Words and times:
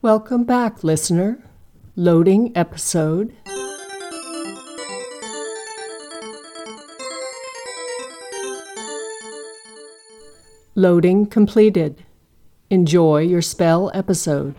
Welcome 0.00 0.44
back, 0.44 0.84
listener. 0.84 1.42
Loading 1.96 2.56
episode. 2.56 3.34
Loading 10.76 11.26
completed. 11.26 12.04
Enjoy 12.70 13.22
your 13.22 13.42
spell 13.42 13.90
episode. 13.92 14.54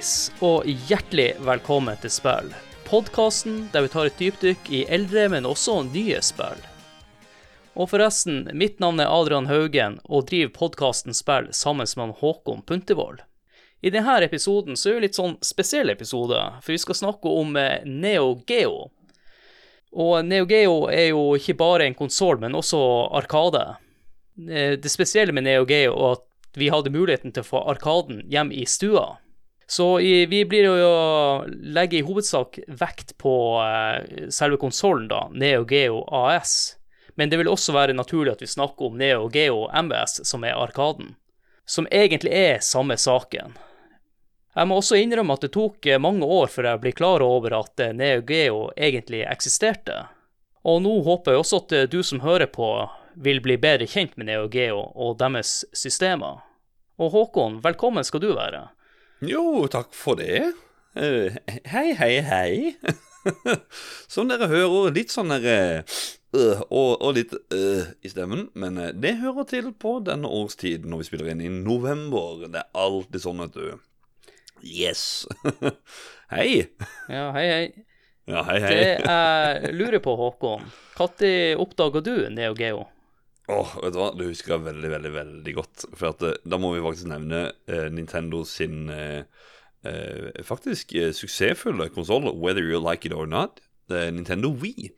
Hallais, 0.00 0.32
og 0.40 0.64
hjertelig 0.88 1.34
velkommen 1.44 1.96
til 2.00 2.10
Spill. 2.10 2.54
Podkasten 2.88 3.66
der 3.72 3.84
vi 3.84 3.90
tar 3.92 4.08
et 4.08 4.16
dypdykk 4.16 4.70
i 4.72 4.86
eldre, 4.88 5.26
men 5.28 5.44
også 5.44 5.82
nye 5.92 6.22
spill. 6.24 6.56
Og 7.76 7.90
forresten, 7.90 8.48
mitt 8.56 8.80
navn 8.80 9.00
er 9.00 9.12
Adrian 9.12 9.50
Haugen, 9.50 9.98
og 10.08 10.30
driver 10.30 10.54
podkasten 10.56 11.12
Spill 11.12 11.50
sammen 11.52 11.84
med 12.00 12.16
Håkon 12.16 12.64
Puntervold. 12.64 13.20
I 13.82 13.92
denne 13.92 14.16
episoden 14.24 14.72
så 14.76 14.88
er 14.88 14.94
det 14.94 15.10
litt 15.10 15.20
sånn 15.20 15.36
spesiell 15.44 15.92
episode, 15.92 16.40
for 16.62 16.72
vi 16.72 16.80
skal 16.80 16.96
snakke 16.96 17.28
om 17.28 17.56
eh, 17.60 17.84
Neo 17.84 18.38
Geo. 18.48 18.88
Og 19.92 20.24
Neo 20.24 20.48
Geo 20.48 20.86
er 20.88 21.10
jo 21.10 21.34
ikke 21.36 21.58
bare 21.60 21.84
en 21.84 21.98
konsoll, 21.98 22.40
men 22.40 22.56
også 22.56 22.80
Arkade. 23.20 23.74
Eh, 24.48 24.78
Det 24.80 24.88
spesielle 24.88 25.36
med 25.36 25.44
Neo 25.44 25.68
Geo 25.68 25.92
er 25.92 26.12
at 26.16 26.28
vi 26.56 26.72
hadde 26.72 26.88
muligheten 26.88 27.36
til 27.36 27.44
å 27.44 27.52
få 27.52 27.68
Arkaden 27.68 28.24
hjem 28.32 28.48
i 28.56 28.64
stua. 28.64 29.18
Så 29.70 30.00
i, 30.00 30.26
vi 30.26 30.42
blir 30.44 30.66
jo 30.66 30.72
å 30.82 31.44
legge 31.46 32.00
i 32.00 32.02
hovedsak 32.02 32.58
vekt 32.66 33.12
på 33.22 33.34
eh, 33.62 34.26
selve 34.34 34.58
konsollen, 34.58 35.06
da, 35.06 35.28
Neo 35.30 35.62
Geo 35.62 36.00
AS. 36.10 36.74
Men 37.14 37.30
det 37.30 37.38
vil 37.38 37.52
også 37.52 37.76
være 37.76 37.94
naturlig 37.94 38.32
at 38.32 38.42
vi 38.42 38.50
snakker 38.50 38.88
om 38.88 38.96
Neo 38.98 39.28
Geo 39.30 39.68
MBS, 39.70 40.24
som 40.26 40.42
er 40.42 40.58
Arkaden. 40.58 41.12
Som 41.62 41.86
egentlig 41.94 42.32
er 42.34 42.64
samme 42.66 42.96
saken. 42.98 43.54
Jeg 44.58 44.66
må 44.66 44.80
også 44.80 44.98
innrømme 44.98 45.38
at 45.38 45.46
det 45.46 45.52
tok 45.54 45.86
eh, 45.86 46.02
mange 46.02 46.26
år 46.26 46.50
før 46.50 46.72
jeg 46.72 46.82
ble 46.82 46.94
klar 46.98 47.22
over 47.22 47.54
at 47.60 47.84
eh, 47.86 47.94
Neo 47.94 48.26
Geo 48.26 48.66
egentlig 48.74 49.22
eksisterte. 49.22 50.00
Og 50.66 50.82
nå 50.82 50.96
håper 51.06 51.38
jeg 51.38 51.44
også 51.44 51.62
at 51.62 51.76
eh, 51.78 51.86
du 51.94 52.02
som 52.02 52.24
hører 52.26 52.50
på, 52.50 52.72
vil 53.14 53.38
bli 53.46 53.54
bedre 53.62 53.86
kjent 53.86 54.18
med 54.18 54.32
Neo 54.34 54.50
Geo 54.50 54.82
og 54.98 55.20
deres 55.22 55.60
systemer. 55.70 56.42
Og 56.98 57.14
Håkon, 57.14 57.62
velkommen 57.62 58.02
skal 58.02 58.26
du 58.26 58.32
være. 58.34 58.66
Jo, 59.20 59.66
takk 59.68 59.92
for 59.92 60.16
det. 60.16 60.52
Uh, 60.96 61.28
hei, 61.68 61.92
hei, 61.92 62.14
hei. 62.24 62.76
Som 64.12 64.30
dere 64.30 64.48
hører, 64.48 64.94
litt 64.96 65.12
sånn 65.12 65.28
der 65.28 65.44
uh, 65.44 65.98
øh, 66.32 66.62
og, 66.70 66.94
og 67.04 67.12
litt 67.18 67.34
øh 67.52 67.90
i 68.00 68.08
stemmen. 68.08 68.46
Men 68.56 68.78
eh, 68.80 68.94
det 68.96 69.18
hører 69.20 69.44
til 69.50 69.74
på 69.76 69.98
denne 70.06 70.28
årstiden 70.28 70.88
når 70.88 71.02
vi 71.02 71.08
spiller 71.10 71.28
inn 71.34 71.44
i 71.44 71.52
november. 71.52 72.46
Det 72.48 72.62
er 72.62 72.80
alltid 72.80 73.24
sånn, 73.26 73.44
vet 73.44 73.58
du. 73.58 73.68
Yes. 74.64 75.02
hei. 76.34 76.64
Ja, 77.12 77.28
hei, 77.36 77.44
hei. 77.52 77.66
Ja, 78.30 78.46
hei, 78.48 78.56
hei. 78.64 78.72
Det 78.72 78.88
jeg 79.04 79.76
lurer 79.76 80.00
på, 80.00 80.16
Håkon, 80.16 80.64
når 80.96 81.20
oppdaga 81.60 82.00
du 82.04 82.14
Neo 82.32 82.56
Geo? 82.56 82.86
Åh, 83.50 83.70
vet 83.82 83.94
du 83.94 83.98
hva? 83.98 84.10
Det 84.14 84.28
husker 84.28 84.54
jeg 84.54 84.66
veldig, 84.68 84.90
veldig 84.92 85.10
veldig 85.14 85.54
godt. 85.56 85.86
For 85.96 86.12
at, 86.12 86.22
eh, 86.26 86.36
da 86.46 86.58
må 86.60 86.74
vi 86.74 86.84
faktisk 86.84 87.10
nevne 87.10 87.48
eh, 87.70 87.88
Nintendo 87.90 88.44
sin 88.46 88.90
eh, 88.94 89.24
eh, 89.86 90.44
faktisk 90.46 90.94
eh, 90.94 91.10
suksessfulle 91.16 91.90
konsoll, 91.94 92.30
whether 92.36 92.62
you 92.62 92.78
like 92.78 93.08
it 93.08 93.16
or 93.16 93.26
not, 93.26 93.60
Nintendo 93.90 94.52
Wii. 94.54 94.92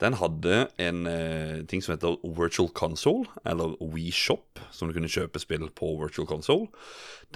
Den 0.00 0.14
hadde 0.16 0.62
en 0.80 1.02
eh, 1.04 1.58
ting 1.68 1.82
som 1.84 1.92
heter 1.92 2.14
Virtual 2.24 2.70
Console, 2.72 3.26
eller 3.44 3.74
Wii 3.84 4.14
Shop, 4.16 4.62
som 4.72 4.88
du 4.88 4.94
kunne 4.96 5.10
kjøpe 5.12 5.42
spill 5.42 5.66
på 5.76 5.90
Virtual 6.00 6.24
Console. 6.30 6.70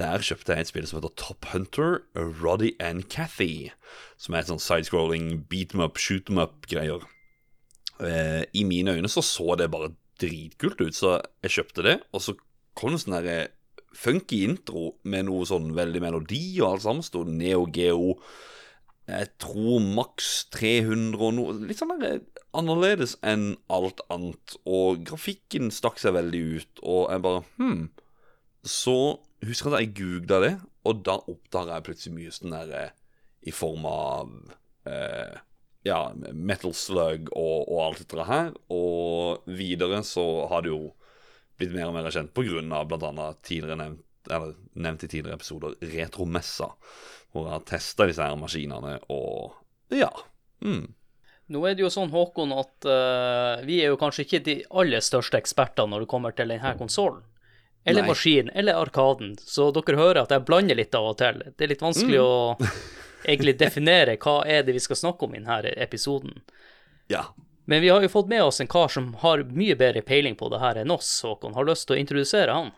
Der 0.01 0.25
kjøpte 0.25 0.57
jeg 0.57 0.65
et 0.65 0.71
spill 0.71 0.87
som 0.89 0.97
heter 1.03 1.13
Top 1.21 1.45
Hunter, 1.53 1.99
Roddy 2.17 2.73
and 2.81 3.05
Cathy. 3.13 3.69
Som 4.17 4.33
er 4.33 4.47
et 4.47 4.49
sånn 4.49 4.63
sidescrolling 4.65 5.43
beat 5.51 5.75
them 5.75 5.85
up, 5.85 6.01
shoot 6.01 6.25
them 6.31 6.41
up-greier. 6.41 7.05
I 8.01 8.65
mine 8.67 8.97
øyne 8.97 9.13
så 9.13 9.23
så 9.23 9.55
det 9.61 9.69
bare 9.71 9.93
dritkult 10.21 10.81
ut, 10.83 10.97
så 10.97 11.19
jeg 11.45 11.57
kjøpte 11.59 11.87
det. 11.87 11.99
Og 12.15 12.25
så 12.25 12.37
kom 12.79 12.95
det 12.95 13.05
sånn 13.05 13.19
der 13.19 13.53
funky 13.95 14.43
intro 14.49 14.97
med 15.07 15.29
noe 15.29 15.47
sånn 15.49 15.71
veldig 15.77 16.03
melodi 16.03 16.45
og 16.61 16.75
alt 16.75 16.87
sammen. 16.87 17.07
Stod 17.07 17.31
Neo 17.31 17.67
Geo 17.71 18.17
Jeg 19.05 19.35
tror 19.37 19.83
maks 19.85 20.47
300 20.55 21.21
og 21.21 21.35
noe 21.37 21.55
Litt 21.69 21.79
sånn 21.83 21.93
der 22.01 22.23
annerledes 22.57 23.17
enn 23.27 23.55
alt 23.73 24.01
annet. 24.13 24.57
Og 24.65 25.05
grafikken 25.07 25.71
stakk 25.75 26.01
seg 26.03 26.17
veldig 26.17 26.43
ut, 26.59 26.83
og 26.83 27.13
jeg 27.13 27.25
bare 27.27 27.45
Hm. 27.59 27.89
Så 28.65 29.21
husker 29.45 29.71
jeg 29.71 29.75
at 29.75 29.83
jeg 29.85 29.97
googla 29.99 30.39
det, 30.41 30.55
og 30.89 31.03
da 31.05 31.19
oppdaga 31.29 31.77
jeg 31.77 31.85
plutselig 31.89 32.15
mye 32.17 32.33
sånn 32.33 32.55
der 32.55 32.95
i 33.45 33.53
form 33.53 33.85
av 33.85 34.31
eh, 34.89 35.37
ja, 35.85 36.01
Metal 36.33 36.73
Slug 36.77 37.29
og, 37.37 37.69
og 37.69 37.81
alt 37.85 38.03
dette 38.03 38.27
her. 38.29 38.53
Og 38.73 39.45
videre 39.49 40.03
så 40.07 40.25
har 40.51 40.65
det 40.65 40.73
jo 40.73 40.83
blitt 41.61 41.75
mer 41.77 41.91
og 41.91 41.95
mer 41.99 42.11
kjent 42.11 42.33
på 42.35 42.47
grunn 42.49 42.73
av 42.75 42.89
blant 42.91 43.05
annet 43.11 43.43
tidligere 43.47 43.79
nevnt, 43.83 44.03
eller 44.31 44.55
nevnt 44.81 45.05
i 45.05 45.11
tidligere 45.13 45.37
episoder 45.39 45.77
Retromessa, 45.93 46.71
hvor 47.35 47.47
jeg 47.47 47.55
har 47.59 47.67
testa 47.69 48.09
disse 48.09 48.25
her 48.25 48.39
maskinene 48.41 48.97
og 49.13 49.61
ja. 49.93 50.09
Mm. 50.65 50.89
Nå 51.53 51.61
er 51.69 51.77
det 51.77 51.85
jo 51.85 51.91
sånn, 51.93 52.09
Håkon, 52.09 52.55
at 52.57 52.87
uh, 52.89 53.61
vi 53.69 53.83
er 53.85 53.93
jo 53.93 53.99
kanskje 54.01 54.25
ikke 54.25 54.41
de 54.47 54.55
aller 54.73 55.05
største 55.05 55.37
ekspertene 55.37 55.93
når 55.93 56.07
det 56.07 56.11
kommer 56.11 56.33
til 56.33 56.49
denne 56.49 56.73
konsollen. 56.81 57.21
Eller 57.85 58.07
maskinen, 58.09 58.49
eller 58.57 58.79
Arkaden. 58.81 59.35
Så 59.45 59.67
dere 59.77 59.99
hører 60.01 60.23
at 60.23 60.31
jeg 60.33 60.47
blander 60.49 60.79
litt 60.79 60.97
av 60.97 61.11
og 61.11 61.19
til. 61.21 61.43
Det 61.53 61.67
er 61.67 61.75
litt 61.75 61.85
vanskelig 61.85 62.17
Mm. 62.17 62.25
å 62.25 62.73
egentlig 63.25 63.57
definere 63.59 64.19
hva 64.21 64.43
er 64.47 64.63
det 64.67 64.77
vi 64.77 64.83
skal 64.83 65.01
snakke 65.01 65.27
om 65.27 65.35
i 65.35 65.41
denne 65.43 65.75
episoden. 65.83 66.39
Ja. 67.13 67.27
Men 67.65 67.81
vi 67.81 67.89
har 67.89 68.05
jo 68.05 68.13
fått 68.13 68.29
med 68.29 68.45
oss 68.45 68.61
en 68.61 68.69
kar 68.69 68.93
som 68.93 69.15
har 69.23 69.45
mye 69.57 69.77
bedre 69.81 70.05
peiling 70.05 70.37
på 70.37 70.51
det 70.53 70.61
her 70.61 70.83
enn 70.83 70.93
oss, 70.93 71.09
Håkon. 71.25 71.57
Har 71.57 71.69
lyst 71.69 71.89
til 71.89 71.97
å 71.97 72.01
introdusere 72.01 72.53
han? 72.53 72.73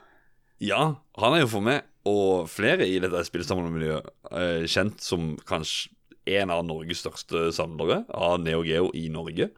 Ja, 0.63 1.03
han 1.19 1.35
er 1.37 1.43
jo 1.43 1.51
for 1.53 1.67
meg, 1.67 1.85
og 2.09 2.47
flere 2.49 2.87
i 2.87 3.01
dette 3.03 3.25
spillsamlermiljøet, 3.27 4.07
eh, 4.31 4.65
kjent 4.71 5.03
som 5.03 5.35
kanskje 5.49 5.93
en 6.39 6.51
av 6.51 6.65
Norges 6.67 7.03
største 7.05 7.51
samlere 7.55 8.05
av 8.15 8.41
Neo 8.43 8.65
Geo 8.67 8.91
i 8.95 9.07
Norge. 9.13 9.51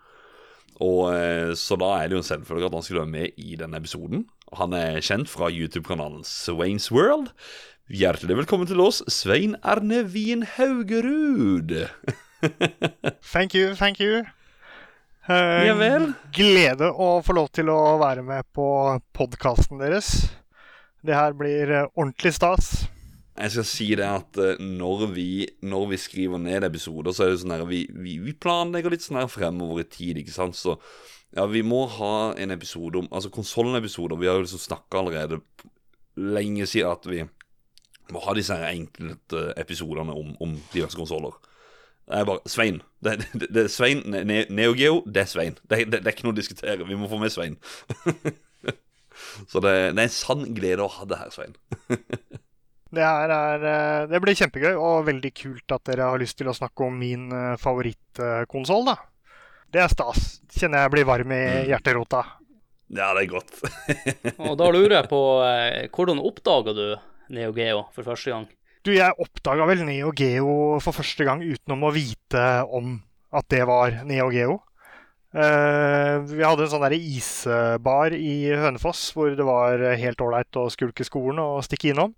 Og 0.85 1.13
eh, 1.13 1.53
Så 1.59 1.79
da 1.81 1.93
er 1.99 2.09
det 2.09 2.19
jo 2.19 2.23
en 2.23 2.29
selvfølge 2.29 2.69
at 2.69 2.77
han 2.77 2.85
skulle 2.87 3.05
være 3.05 3.15
med 3.15 3.41
i 3.41 3.57
denne 3.59 3.81
episoden. 3.81 4.27
Han 4.57 4.73
er 4.77 5.01
kjent 5.05 5.29
fra 5.29 5.51
YouTube-kanalen 5.53 6.25
Swains 6.25 6.91
World. 6.95 7.33
Hjertelig 7.89 8.35
velkommen 8.37 8.69
til 8.69 8.83
oss, 8.85 8.99
Svein 9.09 9.55
Erne 9.65 10.03
Wien 10.13 10.43
Haugerud. 10.45 11.71
Thank 13.33 13.55
you, 13.57 13.73
thank 13.73 13.97
you. 13.97 14.27
Uh, 15.25 15.65
Ja 15.65 15.73
vel. 15.79 16.11
Glede 16.37 16.91
å 16.93 17.23
få 17.25 17.39
lov 17.39 17.49
til 17.57 17.71
å 17.73 17.97
være 17.97 18.21
med 18.27 18.45
på 18.53 18.67
podkasten 19.17 19.81
deres. 19.81 20.11
Det 21.01 21.17
her 21.17 21.33
blir 21.39 21.73
eh, 21.73 21.89
ordentlig 21.95 22.35
stas. 22.37 22.69
Jeg 23.41 23.55
skal 23.55 23.67
si 23.71 23.89
det 23.97 24.05
at 24.05 24.37
eh, 24.37 24.61
når 24.61 25.07
vi, 25.17 25.31
når 25.65 25.89
vi 25.95 26.01
skriver 26.05 26.45
ned 26.45 26.69
episoder, 26.69 27.17
så 27.17 27.25
er 27.25 27.33
det 27.33 27.41
sånn 27.41 27.57
her 27.57 27.65
vi, 27.71 27.87
vi, 27.89 28.19
vi 28.21 28.37
planlegger 28.37 28.93
litt 28.93 29.07
sånn 29.07 29.23
her 29.23 29.33
fremover 29.33 29.81
i 29.81 29.89
tid, 29.89 30.21
ikke 30.21 30.37
sant. 30.37 30.61
Så 30.61 30.77
ja, 31.33 31.49
vi 31.49 31.65
må 31.65 31.87
ha 31.97 32.35
en 32.37 32.53
episode 32.53 33.01
om 33.01 33.09
Altså 33.09 33.33
konsollenepisoder. 33.33 34.21
Vi 34.21 34.29
har 34.29 34.37
jo 34.37 34.45
liksom 34.45 34.65
snakka 34.67 35.01
allerede 35.01 35.41
lenge 36.21 36.69
siden 36.69 36.93
at 36.93 37.09
vi 37.09 37.25
må 38.17 38.23
ha 38.25 38.35
disse 38.39 38.57
her 38.57 38.71
enkelte 38.73 39.49
episodene 39.61 40.15
om, 40.17 40.35
om 40.45 40.57
diverse 40.73 40.97
konsoller. 40.99 41.35
Det 42.09 42.17
er 42.23 42.25
bare 42.25 42.49
Svein. 42.49 42.79
Det, 43.05 43.19
det, 43.37 43.49
det 43.53 43.65
er 43.67 43.73
Svein 43.73 43.99
Ne- 44.09 44.23
Neogeo, 44.25 44.55
Neo 44.57 44.75
Geo, 44.79 45.01
det 45.05 45.23
er 45.27 45.29
Svein. 45.29 45.59
Det, 45.69 45.83
det, 45.93 46.01
det 46.01 46.07
er 46.09 46.15
ikke 46.17 46.25
noe 46.29 46.33
å 46.37 46.39
diskutere. 46.41 46.87
Vi 46.89 46.97
må 46.97 47.09
få 47.11 47.19
med 47.21 47.35
Svein. 47.35 47.59
Så 49.51 49.61
det, 49.61 49.73
det 49.97 50.03
er 50.03 50.07
en 50.07 50.13
sann 50.15 50.45
glede 50.55 50.85
å 50.85 50.91
ha 50.93 51.05
det 51.11 51.19
her, 51.21 51.33
Svein. 51.35 51.57
Det 52.89 53.05
her 53.05 53.29
er 53.29 53.65
eh, 53.69 54.07
Det 54.09 54.17
blir 54.25 54.33
kjempegøy, 54.39 54.71
og 54.81 55.03
veldig 55.05 55.31
kult 55.37 55.75
at 55.77 55.83
dere 55.91 56.07
har 56.09 56.21
lyst 56.23 56.39
til 56.41 56.49
å 56.49 56.55
snakke 56.57 56.87
om 56.87 56.95
min 56.97 57.27
eh, 57.37 57.57
favorittkonsoll, 57.61 58.87
da. 58.89 58.95
Det 59.69 59.83
er 59.83 59.91
stas. 59.93 60.39
Kjenner 60.57 60.87
jeg 60.87 60.95
blir 60.95 61.05
varm 61.11 61.35
i 61.37 61.41
Mm. 61.43 61.67
hjerterota. 61.69 62.23
Ja, 62.89 63.11
det 63.13 63.27
er 63.27 63.29
godt. 63.35 63.59
Og 64.49 64.55
da 64.57 64.71
lurer 64.73 64.95
jeg 65.03 65.11
på 65.11 65.21
eh, 65.45 65.91
hvordan 65.93 66.23
oppdaga 66.25 66.73
du 66.79 66.87
Neo 67.35 67.53
Geo 67.57 67.85
for 67.95 68.07
første 68.07 68.33
gang? 68.33 68.47
Du, 68.87 68.93
jeg 68.95 69.19
oppdaga 69.21 69.67
vel 69.69 69.85
Neo 69.87 70.13
Geo 70.17 70.79
for 70.83 70.97
første 70.97 71.27
gang 71.27 71.43
utenom 71.45 71.85
å 71.89 71.93
vite 71.95 72.45
om 72.75 72.97
at 73.35 73.49
det 73.53 73.65
var 73.69 74.01
Neo 74.09 74.31
Geo. 74.33 74.59
Uh, 75.29 76.25
vi 76.25 76.41
hadde 76.41 76.65
en 76.65 76.73
sånn 76.73 76.85
der 76.87 76.97
isbar 76.97 78.15
i 78.17 78.49
Hønefoss 78.57 79.11
hvor 79.13 79.35
det 79.37 79.45
var 79.45 79.83
helt 80.01 80.23
ålreit 80.25 80.57
å 80.57 80.71
skulke 80.73 81.05
skolen 81.05 81.43
og 81.43 81.61
stikke 81.67 81.93
innom. 81.93 82.15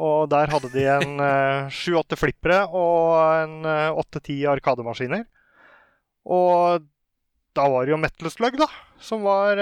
Og 0.00 0.28
der 0.32 0.52
hadde 0.52 0.70
de 0.74 0.84
en 0.92 1.16
sju-åtte 1.78 2.18
flippere 2.20 2.62
og 2.68 3.16
en 3.42 3.68
åtte-ti 4.00 4.42
arkademaskiner. 4.48 5.24
Og 6.28 6.84
da 7.56 7.64
var 7.72 7.86
det 7.86 7.94
jo 7.94 8.00
Metal 8.00 8.30
Slug, 8.32 8.58
da, 8.60 8.68
som 9.02 9.24
var, 9.26 9.58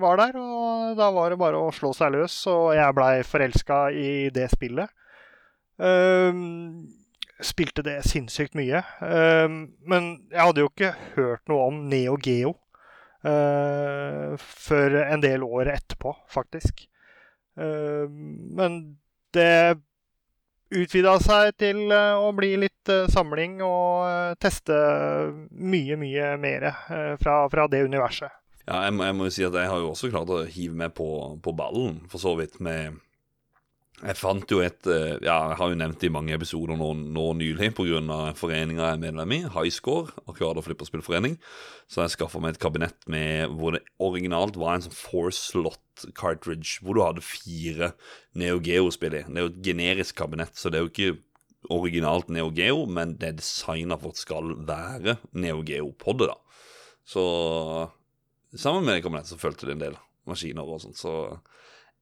var, 0.00 0.20
der. 0.20 0.36
Og 0.36 0.96
da 0.98 1.08
var 1.14 1.32
det 1.32 1.38
bare 1.40 1.60
å 1.60 1.70
slå 1.74 1.94
seg 1.96 2.12
løs, 2.16 2.34
og 2.50 2.74
jeg 2.76 2.96
blei 2.98 3.14
forelska 3.26 3.84
i 3.96 4.10
det 4.34 4.50
spillet. 4.52 4.92
Um, 5.82 6.88
spilte 7.42 7.82
det 7.84 8.02
sinnssykt 8.06 8.56
mye. 8.58 8.82
Um, 9.00 9.72
men 9.88 10.12
jeg 10.30 10.42
hadde 10.42 10.64
jo 10.64 10.70
ikke 10.70 10.92
hørt 11.16 11.48
noe 11.50 11.68
om 11.70 11.80
Neo 11.90 12.16
Geo 12.22 12.54
uh, 13.26 14.34
før 14.38 15.00
en 15.02 15.24
del 15.24 15.44
år 15.46 15.72
etterpå, 15.74 16.14
faktisk. 16.30 16.86
Uh, 17.58 18.06
men 18.08 18.82
det 19.34 19.80
utvida 20.72 21.16
seg 21.22 21.56
til 21.60 21.84
uh, 21.92 22.20
å 22.22 22.30
bli 22.36 22.54
litt 22.60 22.92
uh, 22.92 23.04
samling 23.12 23.60
og 23.66 24.38
teste 24.42 24.76
mye, 25.50 25.98
mye 26.00 26.34
mer 26.40 26.68
fra, 27.20 27.42
fra, 27.52 27.68
det 27.70 27.84
universet. 27.84 28.32
Ja, 28.66 28.84
jeg 28.86 28.94
må, 28.94 29.04
jeg 29.08 29.16
må, 29.18 29.26
jo 29.26 29.34
si 29.34 29.44
at 29.46 29.56
jeg 29.58 29.70
har 29.70 29.80
jo 29.82 29.90
også 29.90 30.10
klart 30.12 30.30
å 30.30 30.44
hive 30.46 30.76
meg 30.78 30.94
på, 30.94 31.08
på 31.42 31.54
ballen, 31.58 31.98
for 32.10 32.22
så 32.22 32.36
vidt, 32.38 32.60
med 32.62 33.00
jeg 34.02 34.18
fant 34.18 34.50
jo 34.50 34.58
et 34.64 34.86
eh, 34.90 35.18
Ja, 35.22 35.36
jeg 35.52 35.58
har 35.60 35.70
jo 35.70 35.78
nevnt 35.78 36.00
det 36.02 36.08
i 36.08 36.12
mange 36.12 36.34
episoder 36.34 36.78
nå, 36.78 36.88
nå 37.14 37.26
nylig 37.38 37.70
pga. 37.76 38.00
foreninga 38.38 38.88
jeg 38.88 38.96
er 38.96 39.02
medlem 39.02 39.34
i, 39.36 39.40
Highscore, 39.54 40.10
Arkade- 40.26 40.58
og 40.58 40.66
flipperspillforening. 40.66 41.36
Så 41.86 42.02
jeg 42.02 42.16
skaffa 42.16 42.40
meg 42.42 42.56
et 42.56 42.62
kabinett 42.62 43.06
med 43.06 43.52
hvor 43.54 43.76
det 43.76 43.84
originalt 44.02 44.58
var 44.58 44.74
en 44.76 44.86
sånn 44.86 44.96
four 44.96 45.30
slot 45.30 46.06
cartridge, 46.18 46.80
hvor 46.82 46.98
du 46.98 47.02
hadde 47.04 47.22
fire 47.22 47.92
Neo 48.34 48.58
Geo-spill 48.64 49.20
i. 49.20 49.22
Det 49.28 49.38
er 49.38 49.46
jo 49.46 49.52
et 49.52 49.62
generisk 49.70 50.18
kabinett, 50.18 50.56
så 50.58 50.72
det 50.72 50.80
er 50.80 50.86
jo 50.86 50.92
ikke 50.92 51.20
originalt 51.70 52.32
Neo 52.32 52.50
Geo, 52.50 52.86
men 52.90 53.14
det 53.20 53.28
er 53.28 53.38
designa 53.38 54.00
for 54.00 54.16
at 54.16 54.18
skal 54.18 54.56
være 54.66 55.20
Neo 55.38 55.62
Geo 55.66 55.92
på 55.94 56.16
det, 56.18 56.32
da. 56.32 56.64
Så 57.06 57.22
sammen 58.56 58.82
med 58.86 58.98
det 58.98 59.04
kabinettet 59.06 59.34
så 59.34 59.38
fulgte 59.38 59.68
det 59.68 59.76
en 59.76 59.86
del 59.86 60.00
maskiner 60.26 60.66
og 60.66 60.82
sånt, 60.82 60.98
så 60.98 61.38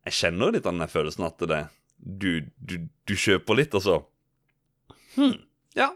jeg 0.06 0.16
kjenner 0.16 0.54
litt 0.54 0.64
av 0.64 0.76
den 0.76 0.88
følelsen 0.88 1.26
at 1.28 1.44
det 1.48 1.60
du, 2.00 2.46
du, 2.58 2.80
du 3.06 3.14
kjøper 3.14 3.60
litt, 3.60 3.76
altså. 3.76 4.00
så 4.00 4.10
Hm, 5.16 5.34
ja, 5.74 5.90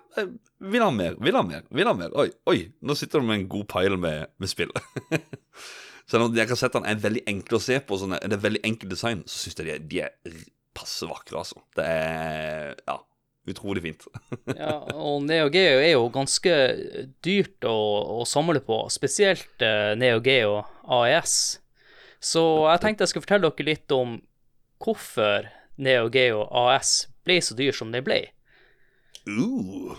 vil 0.59 0.83
ha 0.83 0.91
mer, 0.91 1.17
vil 1.23 1.37
ha 1.39 1.43
mer, 1.47 1.65
vil 1.71 1.89
ha 1.89 1.95
mer. 1.97 2.13
Oi, 2.19 2.29
oi, 2.51 2.59
nå 2.83 2.97
sitter 2.99 3.23
du 3.23 3.29
med 3.29 3.41
en 3.41 3.49
god 3.51 3.67
pile 3.71 3.99
med, 4.01 4.35
med 4.43 4.51
spill. 4.51 4.75
Selv 6.11 6.27
om 6.27 6.37
jeg 6.37 6.51
kan 6.51 6.59
sette 6.61 6.81
den 6.81 6.91
er 6.91 7.01
veldig 7.01 7.25
enkle 7.31 7.59
å 7.59 7.65
se 7.65 7.79
på, 7.81 7.99
sånn, 8.01 8.17
det 8.21 8.37
er 8.37 8.43
veldig 8.43 8.63
enkelt 8.67 8.93
design, 8.93 9.25
så 9.25 9.41
syns 9.41 9.61
jeg 9.63 9.71
de, 9.71 9.79
de, 9.89 10.03
er 10.05 10.45
passe 10.77 11.07
vakre, 11.09 11.41
altså. 11.41 11.63
Det 11.79 11.87
er 11.87 12.75
ja, 12.83 12.99
utrolig 13.49 13.85
fint. 13.87 14.07
ja, 14.61 14.77
og 14.99 15.25
Neo 15.25 15.49
Geo 15.55 15.79
er 15.79 15.95
jo 15.95 16.11
ganske 16.13 16.55
dyrt 17.25 17.65
å, 17.71 17.77
å 18.19 18.29
samle 18.29 18.61
på, 18.67 18.83
spesielt 18.93 19.65
uh, 19.65 19.95
Neo 19.97 20.21
Geo 20.25 20.59
AES. 20.99 21.39
Så 22.25 22.43
jeg 22.67 22.83
tenkte 22.83 23.05
jeg 23.05 23.15
skulle 23.15 23.29
fortelle 23.29 23.49
dere 23.49 23.71
litt 23.71 23.95
om 23.95 24.19
hvorfor 24.85 25.49
Neo 25.77 26.09
Geo 26.09 26.45
AS 26.51 27.09
ble 27.25 27.41
så 27.43 27.55
dyr 27.59 27.73
som 27.75 27.91
de 27.91 28.03
ble. 28.05 28.21
Uh. 29.27 29.97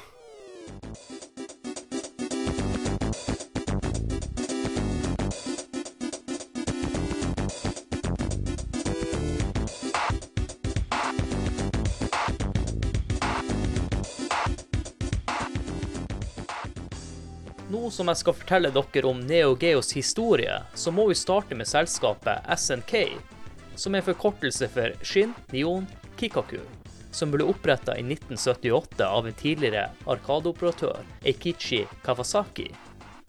Nå 17.76 17.90
som 17.92 18.08
jeg 18.08 18.22
skal 18.22 18.36
fortelle 18.38 18.70
dere 18.72 19.10
om 19.10 19.20
Neo 19.28 19.56
Geos 19.60 19.92
historie, 19.98 20.62
så 20.74 20.94
må 20.96 21.10
vi 21.10 21.18
starte 21.20 21.58
med 21.58 21.68
selskapet 21.68 22.46
SNK, 22.56 22.94
som 23.76 23.96
er 23.96 24.06
forkortelse 24.06 24.70
for 24.72 24.96
Shin 25.06 25.34
Nion 25.52 25.88
Kikaku, 26.20 26.60
som 27.12 27.32
ble 27.32 27.46
oppretta 27.48 27.96
i 27.98 28.04
1978 28.04 29.06
av 29.08 29.28
en 29.28 29.38
tidligere 29.40 29.90
arkadeoperatør, 30.06 31.04
Eikichi 31.24 31.86
Kawasaki. 32.04 32.70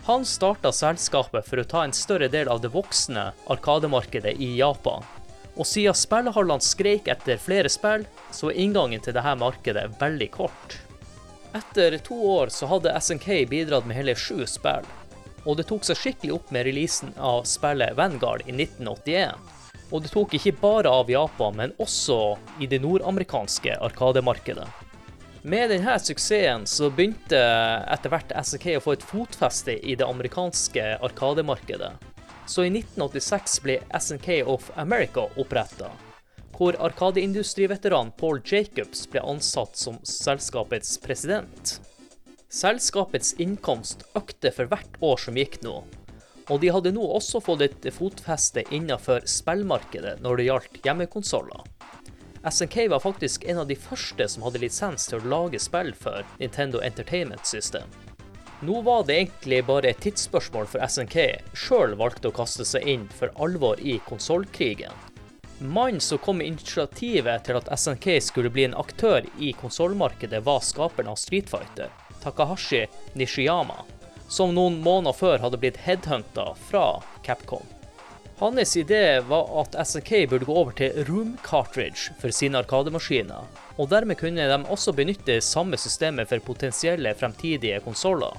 Han 0.06 0.25
starta 0.26 0.70
selskapet 0.72 1.48
for 1.48 1.58
å 1.58 1.66
ta 1.66 1.84
en 1.84 1.94
større 1.94 2.28
del 2.31 2.50
av 2.52 2.60
det 2.62 2.70
voksne 2.75 3.32
arkademarkedet 3.50 4.37
i 4.38 4.52
Japan. 4.58 5.02
Og 5.56 5.66
siden 5.66 5.96
spillhallene 5.96 6.62
skreik 6.62 7.08
etter 7.10 7.40
flere 7.42 7.70
spill, 7.72 8.04
så 8.31 8.52
er 8.52 8.60
inngangen 8.62 9.02
til 9.02 9.16
dette 9.16 9.34
markedet 9.40 9.88
veldig 9.99 10.28
kort. 10.34 10.78
Etter 11.56 11.96
to 12.04 12.19
år 12.37 12.52
så 12.52 12.69
hadde 12.70 12.94
SNK 13.00 13.28
bidratt 13.50 13.87
med 13.88 13.96
hele 13.99 14.14
sju 14.19 14.44
spill, 14.50 14.87
og 15.46 15.58
det 15.58 15.66
tok 15.70 15.87
seg 15.87 15.99
skikkelig 15.99 16.34
opp 16.37 16.50
med 16.54 16.66
releasen 16.69 17.14
av 17.16 17.46
spillet 17.49 17.96
Vanguard 17.99 18.44
i 18.46 18.52
1981. 18.52 19.55
Og 19.94 20.02
det 20.02 20.10
tok 20.10 20.34
ikke 20.34 20.56
bare 20.58 20.90
av 20.90 21.10
Japan, 21.10 21.54
men 21.54 21.74
også 21.82 22.36
i 22.60 22.66
det 22.70 22.80
nordamerikanske 22.82 23.76
arkademarkedet. 23.86 24.66
Med 25.46 25.70
denne 25.70 25.92
suksessen 26.02 26.64
så 26.66 26.88
begynte 26.90 27.38
etter 27.94 28.10
hvert 28.10 28.32
SK 28.34 28.64
å 28.74 28.82
få 28.82 28.96
et 28.96 29.04
fotfeste 29.06 29.76
i 29.78 29.94
det 29.94 30.08
amerikanske 30.08 30.96
arkademarkedet. 31.06 31.92
Så 32.50 32.64
i 32.66 32.72
1986 32.72 33.60
ble 33.62 33.76
SNK 33.94 34.40
of 34.42 34.72
America 34.74 35.28
oppretta, 35.38 35.92
hvor 36.56 36.74
arkadeindustriveteran 36.82 38.10
Paul 38.18 38.40
Jacobs 38.42 39.04
ble 39.12 39.22
ansatt 39.22 39.78
som 39.78 40.00
selskapets 40.02 40.96
president. 41.02 41.76
Selskapets 42.50 43.34
innkomst 43.42 44.02
økte 44.18 44.50
for 44.54 44.70
hvert 44.70 44.98
år 45.04 45.22
som 45.28 45.38
gikk 45.38 45.60
nå, 45.62 45.80
og 46.48 46.60
de 46.62 46.70
hadde 46.70 46.93
nå 46.94 47.02
også 47.19 47.40
fått 47.43 47.64
et 47.66 47.88
fotfeste 47.94 48.62
innenfor 48.70 49.25
spillmarkedet 49.31 50.19
når 50.22 50.38
det 50.38 50.48
gjaldt 50.48 50.81
hjemmekonsoller. 50.84 51.64
SNK 52.46 52.76
var 52.93 53.02
faktisk 53.02 53.44
en 53.44 53.58
av 53.58 53.66
de 53.66 53.75
første 53.75 54.28
som 54.31 54.44
hadde 54.46 54.60
lisens 54.62 55.08
til 55.10 55.19
å 55.19 55.31
lage 55.32 55.58
spill 55.58 55.90
for 55.98 56.22
Nintendo 56.38 56.78
Entertainment 56.87 57.46
System. 57.46 57.90
Nå 58.62 58.81
var 58.87 59.02
det 59.04 59.16
egentlig 59.19 59.64
bare 59.66 59.90
et 59.90 59.98
tidsspørsmål 60.04 60.69
for 60.70 60.87
SNK 60.87 61.19
sjøl 61.58 61.96
valgte 61.98 62.31
å 62.31 62.37
kaste 62.37 62.64
seg 62.64 62.87
inn 62.88 63.08
for 63.19 63.34
alvor 63.42 63.82
i 63.82 63.99
konsollkrigen. 64.06 64.94
Mannen 65.58 66.00
som 66.04 66.20
kom 66.22 66.38
med 66.38 66.52
initiativet 66.52 67.49
til 67.49 67.59
at 67.59 67.68
SNK 67.73 68.20
skulle 68.23 68.52
bli 68.52 68.68
en 68.68 68.78
aktør 68.78 69.26
i 69.40 69.50
konsollmarkedet, 69.56 70.44
var 70.44 70.62
skaperen 70.64 71.11
av 71.11 71.18
Street 71.20 71.50
Fighter, 71.50 71.90
Takahashi 72.23 72.85
Nishiyama 73.16 73.82
som 74.28 74.54
noen 74.54 74.80
måneder 74.85 75.16
før 75.16 75.42
hadde 75.45 75.61
blitt 75.62 75.80
headhunta 75.87 76.52
fra 76.68 76.87
Capcom. 77.26 77.66
Hans 78.38 78.76
idé 78.76 79.21
var 79.21 79.47
at 79.62 79.76
SNK 79.88 80.11
burde 80.28 80.45
gå 80.45 80.52
over 80.52 80.75
til 80.76 81.06
room 81.09 81.37
cartridge 81.45 82.12
for 82.21 82.35
sine 82.35 82.61
arkademaskiner, 82.61 83.47
og 83.80 83.88
dermed 83.88 84.18
kunne 84.21 84.45
de 84.50 84.59
også 84.68 84.92
benytte 84.92 85.38
samme 85.40 85.78
systemet 85.80 86.28
for 86.28 86.45
potensielle 86.45 87.14
fremtidige 87.16 87.80
konsoller. 87.85 88.37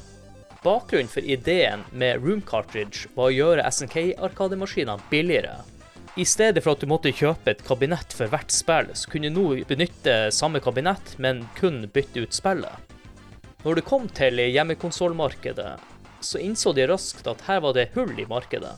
Bakgrunnen 0.61 1.09
for 1.09 1.25
ideen 1.25 1.81
med 1.91 2.21
room 2.21 2.43
cartridge 2.45 3.09
var 3.15 3.31
å 3.31 3.33
gjøre 3.33 3.65
SNK-arkademaskinene 3.71 5.09
billigere. 5.09 5.55
I 6.17 6.25
stedet 6.25 6.63
for 6.65 6.73
at 6.73 6.81
du 6.81 6.89
måtte 6.89 7.13
kjøpe 7.13 7.53
et 7.53 7.65
kabinett 7.65 8.13
for 8.13 8.29
hvert 8.29 8.53
spill, 8.53 8.93
så 8.93 9.09
kunne 9.09 9.29
du 9.29 9.37
nå 9.37 9.47
benytte 9.69 10.15
samme 10.33 10.61
kabinett, 10.61 11.13
men 11.21 11.43
kun 11.57 11.83
bytte 11.93 12.25
ut 12.25 12.33
spillet. 12.33 12.96
Når 13.67 13.75
det 13.75 13.83
kom 13.83 14.05
til 14.15 14.39
hjemmekonsollmarkedet, 14.39 15.71
så 16.23 16.39
innså 16.39 16.71
de 16.71 16.85
raskt 16.87 17.25
at 17.27 17.41
her 17.49 17.57
var 17.65 17.73
det 17.75 17.89
hull 17.97 18.13
i 18.15 18.23
markedet. 18.23 18.71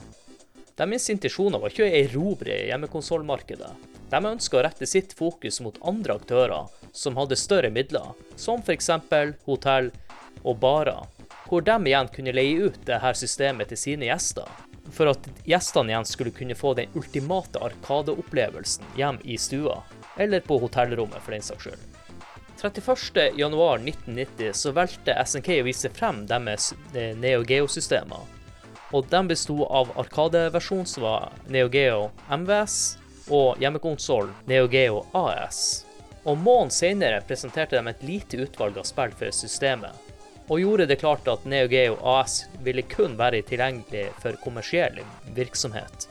Deres 0.74 1.04
intensjoner 1.12 1.62
var 1.62 1.70
ikke 1.70 1.84
å 1.86 1.92
erobre 2.00 2.56
hjemmekonsollmarkedet. 2.72 3.68
De 4.10 4.20
ønska 4.32 4.58
å 4.58 4.64
rette 4.66 4.88
sitt 4.90 5.14
fokus 5.14 5.60
mot 5.62 5.78
andre 5.86 6.16
aktører 6.18 6.90
som 6.90 7.14
hadde 7.20 7.38
større 7.38 7.70
midler, 7.70 8.08
som 8.34 8.64
f.eks. 8.66 8.90
hotell 9.46 9.92
og 10.42 10.58
barer, 10.58 11.06
hvor 11.46 11.62
de 11.62 11.78
igjen 11.86 12.10
kunne 12.10 12.34
leie 12.34 12.58
ut 12.58 12.82
dette 12.82 13.14
systemet 13.22 13.70
til 13.70 13.78
sine 13.84 14.10
gjester, 14.10 14.50
for 14.90 15.12
at 15.14 15.30
gjestene 15.46 15.94
igjen 15.94 16.10
skulle 16.16 16.34
kunne 16.34 16.58
få 16.58 16.74
den 16.80 16.90
ultimate 16.98 17.62
arkadeopplevelsen 17.62 18.98
hjem 18.98 19.22
i 19.22 19.38
stua, 19.38 19.84
eller 20.18 20.42
på 20.42 20.58
hotellrommet 20.66 21.22
for 21.22 21.38
den 21.38 21.46
saks 21.46 21.68
skyld. 21.68 21.99
31.1.1990 22.60 24.52
så 24.52 24.72
valgte 24.76 25.16
SNK 25.26 25.48
å 25.60 25.64
vise 25.64 25.90
frem 25.96 26.26
deres 26.28 26.74
eh, 26.94 27.16
Neo 27.16 27.42
Geo-systemer. 27.46 28.26
Og 28.92 29.06
de 29.08 29.20
besto 29.30 29.64
av 29.64 29.92
Arkadeversjon 30.02 30.86
som 30.86 31.06
var 31.06 31.32
Neo 31.48 31.68
Geo 31.72 32.10
MVS, 32.28 32.98
og 33.30 33.62
hjemmekonsollen 33.62 34.34
Neo 34.50 34.68
Geo 34.68 35.06
AS. 35.16 35.86
Og 36.24 36.36
måneden 36.36 36.70
senere 36.74 37.20
presenterte 37.24 37.78
de 37.78 37.88
et 37.88 38.02
lite 38.04 38.36
utvalg 38.44 38.78
av 38.78 38.88
spill 38.88 39.12
for 39.16 39.30
systemet. 39.32 39.94
og 40.50 40.58
gjorde 40.60 40.86
det 40.90 40.96
klart 40.98 41.28
at 41.30 41.44
Neo 41.46 41.68
Geo 41.70 41.94
AS 42.02 42.48
ville 42.66 42.82
kun 42.82 43.12
være 43.14 43.38
tilgjengelig 43.46 44.08
for 44.18 44.34
kommersiell 44.42 44.98
virksomhet. 45.36 46.08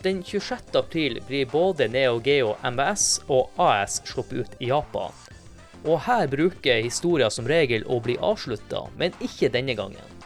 Den 0.00 0.22
26. 0.24 0.72
april 0.80 1.20
blir 1.28 1.44
både 1.46 1.88
Neo 1.92 2.16
Geo 2.24 2.54
MBS 2.64 3.20
og 3.28 3.50
AS 3.60 4.00
sluppet 4.08 4.32
ut 4.32 4.56
i 4.64 4.70
Japan. 4.70 5.12
Og 5.88 6.02
her 6.04 6.26
bruker 6.28 6.82
historien 6.84 7.32
som 7.32 7.48
regel 7.48 7.86
å 7.88 8.00
bli 8.04 8.18
avslutta, 8.20 8.84
men 9.00 9.16
ikke 9.24 9.48
denne 9.52 9.76
gangen. 9.78 10.16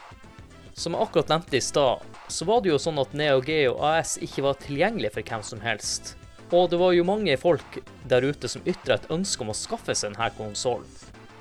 Som 0.74 0.96
jeg 0.96 1.06
akkurat 1.06 1.30
nevnte 1.30 1.60
i 1.60 1.62
stad, 1.62 2.02
så 2.28 2.46
var 2.48 2.62
det 2.62 2.72
jo 2.72 2.80
sånn 2.82 2.98
at 2.98 3.12
Neo 3.14 3.42
Geo 3.44 3.76
AS 3.86 4.16
ikke 4.18 4.42
var 4.48 4.58
tilgjengelig 4.58 5.12
for 5.14 5.28
hvem 5.28 5.44
som 5.46 5.62
helst. 5.62 6.16
Og 6.50 6.70
det 6.70 6.78
var 6.80 6.94
jo 6.96 7.06
mange 7.06 7.36
folk 7.38 7.78
der 8.10 8.26
ute 8.26 8.50
som 8.50 8.64
ytra 8.66 8.98
et 8.98 9.10
ønske 9.14 9.44
om 9.44 9.52
å 9.52 9.58
skaffe 9.58 9.94
seg 9.94 10.12
denne 10.12 10.30
konsollen. 10.38 10.90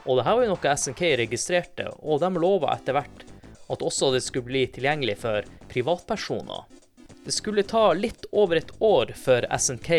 Og 0.05 0.19
det 0.19 0.27
her 0.27 0.37
var 0.37 0.45
jo 0.45 0.53
noe 0.53 0.75
SNK 0.77 1.01
registrerte, 1.23 1.87
og 2.03 2.21
de 2.21 2.29
lova 2.37 2.75
etter 2.75 2.97
hvert 2.97 3.25
at 3.71 3.81
også 3.81 4.11
det 4.13 4.21
skulle 4.25 4.49
bli 4.51 4.63
tilgjengelig 4.69 5.17
for 5.23 5.47
privatpersoner. 5.71 6.65
Det 7.23 7.31
skulle 7.31 7.63
ta 7.63 7.93
litt 7.95 8.27
over 8.35 8.59
et 8.59 8.71
år 8.83 9.13
før 9.15 9.47
SNK 9.55 9.89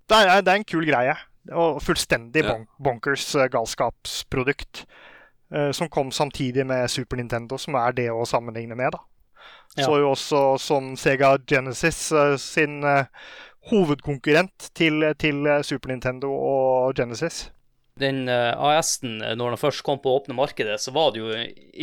Det 0.05 0.20
det 0.22 0.51
er, 0.51 0.60
en 0.60 0.67
kul 0.70 0.86
greie. 0.86 1.15
Og 1.50 1.79
fullstendig 1.82 2.44
ja. 2.44 2.51
bon 2.53 2.67
bonkers 2.77 3.32
galskapsprodukt. 3.53 4.86
som 5.74 5.89
kom 5.89 6.12
samtidig 6.12 6.65
med 6.65 6.89
Super 6.89 7.17
Nintendo, 7.17 7.58
som 7.58 7.77
er 7.79 7.98
det 7.98 8.08
å 8.13 8.25
sammenligne 8.25 8.77
med. 8.77 8.94
da. 8.94 9.01
Ja. 9.77 9.88
Så 9.88 9.98
jo 9.98 10.12
også 10.12 10.44
som 10.62 10.94
Sega 10.98 11.36
Genesis 11.50 12.13
sin 12.41 12.86
hovedkonkurrent 13.72 14.70
til, 14.77 15.10
til, 15.17 15.50
Super 15.63 15.89
Nintendo 15.89 16.34
og 16.34 16.94
Genesis. 16.98 17.48
Den 18.00 18.28
eh, 18.30 18.54
AS-en, 18.60 19.22
eh, 19.22 19.36
når 19.40 19.54
den 19.54 19.60
først 19.62 19.84
kom 19.88 20.02
på 20.04 20.18
åpne 20.18 20.36
markedet, 20.36 20.82
så 20.84 20.92
var 20.92 21.14
det 21.16 21.22
jo 21.22 21.30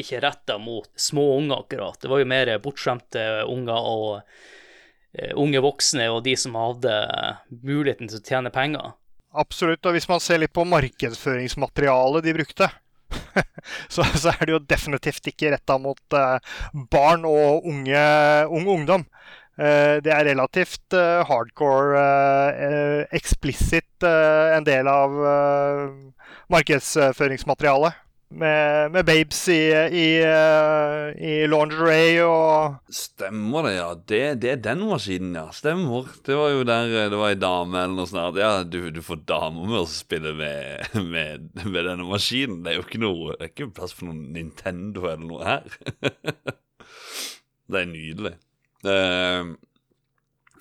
ikke 0.02 0.20
retta 0.20 0.58
mot 0.60 0.90
små 1.00 1.38
unger, 1.38 1.62
akkurat. 1.62 1.96
Det 2.02 2.10
var 2.12 2.20
jo 2.20 2.28
mer 2.28 2.50
bortskjemte 2.60 3.22
unger 3.48 3.88
og 3.88 4.10
uh, 4.20 5.32
unge 5.40 5.62
voksne 5.64 6.10
og 6.12 6.20
de 6.26 6.34
som 6.36 6.58
hadde 6.60 6.92
muligheten 7.48 8.12
til 8.12 8.20
å 8.20 8.26
tjene 8.28 8.52
penger. 8.52 8.92
Absolutt, 9.32 9.80
og 9.88 9.96
hvis 9.96 10.08
man 10.10 10.20
ser 10.20 10.42
litt 10.42 10.52
på 10.52 10.66
markedsføringsmaterialet 10.68 12.28
de 12.28 12.36
brukte, 12.36 12.68
så, 13.94 14.04
så, 14.04 14.34
er 14.34 14.44
det 14.44 14.52
jo 14.52 14.60
definitivt 14.68 15.32
ikke 15.32 15.54
retta 15.54 15.78
mot 15.80 16.20
barn 16.92 17.24
og 17.24 17.64
unge, 17.72 18.04
ung 18.52 18.68
ungdom. 18.76 19.08
Eh, 19.62 19.96
det 20.02 20.10
er 20.10 20.26
relativt 20.26 20.94
eh, 20.96 21.22
hardcore, 21.28 21.98
eh, 22.50 23.00
eksplisitt 23.14 24.02
en 24.02 24.64
del 24.66 24.88
av 24.90 25.12
markedsføringsmaterialet. 26.50 28.00
Med, 28.32 28.88
med, 28.94 29.04
babes 29.04 29.42
i, 29.52 29.58
i, 29.92 30.06
i, 30.24 31.32
lingerie 31.52 32.22
og 32.24 32.78
Stemmer 32.88 33.66
det, 33.68 33.72
ja. 33.76 33.88
Det, 33.92 34.20
det, 34.40 34.50
er 34.54 34.62
den 34.64 34.86
maskinen, 34.88 35.36
ja. 35.36 35.44
Stemmer. 35.52 36.08
Det 36.24 36.38
var 36.40 36.54
jo 36.54 36.64
der 36.64 36.94
det 37.12 37.20
var 37.20 37.34
ei 37.34 37.36
dame 37.38 37.82
eller 37.84 37.98
noe 38.00 38.08
sånt. 38.08 38.40
Ja, 38.40 38.64
du, 38.64 38.88
du 38.88 39.02
får 39.04 39.20
damer 39.28 39.68
med 39.68 39.82
å 39.82 39.90
spille 39.90 40.32
med, 40.38 40.96
med, 41.12 41.50
med, 41.60 41.82
denne 41.84 42.08
maskinen. 42.08 42.62
Det 42.64 42.72
er 42.72 42.80
jo 42.80 42.86
ikke 42.88 43.02
noe 43.04 43.36
Det 43.36 43.44
er 43.44 43.52
ikke 43.52 43.68
plass 43.76 43.92
for 43.98 44.08
noen 44.08 44.32
Nintendo 44.32 45.04
eller 45.12 45.28
noe 45.28 45.52
her. 45.52 45.76
det 47.70 47.84
er 47.84 47.92
nydelig. 47.92 48.34
Uh, 48.82 49.54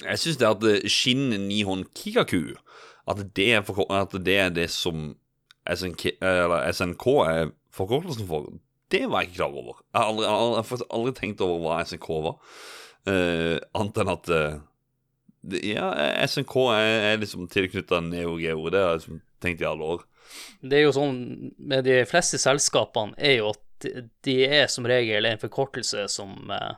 jeg 0.02 0.22
syns 0.22 0.40
det 0.42 0.50
at 0.50 0.64
eh, 0.66 0.90
Shin 0.90 1.30
Nihon 1.48 1.84
Kikaku 1.98 2.56
At 3.10 3.22
det 3.36 3.48
er, 3.54 3.62
for, 3.66 3.86
at 3.94 4.14
det, 4.26 4.38
er 4.38 4.50
det 4.50 4.70
som 4.74 5.16
SNK, 5.70 6.18
SNK 6.74 7.06
er 7.28 7.52
forkortelsen 7.74 8.28
for, 8.28 8.50
det 8.92 9.06
var 9.10 9.22
jeg 9.22 9.32
ikke 9.32 9.38
klar 9.38 9.58
over. 9.62 9.82
Jeg 9.94 10.02
har 10.02 10.10
aldri, 10.10 10.26
aldri, 10.28 10.86
aldri 10.90 11.14
tenkt 11.16 11.44
over 11.46 11.60
hva 11.64 11.80
SNK 11.86 12.08
var. 12.26 12.36
Uh, 13.08 13.58
annet 13.78 14.00
enn 14.02 14.12
at 14.14 14.32
uh, 14.34 14.60
Ja, 15.66 15.88
SNK 16.28 16.56
er, 16.76 16.90
er 17.12 17.22
liksom 17.22 17.48
tilknytta 17.50 18.02
Neo 18.06 18.36
Geo. 18.42 18.68
Det 18.70 18.82
har 18.82 18.96
jeg 18.96 19.02
liksom 19.02 19.22
tenkt 19.42 19.64
i 19.64 19.70
alle 19.70 19.94
år. 19.96 20.06
Det 20.62 20.80
er 20.80 20.86
jo 20.86 20.96
sånn 20.96 21.22
med 21.58 21.88
de 21.88 22.02
fleste 22.10 22.40
selskapene, 22.42 23.18
er 23.18 23.40
jo 23.40 23.54
at 23.56 23.88
de 24.26 24.36
er 24.46 24.68
som 24.70 24.86
regel 24.86 25.26
en 25.26 25.42
forkortelse 25.42 26.06
som 26.14 26.36
uh, 26.54 26.76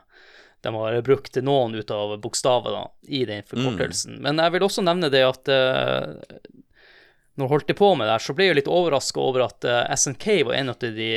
de 0.64 0.74
har 0.74 1.00
brukt 1.04 1.36
noen 1.44 1.74
ut 1.74 1.90
av 1.90 2.16
bokstavene 2.20 2.86
i 3.02 3.24
den 3.28 3.42
forkortelsen. 3.44 4.16
Mm. 4.16 4.22
Men 4.22 4.40
jeg 4.40 4.54
vil 4.54 4.64
også 4.64 4.84
nevne 4.84 5.10
det 5.12 5.20
at 5.26 5.50
uh, 5.52 6.14
når 7.34 7.44
jeg 7.44 7.52
holdt 7.52 7.74
på 7.76 7.90
med 7.98 8.08
det 8.08 8.14
her, 8.14 8.24
så 8.24 8.36
ble 8.36 8.48
jeg 8.48 8.58
litt 8.60 8.70
overraska 8.70 9.20
over 9.20 9.44
at 9.44 9.66
uh, 9.68 9.82
eh, 9.82 9.96
SNK 9.98 10.26
var 10.48 10.56
en 10.56 10.72
av 10.72 10.86
de 10.96 11.10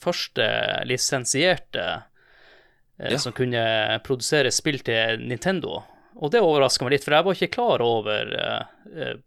første 0.00 0.50
lisensierte 0.90 1.86
uh, 1.96 3.08
ja. 3.08 3.16
som 3.16 3.32
kunne 3.36 3.62
produsere 4.04 4.52
spill 4.52 4.82
til 4.84 5.24
Nintendo. 5.24 5.80
Og 6.20 6.34
det 6.34 6.44
overraska 6.44 6.84
meg 6.84 6.98
litt, 6.98 7.06
for 7.06 7.16
jeg 7.16 7.24
var 7.24 7.38
ikke 7.38 7.54
klar 7.54 7.80
over 7.80 8.34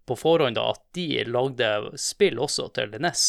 på 0.06 0.16
forhånd 0.20 0.60
da, 0.60 0.68
at 0.76 0.82
de 0.94 1.24
lagde 1.26 1.70
spill 1.98 2.42
også 2.44 2.68
til 2.76 2.92
NES. 3.02 3.24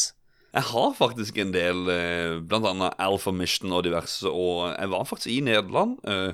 Jeg 0.55 0.63
har 0.69 0.93
faktisk 0.95 1.37
en 1.37 1.51
del, 1.51 1.89
eh, 1.91 2.37
blant 2.39 2.67
annet 2.69 2.93
Alpha 2.97 3.31
Mission 3.35 3.73
og 3.75 3.83
diverse, 3.83 4.23
og 4.23 4.71
jeg 4.71 4.89
var 4.89 5.03
faktisk 5.03 5.27
i 5.33 5.41
Nederland. 5.43 5.97
Eh, 6.07 6.31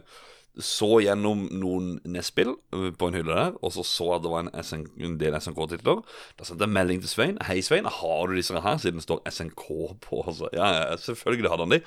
så 0.60 1.00
gjennom 1.02 1.48
noen 1.50 1.96
NES-spill 2.06 2.52
eh, 2.52 2.92
på 2.92 3.08
en 3.08 3.18
hylle 3.18 3.34
der, 3.34 3.56
og 3.64 3.74
så 3.74 3.86
så 3.88 4.10
at 4.14 4.22
det 4.22 4.30
var 4.30 4.44
en, 4.44 4.52
SN, 4.62 4.84
en 5.02 5.18
del 5.18 5.34
SNK-titler. 5.40 6.04
Da 6.38 6.46
sendte 6.46 6.68
jeg 6.68 6.76
melding 6.76 7.02
til 7.02 7.10
Svein. 7.10 7.38
'Hei, 7.42 7.62
Svein, 7.62 7.86
har 7.86 8.28
du 8.28 8.36
disse 8.36 8.54
her?' 8.54 8.78
Siden 8.78 9.02
det 9.02 9.08
står 9.08 9.26
SNK 9.26 9.66
på. 10.06 10.22
Altså, 10.28 10.50
ja, 10.54 10.96
selvfølgelig 10.98 11.50
hadde 11.50 11.66
han 11.66 11.72
de. 11.72 11.82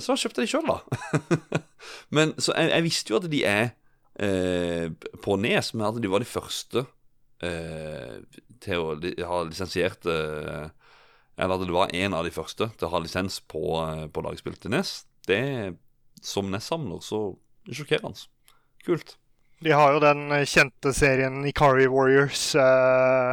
Så 0.00 0.16
jeg 0.16 0.24
kjøpte 0.24 0.42
de 0.42 0.50
sjøl, 0.50 0.66
da. 0.66 0.78
men 2.16 2.34
så 2.38 2.52
jeg, 2.56 2.70
jeg, 2.70 2.82
visste 2.82 3.10
jo 3.12 3.20
at 3.22 3.30
de 3.30 3.44
er 3.44 3.68
eh, 4.18 4.90
på 5.22 5.36
Nes, 5.36 5.74
men 5.74 5.86
at 5.86 6.02
de 6.02 6.10
var 6.10 6.24
de 6.24 6.28
første 6.28 6.86
eh, 7.42 8.18
til 8.64 8.80
å 8.80 8.96
ha 9.28 9.42
lisensierte 9.46 10.10
eh, 10.10 10.83
eller 11.36 11.56
at 11.56 11.66
det 11.66 11.74
var 11.74 11.94
en 11.94 12.14
av 12.14 12.24
de 12.26 12.32
første 12.34 12.68
til 12.74 12.88
å 12.88 12.92
ha 12.92 13.00
lisens 13.02 13.40
på, 13.50 13.64
eh, 13.82 14.06
på 14.12 14.24
lagspill 14.24 14.56
til 14.60 14.74
NES, 14.74 15.04
det 15.28 15.42
som 16.22 16.50
NES-samler 16.52 17.02
så 17.04 17.20
sjokkerende. 17.70 18.26
Kult. 18.84 19.16
De 19.64 19.72
har 19.72 19.94
jo 19.94 20.02
den 20.02 20.28
kjente 20.44 20.92
serien 20.92 21.44
Ikari 21.48 21.86
Warriors 21.88 22.50
uh, 22.58 23.32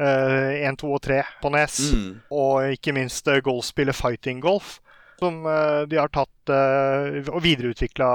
uh, 0.00 0.52
1, 0.56 0.78
2 0.80 0.92
og 0.94 1.02
3 1.04 1.18
på 1.42 1.50
NES. 1.52 1.80
Mm. 1.92 2.06
Og 2.32 2.76
ikke 2.78 2.94
minst 2.96 3.28
uh, 3.28 3.42
golfspillet 3.44 3.96
Fighting 3.98 4.40
Golf. 4.40 4.78
som 5.18 5.46
eh, 5.46 5.82
de 5.88 5.96
har 5.96 6.10
tatt 6.12 6.50
eh, 6.52 7.28
og 7.32 7.40
videreutvikla 7.44 8.08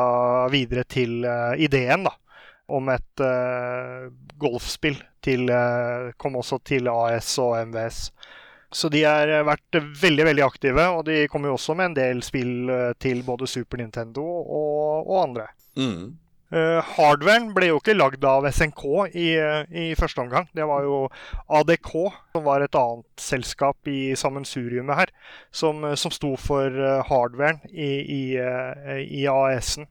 videre 0.53 0.83
til 0.85 1.25
eh, 1.25 1.63
ideen 1.65 2.05
da, 2.05 2.13
om 2.69 2.89
et 2.93 3.23
eh, 3.25 4.11
golfspill. 4.41 5.00
Til, 5.21 5.50
eh, 5.53 6.11
kom 6.17 6.38
også 6.39 6.61
til 6.65 6.89
AS 6.89 7.35
og 7.41 7.57
MVS. 7.67 8.11
Så 8.72 8.90
de 8.92 9.04
har 9.04 9.28
eh, 9.28 9.44
vært 9.46 9.78
veldig 10.01 10.25
veldig 10.30 10.44
aktive, 10.46 10.88
og 10.96 11.06
de 11.10 11.25
kommer 11.32 11.51
jo 11.51 11.58
også 11.58 11.75
med 11.75 11.92
en 11.92 11.98
del 11.98 12.24
spill 12.24 12.72
eh, 12.72 12.90
til 13.01 13.24
både 13.28 13.50
Super 13.50 13.82
Nintendo 13.82 14.24
og, 14.24 15.08
og 15.12 15.18
andre. 15.25 15.51
Mm. 15.80 16.18
Uh, 16.51 16.84
hardwaren 16.98 17.54
ble 17.56 17.70
jo 17.70 17.78
ikke 17.80 17.94
lagd 17.96 18.25
av 18.28 18.44
SNK 18.51 18.82
i, 19.16 19.28
i 19.72 19.86
første 19.96 20.20
omgang. 20.20 20.50
Det 20.51 20.66
var 20.68 20.84
jo 20.84 21.06
ADK, 21.48 21.92
som 22.36 22.44
var 22.44 22.66
et 22.66 22.75
annet 22.75 23.24
selskap 23.24 23.88
i 23.88 24.12
sammensuriumet 24.20 25.00
her, 25.00 25.13
som, 25.56 25.80
som 25.96 26.12
sto 26.12 26.34
for 26.36 26.75
hardwaren 27.08 27.62
i, 27.72 27.94
i, 28.04 28.24
i 29.08 29.24
AS-en 29.32 29.88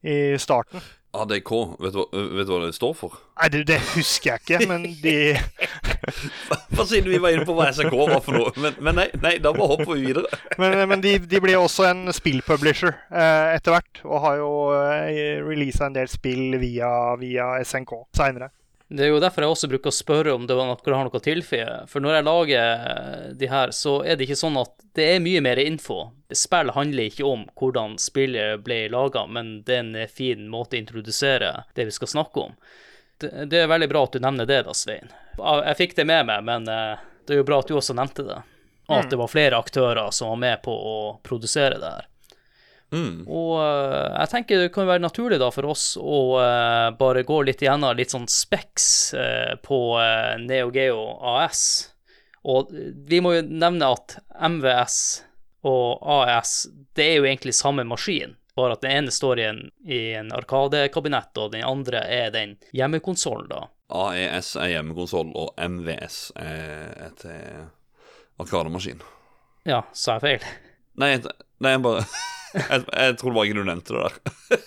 i 0.00 0.16
starten. 0.40 0.80
ADK, 1.22 1.52
vet 1.82 1.96
du, 1.96 2.02
vet 2.38 2.48
du 2.48 2.52
hva 2.52 2.60
det 2.64 2.74
står 2.76 2.94
for? 2.96 3.16
Nei, 3.38 3.48
det, 3.54 3.64
det 3.70 3.78
husker 3.94 4.32
jeg 4.32 4.42
ikke, 4.44 4.68
men 4.70 4.86
de 5.02 5.14
Hva 6.74 6.86
siden 6.88 7.10
vi 7.10 7.20
var 7.22 7.34
inne 7.34 7.46
på 7.48 7.54
hva 7.56 7.68
SNK 7.74 7.94
var 7.94 8.22
for 8.24 8.36
noe? 8.38 8.52
Men, 8.58 8.76
men 8.84 8.98
nei, 9.00 9.06
nei, 9.22 9.34
da 9.42 9.52
hopper 9.56 9.92
vi 9.94 10.08
videre. 10.08 10.30
Men, 10.58 10.74
men 10.90 11.02
de, 11.02 11.12
de 11.30 11.38
ble 11.42 11.54
også 11.54 11.84
en 11.86 12.08
spillpublisher 12.14 12.90
eh, 13.14 13.54
etter 13.54 13.76
hvert, 13.76 14.00
og 14.06 14.22
har 14.24 14.38
jo 14.40 14.48
eh, 14.74 15.38
releasa 15.44 15.86
en 15.86 15.94
del 15.94 16.10
spill 16.10 16.56
via, 16.58 16.90
via 17.20 17.52
SNK 17.62 17.92
seinere. 18.16 18.50
Det 18.88 19.04
er 19.04 19.10
jo 19.12 19.20
derfor 19.20 19.44
jeg 19.44 19.52
også 19.52 19.68
bruker 19.68 19.92
å 19.92 19.96
spørre 19.96 20.32
om 20.32 20.46
det 20.48 20.56
var 20.56 20.70
noe, 20.70 20.80
har 20.80 21.04
noe 21.04 21.20
å 21.20 21.24
tilføye. 21.24 21.82
For 21.92 22.00
når 22.00 22.14
jeg 22.16 22.24
lager 22.24 23.34
de 23.36 23.50
her, 23.52 23.72
så 23.76 23.98
er 24.00 24.16
det 24.16 24.24
ikke 24.24 24.38
sånn 24.40 24.56
at 24.56 24.72
det 24.96 25.04
er 25.12 25.20
mye 25.20 25.42
mer 25.44 25.60
info. 25.60 26.06
Spill 26.32 26.72
handler 26.72 27.10
ikke 27.10 27.26
om 27.28 27.44
hvordan 27.60 27.98
spillet 28.00 28.64
ble 28.64 28.86
laga, 28.92 29.26
men 29.28 29.58
det 29.68 29.76
er 29.76 29.84
en 29.84 30.12
fin 30.12 30.48
måte 30.48 30.78
å 30.78 30.80
introdusere 30.80 31.52
det 31.76 31.88
vi 31.90 31.96
skal 31.98 32.12
snakke 32.14 32.46
om. 32.48 32.56
Det, 33.20 33.60
er 33.60 33.68
veldig 33.68 33.90
bra 33.90 34.06
at 34.06 34.16
du 34.16 34.22
nevner 34.24 34.48
det, 34.48 34.62
da, 34.64 34.74
Svein. 34.74 35.12
Jeg 35.36 35.78
fikk 35.78 35.96
det 35.98 36.06
med 36.08 36.28
meg, 36.30 36.44
men 36.48 36.68
eh, 36.70 37.00
det 37.26 37.34
er 37.34 37.42
jo 37.42 37.48
bra 37.48 37.60
at 37.60 37.68
du 37.68 37.76
også 37.76 37.96
nevnte 37.98 38.24
det. 38.24 38.40
Og 38.88 39.02
at 39.02 39.10
det 39.12 39.18
var 39.20 39.28
flere 39.28 39.58
aktører 39.60 40.08
som 40.16 40.30
var 40.32 40.40
med 40.40 40.62
på 40.64 40.72
å 40.72 40.98
produsere 41.26 41.76
det 41.76 41.90
her. 41.92 42.07
Mm. 42.94 43.26
Og 43.28 43.54
eh, 43.60 44.08
jeg 44.14 44.30
tenker 44.32 44.62
det 44.62 44.72
kan 44.72 44.88
være 44.88 45.04
naturlig 45.04 45.38
da 45.42 45.50
for 45.52 45.68
oss 45.68 45.90
å 46.00 46.20
uh, 46.40 46.88
bare 46.96 47.26
gå 47.28 47.42
litt 47.44 47.60
gjennom 47.62 47.96
litt 47.98 48.14
sånn 48.14 48.28
specs 48.32 48.88
uh, 49.12 49.54
på 49.64 49.80
uh, 50.00 50.38
Neo 50.40 50.72
Geo 50.72 51.02
AS. 51.36 51.62
Og 52.48 52.72
vi 53.08 53.20
må 53.20 53.34
jo 53.36 53.46
nevne 53.48 53.92
at 53.92 54.16
MVS 54.32 54.98
og 55.68 56.04
AS, 56.22 56.68
det 56.96 57.04
er 57.04 57.16
jo 57.18 57.26
egentlig 57.26 57.54
samme 57.58 57.84
maskin. 57.84 58.36
Bare 58.58 58.74
at 58.74 58.82
den 58.82 58.90
ene 58.90 59.12
står 59.14 59.38
i 59.38 59.44
en, 59.46 59.60
i 59.86 59.98
en 60.18 60.32
arkadekabinett, 60.34 61.36
og 61.38 61.52
den 61.52 61.66
andre 61.66 62.00
er 62.10 62.32
den 62.34 62.56
hjemmekonsollen, 62.74 63.50
da. 63.52 63.66
AES 63.88 64.56
er 64.60 64.72
hjemmekonsoll, 64.74 65.30
og 65.38 65.52
MVS 65.56 66.16
er 66.36 66.90
et 67.06 67.22
eh, 67.30 67.68
arkademaskin. 68.42 69.00
Ja, 69.68 69.84
sa 69.96 70.18
jeg 70.18 70.24
feil? 70.24 70.48
Nei, 70.98 71.14
nei, 71.62 71.76
jeg 71.76 71.84
bare 71.86 72.02
jeg, 72.58 72.84
jeg 72.92 73.16
det 73.18 73.34
bare 73.34 73.46
ikke 73.48 73.58
du 73.58 73.64
nevnte 73.68 73.94
det 73.94 74.04
der. 74.04 74.14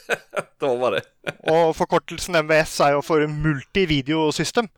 det 0.61 0.67
var 0.67 0.77
bare 0.83 0.99
det. 0.99 1.35
Og 1.51 1.71
forkortelsen 1.77 2.37
MVS 2.43 2.75
er 2.87 2.95
jo 2.97 3.01
for 3.05 3.25
multivideosystem. 3.27 4.69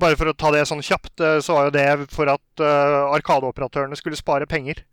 Bare 0.00 0.16
for 0.16 0.30
å 0.30 0.36
ta 0.36 0.50
det 0.54 0.64
sånn 0.70 0.80
kjapt, 0.84 1.20
eh, 1.20 1.38
så 1.44 1.56
var 1.58 1.66
jo 1.68 1.74
det 1.74 1.88
for 2.14 2.30
at 2.32 2.62
uh, 2.64 3.12
arkadeoperatørene 3.16 3.98
skulle 3.98 4.16
spare 4.20 4.48
penger. 4.48 4.84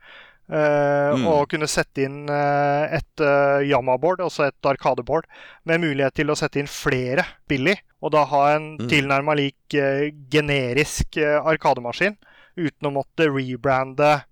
Uh, 0.49 1.13
Mm. 1.13 1.25
Og 1.29 1.43
kunne 1.51 1.67
sette 1.69 2.01
inn 2.05 2.23
uh, 2.29 2.85
et 2.93 3.21
uh, 3.21 3.61
Yama-board, 3.65 4.21
altså 4.25 4.47
et 4.47 4.65
arkadeboard, 4.65 5.27
med 5.69 5.81
mulighet 5.83 6.15
til 6.17 6.29
å 6.33 6.35
sette 6.37 6.57
inn 6.61 6.69
flere 6.69 7.23
billig. 7.49 7.75
Og 8.01 8.11
da 8.13 8.23
ha 8.29 8.41
en 8.55 8.71
Mm. 8.79 8.87
tilnærma 8.89 9.35
lik 9.37 9.77
generisk 10.33 11.17
arkademaskin, 11.21 12.17
uten 12.57 12.89
å 12.89 12.93
måtte 12.97 13.27
rebrande 13.29 14.23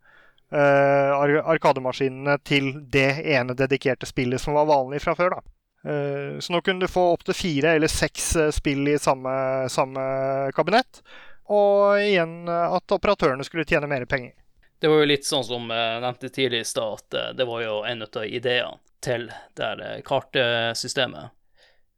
arkademaskinene 0.52 2.38
til 2.48 2.70
det 2.94 3.10
ene 3.34 3.56
dedikerte 3.58 4.08
spillet 4.08 4.40
som 4.42 4.56
var 4.56 4.66
vanlig 4.70 5.02
fra 5.04 5.16
før. 5.16 5.30
da. 5.38 5.42
Eh, 5.88 6.40
Så 6.40 6.54
nå 6.54 6.62
kunne 6.62 6.80
du 6.80 6.88
få 6.88 7.14
opptil 7.14 7.34
fire 7.38 7.76
eller 7.76 7.88
seks 7.92 8.36
eh, 8.36 8.52
spill 8.52 8.88
i 8.88 8.98
samme, 9.00 9.70
samme 9.70 10.52
kabinett. 10.56 11.02
Og 11.50 12.00
igjen 12.02 12.48
eh, 12.48 12.76
at 12.76 12.92
operatørene 12.92 13.44
skulle 13.48 13.66
tjene 13.68 13.88
mer 13.88 14.06
penger. 14.06 14.34
Det 14.80 14.90
var 14.92 15.00
jo 15.02 15.10
litt 15.10 15.26
sånn 15.26 15.46
som 15.46 15.72
jeg 15.74 16.02
nevnte 16.04 16.30
tidlig 16.30 16.62
i 16.62 16.68
stad, 16.70 17.00
at 17.00 17.14
eh, 17.18 17.32
det 17.38 17.48
var 17.50 17.64
jo 17.64 17.80
en 17.88 18.04
av 18.06 18.26
ideene 18.26 18.78
til 19.02 19.30
det 19.58 19.72
eh, 19.86 20.02
kartsystemet. 20.06 21.34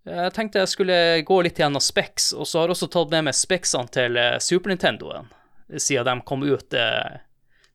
Jeg 0.09 0.31
tenkte 0.33 0.61
jeg 0.63 0.71
skulle 0.71 0.99
gå 1.27 1.41
litt 1.43 1.59
gjennom 1.59 1.81
Specs, 1.83 2.31
og 2.33 2.47
så 2.47 2.61
har 2.61 2.69
jeg 2.69 2.77
også 2.77 2.87
tatt 2.93 3.11
med 3.11 3.27
meg 3.27 3.35
Specsene 3.37 3.91
til 3.93 4.15
eh, 4.17 4.37
Super 4.41 4.71
Nintendoen, 4.71 5.27
siden 5.75 6.07
de 6.07 6.25
kom 6.25 6.45
ut 6.47 6.73
eh, 6.73 7.19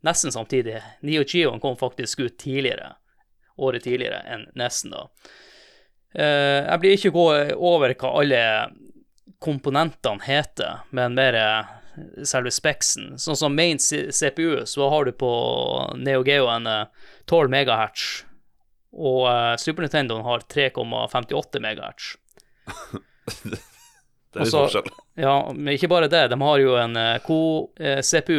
nesten 0.05 0.33
samtidig. 0.35 0.83
Neo 1.03 1.25
Geoen 1.25 1.61
kom 1.63 1.77
faktisk 1.81 2.21
ut 2.27 2.37
tidligere, 2.39 2.93
året 3.57 3.85
tidligere 3.87 4.21
enn 4.35 4.47
nesten 4.59 4.93
da. 4.95 5.07
Eh, 6.15 6.61
Jeg 6.69 6.81
blir 6.83 6.97
ikke 6.99 7.15
gå 7.15 7.25
over 7.57 7.95
hva 7.99 8.13
alle 8.21 8.43
komponentene 9.45 10.23
heter, 10.25 10.85
men 10.95 11.15
mer 11.19 11.35
eh, 11.41 11.73
selve 12.27 12.51
speksen. 12.55 13.17
Sånn 13.21 13.37
som 13.39 13.57
main 13.57 13.79
CPU, 13.79 14.65
så 14.67 14.89
har 14.91 15.05
du 15.09 15.13
på 15.13 15.33
Neo 16.01 16.23
Geo 16.27 16.49
en 16.53 16.67
eh, 16.71 16.87
12 17.31 17.51
MHz, 17.53 18.07
og 18.95 19.27
eh, 19.31 19.53
Super 19.61 19.87
Nintendo 19.87 20.21
har 20.27 20.47
3,58 20.51 21.61
MHz. 21.65 22.13
Det 24.35 24.41
er 24.41 24.49
litt 24.49 24.55
Og 24.59 24.67
forskjell. 24.67 24.93
Ja, 25.25 25.35
men 25.55 25.77
ikke 25.77 25.87
bare 25.93 26.09
det, 26.11 26.25
de 26.33 26.37
har 26.41 26.59
jo 26.59 26.73
en 26.75 26.97
eh, 26.99 27.21
Co-CPU 27.23 28.39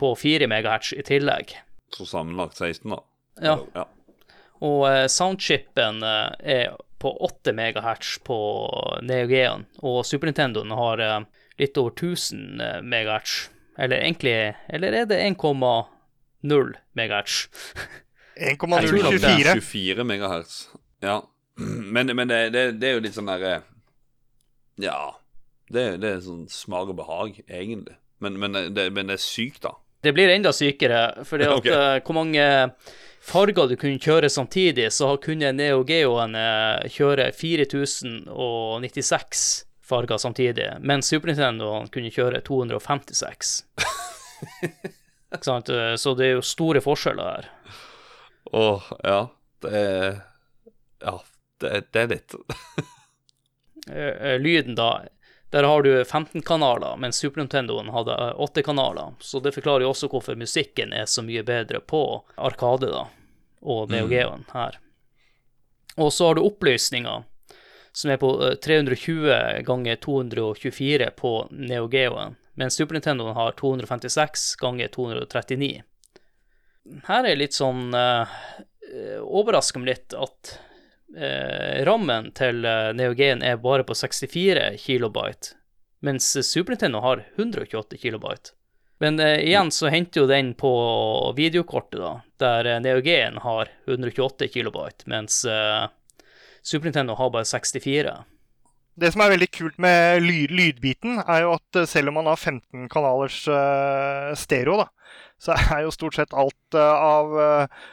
på 0.00 0.14
4 0.16 0.46
MHz 0.48 0.94
i 0.96 1.02
tillegg. 1.04 1.52
Så 1.92 2.06
sammenlagt 2.08 2.56
16, 2.56 2.88
da. 2.94 3.02
Ja. 3.44 3.58
ja. 3.76 3.84
Og 4.64 4.86
eh, 4.88 5.04
soundchipen 5.12 6.00
eh, 6.00 6.30
er 6.56 6.78
på 6.98 7.12
8 7.28 7.52
MHz 7.52 8.14
på 8.24 8.38
Neo 9.04 9.28
Geon, 9.28 9.66
og 9.84 10.00
Super 10.08 10.30
Nintendoen 10.30 10.72
har 10.72 11.04
eh, 11.04 11.18
litt 11.60 11.76
over 11.76 11.92
1000 11.92 12.64
eh, 12.64 12.80
MHz. 12.80 13.36
Eller 13.76 14.00
egentlig 14.00 14.54
Eller 14.72 14.92
er 15.02 15.04
det 15.04 15.20
1,0 15.20 16.72
MHz? 16.96 17.36
Jeg 18.36 18.58
tror 18.60 18.80
det 18.80 18.88
er 18.88 18.96
1,024. 19.20 19.60
24 19.60 20.04
MHz. 20.04 20.56
Ja. 21.04 21.20
Men, 21.94 22.10
men 22.16 22.28
det, 22.28 22.50
det, 22.52 22.62
det 22.80 22.88
er 22.88 22.98
jo 22.98 23.04
litt 23.06 23.14
sånn 23.16 23.30
derre 23.30 23.62
Ja. 24.76 25.16
Det, 25.72 25.96
det 26.02 26.08
er 26.10 26.20
sånn 26.22 26.46
smak 26.52 26.88
og 26.92 26.96
behag, 27.00 27.30
egentlig. 27.48 27.96
Men, 28.22 28.32
men, 28.40 28.52
det, 28.74 28.84
men 28.94 29.06
det 29.10 29.14
er 29.18 29.22
sykt, 29.24 29.62
da. 29.66 29.72
Det 30.04 30.12
blir 30.14 30.28
enda 30.30 30.52
sykere, 30.54 31.00
for 31.26 31.36
okay. 31.42 31.54
Ok. 31.58 31.66
eh, 31.66 32.00
hvor 32.06 32.14
mange 32.20 32.44
farger 33.26 33.66
du 33.68 33.76
kunne 33.80 33.98
kjøre 33.98 34.28
samtidig, 34.30 34.92
så 34.94 35.16
kunne 35.22 35.52
Neo 35.56 35.80
Geoen 35.88 36.34
uh, 36.38 36.78
kjøre 36.92 37.32
4096 37.34 39.66
farger 39.86 40.16
samtidig, 40.18 40.70
mens 40.80 41.06
Super 41.10 41.28
Nintendo 41.32 41.86
kunne 41.94 42.10
kjøre 42.14 42.40
256. 42.46 43.64
Ikke 45.34 45.44
sant? 45.46 45.68
Eh, 45.70 45.94
Så 45.98 46.14
det 46.18 46.26
er 46.26 46.32
jo 46.36 46.42
store 46.46 46.80
forskjeller 46.82 47.26
her. 47.26 47.44
Åh, 48.54 48.82
ja. 49.04 49.20
Det 49.62 49.72
er 49.74 50.20
Ja, 51.02 51.18
det, 51.60 51.84
det 51.92 52.00
er 52.02 52.06
litt 52.10 52.34
eh, 53.90 54.36
Lyden, 54.40 54.74
da 54.78 54.90
Der 55.50 55.62
har 55.62 55.82
du 55.82 56.04
15 56.04 56.42
kanaler, 56.42 56.96
mens 56.96 57.16
Super 57.16 57.40
Nintendoen 57.40 57.88
hadde 57.88 58.14
eh, 58.14 58.40
8 58.40 58.62
kanaler. 58.62 59.14
Så 59.20 59.40
det 59.40 59.52
forklarer 59.54 59.86
jo 59.86 59.92
også 59.92 60.08
hvorfor 60.10 60.34
musikken 60.34 60.92
er 60.92 61.06
så 61.06 61.22
mye 61.22 61.44
bedre 61.46 61.80
på 61.80 62.02
Arkade, 62.34 62.90
da, 62.90 63.06
og 63.62 63.90
Neo 63.90 64.08
Geoen 64.10 64.44
her. 64.52 64.80
Og 65.96 66.12
så 66.12 66.26
har 66.26 66.34
du 66.36 66.44
opplysninger, 66.44 67.22
som 67.92 68.10
er 68.10 68.18
på 68.20 68.32
eh, 68.42 68.56
320 68.58 69.62
ganger 69.66 70.02
224 70.02 71.10
på 71.16 71.34
Neo 71.50 71.86
Geoen, 71.92 72.34
mens 72.58 72.74
Super 72.74 72.98
Nintendoen 72.98 73.38
har 73.38 73.54
256 73.60 74.54
ganger 74.60 74.90
239. 74.98 75.84
Her 77.06 77.26
er 77.26 77.38
litt 77.38 77.54
sånn 77.56 77.90
uh, 77.98 78.30
Overrasker 79.26 79.82
meg 79.82 79.88
litt 79.90 80.14
at 80.14 80.52
eh, 81.14 81.84
rammen 81.86 82.32
til 82.36 82.62
Neogen 82.64 82.98
Neo 82.98 83.14
Geo 83.14 83.38
er 83.44 83.62
bare 83.62 83.86
på 83.86 83.94
64 83.94 84.76
kilobyte, 84.82 85.54
mens 86.02 86.32
Super 86.46 86.74
Nintendo 86.74 87.02
har 87.04 87.24
128 87.36 88.00
kilobyte. 88.02 88.56
Men 88.98 89.20
eh, 89.20 89.42
igjen 89.44 89.70
så 89.70 89.90
henter 89.92 90.24
jo 90.24 90.30
den 90.30 90.54
på 90.56 90.72
videokortet, 91.36 92.00
da, 92.00 92.14
der 92.40 92.70
Neogen 92.80 92.86
Neo 92.86 93.04
Geo 93.04 93.44
har 93.44 93.74
128 93.86 94.48
kilobyte, 94.54 95.04
mens 95.12 95.44
eh, 95.44 95.84
Super 96.62 96.88
Nintendo 96.88 97.14
har 97.14 97.30
bare 97.30 97.44
64. 97.44 98.16
Det 98.96 99.10
som 99.12 99.20
er 99.22 99.34
veldig 99.34 99.48
kult 99.52 99.76
med 99.82 100.22
lyd, 100.24 100.52
lydbiten, 100.56 101.18
er 101.20 101.44
jo 101.44 101.52
at 101.58 101.78
eh, 101.82 101.88
selv 101.88 102.10
om 102.10 102.16
man 102.16 102.30
har 102.30 102.40
15 102.40 102.88
kanalers 102.92 103.42
uh, 103.52 104.32
stereo, 104.38 104.78
da, 104.80 104.86
så 105.36 105.52
er 105.76 105.84
jo 105.84 105.92
stort 105.92 106.16
sett 106.16 106.32
alt 106.32 106.78
uh, 106.78 106.80
av 106.96 107.36
uh, 107.36 107.84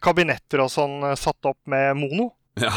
kabinetter 0.00 0.62
og 0.64 0.72
sånn 0.72 1.04
satt 1.20 1.50
opp 1.50 1.60
med 1.68 1.98
mono. 2.00 2.30
Ja. 2.60 2.72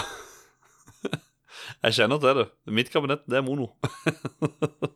Jeg 1.83 1.95
kjenner 1.95 2.19
til 2.19 2.41
det. 2.41 2.47
Mitt 2.75 2.89
kabinett, 2.91 3.23
det 3.29 3.39
er 3.39 3.45
mono. 3.45 3.69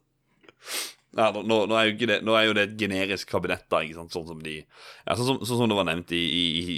ja, 1.19 1.29
nå, 1.31 1.59
nå, 1.69 1.77
er 1.77 1.93
det, 1.95 2.19
nå, 2.25 2.35
er 2.35 2.49
jo 2.49 2.57
det 2.57 2.65
et 2.67 2.75
generisk 2.81 3.29
kabinett, 3.31 3.65
da, 3.71 3.83
ikke 3.85 4.01
sant? 4.01 4.15
Sånn 4.15 4.27
som 4.33 4.41
de 4.43 4.57
ja, 4.59 5.15
sånn, 5.15 5.29
som, 5.29 5.39
sånn 5.45 5.63
som 5.63 5.71
det 5.71 5.79
var 5.79 5.87
nevnt 5.87 6.11
i, 6.15 6.19
i, 6.19 6.43
i 6.73 6.77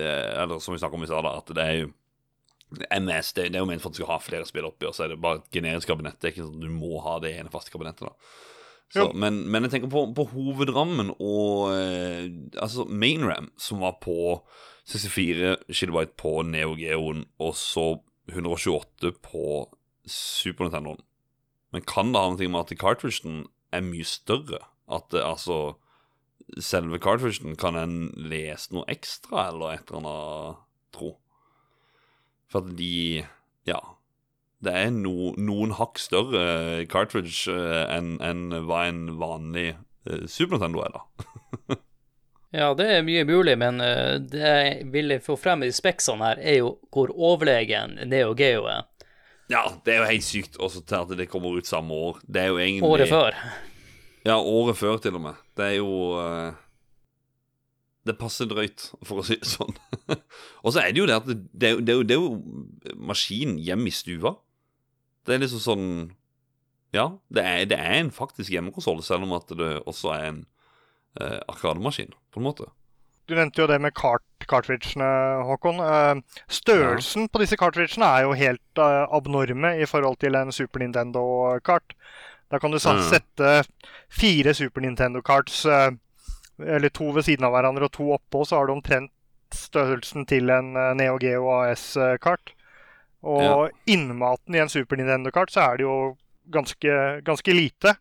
Eller 0.00 0.56
som 0.62 0.74
vi 0.74 0.80
snakka 0.80 0.96
om 0.96 1.04
i 1.04 1.10
stad, 1.10 1.28
at 1.28 1.54
det 1.56 1.66
er 1.66 1.78
jo 1.82 1.92
MS 2.88 3.34
det, 3.36 3.50
det, 3.52 3.58
er 3.58 3.62
jo 3.62 3.68
ment 3.68 3.82
for 3.82 3.92
at 3.92 3.94
du 3.94 4.00
skal 4.00 4.14
ha 4.14 4.22
flere 4.22 4.48
spill 4.48 4.66
oppi, 4.66 4.88
og 4.88 4.96
så 4.96 5.04
er 5.04 5.12
det 5.12 5.20
bare 5.22 5.42
et 5.42 5.52
generisk 5.54 5.90
kabinett. 5.90 6.16
Det 6.18 6.30
er 6.30 6.34
ikke 6.34 6.46
sånn 6.46 6.58
at 6.58 6.64
du 6.64 6.72
må 6.74 6.98
ha 7.04 7.18
det 7.22 7.36
ene 7.36 7.52
faste 7.52 7.74
kabinettet. 7.74 8.08
da 8.08 8.14
så, 8.94 9.08
men, 9.16 9.40
men, 9.50 9.64
jeg 9.66 9.72
tenker 9.72 9.90
på, 9.90 10.04
på 10.14 10.26
hovedrammen 10.30 11.08
og 11.16 11.72
eh, 11.74 12.28
Altså 12.62 12.84
mainram, 12.86 13.48
som 13.58 13.80
var 13.82 13.96
på 14.04 14.16
64 14.84 15.56
GB 15.68 16.04
på 16.20 16.42
Neo 16.44 16.74
Geoen, 16.76 17.24
og 17.40 17.56
så 17.56 17.86
128 18.28 19.14
på 19.24 19.46
Super 20.06 20.68
Nintendoen. 20.68 21.00
Men 21.72 21.84
kan 21.88 22.12
det 22.12 22.20
ha 22.20 22.30
noe 22.30 22.50
med 22.50 22.60
at 22.60 22.78
cartridgen 22.78 23.46
er 23.74 23.84
mye 23.84 24.06
større? 24.06 24.60
At 24.88 25.10
det, 25.12 25.24
altså 25.24 25.76
Selve 26.60 26.98
cartridgen, 27.00 27.56
kan 27.56 27.74
en 27.74 28.10
lese 28.20 28.74
noe 28.74 28.84
ekstra, 28.92 29.48
eller 29.48 29.78
et 29.78 29.88
eller 29.88 30.02
annet 30.02 30.58
tro? 30.92 31.14
For 32.52 32.60
at 32.60 32.76
de 32.78 33.24
Ja. 33.66 33.80
Det 34.64 34.72
er 34.72 34.90
no, 34.92 35.32
noen 35.36 35.74
hakk 35.76 35.98
større 36.00 36.84
cartridge 36.88 37.52
uh, 37.52 37.84
enn 37.92 38.14
en 38.24 38.54
hva 38.68 38.84
en 38.88 39.18
vanlig 39.20 39.74
uh, 40.08 40.24
Super 40.28 40.56
Nintendo 40.56 40.84
er, 40.84 40.94
da. 40.94 41.76
ja, 42.54 42.70
det 42.78 42.88
er 42.90 43.06
mye 43.06 43.26
mulig, 43.28 43.56
men 43.60 43.82
uh, 43.82 44.16
det 44.22 44.42
jeg 44.42 44.88
ville 44.94 45.20
få 45.22 45.36
frem 45.40 45.66
i 45.66 45.72
speksene 45.74 46.30
her, 46.30 46.42
er 46.42 46.58
jo 46.62 46.74
hvor 46.94 47.12
overlegen 47.14 47.98
Neo 48.10 48.34
Geo 48.38 48.68
er. 48.70 48.86
Ja, 49.52 49.66
det 49.84 49.92
er 49.92 50.02
jo 50.02 50.10
helt 50.14 50.24
sykt 50.24 50.56
også 50.56 50.80
til 50.88 51.02
at 51.02 51.16
det 51.18 51.28
kommer 51.28 51.58
ut 51.58 51.68
samme 51.68 51.94
år. 51.94 52.20
Det 52.24 52.42
er 52.42 52.52
jo 52.52 52.60
egentlig 52.62 52.88
Året 52.88 53.10
før. 53.10 53.40
Ja, 54.24 54.38
året 54.40 54.78
før, 54.80 54.96
til 55.04 55.18
og 55.18 55.26
med. 55.26 55.42
Det 55.52 55.66
er 55.66 55.74
jo 55.82 55.90
det 58.04 58.16
passer 58.20 58.48
drøyt, 58.48 58.90
for 59.06 59.20
å 59.20 59.24
si 59.24 59.38
det 59.40 59.48
sånn. 59.48 59.76
og 60.64 60.74
så 60.74 60.82
er 60.82 60.92
det 60.92 61.00
jo 61.00 61.06
det 61.08 61.16
at 61.16 61.28
det, 61.28 61.38
det, 61.56 61.70
er, 61.70 61.94
jo, 61.96 62.04
det 62.04 62.16
er 62.16 62.20
jo 62.20 62.98
maskin 63.08 63.56
hjemme 63.60 63.88
i 63.88 63.94
stua. 63.94 64.34
Det 65.24 65.36
er 65.36 65.44
liksom 65.44 65.62
sånn 65.64 65.88
Ja, 66.94 67.08
det 67.32 67.42
er, 67.42 67.62
det 67.70 67.78
er 67.80 67.96
en 68.02 68.12
faktisk 68.14 68.52
hjemmekonsoll, 68.52 69.00
selv 69.06 69.26
om 69.26 69.32
at 69.36 69.48
det 69.56 69.70
også 69.88 70.12
er 70.14 70.26
en 70.28 70.42
eh, 71.20 71.40
arkademaskin, 71.48 72.12
på 72.32 72.40
en 72.40 72.48
måte. 72.48 72.70
Du 73.28 73.34
nevnte 73.34 73.62
jo 73.62 73.68
det 73.70 73.78
med 73.80 73.94
kart, 73.96 74.24
cartridgene, 74.50 75.08
Håkon. 75.48 75.80
Eh, 75.80 76.42
størrelsen 76.52 77.26
ja. 77.26 77.32
på 77.32 77.40
disse 77.40 77.58
cartridgene 77.60 78.10
er 78.10 78.26
jo 78.26 78.36
helt 78.36 78.80
uh, 78.80 79.06
abnorme 79.14 79.74
i 79.80 79.88
forhold 79.88 80.18
til 80.20 80.36
en 80.36 80.52
Super 80.52 80.84
Nintendo-kart. 80.84 81.96
Da 82.52 82.60
kan 82.60 82.74
du 82.74 82.78
sette 82.78 83.54
fire 84.12 84.52
Super 84.54 84.84
Nintendo-karts 84.84 85.64
uh, 85.66 85.94
eller 86.60 86.92
to 86.92 87.08
ved 87.16 87.24
siden 87.26 87.48
av 87.48 87.54
hverandre 87.56 87.88
og 87.88 87.94
to 87.96 88.10
oppå, 88.14 88.44
så 88.44 88.60
har 88.60 88.68
du 88.68 88.74
omtrent 88.76 89.10
størrelsen 89.54 90.26
til 90.26 90.50
en 90.50 90.72
Neo 90.98 91.16
Geo 91.22 91.48
AS-kart. 91.50 92.52
Og 93.24 93.42
ja. 93.42 93.56
innmaten 93.90 94.54
i 94.54 94.60
en 94.62 94.70
Super 94.70 95.00
Nintendo-kart 95.00 95.50
så 95.50 95.64
er 95.64 95.80
det 95.80 95.86
jo 95.86 95.96
ganske, 96.52 96.94
ganske 97.24 97.56
lite. 97.56 97.94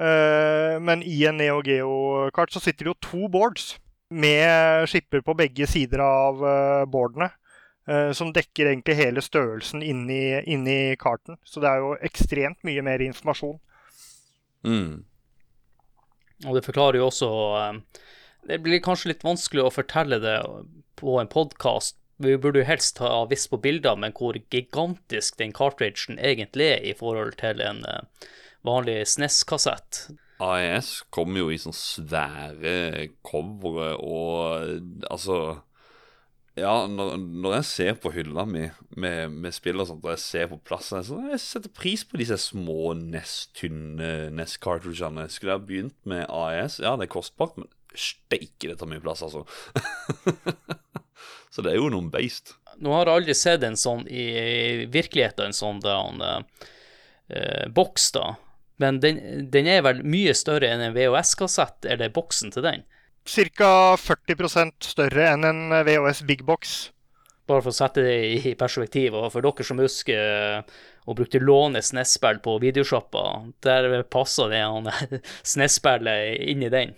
Uh, 0.00 0.78
men 0.80 1.04
i 1.04 1.18
en 1.28 1.36
Neo 1.36 1.58
Geo-kart 1.64 2.54
så 2.54 2.62
sitter 2.62 2.86
det 2.86 2.94
jo 2.94 3.00
to 3.04 3.28
boards 3.32 3.74
med 4.10 4.88
skipper 4.90 5.20
på 5.22 5.36
begge 5.36 5.68
sider 5.68 6.00
av 6.04 6.40
uh, 6.40 6.86
boardene. 6.88 7.28
Uh, 7.90 8.12
som 8.16 8.32
dekker 8.32 8.70
egentlig 8.70 8.96
hele 8.98 9.22
størrelsen 9.24 9.82
inni, 9.82 10.38
inni 10.48 10.96
karten. 11.00 11.36
Så 11.44 11.60
det 11.60 11.68
er 11.70 11.84
jo 11.84 11.94
ekstremt 12.06 12.60
mye 12.66 12.84
mer 12.86 13.02
informasjon. 13.04 13.58
Mm. 14.64 15.00
Og 16.48 16.56
det 16.56 16.64
forklarer 16.64 17.00
jo 17.00 17.08
også 17.08 17.30
eh, 17.60 18.02
Det 18.48 18.60
blir 18.64 18.82
kanskje 18.84 19.12
litt 19.12 19.24
vanskelig 19.24 19.66
å 19.66 19.72
fortelle 19.74 20.20
det 20.22 20.38
på 21.00 21.16
en 21.20 21.30
podkast. 21.32 21.98
Vi 22.20 22.36
burde 22.36 22.60
jo 22.60 22.68
helst 22.68 23.00
ha 23.00 23.24
visst 23.28 23.48
på 23.52 23.60
bilder, 23.60 23.96
men 23.96 24.12
hvor 24.16 24.36
gigantisk 24.36 25.38
den 25.40 25.54
cartridgen 25.56 26.18
egentlig 26.18 26.66
er 26.74 26.84
i 26.84 26.96
forhold 26.96 27.36
til 27.40 27.60
en 27.64 27.84
eh, 27.88 28.28
vanlig 28.66 28.98
SNES-kassett. 29.08 30.06
AES 30.40 31.02
kommer 31.12 31.42
jo 31.42 31.50
i 31.52 31.58
sånne 31.60 31.76
svære 31.76 33.08
covere 33.26 33.92
og 34.00 35.10
altså 35.10 35.40
ja, 36.58 36.72
når, 36.90 37.14
når, 37.16 37.54
jeg 37.60 37.66
ser 37.68 37.98
på 38.02 38.10
hylla 38.12 38.44
mi 38.48 38.64
med, 38.98 39.32
med 39.32 39.54
spill 39.54 39.80
og 39.80 39.86
sånt, 39.88 40.04
og 40.04 40.12
jeg 40.12 40.22
ser 40.22 40.48
på 40.50 40.58
plassen 40.66 41.04
så 41.06 41.20
Jeg 41.30 41.40
setter 41.42 41.72
pris 41.72 42.02
på 42.04 42.18
disse 42.20 42.36
små 42.42 42.92
NES-tynne 42.98 44.30
NES-cartridgene. 44.34 45.28
Skulle 45.30 45.54
jeg 45.54 45.66
begynt 45.68 45.96
med 46.10 46.26
AES? 46.26 46.80
Ja, 46.82 46.96
det 46.98 47.06
er 47.06 47.14
kostbart, 47.14 47.56
men 47.56 47.70
steike, 47.94 48.66
det 48.66 48.76
tar 48.80 48.90
mye 48.90 49.02
plass, 49.02 49.22
altså. 49.26 49.44
så 51.54 51.64
det 51.64 51.72
er 51.72 51.80
jo 51.80 51.88
noen 51.94 52.10
beist. 52.12 52.56
Nå 52.82 52.92
har 52.96 53.08
jeg 53.08 53.20
aldri 53.20 53.38
sett 53.38 53.64
en 53.66 53.78
sånn 53.78 54.04
i 54.10 54.26
virkeligheten, 54.90 55.50
en 55.50 55.56
sånn 55.56 55.80
der, 55.84 56.44
uh, 57.30 57.66
boks, 57.76 58.10
da. 58.18 58.26
Men 58.80 59.00
den, 59.02 59.20
den, 59.52 59.68
er 59.68 59.84
vel 59.84 60.00
mye 60.06 60.32
større 60.36 60.70
enn 60.72 60.82
en 60.84 60.96
VHS-kassett, 60.96 61.84
eller 61.84 62.12
boksen 62.14 62.54
til 62.54 62.64
den? 62.64 62.86
ca. 63.28 63.96
40% 64.00 64.88
større 64.92 65.26
enn 65.34 65.44
en 65.44 65.60
VHS 65.84 66.24
Big 66.28 66.44
Box. 66.48 66.90
Bare 67.50 67.64
for 67.64 67.72
å 67.72 67.76
sette 67.76 68.04
det 68.04 68.16
i 68.38 68.54
perspektiv, 68.58 69.16
og 69.18 69.32
for 69.34 69.44
dere 69.44 69.66
som 69.66 69.80
husker 69.82 70.62
og 71.08 71.18
brukte 71.18 71.42
låne 71.42 71.82
SNES-spill 71.82 72.38
på 72.44 72.56
videosjappa, 72.62 73.24
der 73.66 74.02
passer 74.08 74.52
det 74.52 74.62
SNES-spillet 75.52 76.40
inn 76.52 76.64
i 76.64 76.72
den 76.72 76.94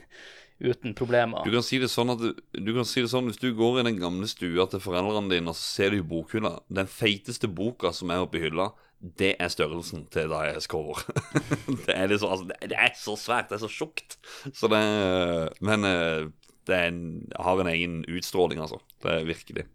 uten 0.63 0.95
problemer. 0.95 1.43
Du 1.45 1.51
kan 1.51 1.65
si 1.67 1.81
det 1.83 1.91
sånn 1.91 2.13
at 2.13 2.21
du, 2.23 2.29
du, 2.55 2.71
kan 2.77 2.87
si 2.87 3.03
det 3.03 3.11
sånn 3.11 3.27
hvis 3.31 3.41
du 3.41 3.49
går 3.57 3.81
i 3.81 3.87
den 3.89 3.99
gamle 3.99 4.29
stua 4.31 4.69
til 4.71 4.83
foreldrene 4.85 5.33
dine 5.33 5.51
og 5.51 5.59
så 5.59 5.65
ser 5.81 5.91
du 5.91 5.99
i 5.99 6.07
bokhylla 6.07 6.53
Den 6.71 6.91
feiteste 6.91 7.51
boka 7.51 7.91
som 7.97 8.13
er 8.15 8.23
oppi 8.23 8.45
hylla, 8.45 8.69
det 9.03 9.33
er 9.43 9.51
størrelsen 9.51 10.05
til 10.15 10.31
Dias 10.31 10.69
cover. 10.71 11.01
det, 11.87 11.91
er 11.91 12.07
liksom, 12.07 12.31
altså, 12.31 12.47
det, 12.61 12.79
er 12.79 12.93
så 12.95 13.17
svært, 13.19 13.51
det 13.51 13.59
er 13.59 13.65
så 13.65 13.71
tjukt. 13.71 14.19
Så 14.55 14.71
det 14.71 14.83
Men 15.61 15.89
eh, 15.89 16.31
det 16.71 16.79
en, 16.79 17.01
har 17.35 17.61
en 17.61 17.71
egen 17.73 18.03
utstråling, 18.07 18.63
altså. 18.63 18.79
Det 19.03 19.11
er 19.11 19.27
virkelig. 19.27 19.67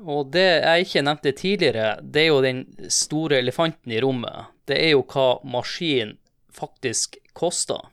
Og 0.00 0.32
det 0.32 0.46
jeg 0.64 0.86
ikke 0.86 1.04
nevnte 1.04 1.34
tidligere, 1.36 1.88
det 2.02 2.24
er 2.24 2.30
jo 2.30 2.42
den 2.42 2.64
store 2.88 3.42
elefanten 3.42 3.92
i 3.92 4.00
rommet. 4.00 4.48
Det 4.66 4.80
er 4.80 4.94
jo 4.94 5.04
hva 5.04 5.36
maskinen 5.44 6.16
faktisk 6.52 7.20
koster. 7.36 7.90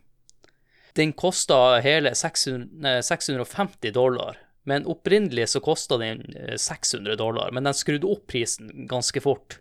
Den 0.95 1.11
kosta 1.13 1.79
hele 1.83 2.15
600, 2.15 3.03
650 3.03 3.91
dollar, 3.95 4.39
men 4.67 4.87
opprinnelig 4.89 5.51
så 5.51 5.61
kosta 5.63 5.99
den 5.99 6.23
600 6.55 7.11
eh, 7.13 7.19
dollar. 7.19 7.51
Men 7.51 7.67
den 7.67 7.75
skrudde 7.75 8.07
opp 8.07 8.29
prisen 8.31 8.87
ganske 8.89 9.21
fort. 9.23 9.59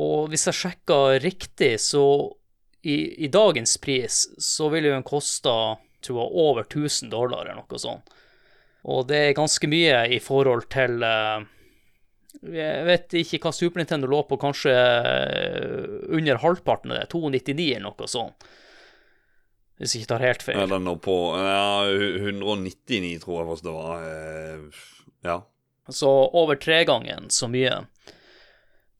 Og 0.00 0.30
hvis 0.32 0.46
jeg 0.48 0.56
sjekka 0.56 0.98
riktig, 1.20 1.74
så 1.84 2.04
i, 2.82 3.24
i, 3.24 3.28
dagens 3.28 3.76
pris 3.78 4.24
så 4.42 4.68
vil 4.72 4.88
jo 4.88 4.94
den 4.96 5.06
koste 5.06 5.52
tror 6.02 6.18
jeg, 6.18 6.30
over 6.44 6.64
1000 6.64 7.12
dollar 7.12 7.44
eller 7.46 7.60
noe 7.60 7.80
sånt. 7.80 8.08
Og 8.90 9.04
det 9.06 9.20
er 9.28 9.36
ganske 9.38 9.68
mye 9.70 10.00
i 10.10 10.18
forhold 10.18 10.64
til 10.72 11.04
uh, 11.06 11.44
Jeg 12.42 12.86
vet 12.88 13.14
ikke 13.20 13.38
hva 13.44 13.52
Super 13.54 13.78
Nintendo 13.78 14.10
lå 14.10 14.24
på, 14.26 14.40
kanskje 14.42 14.72
uh, 14.72 16.00
under 16.10 16.40
halvparten 16.42 16.90
av 16.90 16.98
det. 17.04 17.12
299 17.12 17.68
eller 17.76 17.92
noe 17.92 18.10
sånt. 18.10 18.48
Hvis 19.78 19.94
jeg 19.94 20.02
ikke 20.02 20.12
tar 20.16 20.26
helt 20.26 20.42
feil. 20.46 20.64
Den 20.70 20.90
lå 20.90 20.96
på 21.02 21.16
ja, 21.38 21.86
199, 21.86 23.14
tror 23.22 23.38
jeg 23.38 23.48
faktisk 23.52 23.68
det 23.68 23.76
var. 23.76 24.02
Uh, 24.02 24.82
ja. 25.30 25.38
Så 25.92 26.10
over 26.10 26.58
tregangen 26.58 27.30
så 27.30 27.46
mye. 27.50 27.84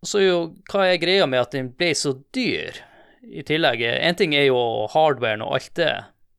Så 0.02 0.22
jo 0.24 0.38
hva 0.72 0.88
er 0.88 0.98
greia 1.02 1.28
med 1.30 1.44
at 1.44 1.52
den 1.54 1.70
ble 1.78 1.92
så 1.94 2.16
dyr 2.34 2.80
i 3.22 3.44
tillegg? 3.46 3.84
En 3.86 4.18
ting 4.18 4.34
er 4.34 4.48
jo 4.48 4.88
hardwaren 4.90 5.44
og 5.46 5.54
alt 5.58 5.74
det, 5.78 5.92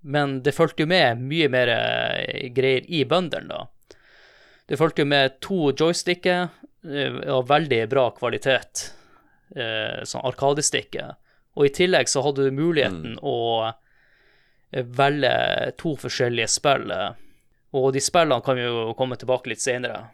men 0.03 0.41
det 0.43 0.55
fulgte 0.55 0.83
jo 0.83 0.89
med 0.91 1.21
mye 1.23 1.47
mer 1.51 1.71
eh, 1.71 2.49
greier 2.51 2.83
i 2.91 3.05
bøndene, 3.07 3.47
da. 3.47 3.95
Det 4.67 4.79
fulgte 4.79 5.03
jo 5.03 5.11
med 5.11 5.39
to 5.43 5.71
joysticker 5.71 6.49
eh, 6.83 7.15
av 7.31 7.47
veldig 7.47 7.79
bra 7.91 8.09
kvalitet, 8.17 8.83
eh, 9.55 10.03
sånn 10.03 10.27
arkadestikker. 10.27 11.15
Og 11.55 11.69
i 11.69 11.73
tillegg 11.77 12.11
så 12.11 12.23
hadde 12.25 12.49
du 12.49 12.57
muligheten 12.57 13.15
mm. 13.15 13.23
å 13.23 13.71
velge 14.97 15.33
to 15.77 15.93
forskjellige 16.01 16.49
spill. 16.49 16.89
Og 17.77 17.91
de 17.93 18.01
spillene 18.01 18.41
kan 18.43 18.57
vi 18.57 18.65
jo 18.65 18.95
komme 18.97 19.19
tilbake 19.21 19.51
litt 19.51 19.61
senere. 19.61 20.07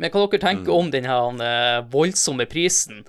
Men 0.00 0.12
hva 0.14 0.24
dere 0.24 0.40
tenker 0.40 0.70
mm. 0.70 0.78
om 0.78 0.88
denne 0.94 1.18
voldsomme 1.92 2.48
prisen? 2.48 3.04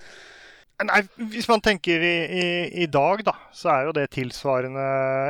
Nei, 0.82 1.02
hvis 1.30 1.50
man 1.50 1.62
tenker 1.62 2.02
i, 2.02 2.16
i, 2.26 2.46
i, 2.84 2.88
dag, 2.90 3.22
da, 3.26 3.36
så 3.54 3.70
er 3.74 3.88
jo 3.88 3.94
det 3.96 4.08
tilsvarende 4.16 4.86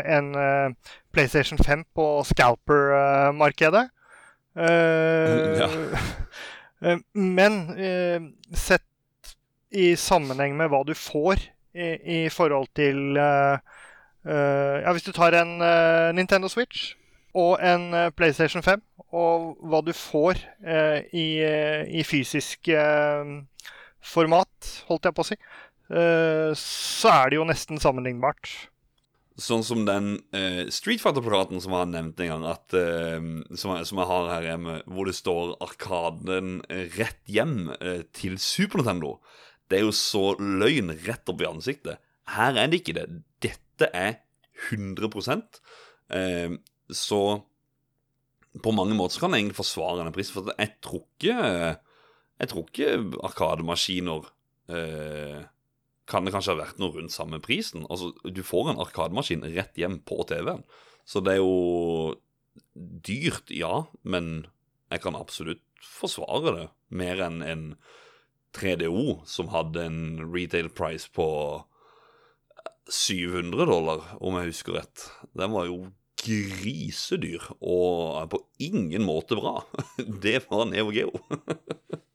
en 0.07 0.29
uh, 0.37 0.93
PlayStation 1.11 1.59
5 1.59 1.83
på 1.95 2.05
scalper-markedet. 2.29 3.83
Uh, 4.55 5.59
ja. 5.59 5.67
uh, 6.85 7.01
men 7.37 7.59
sett 8.55 8.87
i 9.71 9.93
sammenheng 9.95 10.57
med 10.59 10.71
hva 10.71 10.81
du 10.87 10.95
får 10.97 11.43
i, 11.71 11.91
i 12.25 12.29
forhold 12.31 12.67
til 12.75 13.15
Ja, 13.15 14.91
hvis 14.91 15.05
du 15.07 15.13
tar 15.15 15.33
en 15.33 15.53
Nintendo 16.13 16.49
Switch 16.51 16.91
og 17.33 17.55
en 17.63 17.95
PlayStation 18.13 18.61
5, 18.61 18.83
og 19.11 19.57
hva 19.67 19.81
du 19.83 19.91
får 19.95 20.39
i, 21.11 21.25
i 21.99 22.03
fysisk 22.07 22.69
format, 24.01 24.73
holdt 24.89 25.07
jeg 25.07 25.15
på 25.15 25.23
å 25.23 25.29
si, 25.29 25.37
eh, 25.93 26.51
så 26.57 27.13
er 27.13 27.31
det 27.31 27.39
jo 27.39 27.47
nesten 27.47 27.81
sammenlignbart. 27.81 28.49
Sånn 29.41 29.63
som 29.65 29.85
den 29.87 30.17
uh, 30.35 30.67
Street 30.69 31.01
Fighter-plakaten 31.01 31.61
som 31.63 31.71
jeg 31.73 31.81
har 31.81 31.89
nevnt 31.89 32.19
en 32.21 32.31
gang, 32.33 32.43
at, 32.51 32.75
uh, 32.75 33.21
som, 33.55 33.71
jeg, 33.77 33.87
som, 33.89 34.01
jeg, 34.01 34.09
har 34.09 34.27
her 34.29 34.47
hjemme, 34.51 34.75
hvor 34.91 35.07
det 35.07 35.15
står 35.17 35.55
'Arkaden 35.55 36.59
rett 36.97 37.23
hjem' 37.31 37.71
til 38.13 38.35
Super 38.37 38.81
Nintendo. 38.81 39.15
Det 39.71 39.79
er 39.79 39.87
jo 39.87 39.95
så 39.95 40.35
løgn 40.37 40.91
rett 41.07 41.31
opp 41.31 41.41
i 41.41 41.47
ansiktet. 41.47 42.03
Her 42.35 42.59
er 42.59 42.69
det 42.69 42.81
ikke 42.81 42.97
det. 42.99 43.07
Dette 43.41 43.87
er 43.95 44.19
100% 44.69 45.57
Så 46.91 47.21
på 48.59 48.73
mange 48.75 48.97
måter 48.97 49.15
så 49.15 49.25
kan 49.25 49.35
jeg 49.35 49.45
egentlig 49.45 49.61
forsvare 49.61 50.01
denne 50.01 50.13
prisen, 50.15 50.35
for 50.35 50.51
jeg 50.57 50.75
tror 50.83 51.05
ikke 51.05 51.37
jeg 52.41 52.49
tror 52.49 52.67
ikke 52.67 52.93
arkademaskiner 53.27 54.29
eh, 54.73 55.41
kan 56.09 56.25
det 56.25 56.33
kanskje 56.33 56.55
ha 56.55 56.61
vært 56.63 56.79
noe 56.81 56.95
rundt 56.95 57.13
samme 57.13 57.39
prisen. 57.43 57.85
Altså, 57.93 58.11
Du 58.25 58.41
får 58.43 58.71
en 58.71 58.81
arkademaskin 58.81 59.45
rett 59.53 59.77
hjem 59.77 59.99
på 60.07 60.23
TV-en. 60.27 60.63
Så 61.05 61.21
det 61.23 61.37
er 61.37 61.41
jo 61.41 62.17
dyrt, 62.75 63.51
ja, 63.53 63.85
men 64.01 64.47
jeg 64.91 65.03
kan 65.05 65.15
absolutt 65.15 65.63
forsvare 65.85 66.55
det. 66.57 66.67
Mer 66.89 67.21
enn 67.27 67.41
en 67.45 67.65
3DO, 68.57 69.21
som 69.29 69.53
hadde 69.53 69.85
en 69.85 70.01
retail 70.33 70.67
price 70.73 71.07
på 71.13 71.27
700 72.91 73.69
dollar, 73.69 74.03
om 74.19 74.35
jeg 74.39 74.51
husker 74.51 74.81
rett. 74.81 75.07
Den 75.37 75.53
var 75.53 75.69
jo 75.69 75.85
grisedyr, 76.21 77.49
og 77.59 78.29
på 78.31 78.39
ingen 78.61 79.03
måte 79.05 79.37
bra. 79.39 79.61
Det 80.23 80.43
var 80.49 80.67
Neo 80.69 80.91
Geo. 80.93 81.11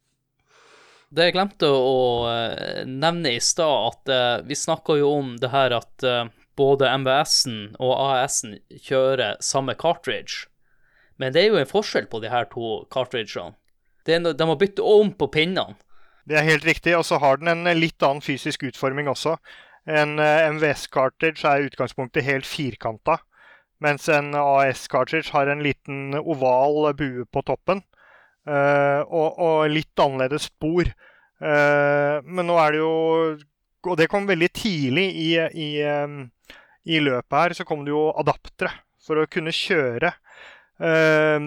Det 1.07 1.29
jeg 1.29 1.37
glemte 1.37 1.69
å 1.71 2.27
uh, 2.27 2.83
nevne 2.83 3.37
i 3.37 3.43
stad, 3.43 3.93
at 3.93 4.11
uh, 4.11 4.47
vi 4.47 4.57
snakka 4.59 4.97
jo 4.99 5.13
om 5.21 5.37
det 5.39 5.53
her 5.53 5.71
at 5.77 6.03
uh, 6.03 6.27
både 6.59 6.89
MBS-en 6.99 7.77
og 7.79 7.93
AS-en 7.95 8.57
kjører 8.75 9.39
samme 9.39 9.77
cartridge. 9.79 10.49
Men 11.15 11.31
det 11.31 11.45
er 11.45 11.53
jo 11.53 11.61
en 11.61 11.69
forskjell 11.69 12.09
på 12.11 12.19
de 12.19 12.31
her 12.33 12.49
to 12.51 12.81
cartridgene. 12.91 13.55
De 14.03 14.19
har 14.19 14.59
bytte 14.59 14.83
om 14.83 15.13
på 15.15 15.29
pinnene. 15.31 15.77
Det 16.27 16.35
er 16.35 16.47
helt 16.49 16.67
riktig, 16.67 16.91
og 16.97 17.05
så 17.07 17.21
har 17.23 17.39
den 17.39 17.55
en 17.55 17.79
litt 17.79 18.03
annen 18.03 18.23
fysisk 18.23 18.65
utforming 18.67 19.07
også. 19.07 19.37
En 19.87 20.19
MVS-cartridge 20.19 21.47
er 21.47 21.63
i 21.63 21.69
utgangspunktet 21.69 22.27
helt 22.27 22.47
firkanta, 22.47 23.21
mens 23.83 24.07
en 24.09 24.33
AS-cartridge 24.37 25.33
har 25.35 25.49
en 25.51 25.61
liten 25.63 26.15
oval 26.17 26.93
bue 26.97 27.25
på 27.29 27.43
toppen. 27.45 27.83
Uh, 28.47 29.03
og, 29.11 29.39
og, 29.43 29.57
litt 29.71 29.99
annerledes 29.99 30.47
spor. 30.47 30.87
Uh, 31.41 32.23
men 32.23 32.47
nå 32.47 32.55
er 32.57 32.73
det 32.73 32.79
jo 32.79 32.93
Og 33.87 33.97
det 33.99 34.07
kom 34.09 34.25
veldig 34.25 34.47
tidlig 34.57 35.03
i, 35.21 35.27
i, 35.37 35.67
um, 35.85 36.23
i 36.87 37.01
løpet 37.03 37.37
her. 37.37 37.57
Så 37.57 37.67
kom 37.67 37.83
det 37.85 37.93
jo 37.93 38.09
adaptere 38.17 38.71
for 39.03 39.21
å 39.21 39.27
kunne 39.31 39.53
kjøre 39.55 40.11
uh, 40.81 41.39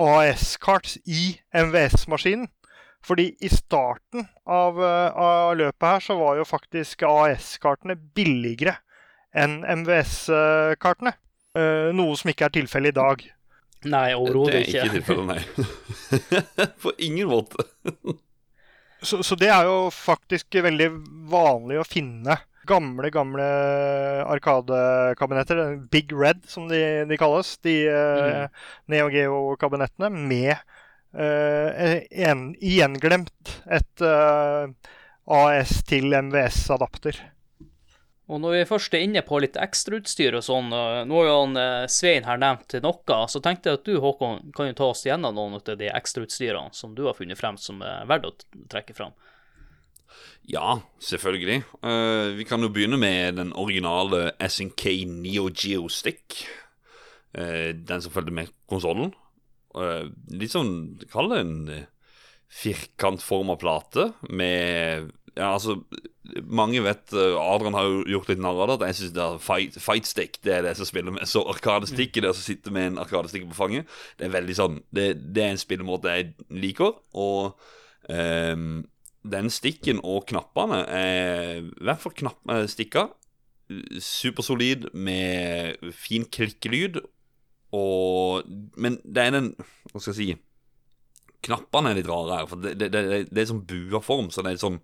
AS-kart 0.00 0.96
i 1.04 1.36
MVS-maskinen. 1.52 2.48
Fordi 3.04 3.30
i 3.40 3.48
starten 3.48 4.26
av, 4.44 4.76
av, 4.76 5.54
løpet 5.56 5.86
her 5.86 6.02
så 6.04 6.18
var 6.18 6.36
jo 6.36 6.44
faktisk 6.44 7.06
AS-kartene 7.08 7.96
billigere 7.96 8.74
enn 9.34 9.60
MVS-kartene. 9.82 11.12
noe 11.94 12.16
som 12.18 12.30
ikke 12.30 12.46
er 12.46 12.54
tilfellet 12.54 12.92
i 12.92 12.98
dag. 12.98 13.22
Nei, 13.88 14.10
overhodet 14.14 14.66
ikke. 14.66 14.72
Det 14.72 14.80
er 14.80 14.84
ikke 14.84 14.98
tilfellet, 14.98 15.26
nei. 15.30 16.66
På 16.82 16.92
ingen 16.98 17.30
måte. 17.30 17.64
så, 19.02 19.22
så, 19.22 19.38
det 19.40 19.48
er 19.48 19.64
jo 19.66 19.88
faktisk 19.94 20.60
veldig 20.60 20.90
vanlig 21.32 21.80
å 21.80 21.86
finne 21.88 22.36
gamle, 22.68 23.10
gamle 23.14 23.46
arkadekabinetter. 24.28 25.62
Big 25.92 26.12
Red, 26.12 26.44
som 26.50 26.68
de, 26.70 26.82
de 27.08 27.18
kalles. 27.20 27.54
De 27.64 27.76
eh, 27.88 28.44
mm. 28.44 28.60
Neo 28.92 29.08
Geo-kabinettene 29.14 30.12
med 30.12 30.54
uh, 31.16 31.98
en, 32.10 32.50
igjenglemt 32.60 33.56
et 33.64 34.04
uh, 34.04 34.68
AS 35.40 35.80
til 35.88 36.12
MVS-adapter. 36.20 37.18
Og 38.30 38.38
når 38.38 38.54
vi 38.54 38.66
først 38.68 38.94
er 38.94 39.02
inne 39.02 39.22
på 39.26 39.40
litt 39.42 39.56
ekstrautstyr 39.58 40.36
og 40.38 40.44
sånn, 40.46 40.68
nå 40.70 41.16
har 41.18 41.26
jo 41.26 41.38
han 41.40 41.58
eh, 41.58 41.86
Svein 41.90 42.28
her 42.28 42.38
nevnt 42.38 42.76
noe, 42.84 43.18
så 43.26 43.42
tenkte 43.42 43.72
jeg 43.72 43.80
at 43.80 43.88
du 43.88 43.98
Håkon 44.02 44.52
kan 44.54 44.70
jo 44.70 44.76
ta 44.78 44.90
oss 44.92 45.02
gjennom 45.06 45.34
noen 45.34 45.58
av 45.58 45.74
de 45.80 45.90
ekstrautstyrene 45.90 46.70
som 46.76 46.94
du 46.94 47.02
har 47.08 47.18
funnet 47.18 47.40
frem 47.40 47.58
som 47.58 47.82
er 47.82 48.06
verdt 48.10 48.28
å 48.30 48.34
trekke 48.70 48.94
frem. 48.94 49.16
Ja, 50.50 50.80
selvfølgelig. 51.02 51.62
Uh, 51.82 52.36
vi 52.38 52.46
kan 52.48 52.62
jo 52.62 52.70
begynne 52.72 52.98
med 53.00 53.38
den 53.38 53.52
originale 53.58 54.32
SNK 54.42 54.86
Neo 55.10 55.50
Geo 55.50 55.90
Stick. 55.92 56.44
Uh, 57.36 57.70
den 57.74 58.02
som 58.02 58.14
fulgte 58.14 58.34
med 58.34 58.50
konsollen. 58.70 59.12
Uh, 59.74 60.10
litt 60.34 60.54
sånn, 60.54 61.00
kall 61.12 61.30
det 61.30 61.42
en 61.44 61.58
firkantforma 62.50 63.54
plate 63.60 64.08
med 64.26 65.12
ja, 65.36 65.52
altså 65.52 65.76
Mange 66.44 66.82
vet 66.84 67.14
uh, 67.16 67.38
Adrian 67.40 67.74
har 67.74 67.86
jo 67.88 68.00
gjort 68.12 68.28
litt 68.28 68.40
narr 68.44 68.58
av 68.66 68.74
det. 68.74 68.90
Jeg 68.90 68.98
syns 68.98 69.12
det 69.16 69.28
fight, 69.80 70.08
stick 70.08 70.36
det 70.44 70.58
er 70.58 70.66
det 70.66 70.74
som 70.76 70.88
spiller 70.88 71.14
med. 71.16 71.24
Så 71.28 71.42
arkadestikk 71.48 72.18
det 72.20 72.32
som 72.34 72.44
sitter 72.44 72.74
med 72.76 72.90
en 72.90 72.98
arkadestikk 73.00 73.46
på 73.48 73.56
fanget. 73.56 73.94
Det 74.20 74.28
er 74.28 74.34
veldig 74.34 74.56
sånn 74.58 74.80
Det, 74.92 75.06
det 75.32 75.44
er 75.44 75.54
en 75.54 75.62
spillemåte 75.62 76.12
jeg 76.12 76.34
liker. 76.52 76.98
Og 77.16 77.56
um, 78.12 78.82
den 79.32 79.48
stikken 79.52 80.02
og 80.04 80.26
knappene 80.28 80.82
er 80.92 81.62
I 81.64 81.88
hvert 81.88 82.04
fall 82.04 82.16
knappstikka. 82.20 83.06
Supersolid 84.04 84.90
med 84.92 85.80
fin 85.96 86.26
klikkelyd. 86.28 87.00
Og 87.76 88.44
Men 88.76 88.98
det 89.04 89.24
er 89.24 89.36
den 89.36 89.52
Hva 89.92 90.00
skal 90.02 90.12
jeg 90.12 90.18
si 90.18 90.32
Knappene 91.46 91.94
er 91.94 91.96
litt 91.96 92.10
rare 92.10 92.42
her. 92.42 92.50
For 92.50 92.60
det, 92.60 92.74
det, 92.82 92.90
det, 92.92 93.22
det 93.32 93.40
er 93.40 93.48
sånn 93.48 93.64
buaform, 93.64 94.28
så 94.28 94.44
det 94.44 94.52
er 94.52 94.60
sånn 94.60 94.76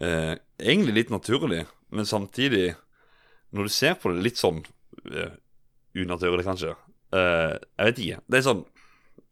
eh, 0.00 0.34
egentlig 0.58 0.94
litt 0.94 1.10
naturlig, 1.14 1.64
men 1.94 2.06
samtidig 2.06 2.74
Når 3.54 3.62
du 3.62 3.70
ser 3.70 3.94
på 3.94 4.10
det 4.10 4.24
litt 4.26 4.40
sånn 4.40 4.64
eh, 5.06 5.36
unaturlig, 5.94 6.44
kanskje 6.44 6.72
eh, 7.14 7.54
Jeg 7.54 7.90
vet 7.90 8.00
ikke. 8.02 8.22
Det 8.26 8.38
er 8.38 8.46
sånn 8.48 8.64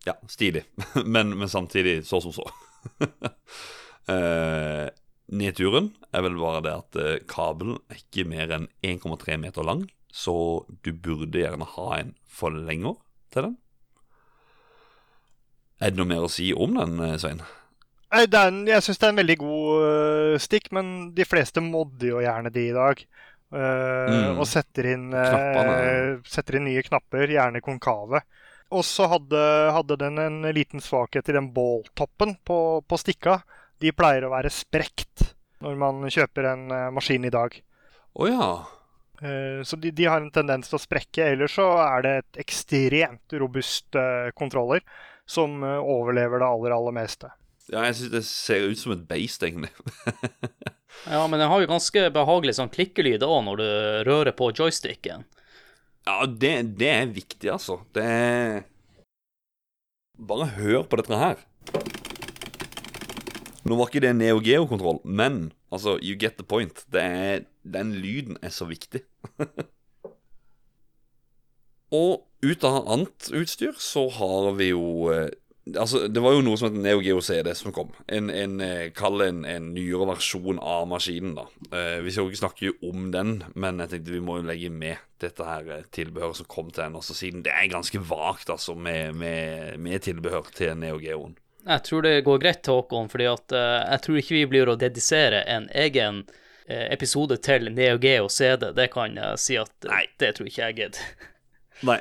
Ja, 0.06 0.14
stilig, 0.30 0.64
men, 1.14 1.34
men, 1.38 1.48
samtidig 1.48 2.02
så 2.06 2.20
som 2.22 2.34
så. 2.36 2.44
eh, 4.12 4.86
nedturen 5.32 5.94
er 6.12 6.24
vel 6.26 6.38
bare 6.38 6.62
det 6.64 6.74
at 6.76 7.00
eh, 7.00 7.20
kabelen 7.28 7.80
er 7.88 8.02
ikke 8.02 8.26
mer 8.28 8.52
enn 8.52 8.68
1,3 8.84 9.38
meter 9.40 9.64
lang, 9.66 9.86
så 10.12 10.36
du 10.84 10.92
burde 10.92 11.40
gjerne 11.40 11.66
ha 11.74 11.86
en 11.96 12.12
forlenger 12.28 12.98
til 13.32 13.48
den. 13.48 13.56
Er 15.80 15.90
det 15.90 15.98
noe 15.98 16.08
mer 16.08 16.26
å 16.26 16.30
si 16.30 16.52
om 16.52 16.76
den, 16.76 17.00
eh, 17.02 17.16
En, 18.14 18.62
jeg 18.68 18.82
syns 18.84 19.00
det 19.00 19.06
er 19.08 19.12
en 19.12 19.20
veldig 19.20 19.36
god 19.40 19.84
uh, 19.84 20.34
stikk, 20.42 20.70
men 20.76 20.90
de 21.16 21.26
fleste 21.26 21.62
modder 21.64 22.12
jo 22.12 22.22
gjerne 22.22 22.52
de 22.54 22.68
i 22.68 22.74
dag. 22.76 23.02
Uh, 23.54 24.10
mm. 24.10 24.38
Og 24.42 24.46
setter 24.50 24.90
inn, 24.92 25.08
uh, 25.14 26.22
setter 26.28 26.58
inn, 26.58 26.68
nye 26.68 26.84
knapper, 26.86 27.32
gjerne 27.34 27.62
konkave. 27.64 28.22
Og 28.74 28.84
så 28.86 29.08
hadde, 29.10 29.42
hadde, 29.74 29.98
den 30.00 30.18
en 30.22 30.40
liten 30.54 30.82
svakhet 30.82 31.28
i 31.30 31.36
den 31.36 31.50
båltoppen 31.54 32.36
på, 32.46 32.58
på, 32.86 32.98
stikka. 32.98 33.40
De 33.82 33.92
pleier 33.94 34.26
å 34.26 34.32
være 34.32 34.50
sprekt 34.52 35.28
når 35.64 35.78
man 35.78 36.02
kjøper 36.10 36.48
en 36.50 36.64
maskin 36.94 37.26
i 37.26 37.32
dag. 37.34 37.54
Oh, 38.14 38.26
ja. 38.28 38.48
Så 39.64 39.78
de, 39.80 39.92
de, 39.94 40.08
har 40.10 40.20
en 40.20 40.32
tendens 40.34 40.68
til 40.68 40.78
å 40.78 40.82
sprekke. 40.82 41.28
Ellers 41.36 41.54
så 41.56 41.68
er 41.84 42.04
det 42.04 42.16
et 42.18 42.42
ekstremt 42.44 43.36
robust 43.40 43.96
kontroller 44.36 44.82
som 45.28 45.62
overlever 45.62 46.42
det 46.42 46.50
aller, 46.50 46.74
aller 46.74 46.98
meste. 46.98 47.30
Ja, 47.72 47.86
jeg 47.86 47.96
syns 47.96 48.12
det 48.12 48.24
ser 48.28 48.66
ut 48.68 48.80
som 48.80 48.92
et 48.92 49.06
beist, 49.08 49.44
egentlig. 49.46 49.70
ja, 51.14 51.22
men 51.24 51.40
den 51.40 51.48
har 51.48 51.62
jo 51.62 51.70
ganske 51.70 52.10
behagelig 52.12 52.58
sånn 52.58 52.72
klikkelyd 52.72 53.24
òg 53.24 53.40
når 53.46 53.62
du 53.62 53.68
rører 54.10 54.36
på 54.36 54.50
joysticken. 54.52 55.24
Ja, 56.04 56.26
det, 56.28 56.52
det 56.76 56.90
er 56.92 57.12
viktig, 57.14 57.48
altså. 57.54 57.80
Det 57.96 58.04
er 58.04 58.64
Bare 60.14 60.46
hør 60.54 60.84
på 60.86 61.00
dette 61.00 61.16
her. 61.18 61.40
Nå 63.64 63.78
var 63.80 63.88
ikke 63.88 64.02
det 64.04 64.12
Neo 64.14 64.38
Geo-kontroll, 64.44 65.00
men 65.02 65.48
altså, 65.72 65.96
you 66.04 66.14
get 66.20 66.36
the 66.38 66.44
point. 66.46 66.84
Det 66.92 67.02
er, 67.02 67.46
den 67.64 67.96
lyden 67.98 68.36
er 68.44 68.52
så 68.54 68.68
viktig. 68.68 69.00
Og 71.94 72.26
ut 72.44 72.66
av 72.68 72.84
annet 72.92 73.30
utstyr 73.34 73.74
så 73.80 74.04
har 74.12 74.52
vi 74.58 74.68
jo 74.70 75.08
eh, 75.12 75.32
Altså, 75.64 76.02
det 76.12 76.20
var 76.20 76.34
jo 76.36 76.42
noe 76.44 76.58
som 76.60 76.68
het 76.68 76.76
Neo 76.76 77.00
Geo 77.00 77.22
CD 77.24 77.48
som 77.56 77.72
kom. 77.72 77.94
En, 78.12 78.28
en 78.28 78.58
eh, 78.60 78.90
Kall 78.96 79.16
det 79.22 79.28
en, 79.32 79.38
en 79.48 79.70
nyere 79.72 80.08
versjon 80.10 80.60
av 80.60 80.84
maskinen, 80.90 81.38
da. 81.38 81.46
Eh, 81.70 82.02
vi 82.04 82.12
skal 82.12 82.26
jo 82.26 82.32
ikke 82.32 82.42
snakke 82.42 82.72
om 82.84 83.08
den, 83.14 83.38
men 83.56 83.80
jeg 83.80 83.94
tenkte 83.94 84.12
vi 84.12 84.20
må 84.24 84.36
jo 84.42 84.48
legge 84.50 84.68
med 84.68 85.00
dette 85.24 85.48
her 85.48 85.70
eh, 85.72 85.88
tilbehøret 85.96 86.42
som 86.42 86.50
kom 86.52 86.68
til 86.68 86.84
den, 86.84 87.00
også 87.00 87.16
siden 87.16 87.46
det 87.46 87.56
er 87.56 87.72
ganske 87.72 88.02
vagt, 88.10 88.52
altså, 88.52 88.76
med, 88.76 89.16
med, 89.16 89.80
med 89.80 90.04
tilbehør 90.04 90.52
til 90.52 90.76
Neo 90.76 91.00
Geoen. 91.00 91.38
Jeg 91.64 91.86
tror 91.86 92.04
det 92.04 92.16
går 92.26 92.42
greit, 92.44 92.68
Håkon, 92.68 93.08
fordi 93.08 93.30
at 93.30 93.54
uh, 93.56 93.80
jeg 93.88 94.00
tror 94.04 94.18
ikke 94.20 94.36
vi 94.36 94.48
blir 94.52 94.68
å 94.68 94.76
dedisere 94.76 95.46
en 95.48 95.70
egen 95.72 96.26
episode 96.68 97.36
til 97.44 97.70
Neo 97.72 97.96
Geo 98.00 98.28
CD. 98.32 98.70
Det 98.76 98.86
kan 98.92 99.16
jeg 99.20 99.40
si 99.40 99.56
at 99.60 99.72
Nei. 99.84 100.06
det 100.20 100.30
tror 100.36 100.48
ikke 100.48 100.68
jeg 100.68 100.76
gidder. 100.78 101.08
Nei. 101.84 101.98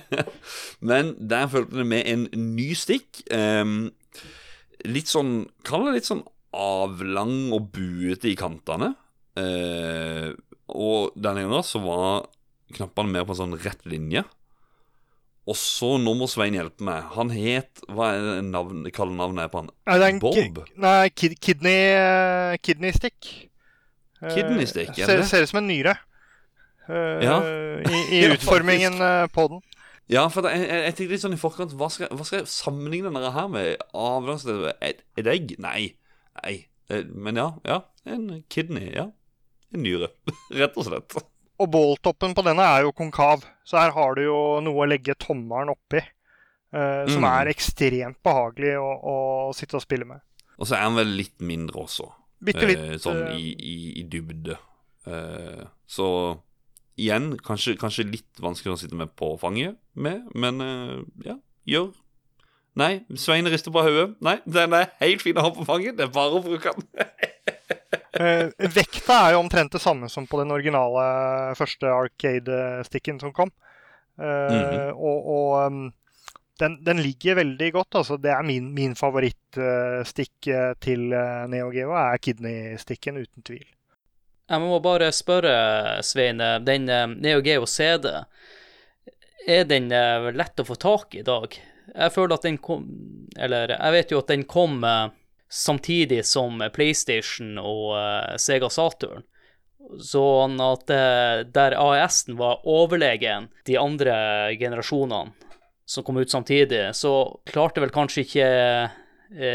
Men 0.88 1.14
der 1.18 1.48
fulgte 1.52 1.80
det 1.80 1.86
med 1.88 2.08
en 2.08 2.26
ny 2.54 2.70
stikk. 2.78 3.22
Um, 3.32 3.90
litt 4.88 5.10
sånn 5.10 5.44
Kall 5.66 5.88
det 5.88 5.98
litt 5.98 6.08
sånn 6.08 6.24
avlang 6.56 7.52
og 7.54 7.70
buete 7.74 8.32
i 8.32 8.36
kantene. 8.38 8.94
Uh, 9.38 10.32
og 10.70 11.14
denne 11.18 11.46
gangen 11.46 11.66
så 11.66 11.82
var 11.82 12.28
knappene 12.74 13.14
mer 13.14 13.26
på 13.26 13.34
en 13.34 13.42
sånn 13.42 13.58
rett 13.62 13.82
linje. 13.90 14.24
Og 15.50 15.56
så, 15.58 15.94
nå 15.98 16.12
må 16.14 16.28
Svein 16.30 16.54
hjelpe 16.54 16.84
meg. 16.86 17.08
Han 17.16 17.32
het 17.32 17.80
Hva 17.88 18.10
er 18.12 18.20
navnet 18.22 18.50
navn, 18.52 18.82
kallenavnet 18.94 19.46
er 19.46 19.50
på 19.50 19.62
han? 19.62 19.70
Er 19.88 19.98
det 19.98 20.06
er 20.06 20.14
en 20.14 20.20
Bob? 20.22 20.60
Nei, 20.84 21.08
kid, 21.16 21.38
kidney, 21.42 21.80
uh, 21.96 22.58
kidney 22.62 22.94
stick. 22.94 23.30
Kidney 24.20 24.68
stick, 24.68 24.92
er 24.92 25.00
det 25.00 25.08
ser, 25.08 25.22
det? 25.22 25.28
ser 25.30 25.46
ut 25.46 25.50
som 25.50 25.62
en 25.62 25.70
nyre. 25.70 25.96
Eh, 26.88 27.20
Ja. 27.24 27.36
I, 27.84 28.00
i 28.18 28.22
utformingen 28.34 29.00
eh, 29.00 29.26
på 29.34 29.48
den. 29.52 29.60
Ja, 30.10 30.24
for 30.28 30.42
det, 30.42 30.52
jeg, 30.56 30.66
jeg, 30.68 30.82
jeg 30.84 30.94
tenkte 30.98 31.12
litt 31.14 31.22
sånn 31.22 31.34
i 31.36 31.38
forkant 31.38 31.74
Hva 31.78 31.86
skal, 31.92 32.08
hva 32.10 32.24
skal 32.26 32.40
jeg 32.40 32.48
sammenligne 32.50 33.12
denne 33.12 33.30
her 33.30 33.46
med? 33.52 33.76
Avlangssted 33.94 34.64
et, 34.82 35.04
et 35.20 35.28
egg? 35.30 35.52
Nei. 35.62 35.92
Nei. 36.42 36.54
Eh, 36.90 37.04
Men 37.14 37.38
ja. 37.38 37.50
ja 37.68 37.76
En 38.10 38.42
kidney. 38.50 38.88
Ja. 38.96 39.10
En 39.70 39.84
nyre. 39.86 40.08
Rett 40.60 40.74
og 40.80 40.88
slett. 40.88 41.14
Og 41.60 41.68
båltoppen 41.70 42.32
på 42.34 42.42
denne 42.42 42.64
er 42.64 42.86
jo 42.86 42.94
konkav, 42.96 43.44
så 43.68 43.76
her 43.82 43.92
har 43.94 44.14
du 44.16 44.22
jo 44.24 44.38
noe 44.64 44.80
å 44.82 44.88
legge 44.88 45.12
tommelen 45.20 45.70
oppi. 45.74 46.00
Uh, 46.72 47.02
som 47.10 47.20
Mm. 47.24 47.26
er 47.34 47.48
ekstremt 47.50 48.18
behagelig 48.22 48.76
å, 48.78 48.86
å 49.10 49.14
sitte 49.58 49.74
og 49.76 49.82
spille 49.82 50.06
med. 50.06 50.22
Og 50.56 50.68
så 50.70 50.76
er 50.78 50.84
han 50.86 50.94
vel 50.96 51.10
litt 51.18 51.36
mindre 51.42 51.82
også. 51.82 52.06
Bitte 52.46 52.66
litt. 52.70 52.78
Uh, 52.80 52.96
sånn 53.02 53.20
i, 53.34 53.50
i, 53.58 53.74
i 54.00 54.04
dybde. 54.08 54.54
Uh, 55.04 55.66
så 55.90 56.06
igjen, 57.00 57.32
kanskje, 57.46 57.76
kanskje 57.80 58.08
litt 58.08 58.42
vanskelig 58.42 58.74
å 58.74 58.78
sitte 58.82 58.98
med 58.98 59.12
på 59.18 59.32
fanget 59.40 59.78
med, 59.94 60.26
men 60.36 60.64
eh, 60.64 60.96
ja, 61.26 61.36
gjør. 61.68 61.90
Nei, 62.80 62.92
Svein 63.18 63.48
rister 63.50 63.74
på 63.74 63.82
hodet. 63.82 64.12
Nei, 64.22 64.36
den 64.46 64.76
er 64.78 64.92
helt 65.00 65.24
fin 65.24 65.38
å 65.40 65.48
ha 65.48 65.54
på 65.54 65.66
fanget. 65.66 65.96
Det 65.98 66.06
er 66.06 66.12
bare 66.14 66.38
å 66.38 66.44
bruke 66.44 66.76
den. 66.76 66.90
Eh, 68.20 68.50
vekta 68.74 69.14
er 69.22 69.32
jo 69.32 69.38
omtrent 69.40 69.70
det 69.72 69.80
samme 69.80 70.08
som 70.10 70.24
på 70.28 70.40
den 70.40 70.50
originale 70.52 71.54
første 71.56 71.88
Arcade-stikken 71.94 73.20
som 73.22 73.32
kom. 73.32 73.52
Eh, 74.18 74.24
-hmm. 74.26 74.90
Og, 74.92 75.28
og 75.34 75.66
um, 75.66 75.92
den, 76.60 76.84
den 76.84 77.00
ligger 77.00 77.34
veldig 77.34 77.72
godt. 77.72 77.94
Altså, 77.94 78.16
det 78.16 78.30
er 78.30 78.42
min, 78.42 78.72
min 78.74 78.96
favorittstikk 78.96 80.50
eh, 80.52 80.72
til 80.80 81.12
eh, 81.12 81.46
Neo 81.48 81.70
Geo, 81.74 81.94
er 81.96 82.20
kidney-stikken, 82.22 83.20
uten 83.20 83.46
tvil. 83.46 83.66
Jeg 84.50 84.62
må 84.64 84.80
bare 84.82 85.12
spørre, 85.14 86.00
Svein, 86.02 86.40
den 86.66 86.88
Neo 87.22 87.38
Geo 87.44 87.66
CD, 87.70 88.08
er 89.46 89.64
den 89.70 89.90
eh, 89.94 90.26
lett 90.36 90.58
å 90.60 90.66
få 90.66 90.74
tak 90.80 91.14
i 91.14 91.20
i 91.22 91.26
dag? 91.26 91.54
Jeg 91.90 92.12
føler 92.14 92.36
at 92.36 92.44
den 92.46 92.58
kom 92.62 92.84
Eller 93.40 93.72
jeg 93.72 93.94
vet 93.96 94.10
jo 94.12 94.18
at 94.20 94.28
den 94.30 94.44
kom 94.46 94.82
eh, 94.84 95.08
samtidig 95.50 96.20
som 96.28 96.60
PlayStation 96.74 97.56
og 97.58 97.94
eh, 97.98 98.34
Sega 98.42 98.68
Saturn. 98.70 99.22
Sånn 100.04 100.58
at 100.62 100.84
der 100.90 101.74
AES-en 101.74 102.36
var 102.38 102.60
overlegen 102.68 103.48
de 103.66 103.78
andre 103.80 104.12
generasjonene 104.60 105.32
som 105.88 106.04
kom 106.06 106.20
ut 106.20 106.30
samtidig, 106.30 106.92
så 106.94 107.40
klarte 107.48 107.80
vel 107.82 107.90
kanskje 107.90 108.22
ikke 108.22 108.50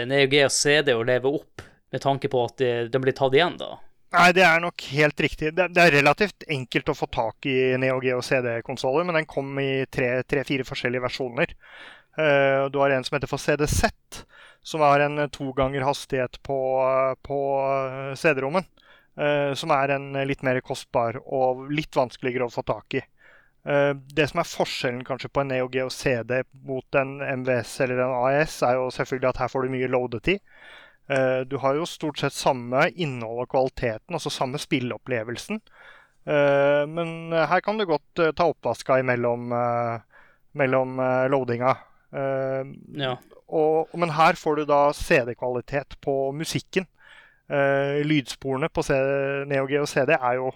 Neo 0.10 0.26
Geo 0.34 0.50
CD 0.52 0.92
å 0.98 1.06
leve 1.08 1.30
opp 1.30 1.62
med 1.94 2.04
tanke 2.04 2.28
på 2.28 2.42
at 2.50 2.58
de- 2.60 2.90
den 2.92 3.06
blir 3.06 3.16
tatt 3.16 3.38
igjen, 3.38 3.56
da. 3.62 3.78
Nei, 4.16 4.32
det 4.36 4.44
er 4.48 4.62
nok 4.64 4.84
helt 4.96 5.20
riktig. 5.20 5.52
Det, 5.58 5.68
det 5.76 5.82
er 5.84 5.98
relativt 5.98 6.46
enkelt 6.52 6.92
å 6.92 6.96
få 6.96 7.08
tak 7.12 7.48
i 7.52 7.76
Neo 7.82 7.98
Geo 8.04 8.22
CD-konsoller, 8.24 9.04
men 9.08 9.18
den 9.20 9.28
kom 9.30 9.58
i 9.60 9.86
tre-fire 9.92 10.66
forskjellige 10.68 11.04
versjoner. 11.04 11.52
Uh, 12.16 12.72
du 12.72 12.80
har 12.80 12.96
en 12.96 13.04
som 13.04 13.18
heter 13.18 13.28
for 13.28 13.42
CDZ, 13.42 13.92
som 14.64 14.84
har 14.86 15.04
en 15.04 15.26
to 15.36 15.50
ganger 15.58 15.84
hastighet 15.86 16.40
på, 16.48 16.58
på 17.28 17.40
eh, 17.60 18.14
CD-rommen. 18.18 18.66
Uh, 19.16 19.54
som 19.56 19.72
er 19.72 19.94
en 19.96 20.10
litt 20.28 20.42
mer 20.44 20.58
kostbar 20.66 21.16
og 21.24 21.70
litt 21.72 21.96
vanskeligere 21.96 22.48
å 22.48 22.52
få 22.52 22.66
tak 22.68 22.98
i. 23.00 23.04
Uh, 23.68 23.94
det 24.16 24.30
som 24.32 24.42
er 24.42 24.50
forskjellen 24.50 25.04
kanskje 25.08 25.30
på 25.32 25.44
en 25.44 25.54
Neo 25.54 25.70
Geo 25.72 25.92
CD 25.94 26.42
mot 26.66 26.98
en 27.00 27.20
MVS 27.44 27.78
eller 27.86 28.02
en 28.04 28.16
AES, 28.24 28.58
er 28.66 28.80
jo 28.80 28.90
selvfølgelig 28.96 29.32
at 29.32 29.44
her 29.44 29.54
får 29.54 29.68
du 29.68 29.76
mye 29.76 29.92
loadetid. 29.92 30.42
Eh, 31.10 31.42
Du 31.46 31.58
har 31.58 31.76
jo 31.76 31.86
stort 31.86 32.18
sett 32.20 32.34
samme 32.34 32.88
innhold 32.96 33.44
og 33.46 33.50
kvaliteten, 33.50 34.14
altså 34.16 34.30
samme 34.34 34.58
spilleopplevelsen. 34.58 35.62
Eh, 36.26 36.86
Men 36.88 37.32
her 37.32 37.62
kan 37.62 37.78
du 37.78 37.86
godt 37.86 38.20
eh, 38.20 38.32
ta 38.32 38.48
oppvaska 38.50 39.00
imellom 39.00 39.50
mellom 40.56 40.98
loadinga. 41.30 41.76
Eh, 42.14 42.64
Ja. 42.94 43.16
Og, 43.48 43.90
men 43.94 44.10
her 44.10 44.34
får 44.34 44.56
du 44.56 44.66
da 44.66 44.92
CD-kvalitet 44.94 46.00
på 46.02 46.32
musikken. 46.34 46.88
Eh, 47.48 48.02
lydsporene 48.02 48.70
på 48.74 48.82
Neo 49.46 49.68
Geo 49.70 49.86
CD 49.86 50.16
er 50.18 50.34
jo 50.40 50.50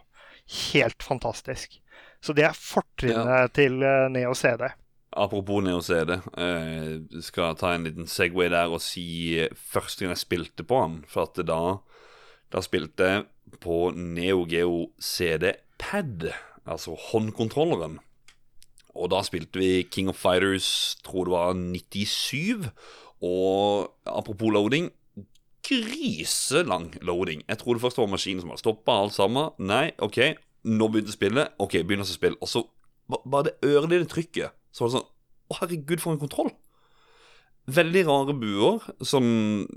helt 0.74 1.04
fantastisk. 1.04 1.80
Så 2.22 2.34
det 2.34 2.46
er 2.48 2.58
fortrinnet 2.58 3.54
til 3.54 3.84
eh, 3.84 4.08
Neo 4.10 4.34
CD. 4.34 4.72
Apropos 5.18 5.64
Neo 5.66 5.80
CD, 5.82 6.20
eh, 6.38 7.00
skal 7.26 7.56
ta 7.58 7.72
en 7.74 7.84
liten 7.88 8.06
Segway 8.08 8.50
der 8.54 8.70
og 8.70 8.82
si 8.86 9.40
eh, 9.42 9.50
første 9.58 10.04
gang 10.06 10.14
jeg 10.14 10.22
spilte 10.26 10.64
på 10.70 10.82
han. 10.84 11.00
For 11.10 11.26
at 11.26 11.40
da, 11.50 11.58
da 12.54 12.62
spilte 12.62 13.08
jeg 13.10 13.26
på 13.64 13.90
Neo 13.98 14.44
Geo 14.46 14.92
CD 15.02 15.54
Pad, 15.82 16.28
altså 16.70 16.94
håndkontrolleren. 17.10 17.98
Og 18.94 19.10
da 19.14 19.22
spilte 19.26 19.58
vi 19.62 19.84
King 19.90 20.10
of 20.12 20.18
Fighters, 20.22 20.98
tror 21.06 21.26
det 21.26 21.34
var 21.34 21.54
97. 21.58 22.70
Og 23.22 23.90
apropos 24.06 24.54
loading 24.54 24.92
Griselang 25.70 26.94
loading. 27.02 27.44
Jeg 27.48 27.58
trodde 27.60 27.80
først 27.80 27.96
det 27.98 28.02
var 28.02 28.12
maskinen 28.14 28.42
som 28.42 28.50
hadde 28.50 28.62
stoppa 28.64 28.96
alt 29.04 29.14
sammen. 29.14 29.52
Nei, 29.60 29.92
OK, 30.02 30.18
nå 30.66 30.88
begynte 30.90 31.14
spillet. 31.14 31.52
OK, 31.62 31.76
begynner 31.86 32.08
å 32.08 32.10
spille. 32.10 32.38
Og 32.42 32.50
så 32.50 32.64
ba- 33.10 33.22
bare 33.26 33.50
det 33.50 33.70
ørlille 33.70 34.08
trykket. 34.10 34.56
Så 34.72 34.86
var 34.86 34.90
det 34.92 34.98
sånn 35.00 35.08
Å, 35.50 35.56
herregud, 35.64 36.02
for 36.04 36.14
en 36.14 36.22
kontroll. 36.22 36.52
Veldig 37.74 38.04
rare 38.06 38.36
buer. 38.38 38.84
Sånn 39.02 39.32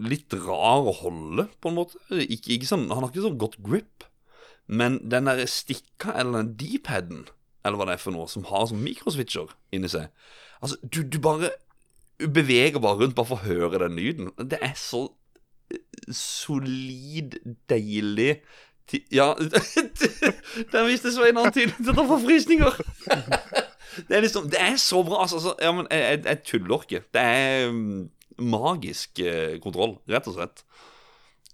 litt 0.05 0.35
rar 0.37 0.85
å 0.85 0.93
holde, 0.99 1.47
på 1.65 1.71
en 1.71 1.79
måte. 1.79 2.01
Ikke, 2.13 2.59
ikke 2.59 2.69
sånn, 2.69 2.91
han 2.93 3.01
har 3.01 3.09
ikke 3.09 3.25
sånn 3.25 3.41
godt 3.41 3.57
grip. 3.65 4.05
Men 4.69 5.01
den 5.09 5.31
der 5.31 5.41
stikka, 5.49 6.13
eller 6.21 6.43
den 6.43 6.53
D-paden, 6.61 7.25
eller 7.65 7.79
hva 7.79 7.89
det 7.89 7.97
er 7.97 8.03
for 8.05 8.15
noe, 8.15 8.29
som 8.31 8.47
har 8.51 8.69
sånn 8.69 8.83
mikroswitcher 8.85 9.53
inni 9.75 9.91
seg 9.91 10.11
Altså, 10.63 10.77
du, 10.83 11.01
du 11.03 11.19
bare 11.23 11.51
beveger 12.23 12.79
bare 12.83 13.01
rundt 13.01 13.17
bare 13.19 13.27
for 13.33 13.41
å 13.41 13.47
høre 13.49 13.81
den 13.83 13.97
lyden. 13.99 14.31
Det 14.39 14.61
er 14.63 14.77
så 14.79 15.09
eh, 15.73 15.83
solid, 16.15 17.41
deilig 17.71 18.37
Ja 19.15 19.33
Der 20.73 20.87
viste 20.87 21.13
Svein 21.15 21.39
antydning 21.41 21.83
til 21.83 21.99
å 21.99 22.07
få 22.13 22.21
frysninger! 22.23 22.79
Det 24.09 24.17
er 24.17 24.25
liksom 24.25 24.49
Det 24.51 24.61
er 24.61 24.77
så 24.81 25.03
bra. 25.07 25.23
Altså, 25.25 25.37
altså, 25.41 25.55
ja, 25.61 25.73
men 25.77 25.87
jeg, 25.91 26.03
jeg, 26.03 26.25
jeg 26.25 26.43
tuller 26.49 26.85
ikke. 26.87 27.03
Det 27.15 27.23
er 27.23 27.71
mm, 27.73 28.11
magisk 28.39 29.21
eh, 29.21 29.59
kontroll, 29.63 29.99
rett 30.11 30.29
og 30.31 30.37
slett. 30.39 30.65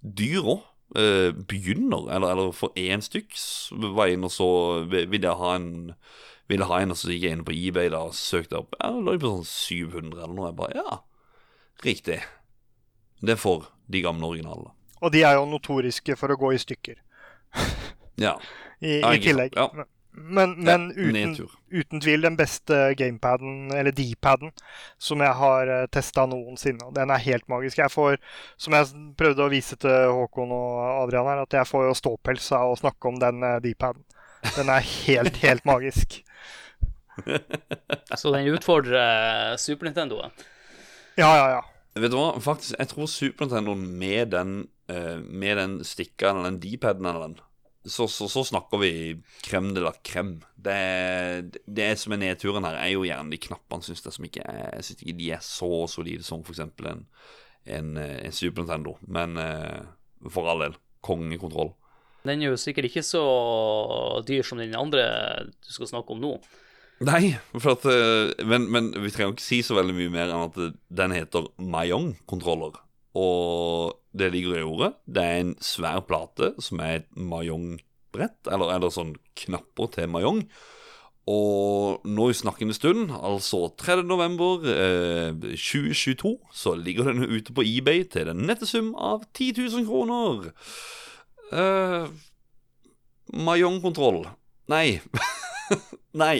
Dyr 0.01 0.43
òg. 0.55 0.65
Eh, 0.97 1.35
begynner, 1.45 2.07
eller, 2.09 2.31
eller 2.33 2.51
for 2.57 2.73
én 2.79 3.03
stykk, 3.05 3.35
var 3.93 4.07
jeg 4.09 4.17
inne 4.17 4.25
og 4.25 4.31
så 4.33 4.47
Vil 4.89 5.21
jeg 5.21 5.35
ha 5.37 5.51
en 5.53 5.91
Ville 6.49 6.65
ha 6.65 6.79
en, 6.81 6.95
og 6.95 6.97
så 6.97 7.11
gikk 7.11 7.27
jeg 7.27 7.37
inn 7.37 7.43
på 7.45 7.53
eBay 7.53 7.91
da 7.93 7.99
og 8.07 8.15
søkte 8.17 8.57
opp. 8.57 8.73
Ja, 8.79 8.89
det 8.95 9.03
lå 9.05 9.13
på 9.21 9.33
sånn 9.35 9.45
700 9.45 10.23
eller 10.23 10.33
noe. 10.33 10.47
Jeg 10.49 10.57
bare 10.57 10.79
Ja, 10.79 10.95
riktig. 11.85 12.17
Det 13.21 13.35
er 13.35 13.37
for 13.37 13.67
de 13.85 14.01
gamle 14.01 14.31
originalene. 14.31 14.73
Og 15.03 15.13
de 15.13 15.21
er 15.27 15.37
jo 15.37 15.45
notoriske 15.45 16.17
for 16.17 16.33
å 16.33 16.39
gå 16.41 16.55
i 16.55 16.61
stykker 16.65 16.97
Ja. 18.17 18.33
i, 18.81 18.97
i 18.97 19.21
tillegg. 19.21 19.53
Ja. 19.53 19.85
Men, 20.11 20.55
men 20.65 20.89
uten, 20.91 21.35
uten 21.69 22.01
tvil 22.01 22.25
den 22.25 22.35
beste 22.37 22.93
gamepaden, 22.97 23.69
eller 23.71 23.93
D-paden, 23.95 24.51
som 24.97 25.21
jeg 25.23 25.35
har 25.37 25.71
testa 25.93 26.25
noensinne. 26.27 26.81
Og 26.89 26.95
den 26.97 27.13
er 27.13 27.23
helt 27.23 27.45
magisk. 27.51 27.79
Jeg 27.79 27.93
får, 27.93 28.17
som 28.57 28.75
jeg 28.75 28.89
prøvde 29.19 29.45
å 29.45 29.51
vise 29.53 29.77
til 29.79 30.13
Håkon 30.17 30.53
og 30.55 30.79
Adrian 31.05 31.29
her, 31.29 31.43
at 31.45 31.59
jeg 31.61 31.69
får 31.69 31.87
jo 31.87 31.97
ståpels 31.97 32.51
av 32.57 32.73
å 32.73 32.79
snakke 32.79 33.11
om 33.11 33.19
den 33.21 33.45
eh, 33.45 33.59
D-paden. 33.63 34.03
Den 34.57 34.73
er 34.73 34.85
helt, 35.05 35.39
helt 35.45 35.67
magisk. 35.69 36.21
Så 38.15 38.31
den 38.33 38.49
utfordrer 38.53 39.57
Super 39.59 39.89
Nintendoen. 39.89 40.33
Ja, 41.19 41.31
ja, 41.35 41.45
ja. 41.57 41.65
Vet 41.99 42.13
du 42.13 42.19
hva, 42.19 42.31
faktisk, 42.43 42.75
jeg 42.77 42.91
tror 42.91 43.09
Super 43.11 43.47
Nintendo 43.47 43.75
med 43.75 44.31
den, 44.33 44.59
eh, 44.91 45.17
med 45.19 45.57
den 45.59 45.79
stikkeren 45.83 46.39
eller 46.39 46.53
den 46.53 46.61
D-paden 46.63 47.07
eller 47.09 47.27
den, 47.27 47.39
så, 47.89 48.07
så, 48.11 48.27
så 48.31 48.43
snakker 48.47 48.81
vi 48.81 48.91
krem 49.45 49.73
de 49.75 49.83
la 49.83 49.91
krem. 50.05 50.37
Det, 50.55 51.59
det 51.65 51.89
som 51.99 52.15
er 52.15 52.21
nedturen 52.23 52.65
her, 52.67 52.77
er 52.79 52.93
jo 52.93 53.05
gjerne 53.07 53.33
de 53.33 53.41
knappene, 53.41 53.85
syns 53.85 54.05
jeg, 54.05 54.15
som 54.15 54.27
ikke 54.27 54.45
er 54.45 54.61
Jeg 54.77 54.87
synes 54.87 55.03
ikke 55.03 55.17
de 55.19 55.29
er 55.35 55.43
så 55.45 55.71
solide 55.91 56.25
som 56.27 56.43
f.eks. 56.45 56.61
En, 56.63 57.05
en, 57.65 57.91
en 57.99 58.35
Super 58.35 58.63
Nintendo. 58.63 58.95
Men 59.07 59.37
eh, 59.41 59.83
for 60.29 60.49
all 60.51 60.65
del, 60.65 60.79
kongekontroll. 61.05 61.73
Den 62.27 62.43
er 62.43 62.51
jo 62.51 62.59
sikkert 62.59 62.89
ikke 62.89 63.05
så 63.05 63.23
dyr 64.27 64.43
som 64.43 64.59
den 64.59 64.75
andre 64.75 65.05
du 65.47 65.71
skal 65.71 65.89
snakke 65.89 66.15
om 66.15 66.23
nå. 66.23 66.33
Nei, 67.07 67.37
at, 67.55 67.85
eh, 67.87 68.33
men, 68.43 68.67
men 68.67 68.91
vi 68.91 69.11
trenger 69.13 69.31
ikke 69.31 69.45
si 69.45 69.61
så 69.63 69.77
veldig 69.77 69.95
mye 69.95 70.11
mer 70.11 70.33
enn 70.33 70.49
at 70.49 70.79
den 70.99 71.15
heter 71.15 71.47
Mayong-kontroller. 71.55 72.75
Og 73.17 73.95
det 74.13 74.31
ligger 74.33 74.59
i 74.59 74.65
ordet. 74.65 74.93
Det 75.05 75.23
er 75.23 75.39
en 75.43 75.55
svær 75.63 76.01
plate 76.05 76.53
som 76.61 76.81
er 76.83 76.99
et 76.99 77.07
Mayong-brett, 77.17 78.49
eller, 78.51 78.75
eller 78.75 78.93
sånn 78.93 79.15
knapper 79.39 79.89
til 79.95 80.11
Mayong. 80.11 80.43
Og 81.29 82.05
nå 82.09 82.29
i 82.31 82.37
snakkende 82.37 82.73
stund, 82.73 83.11
altså 83.13 83.67
3. 83.77 84.01
november 84.07 84.63
eh, 84.65 85.35
2022, 85.53 86.31
så 86.53 86.73
ligger 86.77 87.11
den 87.11 87.27
ute 87.29 87.53
på 87.53 87.65
eBay 87.65 88.01
til 88.09 88.31
den 88.31 88.47
nette 88.49 88.65
sum 88.69 88.95
av 88.97 89.27
10 89.37 89.53
000 89.75 89.85
kroner. 89.89 90.49
Eh, 91.53 92.09
Mayong-kontroll. 93.45 94.23
Nei. 94.73 94.99
Nei. 96.17 96.37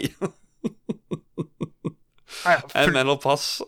Jeg 2.46 2.90
melder 2.94 3.18
pass. 3.22 3.60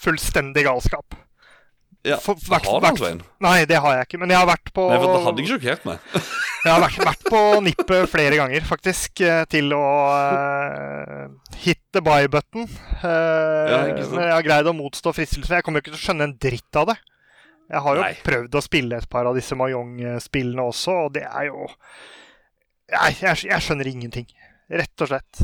fullstendig 0.00 0.64
galskap. 0.64 1.16
Ja, 2.06 2.16
For- 2.16 2.38
vært, 2.48 2.64
har 2.64 2.80
du 2.80 2.86
hvert- 2.86 3.00
den, 3.02 3.18
Nei, 3.44 3.64
det 3.68 3.76
har 3.76 3.96
jeg 3.98 4.06
ikke. 4.08 4.18
Men 4.22 4.30
jeg 4.32 4.38
har 4.40 4.46
vært 4.48 4.70
på 4.72 4.86
Nei, 4.88 4.96
for 5.02 5.12
det 5.12 5.24
hadde 5.26 5.42
ikke 5.42 5.52
sjokkert 5.58 5.84
meg. 5.84 5.98
Jeg 6.64 6.72
har 6.74 6.80
vært, 6.82 6.96
vært 7.08 7.22
på 7.32 7.38
nippet 7.64 8.10
flere 8.12 8.36
ganger, 8.36 8.64
faktisk, 8.68 9.22
eh, 9.24 9.46
til 9.48 9.70
å 9.72 9.80
uh, 10.12 11.22
hit 11.62 11.80
the 11.96 12.02
buy 12.04 12.26
button. 12.28 12.66
Uh, 13.00 13.70
Ja, 13.70 13.78
men 13.94 14.20
jeg 14.26 14.34
har 14.34 14.44
greid 14.44 14.68
å 14.68 14.74
motstå 14.76 15.14
fristelsen. 15.16 15.54
Jeg 15.56 15.64
kommer 15.64 15.80
jo 15.80 15.86
ikke 15.86 15.94
til 15.94 16.00
å 16.00 16.04
skjønne 16.04 16.26
en 16.28 16.34
dritt 16.36 16.76
av 16.76 16.90
det. 16.92 16.98
Jeg 17.70 17.80
har 17.86 17.96
jo 17.96 18.02
Nei. 18.04 18.12
prøvd 18.26 18.58
å 18.60 18.62
spille 18.66 18.98
et 19.00 19.08
par 19.08 19.24
av 19.30 19.38
disse 19.40 19.56
Mayong-spillene 19.56 20.66
også, 20.68 20.98
og 21.06 21.14
det 21.16 21.24
er 21.30 21.48
jo 21.48 21.64
Nei, 22.92 23.08
jeg, 23.22 23.44
jeg 23.48 23.64
skjønner 23.64 23.88
ingenting. 23.94 24.28
Rett 24.68 25.04
og 25.06 25.12
slett. 25.14 25.42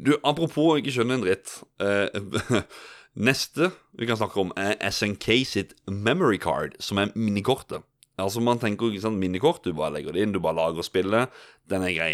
Du, 0.00 0.14
apropos 0.24 0.80
ikke 0.80 0.94
skjønne 0.96 1.18
en 1.20 1.26
dritt. 1.26 1.54
Eh, 1.78 2.62
neste 3.14 3.70
vi 3.98 4.06
kan 4.06 4.18
snakke 4.18 4.40
om, 4.40 4.52
er 4.56 4.76
SNK 4.90 5.28
sitt 5.46 5.74
memory 5.86 6.38
card, 6.38 6.76
som 6.82 6.98
er 6.98 7.14
minikortet. 7.14 7.82
Altså 8.20 8.40
Man 8.44 8.60
tenker 8.60 8.86
jo 8.86 8.92
ikke 8.92 9.06
sant, 9.06 9.20
minikort, 9.20 9.64
du 9.64 9.72
bare 9.72 9.94
legger 9.96 10.12
det 10.12 10.22
inn, 10.22 10.34
du 10.34 10.40
bare 10.40 10.58
lager 10.58 10.84
spillet. 10.84 11.32
Den 11.70 11.82
er 11.86 11.94
grei. 11.96 12.12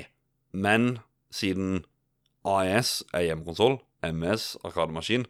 Men 0.52 0.98
siden 1.34 1.84
AES 2.46 3.02
er 3.14 3.26
hjemmekonsoll, 3.26 3.80
MS 4.06 4.54
Arkademaskin 4.62 5.26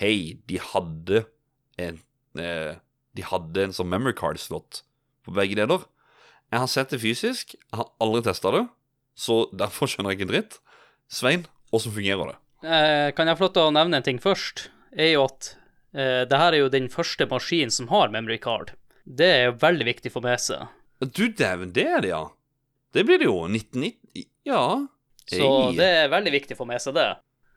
Hei, 0.00 0.40
de 0.48 0.58
hadde 0.58 1.26
en 1.78 2.00
eh, 2.40 2.80
De 3.12 3.24
hadde 3.28 3.66
en 3.66 3.74
sånn 3.76 3.90
memory 3.92 4.14
card-slott 4.16 4.82
på 5.22 5.34
begge 5.36 5.58
deler. 5.58 5.84
Jeg 6.50 6.62
har 6.64 6.70
sett 6.72 6.92
det 6.92 7.02
fysisk, 7.02 7.52
jeg 7.54 7.78
har 7.78 7.90
aldri 8.02 8.24
testa 8.26 8.50
det, 8.54 8.62
så 9.14 9.44
derfor 9.54 9.88
skjønner 9.88 10.12
jeg 10.12 10.18
ikke 10.18 10.26
en 10.26 10.32
dritt. 10.32 10.56
Svein, 11.12 11.44
åssen 11.76 11.94
fungerer 11.94 12.32
det? 12.32 12.38
Eh, 12.64 13.08
kan 13.14 13.28
jeg 13.28 13.38
få 13.38 13.46
lov 13.46 13.52
til 13.54 13.68
å 13.68 13.74
nevne 13.76 14.00
en 14.00 14.06
ting 14.06 14.18
først? 14.22 14.66
Er 14.92 15.14
jo 15.14 15.24
at 15.26 15.54
eh, 15.96 16.22
det 16.28 16.38
her 16.38 16.52
er 16.52 16.64
jo 16.64 16.70
den 16.72 16.88
første 16.92 17.26
maskinen 17.30 17.72
som 17.72 17.90
har 17.92 18.12
memory 18.12 18.38
card. 18.42 18.74
Det 19.04 19.28
er 19.28 19.44
jo 19.48 19.58
veldig 19.62 19.88
viktig 19.88 20.12
å 20.12 20.18
få 20.18 20.24
med 20.24 20.42
seg. 20.42 20.70
Du 21.02 21.26
dæven, 21.26 21.72
det 21.74 21.86
er 21.88 22.04
det, 22.04 22.12
ja. 22.12 22.24
Det 22.92 23.04
blir 23.08 23.18
det 23.18 23.30
jo. 23.30 23.38
1990 23.48 24.28
Ja. 24.46 24.64
Så 25.32 25.48
det 25.76 25.86
er 25.86 26.10
veldig 26.12 26.32
viktig 26.34 26.56
å 26.56 26.62
få 26.62 26.66
med 26.68 26.82
seg 26.82 26.96
det. 26.98 27.08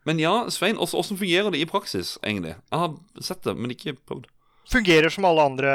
Men 0.06 0.20
ja, 0.22 0.46
Svein, 0.54 0.78
åssen 0.78 1.18
fungerer 1.18 1.50
det 1.50 1.60
i 1.60 1.66
praksis, 1.66 2.14
egentlig? 2.22 2.54
Jeg 2.54 2.78
har 2.78 3.22
sett 3.26 3.42
det, 3.42 3.56
men 3.58 3.74
ikke 3.74 3.96
prøvd. 4.06 4.28
Fungerer 4.70 5.10
som 5.10 5.26
alle 5.26 5.42
andre 5.46 5.72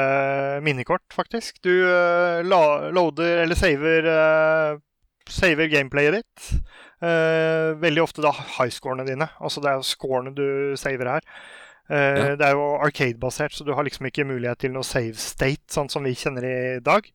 minikort, 0.64 1.04
faktisk. 1.12 1.60
Du 1.64 1.70
uh, 1.84 2.40
la, 2.44 2.90
loader 2.92 3.42
eller 3.44 3.56
saver, 3.56 4.08
eh, 4.08 4.80
saver 5.30 5.68
gameplayet 5.72 6.18
ditt. 6.20 6.46
Eh, 7.02 7.72
veldig 7.82 8.02
ofte 8.02 8.22
da 8.24 8.32
highscorene 8.32 9.06
dine. 9.06 9.28
Altså 9.40 9.62
det 9.62 9.70
er 9.72 9.80
jo 9.80 9.86
scorene 9.86 10.34
du 10.34 10.76
saver 10.80 11.10
her. 11.16 11.26
Eh, 11.90 12.18
Ja. 12.22 12.36
Det 12.36 12.46
er 12.46 12.52
jo 12.56 12.78
arcade-basert, 12.82 13.52
så 13.52 13.64
du 13.66 13.74
har 13.74 13.84
liksom 13.84 14.06
ikke 14.06 14.24
mulighet 14.24 14.58
til 14.58 14.72
noe 14.72 14.86
save 14.86 15.14
state, 15.18 15.66
sånn 15.72 15.90
som 15.90 16.04
vi 16.04 16.14
kjenner 16.14 16.44
i 16.46 16.80
dag. 16.80 17.08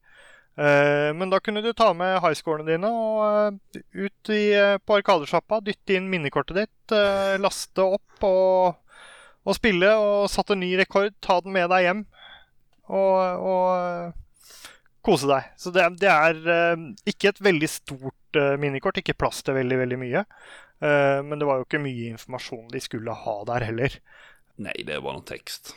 Eh, 0.57 1.13
men 1.13 1.29
da 1.29 1.39
kunne 1.39 1.61
du 1.61 1.71
ta 1.73 1.91
med 1.93 2.19
highscorene 2.21 2.65
dine 2.67 2.89
og 2.89 3.61
eh, 3.77 3.81
ut 4.07 4.29
i, 4.33 4.51
eh, 4.57 4.77
på 4.81 4.97
Arkadesjappa, 4.99 5.61
dytte 5.61 5.95
inn 5.97 6.09
minnekortet 6.09 6.55
ditt, 6.63 6.95
eh, 6.97 7.37
laste 7.41 7.85
opp 7.85 8.23
og 8.27 8.75
og 9.47 9.55
spille 9.55 9.87
og 9.95 10.25
satte 10.27 10.57
ny 10.59 10.73
rekord. 10.75 11.13
Ta 11.23 11.37
den 11.39 11.53
med 11.55 11.69
deg 11.71 11.85
hjem 11.85 12.01
og, 12.91 13.45
og 13.47 14.13
kose 15.07 15.29
deg. 15.29 15.49
Så 15.59 15.73
det, 15.75 15.87
det 16.01 16.11
er 16.11 16.39
eh, 16.53 16.85
ikke 17.09 17.31
et 17.31 17.41
veldig 17.49 17.69
stort 17.71 18.39
eh, 18.39 18.55
minikort, 18.61 18.99
ikke 18.99 19.17
plass 19.17 19.41
til 19.45 19.57
veldig, 19.57 19.79
veldig 19.83 19.99
mye. 20.03 20.23
Eh, 20.83 21.19
men 21.25 21.39
det 21.39 21.47
var 21.49 21.61
jo 21.61 21.67
ikke 21.67 21.83
mye 21.83 22.13
informasjon 22.13 22.69
de 22.73 22.83
skulle 22.83 23.15
ha 23.25 23.35
der 23.51 23.67
heller. 23.69 23.99
Nei, 24.63 24.77
det 24.87 24.99
var 25.05 25.17
noe 25.17 25.27
tekst. 25.27 25.75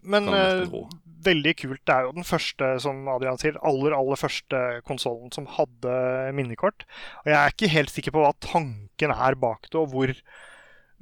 Men 0.00 0.30
tro. 0.30 0.86
veldig 1.26 1.52
kult. 1.60 1.82
Det 1.84 1.92
er 1.92 2.06
jo 2.06 2.14
den 2.16 2.24
første, 2.24 2.68
som 2.80 3.02
Adrian 3.12 3.40
sier, 3.40 3.58
aller, 3.68 3.92
aller 3.92 4.16
første 4.16 4.60
konsollen 4.88 5.28
som 5.34 5.48
hadde 5.58 5.96
minnekort. 6.38 6.86
Og 7.24 7.28
jeg 7.28 7.36
er 7.36 7.52
ikke 7.52 7.74
helt 7.74 7.92
sikker 7.92 8.14
på 8.14 8.22
hva 8.24 8.30
tanken 8.40 9.12
er 9.12 9.36
bak 9.42 9.68
det, 9.68 9.76
og 9.76 9.92
hvor 9.92 10.14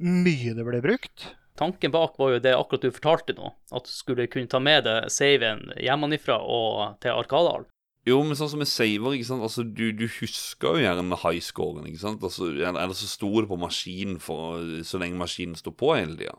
mye 0.02 0.56
det 0.56 0.66
ble 0.66 0.82
brukt. 0.82 1.28
Tanken 1.58 1.92
bak 1.94 2.18
var 2.20 2.36
jo 2.36 2.42
det 2.42 2.54
akkurat 2.54 2.84
du 2.86 2.94
fortalte 2.94 3.34
nå, 3.34 3.50
at 3.74 3.88
du 3.88 3.92
skulle 3.92 4.28
kunne 4.30 4.50
ta 4.50 4.60
med 4.62 4.86
deg 4.86 5.08
saven 5.10 5.66
hjemmefra 5.76 6.38
og 6.38 7.00
til 7.02 7.16
Arkadal. 7.16 7.66
Jo, 8.08 8.20
men 8.24 8.38
sånn 8.38 8.48
som 8.52 8.62
med 8.62 8.70
saver, 8.70 9.16
ikke 9.18 9.26
sant 9.28 9.44
Altså, 9.44 9.64
du, 9.66 9.90
du 9.92 10.06
husker 10.08 10.78
jo 10.78 10.84
gjerne 10.84 11.18
highscoren, 11.24 11.88
ikke 11.90 12.00
sant? 12.00 12.22
Altså, 12.24 12.52
eller 12.62 12.94
så 12.96 13.08
sto 13.10 13.32
det 13.36 13.50
på 13.50 13.58
maskinen 13.60 14.16
for, 14.22 14.62
så 14.86 15.00
lenge 15.02 15.20
maskinen 15.20 15.58
sto 15.58 15.74
på 15.74 15.92
hele 15.98 16.16
tida. 16.16 16.38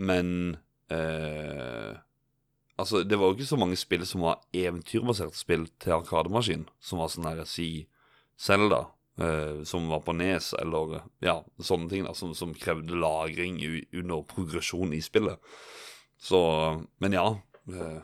Men 0.00 0.56
eh, 0.90 1.92
Altså, 2.74 3.04
det 3.06 3.18
var 3.18 3.30
jo 3.30 3.36
ikke 3.36 3.46
så 3.46 3.56
mange 3.56 3.76
spill 3.78 4.02
som 4.06 4.24
var 4.26 4.40
eventyrbaserte 4.50 5.38
spill 5.38 5.68
til 5.78 5.94
Arkademaskin, 5.94 6.64
som 6.82 6.98
var 6.98 7.12
sånn 7.12 7.28
her, 7.28 7.44
si 7.46 7.86
Zelda, 8.34 8.88
eh, 9.18 9.62
som 9.64 9.88
var 9.88 10.02
på 10.06 10.14
Nes, 10.16 10.52
eller 10.58 11.00
ja, 11.24 11.38
sånne 11.58 11.90
ting 11.90 12.06
da, 12.06 12.14
som, 12.16 12.34
som 12.36 12.54
krevde 12.56 12.98
lagring 12.98 13.60
under 13.92 14.24
progresjon 14.28 14.94
i 14.94 15.02
spillet. 15.04 15.38
Så 16.20 16.40
Men 17.02 17.12
ja. 17.12 17.28
Uh, 17.68 18.00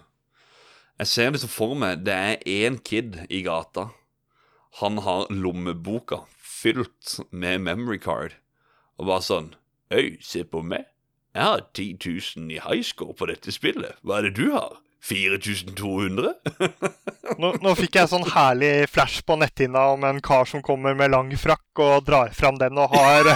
jeg 1.00 1.08
ser 1.08 1.30
liksom 1.34 1.50
for 1.52 1.76
meg 1.76 2.00
Det 2.06 2.14
er 2.14 2.44
én 2.48 2.78
kid 2.80 3.18
i 3.28 3.42
gata. 3.44 3.90
Han 4.80 5.00
har 5.04 5.28
lommeboka 5.32 6.22
fylt 6.36 7.18
med 7.30 7.61
memory 7.61 7.98
card. 7.98 8.36
Og 8.98 9.08
bare 9.08 9.24
sånn 9.24 9.54
Øy, 9.90 10.20
se 10.22 10.44
på 10.46 10.62
meg. 10.62 10.84
Jeg 11.34 11.42
har 11.42 11.64
10 11.74 11.96
000 12.38 12.52
i 12.54 12.61
highscore 12.62 13.16
på 13.18 13.26
dette 13.26 13.50
spillet. 13.50 13.98
Hva 14.06 14.20
er 14.20 14.28
det 14.28 14.36
du 14.38 14.52
har? 14.54 14.76
4200? 15.03 16.34
Nå, 17.40 17.53
nå 17.62 17.72
fikk 17.78 17.96
jeg 17.96 18.11
sånn 18.11 18.26
herlig 18.34 18.88
flash 18.92 19.22
på 19.26 19.36
netthinna 19.40 19.86
om 19.94 20.05
en 20.05 20.20
kar 20.24 20.44
som 20.51 20.62
kommer 20.64 20.94
med 20.98 21.11
lang 21.14 21.30
frakk 21.40 21.80
og 21.80 22.05
drar 22.09 22.28
fram 22.36 22.59
den 22.61 22.76
og 22.78 22.92
har, 22.92 23.30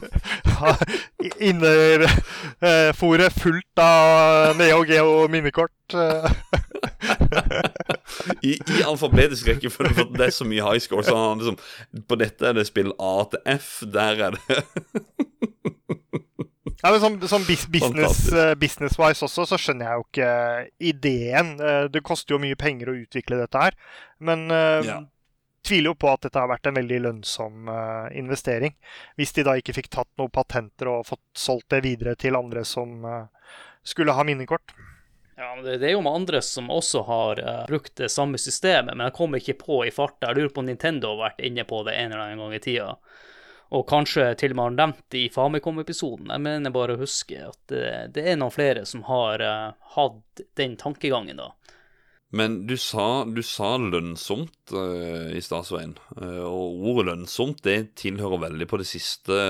har 0.58 0.76
innerfòret 1.40 3.32
fullt 3.40 3.82
av 3.82 4.56
Neo 4.60 4.82
Geo 4.88 5.24
minnekort. 5.32 5.72
eh. 5.94 6.30
I, 8.42 8.52
I 8.58 8.82
alfabetisk 8.86 9.48
rekkefølge, 9.48 9.94
for 9.96 10.12
det 10.16 10.28
er 10.28 10.34
så 10.34 10.44
mye 10.48 10.64
highscore. 10.64 11.04
Så 11.06 11.16
han 11.16 11.40
liksom 11.40 11.58
På 12.08 12.18
dette 12.20 12.48
er 12.50 12.56
det 12.58 12.66
spill 12.68 12.92
A 13.00 13.14
til 13.32 13.40
F. 13.56 13.68
Der 13.92 14.22
er 14.28 14.36
det 14.36 14.62
Ja, 16.86 16.92
men 16.92 17.00
Som, 17.02 17.16
sånn 17.26 17.46
business, 17.48 18.18
eh, 18.30 18.52
business-wise 18.54 19.24
også, 19.26 19.42
så 19.50 19.56
skjønner 19.58 19.88
jeg 19.88 19.98
jo 19.98 20.04
ikke 20.06 20.30
ideen. 20.92 21.48
Eh, 21.58 21.88
Det 21.90 22.02
koster 22.06 22.36
jo 22.36 22.38
mye 22.38 22.54
penger 22.54 22.92
å 22.92 22.94
utvikle 23.00 23.40
dette 23.40 23.58
her. 23.58 23.74
Men 24.20 24.50
eh, 24.50 24.86
Ja. 24.86 25.00
tviler 25.66 25.90
jo 25.90 25.94
på 25.98 26.12
at 26.12 26.22
dette 26.22 26.38
har 26.38 26.46
vært 26.46 26.68
en 26.70 26.78
veldig 26.78 27.00
lønnsom 27.02 27.66
uh, 27.66 28.06
investering. 28.14 28.76
Hvis 29.18 29.32
de 29.34 29.42
da 29.42 29.56
ikke 29.58 29.74
fikk 29.74 29.88
tatt 29.90 30.12
noen 30.16 30.30
patenter 30.30 30.86
og 30.86 31.08
fått 31.08 31.24
solgt 31.34 31.72
det 31.74 31.82
videre 31.82 32.14
til 32.14 32.38
andre 32.38 32.62
som 32.62 33.02
uh, 33.02 33.26
skulle 33.82 34.14
ha 34.14 34.22
minnekort. 34.22 34.76
Ja, 35.34 35.56
men 35.56 35.64
det, 35.64 35.80
det, 35.82 35.88
er 35.88 35.96
jo 35.96 36.04
med 36.06 36.14
andre 36.14 36.38
som 36.38 36.70
også 36.70 37.02
har 37.10 37.42
uh, 37.42 37.66
brukt 37.66 37.96
det 37.98 38.12
samme 38.14 38.38
systemet, 38.38 38.94
men 38.94 39.08
jeg 39.08 39.16
kommer 39.18 39.42
ikke 39.42 39.58
på 39.58 39.82
i 39.88 39.90
farta. 39.90 40.30
Jeg 40.30 40.38
lurer 40.38 40.54
på 40.54 40.62
om 40.62 40.70
Nintendo 40.70 41.16
har 41.16 41.32
vært 41.32 41.42
inne 41.50 41.66
på 41.66 41.82
det 41.82 41.98
en 41.98 42.12
eller 42.12 42.28
annen 42.28 42.46
gang 42.46 42.54
i 42.54 42.62
tida. 42.62 42.92
Og 43.74 43.86
kanskje 43.90 44.28
til 44.38 44.54
og 44.54 44.58
med 44.58 44.64
har 44.64 44.76
nevnt 44.76 45.16
i 45.18 45.24
Famicom-episoden. 45.34 46.30
Jeg 46.30 46.44
mener 46.44 46.74
bare 46.74 46.94
å 46.94 47.00
huske 47.00 47.40
at 47.48 47.58
det, 47.72 47.86
det 48.14 48.26
er 48.30 48.38
noen 48.38 48.54
flere 48.54 48.84
som 48.86 49.02
har 49.08 49.42
hatt 49.96 50.44
den 50.58 50.76
tankegangen, 50.78 51.42
da. 51.42 51.50
Men 52.34 52.60
du 52.66 52.76
sa, 52.78 53.24
du 53.24 53.42
sa 53.46 53.76
lønnsomt 53.78 54.74
uh, 54.74 55.30
i 55.30 55.42
stad. 55.42 55.98
Uh, 56.18 56.42
og 56.42 56.86
ordet 56.92 57.08
lønnsomt 57.12 57.62
det 57.66 57.94
tilhører 57.98 58.48
veldig 58.48 58.70
på 58.70 58.80
det 58.82 58.88
siste 58.90 59.40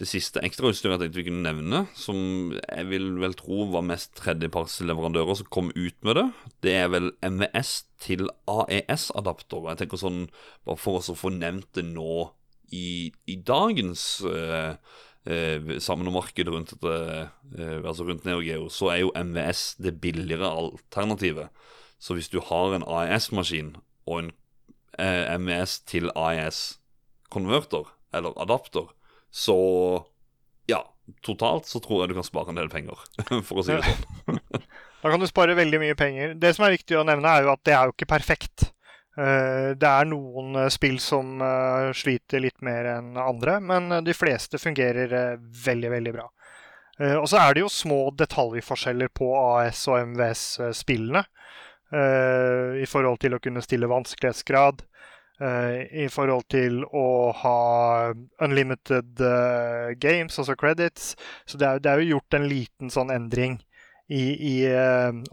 det 0.00 0.08
siste 0.08 0.40
ekstrautstyret 0.42 0.96
jeg 0.96 1.00
tenkte 1.02 1.20
vi 1.20 1.24
kunne 1.28 1.44
nevne, 1.44 1.82
som 1.94 2.16
jeg 2.56 2.86
vil 2.88 3.10
vel 3.22 3.36
tro 3.38 3.66
var 3.70 3.84
mest 3.86 4.14
tredjepartsleverandører 4.18 5.36
som 5.38 5.50
kom 5.52 5.68
ut 5.76 5.98
med 6.02 6.16
det. 6.18 6.24
Det 6.64 6.72
er 6.80 6.88
vel 6.90 7.10
MVS 7.22 7.74
til 8.02 8.26
AES-adapter. 8.50 9.68
Jeg 9.68 9.82
tenker 9.82 10.00
sånn, 10.00 10.24
Bare 10.66 10.80
for 10.80 10.98
oss 10.98 11.12
å 11.12 11.18
få 11.18 11.30
nevnt 11.36 11.68
det 11.76 11.84
nå 11.92 12.32
i, 12.72 13.12
i 13.28 13.36
dagens 13.36 14.22
eh, 14.26 14.74
eh, 15.28 15.72
samlemarked 15.78 16.48
rundt, 16.48 16.74
dette, 16.74 17.28
eh, 17.58 17.78
altså 17.84 18.06
rundt 18.08 18.24
NeoGeo, 18.26 18.68
så 18.72 18.92
er 18.94 19.02
jo 19.02 19.12
MVS 19.16 19.64
det 19.82 19.98
billigere 20.00 20.48
alternativet. 20.48 21.52
Så 22.02 22.16
hvis 22.18 22.32
du 22.32 22.40
har 22.42 22.74
en 22.74 22.86
AES-maskin 22.86 23.76
og 24.06 24.18
en 24.18 24.32
eh, 24.98 25.36
MVS 25.38 25.80
til 25.86 26.10
AES-konverter, 26.16 27.92
eller 28.12 28.34
adapter, 28.40 28.90
så 29.32 29.56
ja, 30.68 30.82
totalt 31.24 31.68
så 31.70 31.80
tror 31.80 32.02
jeg 32.02 32.12
du 32.12 32.18
kan 32.18 32.26
spare 32.26 32.52
en 32.52 32.58
del 32.60 32.72
penger, 32.72 32.98
for 33.46 33.62
å 33.62 33.66
si 33.66 33.76
det 33.76 33.86
sånn. 33.86 34.42
da 35.02 35.12
kan 35.12 35.22
du 35.22 35.28
spare 35.30 35.56
veldig 35.58 35.80
mye 35.82 35.96
penger. 35.98 36.36
Det 36.40 36.54
som 36.56 36.66
er 36.66 36.76
viktig 36.76 36.98
å 36.98 37.06
nevne, 37.08 37.30
er 37.30 37.46
jo 37.46 37.54
at 37.54 37.64
det 37.68 37.76
er 37.76 37.88
jo 37.88 37.96
ikke 37.96 38.10
perfekt. 38.16 38.70
Eh, 39.12 39.70
det 39.76 39.88
er 39.88 40.06
noen 40.08 40.56
eh, 40.56 40.70
spill 40.72 40.96
som 41.02 41.42
eh, 41.44 41.90
sliter 41.96 42.40
litt 42.40 42.62
mer 42.64 42.88
enn 42.94 43.16
andre, 43.20 43.58
men 43.60 43.98
de 44.06 44.14
fleste 44.16 44.60
fungerer 44.60 45.36
veldig, 45.66 45.90
veldig 45.98 46.14
bra. 46.16 46.30
Og 47.02 47.24
så 47.26 47.38
er 47.40 47.54
det 47.56 47.62
jo 47.64 47.70
små 47.72 48.12
detaljforskjeller 48.14 49.08
på 49.16 49.26
AS 49.34 49.80
og 49.90 49.96
MVS-spillene. 50.12 51.22
I 51.88 52.84
forhold 52.86 53.18
til 53.24 53.34
å 53.34 53.40
kunne 53.42 53.62
stille 53.64 53.88
vanskelighetsgrad. 53.90 54.84
I 55.40 56.04
forhold 56.12 56.44
til 56.52 56.84
å 56.84 57.06
ha 57.40 57.56
unlimited 58.44 59.24
games, 60.04 60.38
altså 60.38 60.54
credits. 60.60 61.16
Så 61.48 61.58
det 61.58 61.72
er, 61.80 62.04
jo 62.04 62.18
gjort 62.18 62.38
en 62.38 62.46
liten 62.52 62.92
sånn 62.92 63.10
endring 63.16 63.56
i, 64.12 64.22
i 64.52 64.54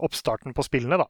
oppstarten 0.00 0.56
på 0.56 0.66
spillene, 0.66 0.98
da. 1.04 1.06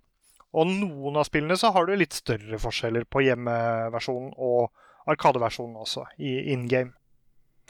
Og 0.57 0.67
noen 0.67 1.19
av 1.21 1.27
spillene 1.29 1.57
så 1.59 1.71
har 1.75 1.87
du 1.87 1.95
litt 1.99 2.17
større 2.17 2.59
forskjeller 2.59 3.07
på 3.07 3.23
hjemmeversjonen 3.27 4.33
og 4.37 4.71
Arkadeversjonen 5.11 5.79
også, 5.81 6.05
i 6.19 6.53
in 6.53 6.67
game. 6.71 6.93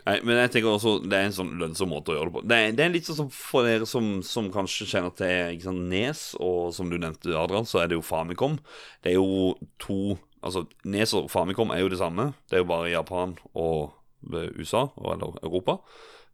Nei, 0.07 0.17
men 0.25 0.39
jeg 0.41 0.53
tenker 0.55 0.71
også 0.73 0.95
Det 1.05 1.13
er 1.13 1.27
en 1.29 1.35
sånn 1.37 1.51
lønnsom 1.61 1.91
måte 1.93 2.15
å 2.15 2.17
gjøre 2.17 2.31
det 2.31 2.35
på. 2.39 2.43
Det 2.49 2.57
er, 2.57 2.71
det 2.77 2.85
er 2.85 2.93
litt 2.95 3.09
sånn 3.09 3.29
for 3.35 3.69
dere 3.69 3.89
som, 3.89 4.09
som 4.25 4.49
kanskje 4.53 4.89
kjenner 4.89 5.13
til 5.17 5.55
ikke 5.55 5.69
sant, 5.69 5.85
Nes, 5.93 6.23
og 6.41 6.73
som 6.77 6.89
du 6.89 6.97
nevnte, 6.97 7.35
Adrian, 7.37 7.69
så 7.69 7.83
er 7.83 7.91
det 7.91 7.99
jo 7.99 8.05
Famicom. 8.07 8.57
Det 9.05 9.13
er 9.13 9.19
jo 9.21 9.55
to 9.83 10.19
Altså, 10.41 10.63
Nes 10.89 11.11
og 11.13 11.27
Famicom 11.29 11.69
er 11.75 11.83
jo 11.83 11.91
det 11.93 11.99
samme. 12.01 12.31
Det 12.49 12.57
er 12.57 12.63
jo 12.63 12.71
bare 12.71 12.89
Japan 12.89 13.35
og 13.53 13.91
USA, 14.57 14.87
eller 14.97 15.35
Europa. 15.45 15.75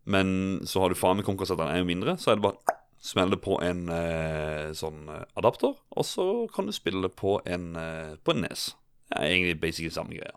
Men 0.07 0.61
så 0.63 0.85
har 0.85 0.93
du 0.93 0.99
Famicom-kassettene, 1.01 1.73
er 1.75 1.83
jo 1.83 1.89
mindre. 1.89 2.15
Så 2.15 2.31
er 2.31 2.39
det 2.39 2.45
bare 2.45 2.77
Smell 3.07 3.31
det 3.31 3.39
på 3.45 3.61
en 3.63 3.87
eh, 3.93 4.73
sånn 4.75 5.05
eh, 5.15 5.23
adapter, 5.39 5.77
og 5.95 6.07
så 6.07 6.25
kan 6.51 6.67
du 6.67 6.75
spille 6.75 7.05
det 7.07 7.15
på 7.15 7.37
en, 7.47 7.69
eh, 7.79 8.17
på 8.19 8.35
en 8.35 8.43
nes. 8.43 8.65
Det 9.07 9.21
er 9.21 9.31
egentlig 9.31 9.61
basically 9.63 9.95
samme 9.95 10.17
greia. 10.19 10.35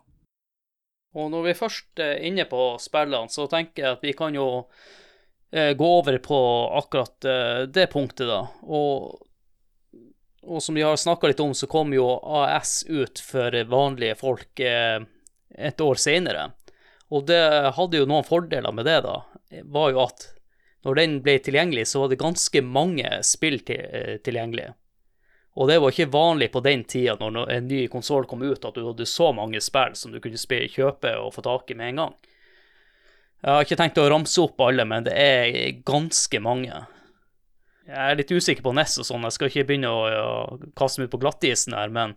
Og 1.17 1.32
når 1.34 1.47
vi 1.47 1.55
først 1.57 2.01
er 2.05 2.22
inne 2.28 2.45
på 2.45 2.76
spillene, 2.82 3.32
så 3.34 3.47
tenker 3.49 3.82
jeg 3.82 3.97
at 3.97 4.05
vi 4.05 4.13
kan 4.13 4.38
jo 4.38 4.45
eh, 5.49 5.74
gå 5.74 5.89
over 5.97 6.20
på 6.22 6.39
akkurat 6.78 7.26
eh, 7.26 7.63
det 7.65 7.88
punktet, 7.89 8.30
da. 8.30 8.43
Og, 8.70 9.17
og 10.45 10.61
som 10.61 10.78
vi 10.78 10.86
har 10.86 10.99
snakka 11.01 11.32
litt 11.32 11.41
om, 11.41 11.57
så 11.57 11.65
kom 11.72 11.95
jo 11.97 12.05
AS 12.22 12.84
ut 12.86 13.17
for 13.26 13.57
vanlige 13.74 14.20
folk 14.22 14.61
eh, 14.61 15.01
et 15.57 15.82
år 15.82 15.97
seinere. 15.97 16.51
Og 17.09 17.26
det 17.26 17.41
hadde 17.74 18.03
jo 18.03 18.05
noen 18.05 18.28
fordeler 18.28 18.78
med 18.78 18.86
det, 18.86 19.01
da. 19.09 19.24
Var 19.65 19.95
jo 19.95 20.05
at 20.05 20.30
når 20.88 20.95
den 20.95 21.17
ble 21.23 21.36
tilgjengelig, 21.43 21.88
så 21.91 22.03
var 22.03 22.11
det 22.11 22.21
ganske 22.21 22.61
mange 22.63 23.09
spill 23.27 23.59
til, 23.67 23.82
eh, 23.84 24.17
tilgjengelig. 24.23 24.69
Og 25.59 25.67
det 25.67 25.80
var 25.82 25.91
ikke 25.91 26.11
vanlig 26.13 26.51
på 26.53 26.61
den 26.63 26.84
tida, 26.88 27.17
når 27.19 27.49
en 27.51 27.67
ny 27.67 27.88
konsoll 27.91 28.25
kom 28.30 28.41
ut, 28.45 28.63
at 28.63 28.75
du 28.75 28.86
hadde 28.86 29.05
så 29.09 29.34
mange 29.36 29.59
spill 29.61 29.95
som 29.95 30.13
du 30.13 30.19
kunne 30.23 30.39
spille, 30.39 30.71
kjøpe 30.71 31.17
og 31.19 31.34
få 31.36 31.43
tak 31.43 31.71
i 31.71 31.75
med 31.75 31.89
en 31.89 32.03
gang. 32.03 32.15
Jeg 33.39 33.51
har 33.51 33.65
ikke 33.65 33.80
tenkt 33.80 33.99
å 33.99 34.07
ramse 34.11 34.39
opp 34.43 34.59
alle, 34.61 34.86
men 34.88 35.03
det 35.03 35.15
er 35.15 35.84
ganske 35.88 36.39
mange. 36.43 36.86
Jeg 37.89 37.99
er 37.99 38.17
litt 38.19 38.32
usikker 38.32 38.63
på 38.63 38.73
NES 38.75 38.99
og 39.01 39.07
sånn, 39.07 39.23
jeg 39.27 39.36
skal 39.36 39.51
ikke 39.51 39.67
begynne 39.71 39.91
å, 39.91 40.01
å 40.07 40.71
kaste 40.77 41.01
meg 41.01 41.09
ut 41.09 41.15
på 41.15 41.21
glattisen 41.23 41.75
her, 41.75 41.91
men 41.91 42.15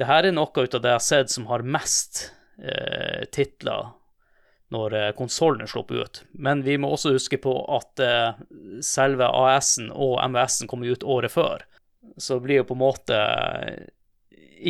det 0.00 0.08
her 0.08 0.26
er 0.26 0.34
noe 0.34 0.48
av 0.48 0.78
det 0.80 0.88
jeg 0.88 0.98
har 0.98 1.04
sett 1.04 1.30
som 1.30 1.46
har 1.50 1.66
mest 1.66 2.30
eh, 2.58 3.26
titler 3.34 3.92
når 4.72 4.94
eh, 4.96 5.10
konsollen 5.16 5.66
er 5.66 5.92
ut. 5.92 6.22
Men 6.32 6.62
vi 6.62 6.78
må 6.78 6.92
også 6.92 7.12
huske 7.16 7.38
på 7.42 7.52
at 7.76 8.02
eh, 8.02 8.40
selve 8.84 9.28
AS-en 9.28 9.90
og 9.92 10.18
MVS-en 10.24 10.70
kommer 10.70 10.92
ut 10.92 11.04
året 11.04 11.32
før. 11.32 11.64
Så 12.16 12.38
det 12.38 12.46
blir 12.46 12.62
jo 12.62 12.68
på 12.70 12.76
en 12.76 12.82
måte 12.82 13.18
eh, 13.18 13.88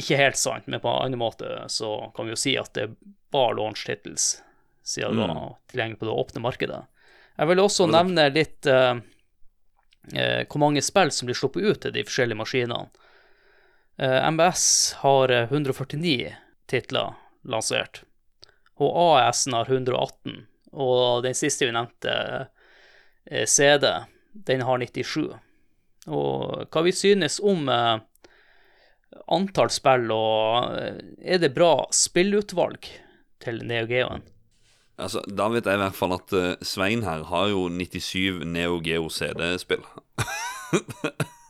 ikke 0.02 0.18
helt 0.18 0.40
sant, 0.40 0.66
men 0.66 0.82
på 0.82 0.90
en 0.90 1.06
annen 1.06 1.20
måte 1.20 1.64
så 1.70 2.12
kan 2.16 2.26
vi 2.26 2.34
jo 2.34 2.40
si 2.40 2.56
at 2.58 2.72
det 2.78 2.90
var 3.32 3.54
launch 3.56 3.84
titles, 3.86 4.42
siden 4.84 5.16
det 5.16 5.26
var 5.28 5.36
mm. 5.36 5.58
tilgjengelig 5.72 6.00
på 6.00 6.08
det 6.08 6.18
åpne 6.24 6.44
markedet. 6.44 6.80
Jeg 7.38 7.48
vil 7.48 7.62
også 7.62 7.86
nevne 7.88 8.26
litt 8.32 8.68
uh, 8.68 8.98
uh, 10.12 10.40
hvor 10.44 10.60
mange 10.60 10.82
spill 10.84 11.12
som 11.12 11.28
blir 11.28 11.36
sluppet 11.36 11.64
ut 11.64 11.80
til 11.84 11.94
de 11.94 12.04
forskjellige 12.04 12.40
maskinene. 12.40 12.90
Uh, 14.00 14.18
MBS 14.32 14.64
har 15.00 15.32
149 15.46 16.32
titler 16.72 17.16
lansert 17.48 18.02
og 18.82 19.18
AS-en 19.20 19.56
har 19.56 19.70
118. 19.70 20.42
Og 20.72 21.22
den 21.24 21.36
siste 21.36 21.68
vi 21.68 21.74
nevnte, 21.74 22.14
eh, 23.26 23.46
CD, 23.46 23.88
den 24.32 24.64
har 24.66 24.78
97. 24.80 25.32
Og 26.08 26.66
hva 26.72 26.82
vi 26.86 26.94
synes 26.96 27.38
om 27.44 27.68
eh, 27.70 28.00
antall 29.32 29.72
spill, 29.72 30.08
og 30.14 30.78
eh, 30.78 31.02
er 31.34 31.42
det 31.42 31.54
bra 31.56 31.74
spillutvalg 31.92 32.88
til 33.42 33.62
Neo 33.68 33.86
Geoen? 33.90 34.24
Altså, 35.02 35.22
Da 35.26 35.48
vet 35.50 35.66
jeg 35.66 35.78
i 35.78 35.82
hvert 35.82 35.96
fall 35.96 36.14
at 36.14 36.34
Svein 36.62 37.02
her 37.02 37.24
har 37.26 37.48
jo 37.50 37.66
97 37.72 38.44
Neo 38.46 38.80
Geo 38.84 39.08
CD-spill. 39.10 39.82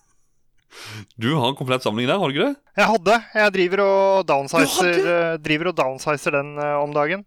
Du 1.17 1.35
har 1.35 1.49
en 1.49 1.57
komplett 1.57 1.85
samling 1.85 2.09
der, 2.09 2.19
har 2.19 2.31
du 2.31 2.37
ikke 2.37 2.49
det? 2.53 2.73
Jeg 2.79 2.89
hadde. 2.93 3.19
Jeg 3.37 3.55
driver 3.57 3.83
og 3.85 4.25
downsizer, 4.29 4.99
uh, 5.05 5.35
driver 5.43 5.71
og 5.73 5.77
downsizer 5.79 6.37
den 6.39 6.55
uh, 6.59 6.79
om 6.83 6.95
dagen. 6.95 7.25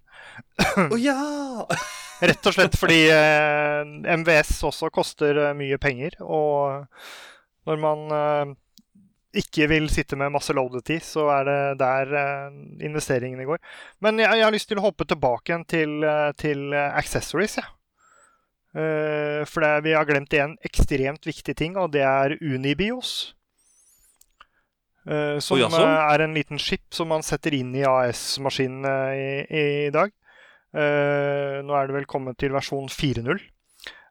Å 0.56 0.90
oh, 0.90 1.00
ja! 1.00 1.20
Rett 2.26 2.48
og 2.48 2.56
slett 2.56 2.78
fordi 2.80 3.02
eh, 3.12 3.82
MVS 4.16 4.62
også 4.64 4.88
koster 4.94 5.36
mye 5.58 5.76
penger. 5.84 6.16
Og 6.24 6.86
når 7.68 7.82
man 7.84 8.54
ikke 9.36 9.68
vil 9.68 9.90
sitte 9.92 10.16
med 10.16 10.32
masse 10.32 10.56
loaded-tid, 10.56 11.04
så 11.04 11.26
er 11.36 11.50
det 11.50 11.58
der 11.82 12.14
investeringene 12.88 13.44
går. 13.50 13.60
Men 14.00 14.24
jeg, 14.24 14.32
jeg, 14.32 14.46
har 14.48 14.56
lyst 14.56 14.72
til 14.72 14.80
å 14.80 14.86
hoppe 14.88 15.04
tilbake 15.12 15.52
igjen 15.52 15.68
til, 15.68 16.08
til 16.40 16.72
accessories, 16.72 17.58
jeg. 17.60 17.68
Ja. 17.68 19.44
For 19.52 19.68
det, 19.68 19.74
vi 19.84 20.00
har 20.00 20.08
glemt 20.08 20.40
en 20.40 20.56
ekstremt 20.64 21.28
viktig 21.28 21.60
ting, 21.60 21.76
og 21.76 21.92
det 22.00 22.08
er 22.08 22.40
Unibios. 22.40 23.36
Uh, 25.06 25.38
som 25.38 25.62
oh, 25.62 25.76
er 25.86 26.24
en 26.24 26.34
liten 26.34 26.58
chip 26.58 26.94
som 26.94 27.12
man 27.14 27.22
setter 27.26 27.54
inn 27.54 27.76
i 27.78 27.84
AS-maskinene 27.86 28.94
i, 29.14 29.28
i, 29.54 29.66
dag. 29.94 30.10
Uh, 30.74 31.62
nå 31.62 31.76
er 31.78 31.86
det 31.88 31.96
vel 32.00 32.08
kommet 32.10 32.40
til 32.42 32.56
versjon 32.56 32.90
4.0. 32.90 33.38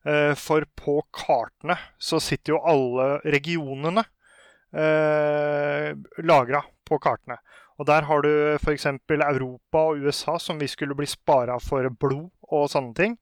Uh, 0.05 0.35
for 0.39 0.67
på 0.79 1.01
kartene 1.17 1.77
så 1.99 2.21
sitter 2.23 2.55
jo 2.55 2.63
alle 2.63 3.09
regionene 3.27 4.05
uh, 4.05 5.91
lagra 6.23 6.63
på 6.87 7.01
kartene. 7.03 7.41
Og 7.75 7.89
der 7.91 8.07
har 8.07 8.23
du 8.23 8.31
f.eks. 8.61 8.87
Europa 9.11 9.89
og 9.91 10.07
USA, 10.07 10.39
som 10.39 10.63
vi 10.63 10.71
skulle 10.71 10.95
bli 10.95 11.09
spara 11.11 11.59
for 11.59 11.91
blod 11.91 12.31
og 12.55 12.69
sånne 12.71 12.95
ting. 12.95 13.19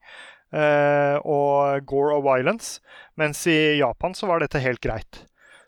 og 0.53 1.87
gore 1.89 2.19
og 2.19 2.27
violence. 2.27 2.83
Mens 3.17 3.47
i 3.49 3.79
Japan 3.79 4.13
så 4.13 4.29
var 4.29 4.45
dette 4.45 4.61
helt 4.61 4.83
greit. 4.85 5.23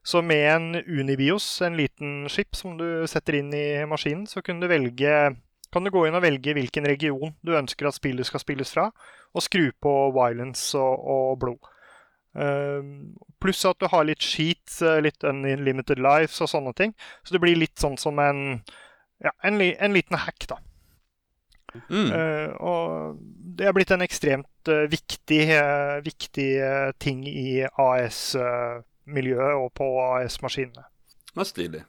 Så 0.05 0.21
med 0.23 0.45
en 0.53 0.67
Unibios, 0.85 1.47
en 1.65 1.79
liten 1.79 2.29
skip 2.29 2.57
som 2.57 2.77
du 2.77 3.07
setter 3.09 3.39
inn 3.41 3.53
i 3.57 3.67
maskinen, 3.89 4.27
så 4.29 4.43
kunne 4.45 4.61
du 4.65 4.69
velge 4.69 5.15
kan 5.75 5.83
du 5.83 5.91
gå 5.91 6.05
inn 6.07 6.15
og 6.15 6.23
velge 6.23 6.53
hvilken 6.55 6.87
region 6.87 7.33
du 7.43 7.57
ønsker 7.59 7.89
at 7.89 7.97
spillet 7.97 8.29
skal 8.29 8.43
spilles 8.43 8.71
fra, 8.71 8.91
og 9.35 9.43
skru 9.43 9.73
på 9.83 9.95
violence 10.15 10.79
og, 10.79 11.01
og 11.03 11.41
blod. 11.43 11.71
Uh, 12.35 13.11
pluss 13.43 13.65
at 13.67 13.81
du 13.83 13.89
har 13.91 14.07
litt 14.07 14.23
sheets, 14.23 14.81
eh, 14.83 15.01
litt 15.05 15.23
unlimited 15.27 16.01
lives 16.03 16.41
og 16.43 16.51
sånne 16.51 16.73
ting. 16.79 16.95
Så 17.23 17.35
det 17.35 17.43
blir 17.43 17.59
litt 17.59 17.79
sånn 17.79 17.99
som 18.01 18.19
en, 18.23 18.63
ja, 19.23 19.35
en, 19.47 19.61
en 19.61 19.95
liten 19.95 20.19
hack, 20.19 20.47
da. 20.51 20.61
Mm. 21.91 22.09
Uh, 22.11 22.51
og 22.63 23.19
det 23.59 23.67
er 23.67 23.75
blitt 23.75 23.93
en 23.95 24.07
ekstremt 24.07 24.71
uh, 24.71 24.87
viktig, 24.91 25.43
viktig 26.07 26.49
ting 27.03 27.27
i 27.27 27.65
AS-miljøet 29.05 29.61
og 29.61 29.73
på 29.75 29.85
AS-maskinene. 30.01 30.85
Er 31.37 31.45
stilig. 31.45 31.85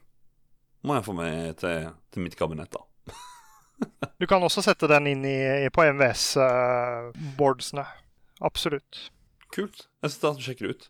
Må 0.86 0.96
jeg 0.98 1.06
få 1.06 1.14
med 1.18 1.58
til, 1.58 1.88
til 2.14 2.26
mitt 2.26 2.36
kabinett, 2.36 2.72
da. 2.72 2.80
du 4.20 4.28
kan 4.28 4.44
også 4.44 4.62
sette 4.66 4.88
den 4.88 5.08
inn 5.08 5.26
i, 5.26 5.70
på 5.74 5.84
MVS-boardsene. 5.84 7.86
Absolutt. 8.42 9.10
Kult. 9.56 9.88
Jeg 10.04 10.12
skal 10.12 10.36
du 10.36 10.42
det 10.46 10.70
ut. 10.70 10.90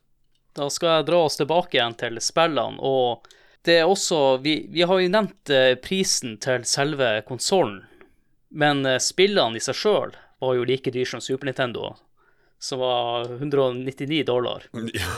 Da 0.56 0.70
skal 0.72 0.98
jeg 0.98 1.08
dra 1.10 1.24
oss 1.26 1.38
tilbake 1.38 1.78
igjen 1.78 1.98
til 2.00 2.22
spillene. 2.24 2.80
og 2.80 3.28
det 3.66 3.80
er 3.80 3.90
også 3.90 4.38
Vi, 4.44 4.68
vi 4.70 4.84
har 4.86 5.00
jo 5.02 5.10
nevnt 5.10 5.52
prisen 5.82 6.38
til 6.38 6.66
selve 6.70 7.22
konsollen 7.28 7.82
men 8.56 8.86
eh, 8.86 9.02
spillene 9.04 9.58
i 9.58 9.64
seg 9.64 9.76
sjøl 9.76 10.14
var 10.40 10.56
jo 10.56 10.68
like 10.68 10.92
dyr 10.92 11.08
som 11.10 11.24
Super 11.24 11.50
Nintendo, 11.50 11.96
som 12.60 12.80
var 12.80 13.32
199 13.40 14.24
dollar. 14.28 14.70
Ja. 14.96 15.16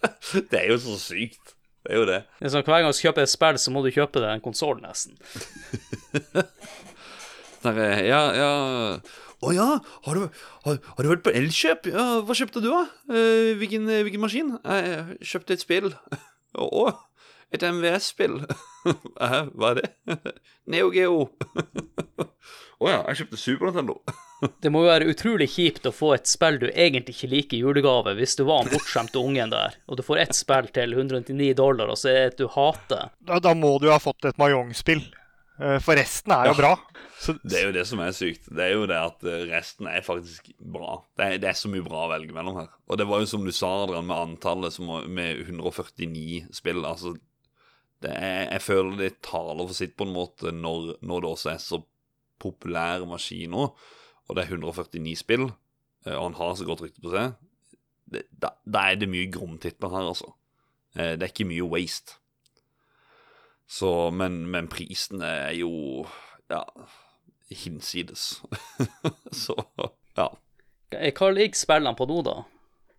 det 0.50 0.58
er 0.58 0.68
jo 0.72 0.78
så 0.82 0.98
sykt. 1.00 1.56
Det 1.80 1.94
er 1.94 2.00
jo 2.02 2.06
det. 2.08 2.20
det 2.38 2.48
er 2.48 2.52
sånn, 2.52 2.66
hver 2.66 2.82
gang 2.82 2.92
du 2.92 3.00
kjøper 3.00 3.24
et 3.24 3.32
spill, 3.32 3.58
så 3.60 3.72
må 3.72 3.82
du 3.84 3.90
kjøpe 3.94 4.20
deg 4.20 4.34
en 4.34 4.44
konsoll, 4.44 4.80
nesten. 4.82 5.16
Der, 7.60 7.76
ja, 8.08 8.20
ja 8.32 8.52
Å 9.40 9.44
oh, 9.44 9.50
ja, 9.52 9.66
har 10.06 10.16
du, 10.16 10.38
har, 10.64 10.78
har 10.80 11.04
du, 11.04 11.08
vært 11.10 11.24
på 11.26 11.32
Elkjøp? 11.36 11.90
Ja, 11.92 12.04
hva 12.24 12.36
kjøpte 12.36 12.62
du, 12.64 12.70
da? 12.72 12.86
Uh, 13.08 13.52
hvilken, 13.60 13.84
hvilken, 13.88 14.20
maskin? 14.20 14.54
Jeg 14.64 15.18
kjøpte 15.32 15.56
et 15.56 15.64
spill. 15.64 15.90
Å, 16.60 16.66
oh, 16.66 16.98
et 17.52 17.64
MVS-spill. 17.64 18.42
Hva 18.84 19.72
er 19.72 19.80
det? 19.80 19.88
Neo 20.72 20.92
Geo. 20.92 21.22
Å 21.50 22.28
oh 22.80 22.88
ja, 22.88 23.00
jeg 23.10 23.22
kjøpte 23.22 23.40
Super 23.40 23.70
Nintendo. 23.70 24.00
Det 24.40 24.72
må 24.72 24.84
jo 24.84 24.90
være 24.90 25.08
utrolig 25.12 25.50
kjipt 25.52 25.88
å 25.88 25.92
få 25.94 26.14
et 26.16 26.28
spill 26.30 26.58
du 26.62 26.68
egentlig 26.70 27.16
ikke 27.16 27.30
liker 27.34 27.58
i 27.58 27.62
julegave, 27.62 28.14
hvis 28.16 28.38
du 28.38 28.46
var 28.48 28.64
den 28.64 28.74
bortskjemte 28.74 29.20
ungen 29.20 29.52
der, 29.52 29.76
og 29.86 30.00
du 30.00 30.04
får 30.06 30.22
ett 30.24 30.36
spill 30.38 30.70
til 30.74 30.96
199 30.96 31.52
dollar, 31.58 31.92
og 31.92 32.00
så 32.00 32.12
er 32.12 32.18
det 32.18 32.28
et 32.32 32.42
du 32.44 32.50
hater. 32.54 33.10
Da, 33.20 33.40
da 33.42 33.54
må 33.58 33.76
du 33.82 33.90
ha 33.92 34.00
fått 34.00 34.30
et 34.30 34.40
Mayong-spill. 34.40 35.04
Eh, 35.60 35.78
for 35.84 35.98
resten 35.98 36.32
er 36.32 36.48
jo 36.48 36.54
ja. 36.54 36.60
bra. 36.62 36.72
Så, 37.20 37.34
det 37.44 37.58
er 37.58 37.66
jo 37.68 37.72
det 37.76 37.84
som 37.88 38.00
er 38.00 38.14
sykt. 38.16 38.48
Det 38.48 38.64
er 38.64 38.72
jo 38.72 38.86
det 38.88 38.96
at 38.96 39.24
eh, 39.28 39.42
resten 39.50 39.90
er 39.90 40.04
faktisk 40.04 40.48
bra. 40.56 41.02
Det 41.18 41.26
er, 41.26 41.40
det 41.42 41.50
er 41.50 41.58
så 41.58 41.68
mye 41.72 41.84
bra 41.84 42.06
å 42.06 42.12
velge 42.14 42.32
mellom 42.36 42.62
her. 42.62 42.70
Og 42.88 43.00
det 43.00 43.06
var 43.10 43.20
jo 43.20 43.28
som 43.28 43.44
du 43.44 43.52
sa, 43.52 43.74
Adrian, 43.82 44.08
med 44.08 44.16
antallet 44.16 44.72
som, 44.72 44.88
med 45.12 45.44
149 45.44 46.46
spill. 46.56 46.80
Altså, 46.88 47.12
er, 48.08 48.46
jeg 48.54 48.64
føler 48.64 48.96
det 49.02 49.12
taler 49.26 49.66
for 49.66 49.76
sitt 49.76 49.96
på 50.00 50.08
en 50.08 50.16
måte 50.16 50.54
når, 50.56 50.94
når, 51.04 51.20
det 51.20 51.32
også 51.34 51.52
er 51.52 51.60
så 51.60 51.82
populære 52.40 53.04
maskiner, 53.08 53.74
og 54.30 54.36
det 54.38 54.44
er 54.44 54.54
149 54.54 55.16
spill, 55.18 55.48
eh, 56.06 56.14
og 56.14 56.30
han 56.30 56.38
har 56.38 56.54
så 56.58 56.66
godt 56.68 56.84
rykte 56.86 57.02
på 57.04 57.12
seg. 57.14 57.36
Det, 58.10 58.24
da, 58.30 58.54
da, 58.66 58.86
er 58.90 59.00
det 59.00 59.10
mye 59.10 59.30
gromtitler 59.32 59.92
her, 59.92 60.08
altså. 60.14 60.32
Eh, 60.96 61.14
det 61.18 61.26
er 61.26 61.34
ikke 61.34 61.50
mye 61.50 61.68
waste. 61.70 62.18
Så, 63.70 64.10
men, 64.10 64.42
men 64.50 64.70
prisen 64.70 65.22
er 65.22 65.52
jo 65.58 66.06
ja, 66.50 66.64
hinsides. 67.54 68.40
så 69.44 69.54
ja. 70.18 70.26
Hva 70.90 71.28
ligger 71.30 71.58
spillene 71.58 71.94
på 71.94 72.08
nå, 72.10 72.18
da? 72.26 72.40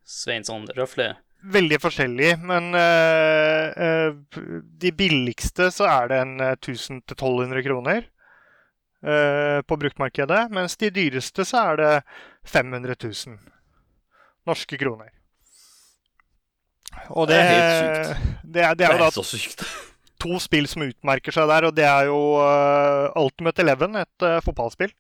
Svein, 0.08 0.48
sånn 0.48 0.70
røftlig? 0.78 1.12
veldig 1.42 1.78
forskjellig, 1.82 2.32
men 2.46 2.72
uh, 2.78 3.74
uh, 3.74 4.42
de 4.82 4.92
billigste 4.94 5.72
så 5.74 5.88
er 5.90 6.12
det 6.12 6.20
en 6.22 6.36
1000-1200 6.52 7.58
eh, 7.58 7.64
kroner 7.66 8.04
uh, 8.04 8.10
på 9.02 9.78
bruktmarkedet. 9.82 10.44
Mens 10.54 10.76
de 10.78 10.92
dyreste 10.94 11.42
så 11.48 11.64
er 11.72 11.80
det 11.80 11.94
500 12.46 12.94
000 13.02 13.40
norske 14.46 14.78
kroner. 14.78 15.10
Og 17.10 17.26
det, 17.32 17.40
det 17.40 17.42
er 17.42 17.50
helt 17.50 18.12
sykt. 18.12 18.28
Det 18.44 18.62
er, 18.62 18.76
det 18.78 18.86
er, 18.86 19.00
det 19.00 19.08
er 19.08 19.16
så 19.16 19.24
sykt. 19.26 19.66
to 20.22 20.38
spill 20.44 20.70
som 20.70 20.86
utmerker 20.86 21.34
seg 21.34 21.50
der, 21.50 21.66
og 21.72 21.74
det 21.74 21.88
er 21.90 22.12
jo 22.12 22.20
Ultimate 23.18 23.66
Eleven, 23.66 23.98
et 24.04 24.28
fotballspill, 24.46 24.94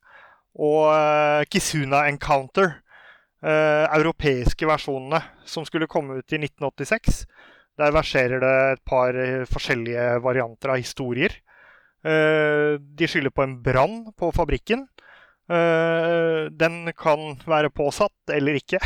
og 0.65 1.45
Kisuna 1.53 2.07
Encounter 2.09 2.79
uh, 3.45 3.85
europeiske 3.95 4.67
versjonene 4.69 5.21
som 5.47 5.65
skulle 5.67 5.89
komme 5.91 6.19
ut 6.21 6.33
i 6.33 6.41
1986. 6.41 7.23
Der 7.79 7.95
verserer 7.95 8.41
det 8.43 8.55
et 8.75 8.81
par 8.85 9.15
eh, 9.17 9.47
forskjellige 9.49 10.19
varianter 10.21 10.73
av 10.73 10.81
historier. 10.81 11.33
Uh, 12.01 12.79
de 12.97 13.07
skylder 13.09 13.33
på 13.33 13.45
en 13.45 13.57
brann 13.63 13.99
på 14.17 14.31
fabrikken. 14.35 14.87
Uh, 15.51 16.47
den 16.53 16.87
kan 16.97 17.35
være 17.45 17.71
påsatt 17.75 18.33
eller 18.33 18.57
ikke. 18.57 18.79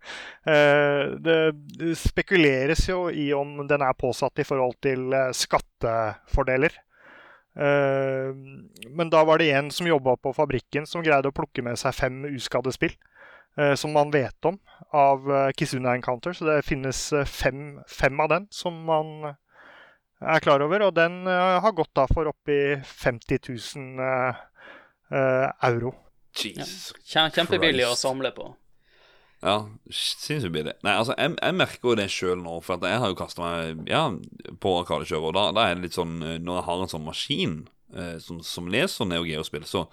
uh, 0.50 1.16
det 1.18 1.94
spekuleres 1.98 2.86
jo 2.90 3.08
i 3.10 3.30
om 3.34 3.64
den 3.70 3.82
er 3.86 3.98
påsatt 3.98 4.42
i 4.42 4.46
forhold 4.46 4.78
til 4.84 5.10
skattefordeler. 5.36 6.78
Men 7.60 9.08
da 9.10 9.24
var 9.26 9.40
det 9.42 9.48
en 9.52 9.72
som 9.74 9.88
jobba 9.88 10.14
på 10.22 10.30
fabrikken 10.32 10.84
som 10.86 11.02
greide 11.02 11.28
å 11.28 11.34
plukke 11.34 11.64
med 11.66 11.76
seg 11.76 11.96
fem 11.98 12.22
uskadde 12.30 12.72
spill. 12.72 12.94
Eh, 13.56 13.74
som 13.74 13.92
man 13.92 14.10
vet 14.10 14.44
om 14.44 14.58
av 14.90 15.32
eh, 15.32 15.50
Kizuna 15.56 15.94
Encounter. 15.94 16.32
Så 16.32 16.44
det 16.44 16.62
finnes 16.62 17.12
eh, 17.12 17.24
fem, 17.24 17.80
fem, 17.88 18.20
av 18.20 18.28
den 18.28 18.46
som 18.50 18.84
man 18.84 19.34
er 20.20 20.44
klar 20.44 20.62
over. 20.64 20.86
Og 20.88 20.94
den 20.96 21.24
har 21.26 21.72
gått 21.76 21.92
da 21.96 22.06
for 22.10 22.30
oppi 22.30 22.76
50 22.84 23.40
000 23.48 24.06
euro. 25.66 25.94
Jesus 26.36 26.92
ja. 27.10 27.26
Kjempebillig 27.34 27.88
å 27.88 27.96
samle 27.98 28.30
på. 28.36 28.50
Ja, 29.40 29.54
sinnssykt 29.88 30.52
billig. 30.52 30.74
Nei, 30.84 30.94
altså, 31.00 31.14
jeg, 31.16 31.32
jeg 31.38 31.56
merker 31.56 31.90
jo 31.90 31.96
det 31.96 32.10
sjøl 32.12 32.42
nå, 32.42 32.58
for 32.64 32.84
jeg 32.84 33.00
har 33.00 33.08
jo 33.12 33.16
kasta 33.16 33.40
meg 33.40 33.88
ja, 33.88 34.02
på 34.60 34.72
Arkadekjøret. 34.82 35.30
Og 35.30 35.36
da, 35.36 35.46
da, 35.56 35.64
er 35.64 35.78
det 35.78 35.88
litt 35.88 35.96
sånn 35.96 36.18
Når 36.20 36.58
jeg 36.58 36.66
har 36.66 36.82
en 36.82 36.92
sånn 36.92 37.06
maskin 37.06 37.54
eh, 37.96 38.18
som, 38.20 38.42
som, 38.44 38.68
leser 38.70 39.08
Neo 39.08 39.24
Geo-spill, 39.24 39.64
så 39.68 39.86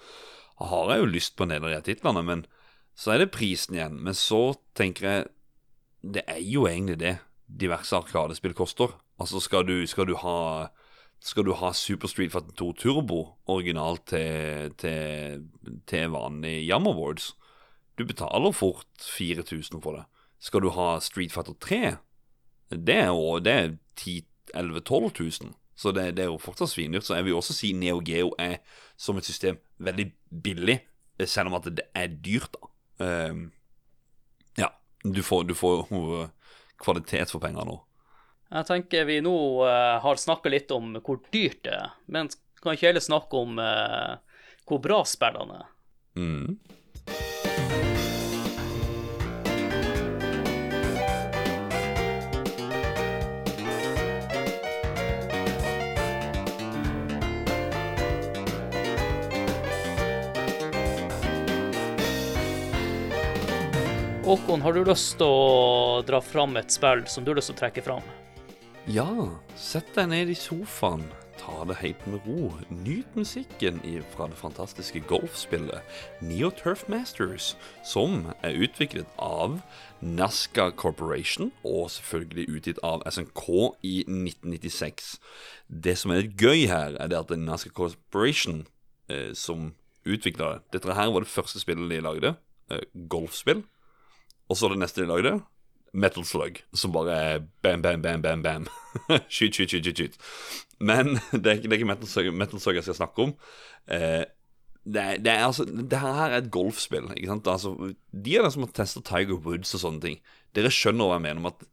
har 0.59 0.91
jeg 0.91 1.03
jo 1.03 1.09
lyst 1.13 1.37
på 1.37 1.47
en 1.47 1.53
del 1.53 1.63
av 1.63 1.71
de 1.71 1.79
titlene, 1.85 2.25
men 2.27 2.43
så 2.97 3.13
er 3.13 3.23
det 3.23 3.31
prisen 3.31 3.77
igjen. 3.77 4.01
Men 4.03 4.17
så 4.17 4.41
tenker 4.77 5.07
jeg 5.07 5.27
Det 6.01 6.23
er 6.27 6.41
jo 6.43 6.67
egentlig 6.67 6.99
det 6.99 7.17
diverse 7.47 7.95
Arkadespill 7.95 8.55
koster. 8.57 8.91
Altså, 9.19 9.41
skal 9.41 9.67
du, 9.67 9.85
skal 9.87 10.07
du 10.07 10.15
ha 10.21 10.67
skal 11.19 11.47
du 11.47 11.53
ha 11.57 11.71
Super 11.73 12.07
Street 12.07 12.31
Fighter 12.31 12.53
2 12.53 12.73
Turbo 12.77 13.23
originalt 13.49 14.03
til, 14.11 14.73
til, 14.77 15.47
til 15.89 16.11
vanlig 16.13 16.69
Yam 16.69 16.85
Awards, 16.87 17.31
du 17.97 18.05
betaler 18.05 18.53
fort 18.53 18.85
4000 19.01 19.81
for 19.81 19.97
det. 19.97 20.03
Skal 20.39 20.61
du 20.61 20.69
ha 20.69 20.99
Street 21.01 21.33
Fighter 21.33 21.57
3, 21.59 21.95
det 22.69 22.95
er 22.95 23.07
jo 23.09 23.39
det 23.41 23.53
er 23.53 23.71
10 23.95 24.21
11 24.53 24.79
12 24.79 25.11
000. 25.19 25.53
Så 25.75 25.91
det, 25.91 26.17
det, 26.17 26.23
er 26.23 26.31
jo 26.31 26.37
fortsatt 26.41 26.69
svindyrt. 26.69 27.05
Så 27.05 27.15
jeg 27.15 27.25
vil 27.25 27.35
også 27.37 27.53
si 27.53 27.71
Neo 27.73 28.01
Geo 28.05 28.31
er 28.39 28.57
som 28.97 29.17
et 29.17 29.25
system 29.25 29.59
veldig 29.77 30.11
billig, 30.43 30.79
selv 31.25 31.51
om 31.51 31.57
at 31.59 31.69
det 31.69 31.85
er 31.95 32.07
dyrt, 32.07 32.55
da. 32.55 32.69
Um, 33.29 33.51
ja, 34.57 34.71
du 35.05 35.21
får, 35.23 35.53
får 35.53 35.91
uh, 35.93 36.29
kvalitet 36.81 37.29
for 37.29 37.39
penger 37.39 37.65
nå. 37.65 37.77
Jeg 38.47 38.63
tenker 38.63 39.03
vi 39.03 39.17
nå 39.19 39.35
uh, 39.59 39.99
har 39.99 40.19
snakka 40.19 40.47
litt 40.49 40.71
om 40.71 40.95
hvor 41.03 41.19
dyrt 41.33 41.65
det 41.67 41.73
er, 41.75 41.91
men 42.07 42.29
kan 42.63 42.77
ikke 42.77 42.87
heller 42.87 43.03
snakke 43.03 43.41
om 43.43 43.59
uh, 43.59 44.15
hvor 44.67 44.79
bra 44.83 45.01
spillene 45.07 45.59
er. 45.59 45.73
Mm. 46.17 46.55
Håkon, 64.27 64.61
har 64.63 64.73
du 64.75 64.81
lyst 64.83 65.13
til 65.19 65.27
å 65.27 65.99
dra 66.07 66.19
fram 66.23 66.55
et 66.59 66.71
spill 66.71 67.05
som 67.07 67.23
du 67.23 67.31
har 67.31 67.39
lyst 67.39 67.51
til 67.51 67.55
å 67.55 67.61
trekke 67.61 67.83
fram? 67.83 68.07
Ja, 68.87 69.11
sett 69.59 69.89
deg 69.97 70.05
ned 70.13 70.29
i 70.31 70.35
sofaen. 70.39 71.01
Ta 71.35 71.65
det 71.67 71.75
helt 71.81 72.05
med 72.07 72.23
ro. 72.23 72.53
Nyt 72.71 73.17
musikken 73.19 73.81
fra 74.13 74.29
det 74.31 74.37
fantastiske 74.39 75.01
golfspillet 75.09 75.83
Neo 76.23 76.47
Turf 76.55 76.85
Masters, 76.87 77.57
som 77.83 78.29
er 78.47 78.55
utviklet 78.55 79.09
av 79.19 79.57
Nazca 79.99 80.69
Corporation 80.71 81.51
og 81.67 81.91
selvfølgelig 81.91 82.47
utgitt 82.47 82.79
av 82.79 83.03
SNK 83.11 83.43
i 83.83 84.05
1996. 84.07 85.19
Det 85.67 85.97
som 85.99 86.15
er 86.15 86.23
litt 86.23 86.39
gøy 86.39 86.63
her, 86.71 86.95
er 86.95 87.11
det 87.11 87.19
at 87.19 87.35
Nazca 87.35 87.73
Corporation 87.75 88.63
eh, 89.11 89.35
som 89.35 89.73
utvikla 90.07 90.53
det. 90.53 90.63
Dette 90.79 90.95
her 90.95 91.11
var 91.11 91.27
det 91.27 91.33
første 91.35 91.59
spillet 91.59 91.91
de 91.91 91.99
lagde. 92.07 92.37
Eh, 92.71 92.87
golfspill. 93.11 93.65
Og 94.47 94.55
så 94.55 94.71
det 94.71 94.79
neste 94.79 95.03
de 95.03 95.11
lagde, 95.11 95.41
Metal 95.97 96.25
Slug, 96.25 96.61
som 96.77 96.93
bare 96.93 97.17
er 97.17 97.43
bam, 97.65 97.81
bam, 97.81 98.01
bam, 98.01 98.21
bam, 98.21 98.43
bam. 98.45 98.67
skyt, 99.33 99.57
skyt, 99.57 99.73
skyt, 99.73 99.85
skyt, 99.85 99.97
skyt. 99.97 100.17
Men 100.79 101.17
det 101.43 101.51
er 101.51 101.61
det 101.63 101.71
er 101.71 101.79
ikke 101.79 101.89
Metal, 101.89 102.09
Slug, 102.09 102.33
Metal 102.37 102.61
Slug 102.61 102.77
jeg 102.77 102.87
skal 102.87 102.99
snakke 103.01 103.27
om. 103.27 103.35
Eh, 103.89 104.23
det, 104.85 105.01
er, 105.01 105.17
det, 105.17 105.31
er, 105.33 105.45
altså, 105.45 105.65
det 105.65 105.99
her 105.99 106.21
er 106.27 106.37
et 106.37 106.51
golfspill. 106.53 107.09
ikke 107.15 107.31
sant? 107.33 107.49
Altså, 107.51 107.73
de 108.13 108.37
av 108.37 108.45
dere 108.45 108.53
som 108.53 108.67
har 108.67 108.73
testa 108.77 109.03
Tiger 109.05 109.41
Woods 109.41 109.73
og 109.73 109.83
sånne 109.83 110.03
ting, 110.05 110.19
dere 110.55 110.73
skjønner 110.73 111.09
hva 111.09 111.17
jeg 111.17 111.25
mener 111.25 111.41
om 111.41 111.49
at 111.51 111.65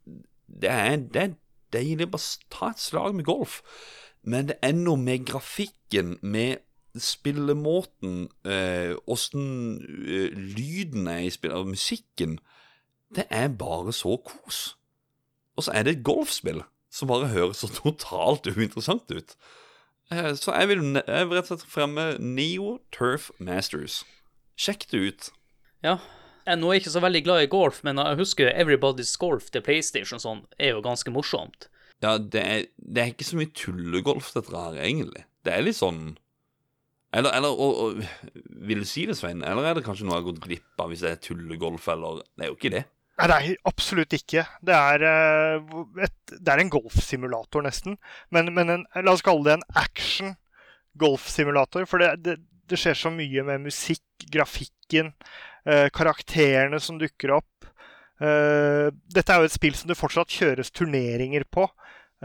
det 0.45 0.71
er, 0.71 0.97
det 0.97 1.21
er 1.21 1.37
deilig 1.75 2.09
bare 2.11 2.49
ta 2.53 2.71
et 2.73 2.81
slag 2.81 3.15
med 3.15 3.27
golf. 3.27 3.61
Men 4.25 4.49
det 4.49 4.57
er 4.65 4.73
noe 4.77 4.97
med 4.97 5.27
grafikken, 5.29 6.17
med 6.25 6.63
spillemåten, 6.95 8.29
åssen 9.11 9.47
eh, 10.07 10.31
lyden 10.33 11.09
er 11.11 11.25
i 11.25 11.33
spillet, 11.33 11.57
og 11.57 11.73
musikken 11.75 12.39
Det 13.15 13.25
er 13.31 13.47
bare 13.55 13.93
så 13.95 14.17
kos. 14.27 14.75
Og 15.55 15.63
så 15.67 15.71
er 15.75 15.85
det 15.87 15.97
et 15.97 16.03
golfspill 16.07 16.63
som 16.91 17.09
bare 17.11 17.31
høres 17.31 17.61
så 17.63 17.69
totalt 17.71 18.47
uinteressant 18.47 19.09
ut. 19.11 19.35
Eh, 20.11 20.33
Så 20.35 20.53
jeg 20.53 20.67
vil, 20.69 20.83
jeg 20.99 21.27
vil 21.29 21.37
rett 21.37 21.49
og 21.51 21.59
slett 21.59 21.71
fremme 21.71 22.05
Neo 22.19 22.79
Turf 22.91 23.31
Masters. 23.39 24.03
Sjekk 24.59 24.87
det 24.91 25.01
ut. 25.07 25.29
Ja. 25.83 25.97
Jeg 26.45 26.59
nå 26.61 26.69
er 26.69 26.77
ikke 26.77 26.93
så 26.93 27.01
veldig 27.01 27.23
glad 27.25 27.41
i 27.41 27.49
golf, 27.49 27.79
men 27.83 27.97
jeg 27.97 28.19
husker 28.19 28.51
Everybody's 28.53 29.15
Golf 29.17 29.47
til 29.49 29.63
PlayStation 29.65 30.21
sånn, 30.21 30.43
er 30.61 30.75
jo 30.75 30.83
ganske 30.85 31.09
morsomt. 31.09 31.69
Ja, 32.03 32.19
det 32.19 32.41
er, 32.43 32.67
det 32.77 33.01
er 33.01 33.09
ikke 33.15 33.25
så 33.25 33.39
mye 33.39 33.49
tullegolf, 33.55 34.29
dette 34.35 34.53
her, 34.53 34.77
egentlig. 34.77 35.23
Det 35.45 35.53
er 35.55 35.63
litt 35.65 35.77
sånn 35.79 36.17
Eller, 37.15 37.31
eller 37.37 37.53
og, 37.55 37.77
og, 37.79 37.99
Vil 38.67 38.81
du 38.83 38.85
si 38.89 39.05
det, 39.07 39.15
Svein? 39.17 39.41
Eller 39.47 39.69
er 39.69 39.77
det 39.77 39.85
kanskje 39.85 40.03
noe 40.05 40.17
jeg 40.17 40.23
har 40.23 40.27
gått 40.27 40.41
glipp 40.43 40.81
av 40.83 40.89
hvis 40.91 41.03
det 41.05 41.11
er 41.15 41.21
tullegolf, 41.23 41.87
eller 41.93 42.21
Det 42.35 42.45
er 42.45 42.51
jo 42.51 42.57
ikke 42.59 42.73
det. 42.75 42.83
Nei, 43.15 43.27
er 43.31 43.67
absolutt 43.69 44.11
ikke. 44.15 44.43
Det 44.65 44.75
er, 44.75 45.03
eh, 45.07 45.75
et, 46.03 46.33
det 46.35 46.51
er 46.51 46.61
en 46.61 46.71
golfsimulator, 46.71 47.63
nesten. 47.63 47.95
Men, 48.35 48.51
men 48.55 48.73
en, 48.73 48.83
la 48.99 49.13
oss 49.13 49.23
kalle 49.23 49.45
det 49.47 49.53
en 49.55 49.67
action 49.79 50.33
golfsimulator. 50.99 51.87
For 51.87 52.03
det, 52.03 52.11
det, 52.25 52.35
det 52.67 52.79
skjer 52.81 52.97
så 52.99 53.13
mye 53.15 53.45
med 53.47 53.63
musikk, 53.69 54.03
grafikken, 54.33 55.13
eh, 55.63 55.87
karakterene 55.95 56.81
som 56.83 56.99
dukker 56.99 57.37
opp. 57.37 57.69
Eh, 58.19 58.91
dette 59.15 59.31
er 59.31 59.39
jo 59.39 59.47
et 59.47 59.55
spill 59.55 59.79
som 59.79 59.91
det 59.91 59.99
fortsatt 59.99 60.35
kjøres 60.35 60.71
turneringer 60.75 61.47
på 61.51 61.69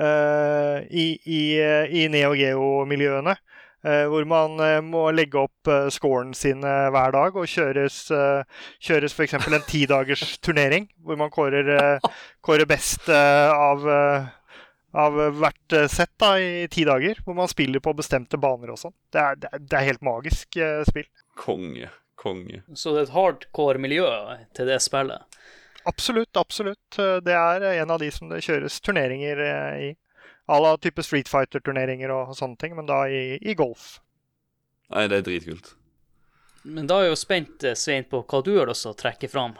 i, 0.00 1.06
i, 1.28 1.40
i 1.60 2.04
Neo 2.08 2.30
Geo-miljøene. 2.38 3.34
Eh, 3.82 4.02
hvor 4.12 4.26
man 4.28 4.58
eh, 4.60 4.80
må 4.84 5.06
legge 5.16 5.38
opp 5.40 5.68
uh, 5.72 5.86
scoren 5.88 6.34
sin 6.36 6.60
eh, 6.68 6.88
hver 6.92 7.14
dag 7.16 7.36
og 7.40 7.46
kjøres, 7.48 8.02
kjøres 8.84 9.14
f.eks. 9.16 9.38
en 9.48 9.62
tidagers 9.68 10.24
turnering, 10.44 10.88
hvor 11.00 11.16
man 11.16 11.30
kårer, 11.32 11.70
eh, 11.78 12.10
kårer 12.44 12.68
best 12.68 13.08
eh, 13.08 13.48
av, 13.54 13.86
eh, 13.88 14.28
av 15.00 15.16
hvert 15.38 15.72
eh, 15.78 15.86
sett 15.88 16.12
da, 16.20 16.34
i 16.36 16.66
ti 16.68 16.84
dager. 16.84 17.22
Hvor 17.24 17.38
man 17.38 17.48
spiller 17.48 17.80
på 17.80 17.94
bestemte 17.96 18.36
baner 18.36 18.74
og 18.74 18.82
sånn. 18.82 18.92
Det, 19.12 19.24
det, 19.40 19.48
er- 19.54 19.64
det 19.64 19.78
er 19.80 19.88
helt 19.94 20.04
magisk 20.04 20.60
eh, 20.60 20.82
spill. 20.88 21.08
Konge. 21.40 21.88
Konge. 22.20 22.60
Så 22.76 22.92
det 22.92 23.06
er 23.06 23.08
et 23.08 23.14
hardcore 23.16 23.80
miljø 23.80 24.04
til 24.52 24.68
det 24.68 24.76
spillet. 24.84 25.24
Absolutt, 25.88 26.36
absolutt. 26.36 26.98
Eh, 27.00 27.16
Det 27.24 27.32
er 27.32 27.64
eh, 27.64 27.78
en 27.80 27.96
av 27.96 28.02
de 28.04 28.10
som 28.12 28.28
det 28.28 28.42
kjøres 28.44 28.76
turneringer 28.84 29.40
eh, 29.46 29.84
i. 29.88 29.90
À 30.50 30.58
la 30.62 30.74
type 30.82 31.02
Street 31.06 31.28
Fighter-turneringer 31.30 32.10
og 32.10 32.32
sånne 32.38 32.58
ting, 32.58 32.74
men 32.74 32.88
da 32.88 33.04
i, 33.06 33.38
i 33.38 33.54
golf. 33.58 34.00
Nei, 34.90 35.06
det 35.10 35.20
er 35.20 35.26
dritkult. 35.28 35.74
Men 36.66 36.88
da 36.90 36.98
er 36.98 37.08
jeg 37.08 37.14
jo 37.14 37.20
spent, 37.20 37.64
eh, 37.64 37.76
Svein, 37.78 38.08
på 38.10 38.24
hva 38.26 38.42
du 38.44 38.56
har 38.58 38.68
lyst 38.68 38.84
til 38.84 38.92
å 38.92 38.98
trekke 38.98 39.30
fram. 39.30 39.54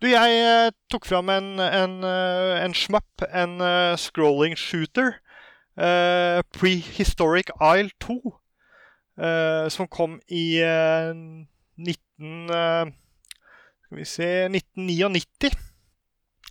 Du, 0.00 0.06
jeg 0.08 0.38
eh, 0.38 0.70
tok 0.92 1.08
fram 1.10 1.32
en, 1.34 1.56
en, 1.60 1.98
eh, 2.06 2.54
en 2.62 2.76
schmup, 2.76 3.26
en 3.28 3.58
scrolling 4.00 4.56
shooter. 4.56 5.18
Uh, 5.80 6.42
Prehistoric 6.52 7.48
Isle 7.56 7.92
2. 8.02 8.18
Uh, 9.20 9.68
som 9.72 9.88
kom 9.88 10.18
i 10.28 10.60
uh, 10.64 11.14
19... 11.80 12.50
eh, 12.50 12.92
skal 13.84 13.98
vi 13.98 14.04
se 14.04 14.28
1999. 14.44 15.50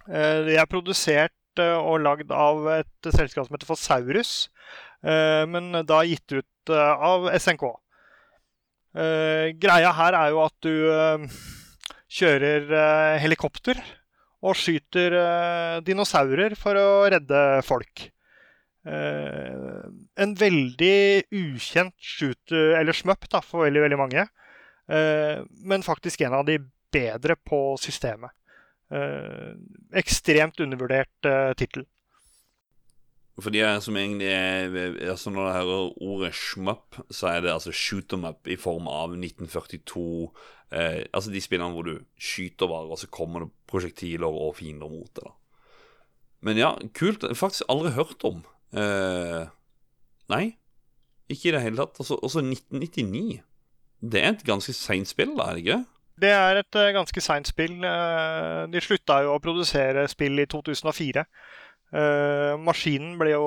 Eh, 0.10 0.46
det 0.46 0.58
er 0.58 0.66
produsert 0.66 1.34
og 1.80 2.02
lagd 2.04 2.32
av 2.34 2.66
et 2.78 3.12
selskap 3.16 3.48
som 3.48 3.56
heter 3.56 3.70
Fosaurus. 3.70 4.50
eh, 5.04 5.46
men 5.48 5.72
da 5.86 6.02
gitt 6.08 6.32
ut 6.32 6.74
eh, 6.74 7.06
av 7.12 7.30
SNK. 7.40 7.66
Eh, 8.98 9.46
greia 9.62 9.92
her 9.94 10.18
er 10.18 10.34
jo 10.34 10.44
at 10.46 10.56
du 10.66 10.74
eh, 10.90 11.26
kjører 12.10 12.72
eh, 12.74 13.20
helikopter 13.22 13.82
og 14.42 14.56
skyter 14.58 15.16
eh, 15.20 15.76
dinosaurer 15.86 16.56
for 16.58 16.80
å 16.80 16.88
redde 17.12 17.44
folk. 17.68 18.08
Eh, 18.88 19.86
en 20.24 20.36
veldig 20.40 21.28
ukjent 21.36 21.96
shooter, 22.00 22.76
eller 22.80 22.96
smøpp 22.96 23.28
for 23.44 23.68
veldig, 23.68 23.84
veldig 23.86 24.00
mange. 24.00 24.26
Eh, 24.90 25.44
men 25.70 25.86
faktisk 25.86 26.22
en 26.26 26.40
av 26.40 26.48
de 26.48 26.58
bedre 26.90 27.36
på 27.46 27.78
systemet. 27.78 28.32
Eh, 28.90 29.54
ekstremt 30.02 30.60
undervurdert 30.64 31.30
eh, 31.30 31.54
tittel. 31.58 31.86
For 33.40 33.54
de 33.54 33.62
som 33.80 33.96
egentlig 33.96 34.28
er 34.28 34.74
altså 35.14 35.32
Når 35.32 35.46
jeg 35.46 35.58
hører 35.62 36.02
ordet 36.04 36.32
shmup, 36.36 36.98
så 37.10 37.30
er 37.32 37.44
det 37.46 37.54
altså 37.54 37.72
shoot 37.72 38.10
them 38.10 38.26
up 38.28 38.48
i 38.48 38.58
form 38.60 38.90
av 38.92 39.14
1942. 39.16 40.32
Eh, 40.72 41.04
altså 41.14 41.32
de 41.32 41.42
spillene 41.42 41.74
hvor 41.74 41.88
du 41.88 42.00
skyter 42.20 42.68
bare, 42.68 42.90
og 42.90 43.00
så 43.00 43.08
kommer 43.08 43.46
det 43.46 43.54
prosjektiler 43.70 44.28
og 44.28 44.58
fiender 44.60 44.90
mot 44.90 45.10
det. 45.16 45.24
da 45.24 45.32
Men 46.42 46.58
ja, 46.58 46.74
kult. 46.94 47.24
Faktisk 47.36 47.70
aldri 47.70 47.94
hørt 47.96 48.24
om. 48.28 48.44
Eh, 48.74 49.48
nei, 50.30 50.58
ikke 51.30 51.50
i 51.50 51.56
det 51.56 51.64
hele 51.64 51.78
tatt. 51.78 52.02
Altså, 52.02 52.20
også 52.22 52.44
1999. 52.44 53.42
Det 54.02 54.22
er 54.24 54.34
et 54.34 54.46
ganske 54.48 54.74
seint 54.74 55.08
spill, 55.08 55.36
da, 55.38 55.50
er 55.50 55.58
det 55.58 55.66
ikke? 55.66 55.84
Det 56.20 56.32
er 56.36 56.60
et 56.62 56.76
eh, 56.76 56.92
ganske 56.96 57.22
seint 57.24 57.48
spill. 57.48 57.78
Eh, 57.86 58.66
de 58.74 58.82
slutta 58.84 59.22
jo 59.24 59.36
å 59.36 59.42
produsere 59.44 60.08
spill 60.12 60.40
i 60.44 60.48
2004. 60.52 61.24
Eh, 61.92 62.58
maskinen 62.62 63.16
ble 63.18 63.32
jo 63.34 63.46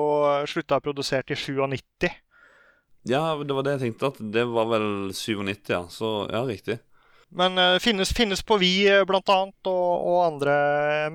slutta 0.49 0.79
produsert 0.83 1.31
i 1.31 1.35
97. 1.39 2.09
Ja, 3.11 3.35
det 3.43 3.53
var 3.55 3.63
det 3.67 3.77
jeg 3.77 3.83
tenkte. 3.87 4.09
At 4.13 4.19
det 4.33 4.45
var 4.47 4.65
vel 4.71 5.11
97, 5.13 5.69
ja. 5.73 5.83
Så 5.91 6.13
ja, 6.31 6.41
riktig. 6.47 6.79
Men 7.33 7.55
det 7.57 7.81
finnes, 7.81 8.11
finnes 8.13 8.43
på 8.45 8.59
Vi 8.61 8.85
blant 9.09 9.29
annet, 9.33 9.55
og, 9.65 10.03
og 10.05 10.19
andre 10.27 10.53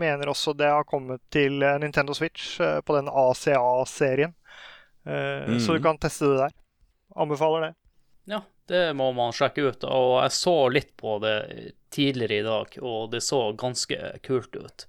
mener 0.01 0.33
også 0.33 0.51
det 0.59 0.67
har 0.67 0.83
kommet 0.89 1.21
til 1.31 1.61
Nintendo 1.79 2.13
Switch 2.19 2.57
på 2.59 2.97
den 2.97 3.07
ACA-serien. 3.09 4.35
Eh, 5.07 5.59
Så 5.63 5.73
du 5.73 5.79
Mhm. 5.79 5.83
kan 5.85 5.99
teste 5.99 6.27
det 6.27 6.39
der. 6.43 6.57
Anbefaler 7.17 7.69
det. 7.69 7.75
Ja, 8.35 8.43
det 8.69 8.85
må 8.97 9.11
man 9.17 9.35
sjekke 9.35 9.71
ut. 9.71 9.85
Og 9.89 10.13
jeg 10.23 10.37
så 10.37 10.57
litt 10.73 10.95
på 11.01 11.19
det 11.25 11.39
tidligere 11.95 12.39
i 12.39 12.47
dag, 12.47 12.79
og 12.85 13.11
det 13.13 13.25
så 13.25 13.43
ganske 13.59 13.99
kult 14.27 14.57
ut. 14.57 14.87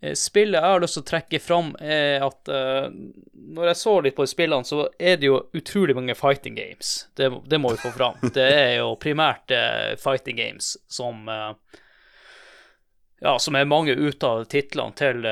Eh, 0.00 0.14
Spillet 0.16 0.60
jeg 0.60 0.72
har 0.72 0.80
lyst 0.80 0.96
til 0.96 1.04
å 1.04 1.10
trekke 1.10 1.40
fram, 1.44 1.74
er 1.80 2.24
at 2.24 2.48
uh, 2.48 2.88
når 3.34 3.70
jeg 3.70 3.80
så 3.82 3.94
litt 4.00 4.16
på 4.16 4.26
spillene, 4.28 4.64
så 4.64 4.86
er 4.98 5.20
det 5.20 5.28
jo 5.28 5.42
utrolig 5.56 5.96
mange 5.96 6.16
fighting 6.16 6.56
games. 6.56 6.94
Det, 7.16 7.28
det 7.46 7.60
må 7.60 7.74
vi 7.74 7.82
få 7.84 7.92
fram. 7.92 8.16
Det 8.34 8.48
er 8.48 8.74
jo 8.80 8.94
primært 9.00 9.52
uh, 9.52 9.92
fighting 10.00 10.40
games 10.40 10.74
som 10.88 11.28
uh, 11.28 11.52
Ja, 13.20 13.34
som 13.36 13.56
er 13.58 13.68
mange 13.68 13.92
ut 13.92 14.24
av 14.24 14.46
titlene 14.48 14.96
til 14.96 15.26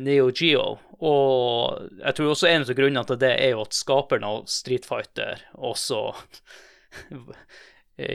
Neo 0.00 0.30
Geo. 0.34 0.78
Og 1.00 1.86
jeg 2.02 2.16
tror 2.18 2.32
også 2.34 2.48
en 2.50 2.64
av 2.66 2.74
grunnene 2.76 3.04
til 3.08 3.20
det 3.22 3.32
er 3.40 3.54
jo 3.54 3.62
at 3.64 3.76
skaperen 3.76 4.26
av 4.28 4.42
Street 4.50 4.84
Fighter 4.88 5.40
også 5.56 6.02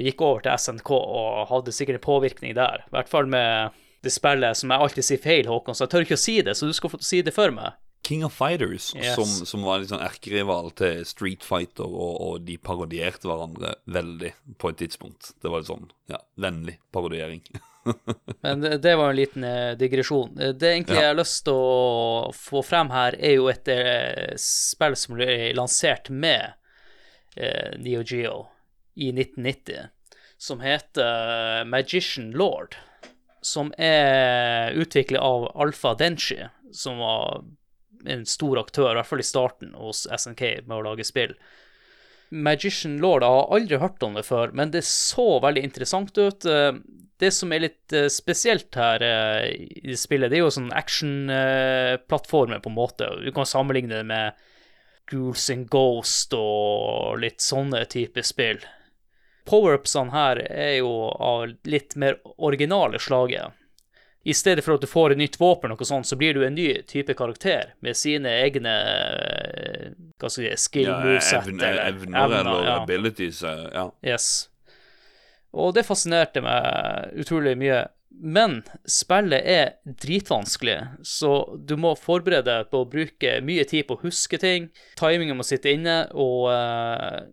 gikk 0.06 0.22
over 0.26 0.44
til 0.46 0.58
SNK 0.60 0.92
og 0.96 1.48
hadde 1.52 1.74
sikkert 1.76 2.00
en 2.00 2.06
påvirkning 2.06 2.56
der. 2.58 2.86
I 2.88 2.94
hvert 2.98 3.10
fall 3.12 3.30
med 3.30 3.76
det 4.06 4.14
spillet 4.14 4.58
som 4.58 4.70
jeg 4.74 4.86
alltid 4.86 5.08
sier 5.08 5.22
feil, 5.24 5.48
Håkon, 5.50 5.78
så 5.78 5.86
jeg 5.86 5.94
tør 5.96 6.06
ikke 6.06 6.18
å 6.20 6.24
si 6.26 6.38
det, 6.46 6.54
så 6.58 6.70
du 6.70 6.74
skal 6.78 6.92
få 6.94 7.00
si 7.02 7.24
det 7.26 7.34
for 7.34 7.54
meg. 7.54 7.78
King 8.06 8.22
of 8.28 8.36
Fighters, 8.38 8.92
Yes. 8.94 9.16
som, 9.18 9.32
som 9.50 9.64
var 9.66 9.80
litt 9.82 9.90
sånn 9.90 10.04
erkerival 10.06 10.70
til 10.78 11.00
Street 11.10 11.42
Fighter, 11.42 11.88
og, 11.90 12.20
og 12.22 12.44
de 12.46 12.60
parodierte 12.62 13.26
hverandre 13.26 13.72
veldig 13.90 14.30
på 14.62 14.70
et 14.70 14.78
tidspunkt. 14.84 15.32
Det 15.42 15.50
var 15.50 15.64
litt 15.64 15.72
sånn, 15.72 15.88
ja, 16.14 16.20
vennlig 16.38 16.78
parodiering. 16.94 17.42
Men 18.46 18.62
det, 18.62 18.78
det 18.84 18.96
var 18.98 19.10
en 19.10 19.16
liten 19.20 19.44
eh, 19.44 19.72
digresjon. 19.78 20.34
Eh, 20.42 20.54
Det 20.58 20.72
egentlig 20.74 20.98
Ja. 20.98 21.02
jeg 21.08 21.12
har 21.14 21.20
lyst 21.20 21.44
til 21.46 21.54
å 21.60 22.32
få 22.36 22.64
frem 22.66 22.90
her, 22.94 23.16
er 23.20 23.36
jo 23.38 23.48
et 23.52 23.68
eh, 23.72 24.34
spill 24.42 24.96
som 25.00 25.16
ble 25.20 25.52
lansert 25.58 26.10
med 26.10 26.54
eh, 27.38 27.76
Neo 27.82 28.04
Geo 28.04 28.48
i 28.96 29.12
1990, 29.12 29.90
som 30.38 30.62
heter 30.64 31.66
Magician 31.68 32.32
Lord. 32.32 32.76
Som 33.46 33.70
er 33.78 34.74
utviklet 34.74 35.22
av 35.22 35.52
Alfa 35.62 35.92
Denshi, 36.00 36.40
som 36.74 36.98
var 36.98 37.44
en 38.10 38.24
stor 38.26 38.58
aktør, 38.64 38.92
i 38.92 38.98
hvert 38.98 39.10
fall 39.10 39.22
i 39.22 39.26
starten 39.28 39.76
hos 39.78 40.08
SNK, 40.10 40.42
med 40.66 40.74
å 40.80 40.84
lage 40.88 41.06
spill. 41.06 41.36
Magician 42.36 42.98
Lord 43.00 43.24
jeg 43.24 43.32
har 43.32 43.56
aldri 43.56 43.80
hørt 43.80 44.04
om 44.04 44.18
det 44.18 44.26
før, 44.28 44.52
men 44.54 44.72
det 44.74 44.84
så 44.88 45.40
veldig 45.44 45.64
interessant 45.64 46.18
ut. 46.18 46.46
Eh, 46.46 46.74
Det 47.16 47.30
som 47.32 47.54
er 47.56 47.62
litt 47.64 47.94
eh, 47.96 48.10
spesielt 48.12 48.76
her 48.76 49.00
eh, 49.00 49.46
i 49.88 49.96
spillet, 49.96 50.28
det 50.28 50.36
er 50.36 50.42
jo 50.44 50.52
sånn 50.52 50.74
action-plattformer, 50.76 52.60
på 52.60 52.70
en 52.70 52.76
måte. 52.76 53.08
Du 53.24 53.32
kan 53.32 53.48
sammenligne 53.48 53.96
det 53.96 54.04
med 54.10 54.34
Ghouls 55.08 55.50
and 55.54 55.70
Ghost 55.72 56.34
og 56.36 57.20
litt 57.22 57.40
sånne 57.40 57.86
type 57.88 58.20
spill. 58.26 58.60
Power-upsene 59.48 60.12
her 60.12 60.42
er 60.50 60.74
jo 60.82 60.92
av 61.16 61.54
litt 61.64 61.96
mer 61.96 62.18
originale 62.36 63.00
slaget. 63.00 63.54
I 64.26 64.34
stedet 64.34 64.64
for 64.66 64.74
at 64.74 64.82
du 64.82 64.88
får 64.90 65.14
et 65.14 65.20
nytt 65.22 65.36
våpen, 65.40 65.70
noe 65.70 65.86
sånt, 65.86 66.08
så 66.10 66.18
blir 66.18 66.34
du 66.34 66.42
en 66.46 66.56
ny 66.58 66.82
type 66.90 67.14
karakter 67.18 67.76
med 67.86 67.94
sine 67.98 68.32
egne 68.42 68.72
eh, 68.74 69.92
hva 70.18 70.30
skal 70.32 70.48
jeg 70.48 70.58
si, 70.58 70.66
skill 70.70 70.90
Ja, 70.90 70.96
moveset. 71.04 71.44
evner, 71.44 71.68
eller 71.68 71.90
evner 71.92 72.40
eller 72.40 72.66
ja. 72.66 72.78
abilities. 72.82 73.44
eh, 73.44 73.68
Ja. 73.74 73.92
Yes. 74.04 74.50
Og 75.56 75.74
det 75.78 75.86
fascinerte 75.88 76.42
meg 76.44 77.14
utrolig 77.22 77.54
mye. 77.58 77.84
Men 78.16 78.62
spillet 78.88 79.44
er 79.46 79.74
dritvanskelig, 79.86 80.76
så 81.04 81.32
du 81.68 81.76
må 81.80 81.94
forberede 82.00 82.48
deg 82.48 82.70
på 82.72 82.82
å 82.84 82.90
bruke 82.90 83.38
mye 83.44 83.64
tid 83.68 83.88
på 83.88 83.98
å 83.98 84.02
huske 84.06 84.40
ting. 84.40 84.70
Timingen 85.00 85.36
må 85.38 85.44
sitte 85.48 85.72
inne, 85.76 85.98
og 86.16 86.48
eh, 86.52 87.26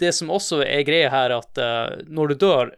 det 0.00 0.12
som 0.12 0.30
også 0.32 0.60
er 0.64 0.84
greia 0.86 1.10
her, 1.12 1.34
at 1.38 1.60
uh, 1.60 1.98
når 2.08 2.32
du 2.32 2.40
dør, 2.46 2.72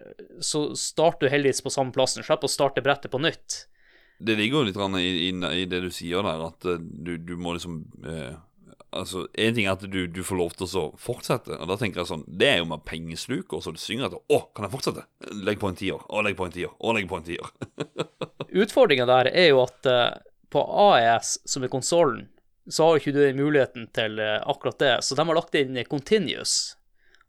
så 0.44 0.68
starter 0.78 1.26
du 1.26 1.32
heldigvis 1.32 1.64
på 1.64 1.72
samme 1.74 1.94
plassen. 1.94 2.24
Slipp 2.26 2.46
å 2.46 2.50
starte 2.50 2.84
brettet 2.84 3.12
på 3.12 3.20
nytt. 3.22 3.64
Det 4.18 4.34
ligger 4.38 4.60
jo 4.60 4.66
litt 4.68 4.78
grann 4.78 4.98
i, 4.98 5.28
i, 5.28 5.30
i 5.30 5.64
det 5.70 5.82
du 5.84 5.90
sier 5.94 6.26
der, 6.26 6.44
at 6.48 6.68
uh, 6.68 6.78
du, 6.78 7.16
du 7.18 7.34
må 7.40 7.56
liksom 7.56 7.82
uh, 8.06 8.36
Altså, 8.88 9.26
En 9.36 9.52
ting 9.52 9.66
er 9.66 9.74
at 9.74 9.82
du, 9.84 9.98
du 10.08 10.22
får 10.24 10.38
lov 10.38 10.54
til 10.56 10.64
å 10.80 10.84
fortsette, 10.96 11.52
og 11.60 11.68
da 11.68 11.74
tenker 11.76 12.00
jeg 12.00 12.08
sånn 12.08 12.22
Det 12.24 12.46
er 12.48 12.62
jo 12.62 12.70
med 12.70 12.86
pengesluk, 12.88 13.52
og 13.52 13.60
så 13.60 13.74
du 13.74 13.76
synger 13.76 14.06
etter 14.06 14.22
Å, 14.32 14.38
kan 14.56 14.64
jeg 14.64 14.72
fortsette? 14.72 15.04
Legg 15.44 15.60
på 15.60 15.68
en 15.68 15.76
tier, 15.76 16.00
og 16.08 16.24
legg 16.24 16.38
på 16.38 16.46
en 16.48 16.54
tier, 16.54 16.72
og 16.72 16.96
legg 16.96 17.04
på 17.10 17.18
en 17.20 17.26
tier. 17.26 17.52
Utfordringa 18.64 19.04
der 19.10 19.28
er 19.28 19.50
jo 19.50 19.60
at 19.66 19.90
på 20.48 20.64
AES, 20.86 21.34
som 21.44 21.68
er 21.68 21.72
konsollen, 21.74 22.24
så 22.72 22.88
har 22.88 23.02
ikke 23.02 23.12
du 23.12 23.20
muligheten 23.36 23.90
til 23.92 24.16
akkurat 24.24 24.80
det. 24.80 24.94
Så 25.04 25.20
de 25.20 25.28
har 25.28 25.36
lagt 25.36 25.60
inn 25.60 25.76
Continuous. 25.84 26.77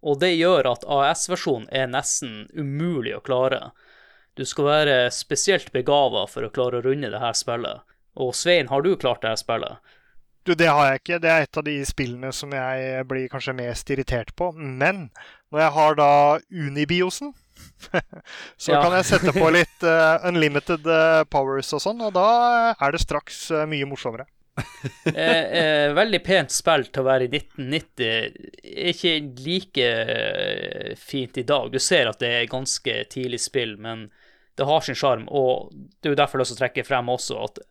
Og 0.04 0.20
det 0.22 0.32
gjør 0.38 0.70
at 0.72 0.86
AES-versjonen 0.88 1.68
er 1.76 1.89
nesten 1.91 2.45
umulig 2.56 3.18
å 3.18 3.24
klare. 3.26 3.72
Du 4.39 4.45
skal 4.47 4.70
være 4.70 4.97
spesielt 5.12 5.74
begava 5.76 6.24
for 6.32 6.47
å 6.47 6.52
klare 6.56 6.80
å 6.80 6.86
runde 6.86 7.10
det 7.12 7.20
her 7.20 7.36
spillet. 7.36 7.82
Og 8.20 8.32
Svein, 8.36 8.70
har 8.72 8.84
du 8.86 8.93
klart 9.00 9.22
det 9.26 9.34
her 9.34 9.41
spillet? 9.41 9.95
Du, 10.47 10.54
det 10.56 10.70
har 10.72 10.88
jeg 10.88 11.02
ikke. 11.02 11.20
Det 11.20 11.30
er 11.30 11.43
et 11.43 11.60
av 11.60 11.66
de 11.68 11.76
spillene 11.86 12.32
som 12.34 12.54
jeg 12.56 13.04
blir 13.12 13.28
kanskje 13.32 13.54
mest 13.60 13.91
irritert 13.91 14.32
på. 14.39 14.54
Men 14.56 15.10
når 15.52 15.66
jeg 15.66 15.76
har 15.76 16.00
da 16.00 16.12
Unibiosen, 16.50 17.34
så 18.58 18.72
Ja. 18.72 18.82
kan 18.82 18.95
jeg 18.95 19.06
sette 19.12 19.36
på 19.36 19.52
litt 19.52 19.84
uh, 19.84 20.24
unlimited 20.30 20.88
eh, 20.88 21.24
powers 21.28 21.74
og 21.76 21.84
sånn, 21.84 22.00
og 22.08 22.14
da 22.16 22.30
er 22.80 22.95
det 22.95 23.02
straks 23.04 23.50
eh, 23.52 23.68
mye 23.68 23.88
morsommere. 23.89 24.30
Eh, 25.14 25.43
eh, 25.60 25.93
veldig 25.97 26.22
pent 26.26 26.53
spill 26.53 26.86
til 26.89 27.03
å 27.03 27.07
være 27.07 27.28
i 27.28 27.32
1990. 27.39 28.38
Ikke 28.93 29.14
like 29.45 29.89
eh, 29.89 30.95
fint 30.99 31.38
i 31.38 31.45
dag. 31.47 31.72
Du 31.72 31.80
ser 31.84 32.12
at 32.12 32.22
det 32.24 32.32
er 32.38 32.51
ganske 32.51 32.95
tidlig 33.14 33.41
spill, 33.43 33.76
men 33.82 34.07
det 34.60 34.68
har 34.68 34.82
sin 34.86 34.97
sjarm. 34.97 35.28
Og 35.28 35.70
det 35.74 36.10
er 36.10 36.16
jo 36.16 36.22
derfor 36.22 36.43
jeg 36.43 36.53
vil 36.53 36.64
trekke 36.64 36.88
frem 36.88 37.12
også 37.12 37.43
at 37.47 37.62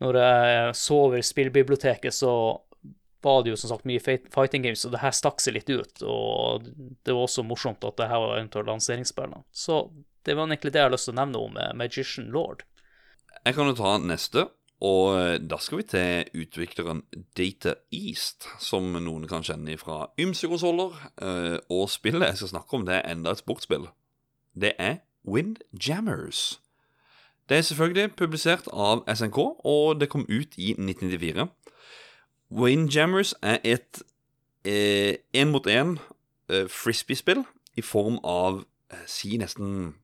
når 0.00 0.16
jeg 0.16 0.74
så 0.80 0.98
over 1.06 1.24
spillbiblioteket, 1.24 2.14
så 2.16 2.32
var 3.20 3.42
det 3.44 3.52
jo 3.52 3.58
som 3.60 3.74
sagt 3.74 3.88
mye 3.88 4.00
fighting 4.00 4.64
games, 4.64 4.84
og 4.88 4.94
det 4.94 5.02
her 5.02 5.12
stakk 5.12 5.42
seg 5.44 5.58
litt 5.58 5.68
ut. 5.68 6.02
Og 6.02 6.70
det 7.04 7.12
var 7.12 7.26
også 7.26 7.44
morsomt 7.44 7.84
at 7.84 7.98
det 8.00 8.08
her 8.08 8.22
var 8.22 8.38
eventuelt 8.38 8.70
lanseringsspillene. 8.70 9.42
Så 9.52 9.82
det 10.24 10.36
var 10.36 10.48
egentlig 10.48 10.72
det 10.72 10.80
jeg 10.80 10.88
har 10.88 10.94
lyst 10.94 11.08
til 11.08 11.16
å 11.16 11.20
nevne 11.20 11.44
om 11.44 11.60
eh, 11.60 11.74
Magician 11.76 12.30
Lord. 12.32 12.64
Jeg 13.44 13.56
kan 13.56 13.70
jo 13.70 13.76
ta 13.76 13.92
neste, 14.00 14.46
og 14.80 15.18
eh, 15.18 15.36
da 15.44 15.58
skal 15.60 15.78
vi 15.78 15.82
til 15.92 16.42
utvikleren 16.42 17.02
Data 17.36 17.74
East, 17.92 18.48
som 18.58 18.92
noen 18.96 19.26
kan 19.28 19.44
kjenne 19.44 19.76
fra 19.80 20.06
ymse 20.20 20.48
konsoller. 20.48 20.96
eh, 21.20 21.58
Og 21.68 21.90
spillet 21.90 22.28
jeg 22.28 22.36
skal 22.40 22.52
snakke 22.54 22.76
om, 22.76 22.86
det 22.86 22.94
er 22.96 23.12
enda 23.12 23.34
et 23.34 23.42
sportsspill. 23.42 23.88
Det 24.56 24.72
er 24.78 24.96
Windjammers. 25.28 26.60
Det 27.48 27.58
er 27.58 27.62
selvfølgelig 27.66 28.16
publisert 28.16 28.68
av 28.72 29.04
SNK, 29.14 29.38
og 29.64 30.00
det 30.00 30.08
kom 30.08 30.24
ut 30.28 30.56
i 30.56 30.72
1994. 30.78 31.48
Windjammers 32.50 33.34
er 33.42 33.58
et 33.64 34.02
én 34.64 35.50
mot 35.50 35.66
én 35.66 35.98
frisbee-spill 36.68 37.44
i 37.76 37.82
form 37.82 38.18
av 38.24 38.64
eh, 38.92 39.04
si 39.06 39.36
nesten 39.40 39.94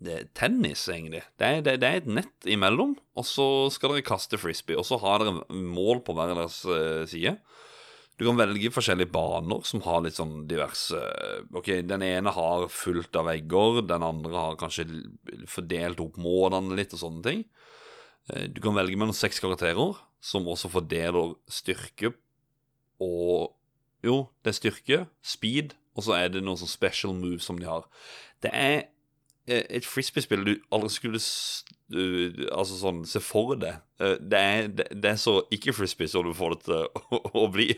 det 0.00 0.12
er 0.16 0.28
tennis, 0.36 0.86
egentlig. 0.88 1.20
Det 1.36 1.46
er, 1.46 1.62
det, 1.64 1.74
det 1.82 1.88
er 1.88 1.98
et 2.00 2.06
nett 2.08 2.46
imellom, 2.48 2.94
og 3.20 3.26
så 3.28 3.44
skal 3.72 3.92
dere 3.92 4.06
kaste 4.06 4.38
frisbee. 4.40 4.78
Og 4.80 4.86
så 4.88 4.96
har 5.02 5.20
dere 5.20 5.42
mål 5.52 6.00
på 6.06 6.14
hver 6.16 6.32
deres 6.32 6.62
eh, 6.64 7.02
side. 7.10 7.34
Du 8.20 8.26
kan 8.26 8.36
velge 8.36 8.68
forskjellige 8.72 9.12
baner 9.14 9.62
som 9.64 9.80
har 9.86 10.02
litt 10.04 10.18
sånn 10.18 10.42
diverse 10.44 10.98
Ok, 11.56 11.70
den 11.88 12.02
ene 12.04 12.32
har 12.36 12.66
fullt 12.68 13.16
av 13.16 13.30
vegger, 13.30 13.78
den 13.88 14.04
andre 14.04 14.34
har 14.36 14.58
kanskje 14.60 14.84
fordelt 15.48 16.02
opp 16.04 16.18
målene 16.20 16.76
litt 16.76 16.92
og 16.96 17.00
sånne 17.00 17.24
ting. 17.24 17.44
Eh, 18.28 18.44
Du 18.52 18.60
kan 18.64 18.76
velge 18.76 18.96
mellom 19.00 19.16
seks 19.16 19.40
karakterer, 19.40 19.96
som 20.20 20.48
også 20.52 20.68
fordeler 20.72 21.32
styrke 21.48 22.12
og 23.00 23.56
Jo, 24.04 24.30
det 24.44 24.52
er 24.52 24.56
styrke, 24.56 24.98
speed, 25.20 25.74
og 25.96 26.04
så 26.06 26.14
er 26.16 26.30
det 26.32 26.40
noen 26.44 26.56
sånn 26.60 26.70
special 26.72 27.12
moves 27.16 27.44
som 27.44 27.58
de 27.60 27.66
har. 27.68 27.84
Det 28.40 28.52
er 28.56 28.76
eh, 28.78 28.88
et 29.50 29.84
frisbee-spill 29.86 30.44
du 30.46 30.52
aldri 30.72 30.90
skulle 30.94 31.20
du- 31.90 32.48
Altså 32.52 32.76
sånn 32.78 33.04
se 33.06 33.20
for 33.20 33.56
deg. 33.56 33.80
Eh, 34.00 34.16
Det 34.20 34.76
det, 34.76 34.86
det 35.00 35.10
er 35.12 35.18
så 35.20 35.40
ikke 35.50 35.74
frisbee 35.74 36.08
som 36.08 36.24
du 36.24 36.32
får 36.34 36.54
det 36.56 36.60
til 36.64 36.74
å, 36.86 37.20
å 37.44 37.48
bli. 37.52 37.74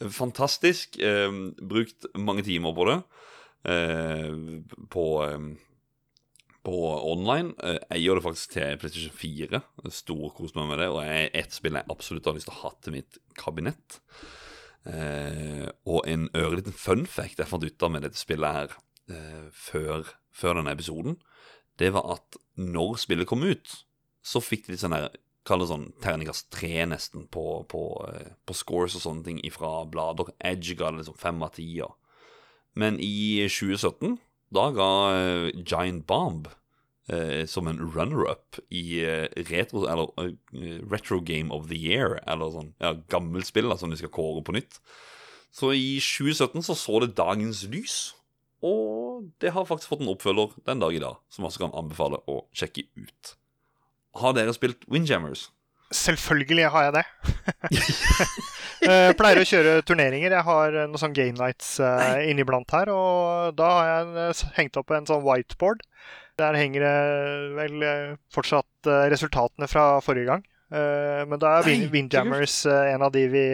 Fantastisk. 0.00 0.98
Eh, 1.00 1.30
brukt 1.62 2.06
mange 2.18 2.42
timer 2.44 2.74
på 2.76 2.86
det. 2.90 2.98
Eh, 3.70 4.34
på 4.92 5.06
eh, 5.24 5.46
på 6.66 6.78
online. 7.12 7.54
Eh, 7.62 7.78
Jeg 7.94 8.02
gjør 8.08 8.18
det 8.18 8.24
faktisk 8.26 8.50
til 8.56 8.78
PlayStation 8.82 9.14
4. 9.14 9.60
Storkost 9.94 10.56
meg 10.58 10.66
med 10.72 10.78
det. 10.82 10.88
Og 10.90 10.98
jeg 11.06 11.28
er 11.30 11.38
et 11.44 11.52
spill 11.54 11.78
jeg 11.78 11.86
absolutt 11.94 12.26
har 12.26 12.34
lyst 12.34 12.48
til 12.50 12.56
å 12.56 12.62
ha 12.64 12.72
til 12.82 12.96
mitt 12.98 13.18
kabinett. 13.38 14.00
Eh, 14.86 15.68
og 15.86 16.04
en 16.06 16.28
ørliten 16.38 16.74
fun 16.74 17.06
fact 17.10 17.38
jeg 17.42 17.48
fant 17.50 17.64
ut 17.66 17.82
av 17.86 17.90
med 17.94 18.04
dette 18.06 18.18
spillet 18.20 18.52
her 18.54 18.74
eh, 19.10 19.46
før, 19.54 20.04
før 20.36 20.58
denne 20.58 20.74
episoden, 20.76 21.18
det 21.80 21.92
var 21.96 22.08
at 22.16 22.38
når 22.60 22.96
spillet 23.02 23.28
kom 23.28 23.44
ut, 23.46 23.72
så 24.26 24.42
fikk 24.42 24.68
de 24.70 24.80
sånn 24.80 24.96
her 24.96 25.10
Kall 25.46 25.62
det 25.62 25.68
sånn 25.70 25.84
terningkast 26.02 26.48
tre, 26.50 26.80
nesten, 26.90 27.28
på, 27.30 27.42
på, 27.70 27.80
eh, 28.08 28.32
på 28.50 28.54
scores 28.58 28.96
og 28.98 29.02
sånne 29.04 29.22
ting 29.28 29.36
ifra 29.46 29.84
blader. 29.86 30.32
Edge 30.42 30.74
ga 30.74 30.88
det 30.90 31.04
liksom 31.04 31.14
fem 31.20 31.38
av 31.46 31.52
ti. 31.54 31.68
Men 32.74 32.98
i 32.98 33.46
2017, 33.46 34.16
da 34.58 34.64
ga 34.74 34.88
eh, 35.14 35.46
Giant 35.62 36.02
Bomb 36.10 36.48
eh, 37.06 37.46
som 37.46 37.70
en 37.70 37.78
runner-up 37.78 38.58
i 38.74 39.00
eh, 39.06 39.30
retro, 39.52 39.86
eller, 39.86 40.34
Retro 40.90 41.20
Game 41.20 41.54
of 41.54 41.70
the 41.70 41.78
Year, 41.78 42.18
eller 42.26 42.50
sånn 42.54 42.74
ja, 42.82 42.96
gammelt 43.12 43.46
spill 43.48 43.70
som 43.70 43.84
som 43.86 43.94
de 43.94 44.02
skal 44.02 44.14
kåre 44.18 44.42
på 44.42 44.56
nytt. 44.58 44.80
Så 45.54 45.72
i 45.72 45.96
2017 46.02 46.66
så 46.66 46.74
så 46.74 47.00
det 47.00 47.14
dagens 47.16 47.64
lys, 47.70 48.16
og 48.64 49.26
det 49.42 49.52
har 49.56 49.66
faktisk 49.68 49.92
fått 49.92 50.04
en 50.04 50.12
oppfølger 50.12 50.54
den 50.68 50.80
dag 50.82 50.94
i 50.96 51.02
dag, 51.02 51.18
som 51.32 51.48
også 51.48 51.66
kan 51.66 51.76
anbefale 51.76 52.22
å 52.30 52.42
sjekke 52.56 52.86
ut. 52.96 53.36
Har 54.16 54.36
dere 54.36 54.54
spilt 54.56 54.86
Windjammers? 54.88 55.50
Selvfølgelig 55.94 56.70
har 56.74 56.88
jeg 56.88 56.94
det. 56.96 57.02
Jeg 58.82 59.14
pleier 59.20 59.38
å 59.38 59.46
kjøre 59.46 59.74
turneringer. 59.86 60.32
Jeg 60.34 60.46
har 60.48 60.78
noen 60.80 60.98
sånn 60.98 61.14
game 61.14 61.36
nights 61.38 61.76
uh, 61.78 62.16
inniblant 62.26 62.72
her. 62.74 62.90
Og 62.90 63.54
da 63.58 63.68
har 63.76 63.90
jeg 63.92 64.24
eh, 64.24 64.42
hengt 64.56 64.80
opp 64.80 64.90
en 64.96 65.06
sånn 65.06 65.22
whiteboard. 65.22 65.84
Der 66.40 66.58
henger 66.58 66.82
det 66.82 66.96
vel 67.56 67.86
eh, 67.86 68.16
fortsatt 68.34 68.90
eh, 68.90 69.06
resultatene 69.12 69.68
fra 69.70 69.86
forrige 70.04 70.32
gang. 70.32 70.42
Eh, 70.66 71.22
men 71.30 71.38
da 71.38 71.60
er 71.60 71.86
Windjammers 71.92 72.64
eh, 72.66 72.92
en 72.94 73.04
av 73.06 73.12
de 73.14 73.22
vi 73.30 73.44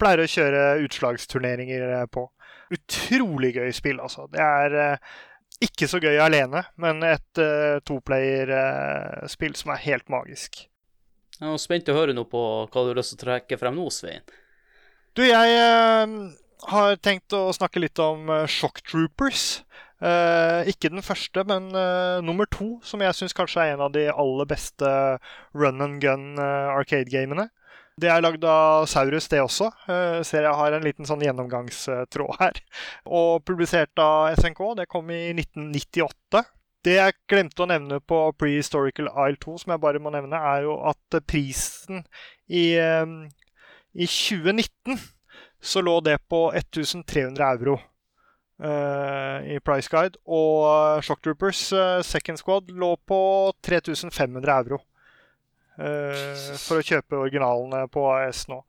pleier 0.00 0.22
å 0.24 0.30
kjøre 0.30 0.62
utslagsturneringer 0.86 1.84
eh, 2.00 2.06
på. 2.08 2.24
Utrolig 2.74 3.52
gøy 3.56 3.70
spill, 3.74 4.00
altså. 4.02 4.26
Det 4.32 4.42
er 4.42 4.76
eh, 4.80 5.10
ikke 5.64 5.88
så 5.88 6.00
gøy 6.02 6.18
alene, 6.20 6.64
men 6.82 7.04
et 7.06 7.40
uh, 7.40 7.78
toplayer-spill 7.86 9.54
uh, 9.54 9.60
som 9.60 9.72
er 9.72 9.84
helt 9.86 10.10
magisk. 10.12 10.66
Jeg 11.36 11.52
er 11.52 11.60
spent 11.60 11.88
å 11.92 11.96
høre 11.96 12.16
noe 12.16 12.28
på 12.28 12.40
hva 12.40 12.82
du 12.82 12.90
har 12.90 12.98
lyst 12.98 13.14
til 13.14 13.20
å 13.20 13.24
trekke 13.26 13.58
frem 13.60 13.78
nå, 13.78 13.86
Svein. 13.92 14.26
Du, 15.16 15.22
jeg 15.24 15.54
uh, 15.56 16.34
har 16.72 16.98
tenkt 17.04 17.36
å 17.36 17.48
snakke 17.56 17.80
litt 17.80 18.00
om 18.02 18.28
Shock 18.50 18.82
Troopers. 18.88 19.62
ikke 20.68 20.90
den 20.92 21.04
første, 21.04 21.44
men 21.48 21.70
nummer 22.24 22.48
to, 22.52 22.80
som 22.84 23.00
jeg 23.00 23.16
syns 23.16 23.32
kanskje 23.36 23.62
er 23.62 23.74
en 23.74 23.84
av 23.86 23.92
de 23.94 24.02
aller 24.12 24.48
beste 24.48 24.90
run 25.56 25.80
and 25.84 26.00
gun 26.02 26.40
arcade-gamene. 26.40 27.48
Det 27.96 28.10
er 28.12 28.20
lagd 28.20 28.42
av 28.44 28.84
Saurus, 28.92 29.24
det 29.32 29.38
også. 29.40 29.70
Uh, 29.88 30.20
ser 30.26 30.44
jeg 30.44 30.58
har 30.58 30.74
en 30.76 30.84
liten 30.84 31.08
sånn 31.08 31.22
gjennomgangstråd 31.24 32.34
her. 32.42 32.58
Og 33.08 33.40
publisert 33.48 33.96
av 34.02 34.34
SNK. 34.36 34.60
Det 34.82 34.84
kom 34.92 35.08
i 35.08 35.30
1998. 35.32 36.42
Det 36.84 36.98
jeg 36.98 37.16
glemte 37.32 37.64
å 37.64 37.68
nevne 37.70 38.02
på 38.04 38.18
Prehistorical 38.36 39.08
Isle 39.08 39.40
2, 39.40 39.56
som 39.62 39.72
jeg 39.72 39.82
bare 39.82 40.02
må 40.04 40.12
nevne, 40.12 40.36
er 40.36 40.66
jo 40.66 40.76
at 40.86 41.16
prisen 41.24 42.04
i, 42.52 42.76
um, 42.76 43.22
i 43.96 44.04
2019 44.04 45.00
så 45.64 45.80
lå 45.80 45.96
det 46.04 46.18
på 46.28 46.50
1300 46.52 47.48
euro. 47.48 47.78
Uh, 48.56 49.40
i 49.52 49.56
Price 49.64 49.88
Guide. 49.92 50.20
Og 50.28 51.00
Shock 51.04 51.24
Troopers 51.24 51.64
uh, 51.72 52.04
Second 52.04 52.40
Squad 52.40 52.68
lå 52.72 52.92
på 53.08 53.18
3500 53.64 54.60
euro. 54.60 54.84
Uh, 55.76 56.32
for 56.56 56.80
å 56.80 56.84
kjøpe 56.84 57.18
originalene 57.20 57.86
på 57.92 58.00
AS 58.14 58.48
nå. 58.48 58.64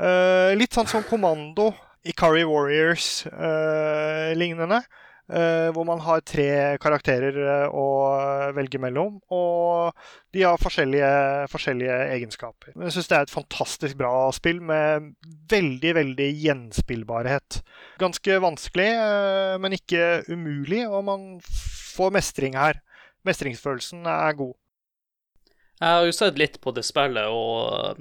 Uh, 0.00 0.56
litt 0.56 0.72
sånn 0.76 0.86
som 0.88 1.02
Kommando, 1.08 1.74
Ikari 2.06 2.44
Warriors-lignende. 2.48 4.80
Uh, 5.26 5.74
hvor 5.74 5.82
man 5.82 5.98
har 6.04 6.20
tre 6.22 6.78
karakterer 6.78 7.66
å 7.74 7.86
velge 8.54 8.78
mellom. 8.78 9.18
Og 9.34 9.90
de 10.30 10.46
har 10.46 10.54
forskjellige, 10.62 11.50
forskjellige 11.50 12.14
egenskaper. 12.14 12.70
Jeg 12.78 12.94
syns 12.94 13.10
det 13.10 13.18
er 13.18 13.26
et 13.26 13.34
fantastisk 13.34 13.98
bra 13.98 14.30
spill 14.36 14.60
med 14.62 15.18
veldig, 15.50 15.98
veldig 15.98 16.30
gjenspillbarhet. 16.44 17.58
Ganske 17.98 18.38
vanskelig, 18.44 18.92
men 19.58 19.74
ikke 19.74 20.22
umulig, 20.30 20.86
og 20.86 21.02
man 21.10 21.42
får 21.42 22.14
mestring 22.14 22.54
her. 22.54 22.78
Mestringsfølelsen 23.26 24.06
er 24.06 24.30
god. 24.38 24.54
Jeg 25.76 25.92
har 25.92 26.06
jo 26.08 26.14
sett 26.16 26.38
litt 26.40 26.60
på 26.64 26.72
det 26.72 26.86
spillet, 26.86 27.28
og 27.28 28.00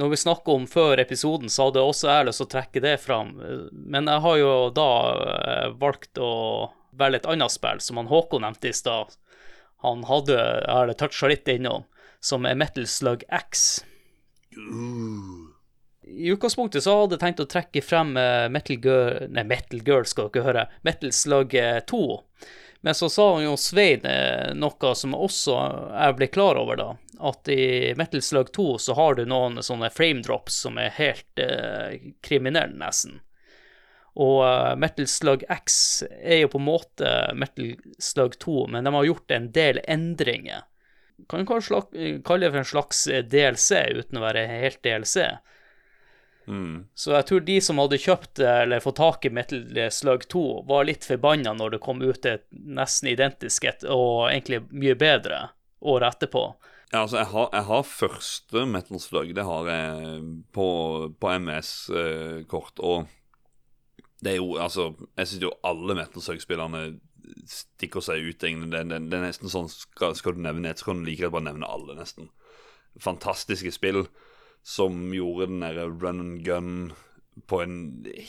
når 0.00 0.08
vi 0.08 0.16
snakker 0.16 0.56
om 0.56 0.66
før 0.66 0.98
episoden, 0.98 1.50
så 1.52 1.68
hadde 1.68 1.84
også 1.84 2.08
jeg 2.08 2.26
lyst 2.26 2.40
til 2.40 2.48
å 2.48 2.52
trekke 2.54 2.82
det 2.82 2.94
fram. 3.02 3.34
Men 3.72 4.08
jeg 4.10 4.24
har 4.24 4.38
jo 4.40 4.52
da 4.74 4.88
eh, 5.12 5.66
valgt 5.78 6.18
å 6.18 6.32
velge 6.96 7.20
et 7.20 7.28
annet 7.34 7.54
spill, 7.54 7.82
som 7.84 8.00
han 8.00 8.10
Håkon 8.10 8.42
nevnte 8.46 8.72
i 8.72 8.76
stad. 8.76 9.14
Han 9.84 10.02
hadde, 10.08 10.38
jeg 10.38 10.72
har 10.72 10.92
toucha 10.98 11.30
litt 11.30 11.48
innom, 11.52 11.84
som 12.24 12.48
er 12.48 12.58
Metal 12.58 12.88
Slug 12.88 13.22
X. 13.28 13.84
I 16.02 16.32
utgangspunktet 16.34 16.82
så 16.84 16.96
hadde 17.02 17.16
jeg 17.18 17.22
tenkt 17.22 17.44
å 17.44 17.48
trekke 17.52 17.84
frem 17.84 18.16
eh, 18.20 18.48
Metal 18.52 18.76
Girl 18.82 19.30
Nei, 19.32 19.46
Metal 19.48 19.80
Girl 19.86 20.08
skal 20.08 20.32
dere 20.32 20.48
høre. 20.48 20.66
Metal 20.88 21.14
Slug 21.14 21.54
2. 21.92 22.02
Men 22.84 22.94
så 22.94 23.08
sa 23.08 23.34
han 23.34 23.44
jo 23.44 23.56
Svein 23.56 24.06
eh, 24.10 24.52
noe 24.58 24.94
som 24.98 25.14
også 25.14 25.56
jeg 25.94 26.16
ble 26.18 26.28
klar 26.34 26.58
over, 26.58 26.78
da. 26.80 26.88
At 27.22 27.46
i 27.54 27.92
Metal 27.94 28.22
Slug 28.22 28.50
2 28.52 28.66
så 28.82 28.96
har 28.98 29.14
du 29.14 29.22
noen 29.30 29.60
sånne 29.62 29.90
frame 29.94 30.24
drops 30.26 30.56
som 30.64 30.80
er 30.82 30.90
helt 30.96 31.42
eh, 31.42 32.10
kriminelle, 32.26 32.74
nesten. 32.80 33.20
Og 34.18 34.42
uh, 34.44 34.74
Metal 34.76 35.06
Slug 35.08 35.44
X 35.48 36.02
er 36.20 36.42
jo 36.42 36.50
på 36.52 36.58
en 36.60 36.66
måte 36.66 37.12
Metal 37.38 37.70
Slug 38.02 38.34
2, 38.42 38.66
men 38.74 38.84
de 38.84 38.92
har 38.92 39.06
gjort 39.08 39.32
en 39.32 39.46
del 39.54 39.80
endringer. 39.88 40.66
Kan 41.30 41.46
kanskje 41.48 41.80
kalle 42.26 42.44
det 42.44 42.50
for 42.50 42.60
en 42.60 42.68
slags 42.68 43.06
DLC, 43.30 43.70
uten 44.02 44.18
å 44.20 44.24
være 44.26 44.42
helt 44.50 44.82
DLC. 44.84 45.30
Mm. 46.46 46.88
Så 46.94 47.14
jeg 47.14 47.26
tror 47.28 47.44
de 47.46 47.56
som 47.62 47.78
hadde 47.78 48.00
kjøpt 48.02 48.42
eller 48.42 48.82
fått 48.82 48.98
tak 48.98 49.26
i 49.26 49.32
Metal 49.34 49.62
Slug 49.94 50.26
2, 50.32 50.44
var 50.68 50.88
litt 50.88 51.06
forbanna 51.06 51.54
når 51.56 51.76
det 51.76 51.82
kom 51.84 52.02
ut 52.02 52.26
et 52.26 52.46
nesten 52.50 53.12
identisk 53.12 53.66
et, 53.70 53.86
og 53.86 54.28
egentlig 54.30 54.64
mye 54.70 54.96
bedre, 54.98 55.44
året 55.80 56.16
etterpå. 56.16 56.44
Ja, 56.92 57.06
altså, 57.06 57.22
jeg 57.22 57.30
har, 57.32 57.48
jeg 57.52 57.66
har, 57.70 57.82
første 57.88 58.64
Metal 58.68 59.00
Slug. 59.00 59.30
Det 59.34 59.44
har 59.48 59.68
jeg 59.70 60.22
på, 60.52 60.66
på 61.16 61.30
MS-kort. 61.38 62.82
og 62.84 63.06
det 64.22 64.34
er 64.34 64.36
jo 64.42 64.58
Altså, 64.60 64.92
jeg 65.16 65.28
syns 65.28 65.42
jo 65.42 65.54
alle 65.64 65.96
Metal 65.96 66.22
Slug-spillerne 66.22 66.82
stikker 67.48 68.04
seg 68.04 68.26
ut. 68.28 68.44
Det, 68.44 68.68
det, 68.90 69.00
det, 69.08 69.16
er 69.16 69.24
nesten 69.24 69.50
sånn 69.50 69.70
Skal, 69.72 70.12
skal 70.18 70.36
du 70.36 70.42
nevne 70.44 70.68
et, 70.68 70.82
så 70.82 70.90
kan 70.90 71.00
du 71.00 71.08
like 71.08 71.24
godt 71.24 71.38
bare 71.38 71.48
nevne 71.48 71.70
alle, 71.70 71.96
nesten. 71.96 72.28
Fantastiske 73.00 73.72
spill 73.72 74.04
som 74.62 75.10
gjorde 75.14 75.50
den 75.50 75.64
derre 75.64 75.88
run 75.90 76.20
and 76.22 76.44
gun 76.46 76.76
på 77.48 77.62
en 77.64 77.76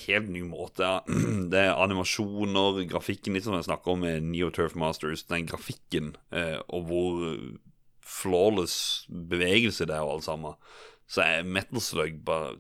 helt 0.06 0.30
ny 0.32 0.44
måte. 0.48 0.88
Det 1.52 1.60
er 1.60 1.78
animasjoner, 1.78 2.84
grafikken, 2.90 3.36
litt 3.36 3.46
som 3.48 3.58
jeg 3.58 3.68
snakker 3.68 3.94
om 3.94 4.04
med 4.06 4.30
Neo 4.32 4.50
Turf 4.54 4.78
Masters. 4.80 5.26
Den 5.30 5.48
grafikken 5.50 6.16
eh, 6.34 6.60
og 6.68 6.90
hvor 6.90 7.24
flawless 8.04 9.06
bevegelse 9.08 9.88
det 9.90 9.96
er 9.96 10.06
og 10.06 10.18
alt 10.18 10.28
sammen. 10.28 10.60
Så 11.10 11.24
er 11.26 11.48
Metal 11.48 11.82
Slug 11.84 12.22
bare 12.26 12.56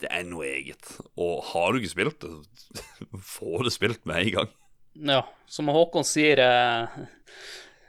Det 0.00 0.08
er 0.12 0.26
noe 0.28 0.44
eget. 0.44 0.96
Og 1.16 1.44
har 1.52 1.72
du 1.72 1.80
ikke 1.80 1.94
spilt 1.94 2.24
det, 2.24 2.32
få 3.36 3.62
det 3.64 3.72
spilt 3.72 4.02
med 4.08 4.26
en 4.26 4.34
gang. 4.40 4.50
Ja, 4.96 5.22
som 5.48 5.68
Håkon 5.72 6.04
sier 6.08 6.40
eh 6.40 6.98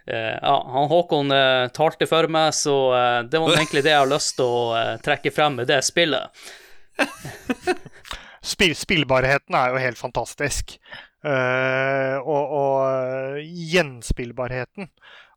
ja, 0.07 0.55
han 0.73 0.87
Håkon 0.87 1.31
uh, 1.31 1.67
talte 1.75 2.07
for 2.07 2.29
meg, 2.31 2.53
så 2.55 2.75
uh, 2.93 3.19
det 3.27 3.41
var 3.43 3.57
egentlig 3.57 3.83
det 3.85 3.93
jeg 3.93 4.03
har 4.03 4.09
lyst 4.09 4.37
til 4.39 4.47
å 4.47 4.61
uh, 4.75 4.95
trekke 5.03 5.33
frem 5.35 5.59
med 5.59 5.67
det 5.69 5.81
spillet. 5.85 6.47
Spill 8.47 8.75
spillbarheten 8.77 9.55
er 9.59 9.73
jo 9.73 9.81
helt 9.81 9.99
fantastisk. 9.99 10.77
og, 11.27 12.51
og 12.55 13.39
gjenspillbarheten. 13.43 14.87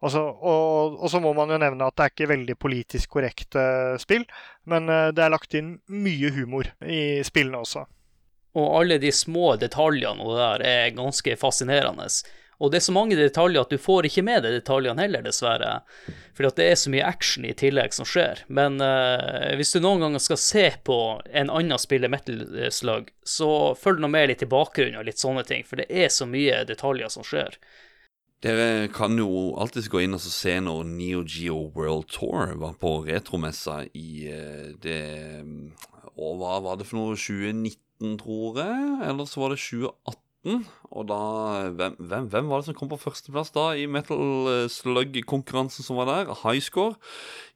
Altså, 0.04 0.20
og, 0.20 0.94
og, 1.00 1.08
så 1.10 1.18
må 1.24 1.32
man 1.34 1.50
jo 1.50 1.58
nevne 1.58 1.88
at 1.88 1.96
det 1.96 2.04
er 2.04 2.12
ikke 2.12 2.28
veldig 2.30 2.56
politisk 2.60 3.16
korrekte 3.16 3.64
spill, 3.98 4.22
men 4.70 4.86
det 4.86 5.24
er 5.24 5.32
lagt 5.32 5.56
inn 5.58 5.72
mye 5.90 6.30
humor 6.36 6.70
i 6.86 7.24
spillene 7.26 7.64
også. 7.64 7.82
Og 8.60 8.76
alle 8.82 9.00
de 9.02 9.10
små 9.14 9.56
detaljene 9.58 10.22
og 10.22 10.36
det 10.36 10.44
der 10.44 10.66
er 10.68 10.94
ganske 10.94 11.34
fascinerende. 11.40 12.06
Og 12.60 12.68
det 12.68 12.80
er 12.80 12.84
så 12.84 12.92
mange 12.92 13.16
detaljer 13.16 13.64
at 13.64 13.72
du 13.72 13.80
får 13.80 14.06
ikke 14.10 14.24
med 14.26 14.44
deg 14.44 14.58
detaljene 14.58 15.00
heller, 15.00 15.24
dessverre. 15.24 15.78
Fordi 16.36 16.50
det 16.58 16.66
er 16.68 16.76
så 16.76 16.92
mye 16.92 17.06
action 17.08 17.46
i 17.48 17.54
tillegg 17.56 17.96
som 17.96 18.08
skjer. 18.08 18.42
Men 18.52 18.76
uh, 18.84 19.54
hvis 19.56 19.72
du 19.72 19.80
noen 19.80 20.04
ganger 20.04 20.20
skal 20.20 20.40
se 20.40 20.66
på 20.84 20.98
en 21.24 21.52
annen 21.52 21.80
spiller 21.80 22.12
Metal 22.12 22.44
Slug, 22.74 23.08
så 23.24 23.50
følg 23.80 24.04
nå 24.04 24.12
med 24.12 24.28
litt 24.28 24.44
i 24.44 24.50
bakgrunnen 24.50 25.00
og 25.00 25.08
litt 25.08 25.22
sånne 25.22 25.46
ting, 25.48 25.64
for 25.64 25.80
det 25.80 25.88
er 25.88 26.12
så 26.12 26.28
mye 26.28 26.60
detaljer 26.68 27.12
som 27.12 27.24
skjer. 27.24 27.56
Dere 28.44 28.88
kan 28.92 29.16
jo 29.20 29.52
alltids 29.60 29.88
gå 29.92 30.04
inn 30.04 30.16
og 30.16 30.22
se 30.24 30.54
når 30.64 30.84
Neo 30.88 31.24
Geo 31.28 31.66
World 31.76 32.08
Tour 32.12 32.56
var 32.60 32.76
på 32.80 32.98
retromessa 33.08 33.82
i 33.96 34.28
uh, 34.28 34.72
det 34.84 35.00
Og 36.12 36.40
hva 36.40 36.60
var 36.60 36.80
det 36.80 36.88
for 36.88 37.00
noe? 37.00 37.16
2019, 37.16 38.18
tror 38.20 38.60
jeg? 38.60 38.98
Eller 39.08 39.28
så 39.28 39.40
var 39.40 39.56
det 39.56 39.64
2018? 39.64 40.26
Og 40.40 41.04
da 41.04 41.18
hvem, 41.76 41.96
hvem, 42.00 42.28
hvem, 42.32 42.46
var 42.48 42.60
det 42.62 42.70
som 42.70 42.76
kom 42.78 42.88
på 42.88 42.98
førsteplass 43.00 43.52
da 43.52 43.66
i 43.76 43.84
Metal 43.90 44.48
eh, 44.48 44.68
Slug-konkurransen 44.72 45.84
som 45.84 45.98
var 46.00 46.08
der? 46.08 46.30
High 46.42 46.62
score? 46.64 46.96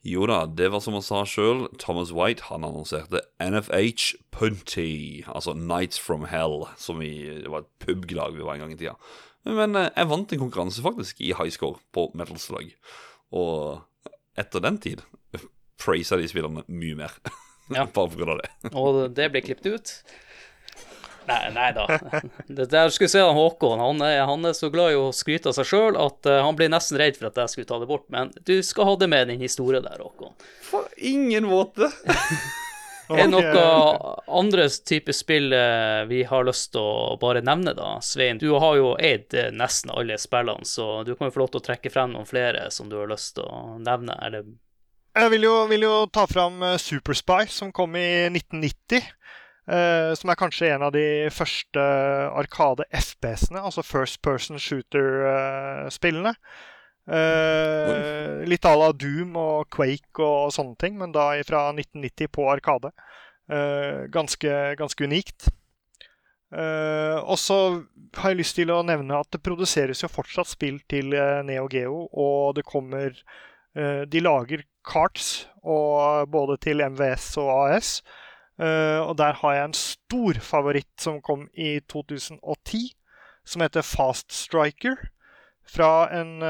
Jo 0.04 0.26
da, 0.28 0.42
det 0.44 0.68
var 0.72 0.82
som 0.84 0.96
han 0.98 1.04
sa 1.04 1.22
sjøl, 1.28 1.64
Thomas 1.80 2.12
White 2.12 2.50
han 2.50 2.66
annonserte 2.66 3.24
NFH 3.40 4.18
Punty, 4.34 5.24
altså 5.24 5.56
Nights 5.56 6.00
from 6.00 6.26
Hell, 6.28 6.66
som 6.76 7.00
i, 7.00 7.14
det 7.40 7.48
var 7.48 7.64
et 7.64 7.72
publag 7.80 8.36
vi 8.36 8.44
var 8.44 8.58
en 8.58 8.66
gang 8.66 8.76
i 8.76 8.78
tida. 8.82 8.98
Men 9.48 9.76
eh, 9.80 9.88
jeg 9.88 10.10
vant 10.12 10.36
en 10.36 10.44
konkurranse 10.44 10.84
faktisk 10.84 11.24
i 11.24 11.32
high 11.32 11.52
score 11.52 11.80
på 11.96 12.10
Metal 12.12 12.36
Slug. 12.40 12.68
Og 13.32 13.80
etter 14.36 14.60
den 14.60 14.76
tid 14.84 15.00
prisa 15.82 16.20
de 16.20 16.28
spillerne 16.28 16.66
mye 16.68 17.00
mer. 17.00 17.16
Ja. 17.72 17.88
Bare 17.96 18.12
pga. 18.12 18.38
det. 18.44 18.74
Og 18.76 19.06
det 19.16 19.30
ble 19.32 19.44
klippet 19.44 19.72
ut? 19.72 19.96
Nei, 21.26 21.50
nei 21.54 21.70
da. 21.72 21.86
Det 22.46 22.66
der 22.70 22.90
skulle 22.92 23.08
se 23.08 23.20
han 23.20 23.36
Håkon. 23.36 23.80
Han 23.80 24.02
er, 24.04 24.24
han 24.28 24.44
er, 24.44 24.56
så 24.56 24.70
glad 24.72 24.92
i 24.92 24.98
å 24.98 25.12
skryte 25.14 25.50
av 25.50 25.56
seg 25.58 25.68
sjøl 25.70 26.00
at 26.00 26.28
uh, 26.28 26.40
han 26.44 26.56
blir 26.58 26.72
nesten 26.72 27.00
redd 27.00 27.18
for 27.18 27.30
at 27.30 27.40
jeg 27.44 27.54
skulle 27.54 27.70
ta 27.70 27.80
det 27.82 27.88
bort. 27.90 28.06
Men 28.12 28.32
du 28.44 28.58
skal 28.62 28.90
ha 28.90 28.98
det 29.00 29.08
med 29.12 29.32
din 29.32 29.42
historie 29.44 29.82
der, 29.84 30.02
Håkon. 30.02 30.36
På 30.70 30.84
ingen 30.96 31.48
måte. 31.48 31.90
er 33.12 33.24
det 33.24 33.30
noe 33.32 33.64
andre 34.32 34.68
type 34.68 35.12
spill 35.16 35.52
uh, 35.52 36.04
vi 36.10 36.24
har 36.28 36.46
lyst 36.48 36.72
til 36.76 36.84
å 36.84 37.16
bare 37.20 37.44
nevne, 37.44 37.76
da? 37.76 37.96
Svein, 38.04 38.40
du 38.42 38.50
har 38.56 38.76
jo 38.80 38.92
eid 38.98 39.32
uh, 39.36 39.48
nesten 39.54 39.94
alle 39.94 40.18
spillene, 40.20 40.68
så 40.68 41.02
du 41.06 41.14
kan 41.14 41.28
jo 41.28 41.36
få 41.36 41.44
lov 41.44 41.54
til 41.54 41.64
å 41.64 41.68
trekke 41.70 41.92
frem 41.92 42.14
noen 42.16 42.28
flere 42.28 42.68
som 42.74 42.92
du 42.92 42.98
har 43.00 43.10
lyst 43.10 43.36
til 43.38 43.48
å 43.48 43.78
nevne, 43.80 44.18
eller 44.24 44.46
jeg 45.14 45.30
vil 45.30 45.44
jo, 45.46 45.52
vil 45.70 45.84
jo 45.86 45.92
ta 46.10 46.24
fram 46.26 46.56
Superspy, 46.82 47.44
som 47.46 47.68
kom 47.70 47.92
i 47.94 48.26
1990. 48.32 49.04
eh, 49.68 50.12
som 50.18 50.30
er 50.30 50.38
kanskje 50.40 50.70
en 50.74 50.86
av 50.86 50.92
de 50.94 51.30
første 51.32 51.82
Arkade 52.34 52.86
FPS-ene, 52.92 53.62
altså 53.62 53.84
First 53.86 54.22
Person 54.22 54.60
Shooter-spillene. 54.60 56.34
Uh, 57.04 58.40
litt 58.48 58.64
à 58.64 58.72
la 58.80 58.88
Doom 58.96 59.34
og 59.36 59.66
Quake 59.74 60.24
og 60.24 60.54
sånne 60.54 60.78
ting, 60.80 60.96
men 60.96 61.12
da 61.12 61.34
fra 61.44 61.66
1990 61.74 62.30
på 62.32 62.46
Arkade. 62.48 62.94
Uh, 63.50 64.08
ganske, 64.12 64.54
ganske 64.80 65.04
unikt. 65.04 65.50
Uh, 66.54 67.20
og 67.26 67.36
så 67.40 67.58
har 68.16 68.32
jeg 68.32 68.40
lyst 68.40 68.56
til 68.56 68.72
å 68.72 68.84
nevne 68.86 69.18
at 69.20 69.28
det 69.34 69.42
produseres 69.44 70.00
jo 70.04 70.12
fortsatt 70.12 70.48
spill 70.48 70.78
til 70.88 71.12
Neo 71.44 71.66
Geo, 71.68 72.06
og 72.12 72.54
det 72.56 72.64
kommer 72.68 73.16
De 73.74 74.20
lager 74.22 74.60
carts 74.86 75.48
og, 75.66 76.28
både 76.30 76.54
til 76.62 76.78
MVS 76.78 77.32
og 77.42 77.48
AS. 77.56 77.88
Og 78.58 79.16
der 79.18 79.40
har 79.40 79.54
jeg 79.56 79.64
en 79.64 79.74
stor 79.74 80.38
favoritt 80.40 81.00
som 81.00 81.22
kom 81.22 81.48
i 81.54 81.80
2010, 81.90 82.94
som 83.44 83.64
heter 83.64 83.82
Fast 83.82 84.32
Striker. 84.32 84.96
Fra 85.64 86.06
en 86.12 86.42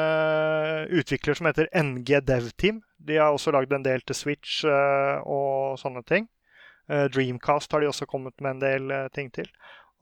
utvikler 0.91 1.39
som 1.39 1.47
heter 1.47 1.71
NG 1.71 2.19
Dev 2.27 2.51
Team. 2.59 2.83
De 2.99 3.17
har 3.17 3.31
også 3.31 3.53
lagd 3.55 3.73
en 3.73 3.85
del 3.87 4.03
til 4.03 4.17
Switch 4.19 4.65
og 4.67 5.79
sånne 5.79 6.03
ting. 6.09 6.27
Dreamcast 6.89 7.73
har 7.73 7.81
de 7.81 7.89
også 7.89 8.09
kommet 8.11 8.35
med 8.43 8.57
en 8.57 8.65
del 8.65 8.93
ting 9.15 9.31
til. 9.33 9.47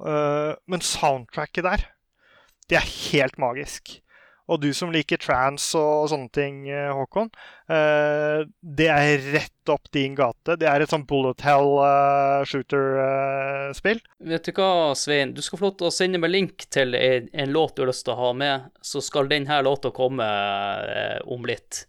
Men 0.01 0.81
soundtracket 0.81 1.65
der, 1.69 1.85
det 2.71 2.81
er 2.81 2.89
helt 3.13 3.37
magisk. 3.39 4.01
Og 4.53 4.61
du 4.61 4.69
som 4.77 4.91
liker 4.93 5.21
trans 5.21 5.65
og 5.79 6.11
sånne 6.13 6.29
ting, 6.35 6.57
eh, 6.69 6.91
Håkon, 6.93 7.31
uh, 7.73 8.43
det 8.61 8.89
er 8.93 9.23
rett 9.33 9.73
opp 9.73 9.89
din 9.95 10.17
gate. 10.19 10.59
Det 10.61 10.69
er 10.69 10.85
et 10.85 10.93
sånn 10.93 11.07
bullet 11.09 11.41
hell 11.47 11.79
uh, 11.81 12.43
shooter-spill. 12.49 14.03
Vet 14.29 14.51
du 14.51 14.53
hva, 14.59 14.93
Svein? 14.99 15.33
Du 15.33 15.41
skal 15.45 15.61
få 15.61 15.71
lov 15.71 15.79
til 15.81 15.89
å 15.89 15.95
sende 15.95 16.21
meg 16.21 16.35
link 16.35 16.67
til 16.75 16.99
en, 16.99 17.31
låt 17.55 17.77
du 17.77 17.85
har 17.85 17.93
lyst 17.93 18.05
til 18.09 18.17
å 18.17 18.21
ha 18.21 18.35
med, 18.37 18.69
så 18.85 19.01
skal 19.05 19.31
denne 19.33 19.63
låta 19.65 19.95
komme 19.95 20.29
om 21.33 21.49
litt. 21.49 21.87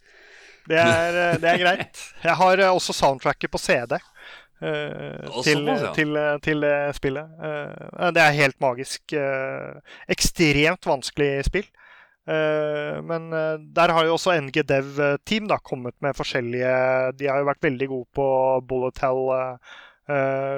Det 0.70 0.80
er, 0.80 1.40
det 1.44 1.50
er 1.50 1.60
greit. 1.60 2.02
Jeg 2.24 2.40
har 2.40 2.62
også 2.70 2.96
soundtracket 2.96 3.52
på 3.52 3.60
CD. 3.60 3.98
Til, 4.64 5.66
til, 5.92 6.16
til, 6.46 6.66
spillet. 6.96 7.34
Det 8.16 8.22
er 8.24 8.38
helt 8.38 8.56
magisk. 8.64 9.16
Ekstremt 10.16 10.88
vanskelig 10.88 11.34
spill. 11.50 11.68
Men 12.24 13.26
der 13.76 13.92
har 13.92 14.06
jo 14.08 14.14
også 14.16 14.38
NG 14.40 14.62
Dev 14.64 14.96
Team 15.28 15.50
da, 15.52 15.58
kommet 15.60 15.96
med 16.00 16.16
forskjellige 16.16 16.70
De 17.20 17.28
har 17.28 17.42
jo 17.42 17.50
vært 17.50 17.66
veldig 17.66 17.88
gode 17.92 18.08
på 18.16 18.28
bullet 18.70 19.02
hell 19.04 19.28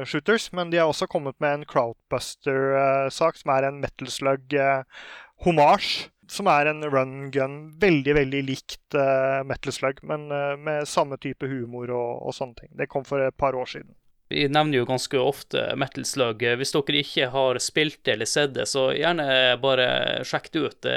shooters, 0.06 0.52
men 0.54 0.70
de 0.70 0.78
har 0.78 0.92
også 0.92 1.08
kommet 1.10 1.34
med 1.42 1.58
en 1.58 1.66
Crowdbuster-sak, 1.70 3.42
som 3.42 3.56
er 3.56 3.66
en 3.66 3.82
metal 3.82 4.14
slug 4.14 4.54
homage 5.42 6.12
Som 6.30 6.48
er 6.54 6.70
en 6.70 6.86
run 6.86 7.32
gun. 7.34 7.58
Veldig, 7.82 8.14
veldig 8.18 8.46
likt 8.46 8.98
Metal 9.46 9.74
Slug, 9.74 10.06
men 10.06 10.30
med 10.62 10.86
samme 10.90 11.18
type 11.22 11.50
humor 11.50 11.90
og, 11.90 12.26
og 12.26 12.34
sånne 12.34 12.62
ting. 12.62 12.72
Det 12.78 12.90
kom 12.90 13.06
for 13.06 13.22
et 13.26 13.38
par 13.38 13.58
år 13.58 13.70
siden. 13.70 13.94
Vi 14.30 14.48
nevner 14.50 14.80
jo 14.80 14.88
ganske 14.90 15.20
ofte 15.22 15.68
Metal 15.78 16.06
Slug. 16.08 16.42
Hvis 16.58 16.74
dere 16.74 17.02
ikke 17.04 17.28
har 17.34 17.60
spilt 17.62 18.00
det 18.08 18.16
eller 18.16 18.30
sett 18.30 18.56
det, 18.56 18.66
så 18.70 18.88
gjerne 18.98 19.28
bare 19.62 19.90
sjekk 20.26 20.50
det 20.56 20.64
ut. 20.64 20.78
Det, 20.82 20.96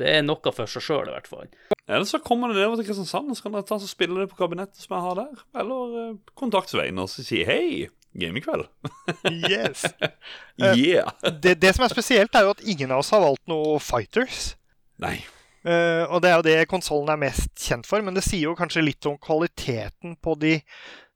det 0.00 0.16
er 0.16 0.24
noe 0.26 0.54
for 0.54 0.70
seg 0.70 0.82
sjøl, 0.82 1.12
i 1.12 1.14
hvert 1.14 1.30
fall. 1.30 1.46
Eller 1.88 2.08
så 2.08 2.18
kommer 2.18 2.50
det 2.50 2.58
nedover 2.58 2.80
til 2.80 2.90
Kristiansand, 2.90 3.30
så 3.38 3.46
kan 3.46 3.54
dere 3.54 3.68
ta 3.68 3.78
og 3.78 3.86
spille 3.88 4.18
det 4.20 4.28
på 4.32 4.40
kabinettet 4.40 4.82
som 4.82 4.96
jeg 4.96 5.06
har 5.06 5.20
der. 5.22 5.46
Eller 5.62 5.94
uh, 5.94 6.18
kontakt 6.36 6.74
Svein 6.74 7.00
og 7.00 7.08
si 7.12 7.40
hei, 7.48 7.86
gamingkveld. 8.18 8.66
yes. 9.48 9.86
yeah. 10.74 11.14
Uh, 11.22 11.32
det, 11.32 11.56
det, 11.62 11.72
som 11.76 11.86
er 11.86 11.94
spesielt, 11.94 12.34
er 12.34 12.44
jo 12.44 12.52
at 12.58 12.66
ingen 12.66 12.92
av 12.92 13.00
oss 13.04 13.14
har 13.14 13.24
valgt 13.24 13.46
noe 13.48 13.78
Fighters. 13.80 14.52
Nei. 15.00 15.20
Uh, 15.64 16.04
og 16.10 16.20
det 16.22 16.30
er 16.30 16.36
jo 16.36 16.46
det 16.46 16.58
konsollen 16.70 17.14
er 17.14 17.22
mest 17.24 17.54
kjent 17.62 17.88
for, 17.88 18.04
men 18.04 18.18
det 18.18 18.26
sier 18.26 18.50
jo 18.50 18.58
kanskje 18.58 18.84
litt 18.84 19.08
om 19.08 19.16
kvaliteten 19.22 20.18
på 20.20 20.36
de 20.42 20.58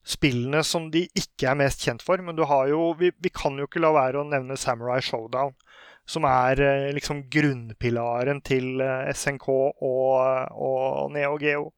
spillene 0.02 0.62
som 0.66 0.88
de 0.90 1.04
ikke 1.18 1.50
er 1.50 1.58
mest 1.58 1.84
kjent 1.84 2.02
for. 2.04 2.22
Men 2.22 2.36
du 2.36 2.44
har 2.48 2.68
jo 2.70 2.92
Vi, 2.98 3.12
vi 3.18 3.30
kan 3.30 3.58
jo 3.58 3.68
ikke 3.68 3.82
la 3.82 3.92
være 3.94 4.22
å 4.22 4.28
nevne 4.28 4.58
Samurai 4.58 5.00
Showdown. 5.02 5.54
Som 6.08 6.26
er 6.26 6.58
eh, 6.60 6.88
liksom 6.96 7.28
grunnpilaren 7.30 8.40
til 8.42 8.82
eh, 8.82 9.12
SNK 9.14 9.48
og, 9.48 10.50
og 10.50 11.12
Neo 11.14 11.38
Geo. 11.40 11.70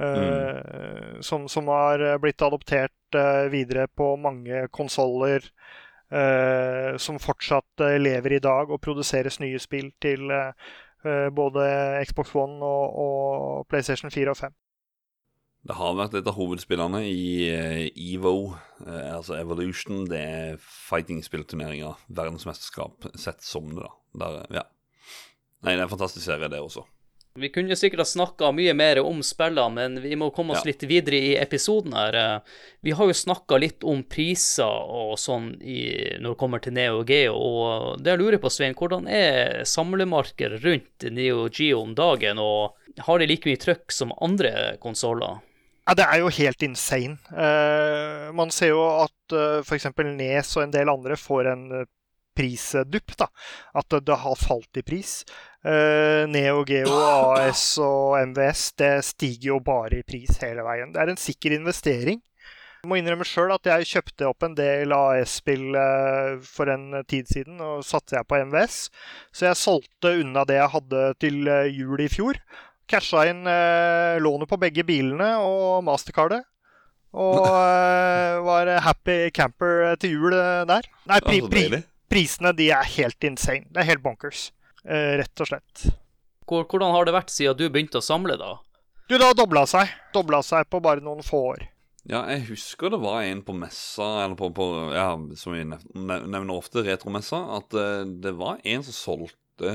Uh, 0.00 1.18
som, 1.20 1.48
som, 1.50 1.66
har 1.68 2.00
blitt 2.22 2.40
adoptert 2.40 3.16
uh, 3.18 3.50
videre 3.52 3.88
på 3.90 4.14
mange 4.16 4.68
konsoller. 4.72 5.44
Uh, 6.10 6.96
som 6.96 7.18
fortsatt 7.22 7.84
lever 8.00 8.38
i 8.38 8.40
dag 8.42 8.70
og 8.70 8.80
produseres 8.82 9.40
nye 9.42 9.58
spill 9.62 9.92
til 10.02 10.32
både 11.32 11.62
Xbox 12.04 12.34
One 12.36 12.58
og, 12.66 12.96
og 13.02 13.68
PlayStation 13.70 14.10
4 14.12 14.30
og 14.30 14.36
5. 14.36 14.56
Det 15.60 15.76
har 15.76 15.96
vært 15.98 16.14
et 16.16 16.28
av 16.30 16.38
hovedspillerne 16.38 17.02
i 17.04 17.50
uh, 17.52 17.82
EVO, 17.92 18.54
uh, 18.86 19.16
altså 19.16 19.36
Evolution. 19.36 20.06
Det 20.08 20.20
er 20.20 20.62
fighting-spillturneringer, 20.62 22.00
verdensmesterskap, 22.08 23.10
sett 23.20 23.44
som 23.44 23.68
det, 23.74 23.84
da. 23.84 23.92
Der, 24.22 24.40
ja. 24.62 24.64
Nei, 25.60 25.74
det 25.74 25.82
er 25.82 25.84
en 25.84 25.92
fantastisk 25.92 26.24
serie, 26.24 26.48
det 26.48 26.62
også. 26.64 26.86
Vi 27.38 27.48
kunne 27.48 27.76
sikkert 27.78 28.02
ha 28.02 28.04
snakka 28.08 28.48
mye 28.52 28.72
mer 28.74 28.98
om 29.04 29.20
spillene, 29.22 29.70
men 29.76 30.00
vi 30.02 30.16
må 30.18 30.32
komme 30.34 30.56
oss 30.56 30.64
ja. 30.64 30.72
litt 30.72 30.82
videre 30.90 31.18
i 31.28 31.28
episoden 31.38 31.94
her. 31.94 32.16
Eh, 32.18 32.56
vi 32.82 32.94
har 32.96 33.06
jo 33.06 33.14
snakka 33.14 33.60
litt 33.62 33.86
om 33.86 34.02
priser 34.02 34.66
og 34.66 35.14
sånn 35.20 35.52
i, 35.62 35.84
når 36.18 36.34
det 36.34 36.40
kommer 36.40 36.64
til 36.64 36.74
Neo 36.74 37.04
Geo, 37.06 37.36
og 37.36 38.02
det 38.02 38.16
jeg 38.16 38.22
lurer 38.22 38.42
på, 38.42 38.50
Svein, 38.50 38.74
hvordan 38.74 39.06
er 39.06 39.60
samlemarkedet 39.62 40.58
rundt 40.64 41.06
Neo 41.14 41.46
Geo 41.54 41.84
om 41.84 41.94
dagen, 41.94 42.42
og 42.42 43.04
har 43.06 43.22
de 43.22 43.30
like 43.30 43.46
mye 43.46 43.62
trøkk 43.62 43.94
som 43.94 44.16
andre 44.18 44.74
konsoller? 44.82 45.38
Ja, 45.86 45.94
Det 45.96 46.06
er 46.06 46.20
jo 46.20 46.28
helt 46.30 46.62
insane. 46.62 47.16
Uh, 47.32 48.30
man 48.36 48.52
ser 48.54 48.74
jo 48.74 48.82
at 48.84 49.34
uh, 49.34 49.58
eh, 49.58 49.64
f.eks. 49.64 49.88
Nes 50.14 50.56
og 50.56 50.64
en 50.66 50.74
del 50.74 50.92
andre 50.92 51.16
får 51.18 51.50
en 51.54 51.64
uh, 51.80 51.86
prisdupp. 52.36 53.16
da, 53.18 53.30
At 53.74 53.88
det, 53.90 54.04
det, 54.06 54.18
har 54.22 54.38
falt 54.38 54.80
i 54.80 54.84
pris. 54.86 55.20
Uh, 55.64 56.28
Neo 56.30 56.64
Geo, 56.68 56.94
AS 57.40 57.78
og 57.82 58.18
MVS 58.30 58.72
det 58.80 58.96
stiger 59.08 59.54
jo 59.54 59.60
bare 59.64 60.00
i 60.00 60.06
pris 60.06 60.38
hele 60.44 60.66
veien. 60.66 60.92
Det 60.92 61.00
er 61.02 61.12
en 61.12 61.20
sikker 61.20 61.56
investering. 61.56 62.20
Jeg 62.80 62.88
må 62.88 62.96
innrømme 62.96 63.26
sjøl 63.28 63.50
at 63.52 63.66
jeg 63.68 63.90
kjøpte 63.90 64.24
opp 64.30 64.44
en 64.46 64.54
del 64.56 64.94
AS-spill 64.96 65.74
for 66.40 66.70
en 66.72 67.02
tid 67.04 67.28
siden, 67.28 67.58
og 67.60 67.82
satte 67.84 68.16
jeg 68.16 68.24
på 68.24 68.38
MVS. 68.40 68.78
Så 69.36 69.50
jeg 69.50 69.58
solgte 69.60 70.14
unna 70.22 70.46
det 70.48 70.56
jeg 70.56 70.72
hadde 70.78 71.02
til 71.20 71.50
jul 71.76 72.00
i 72.00 72.08
fjor, 72.08 72.40
Casha 72.90 73.24
inn 73.30 73.46
eh, 73.46 74.18
lånet 74.22 74.50
på 74.50 74.58
begge 74.60 74.84
bilene 74.86 75.36
og 75.44 75.84
mastercardet. 75.86 76.42
Og 77.10 77.42
eh, 77.42 78.38
var 78.46 78.70
happy 78.84 79.30
camper 79.34 79.96
til 80.00 80.14
jul 80.14 80.36
eh, 80.36 80.62
der. 80.68 80.86
Nei, 81.10 81.18
pri, 81.24 81.40
pri, 81.50 81.82
prisene 82.10 82.52
de 82.56 82.70
er 82.74 82.86
helt 82.96 83.26
insane. 83.26 83.66
Det 83.70 83.82
er 83.82 83.90
helt 83.90 84.04
bonkers, 84.04 84.50
eh, 84.84 85.16
rett 85.18 85.42
og 85.42 85.50
slett. 85.50 85.88
Hvordan 86.50 86.94
har 86.94 87.06
det 87.06 87.14
vært 87.14 87.34
siden 87.34 87.58
du 87.58 87.68
begynte 87.70 87.98
å 87.98 88.04
samle, 88.04 88.38
da? 88.38 88.56
Du, 89.08 89.16
Det 89.16 89.26
har 89.26 89.36
dobla 89.38 89.66
seg. 89.70 89.90
Dobla 90.14 90.42
seg 90.46 90.66
på 90.70 90.82
bare 90.82 91.02
noen 91.02 91.22
få 91.26 91.42
år. 91.54 91.66
Ja, 92.08 92.24
jeg 92.32 92.46
husker 92.48 92.90
det 92.90 93.02
var 93.02 93.22
en 93.26 93.42
på 93.44 93.54
messa, 93.54 94.06
eller 94.24 94.38
på, 94.38 94.48
på 94.56 94.66
ja, 94.94 95.12
som 95.38 95.54
vi 95.54 95.66
nevner 95.66 96.54
ofte, 96.54 96.82
retromessa, 96.86 97.42
at 97.58 97.74
det 98.24 98.32
var 98.38 98.62
en 98.64 98.86
som 98.86 98.96
solgte 98.96 99.74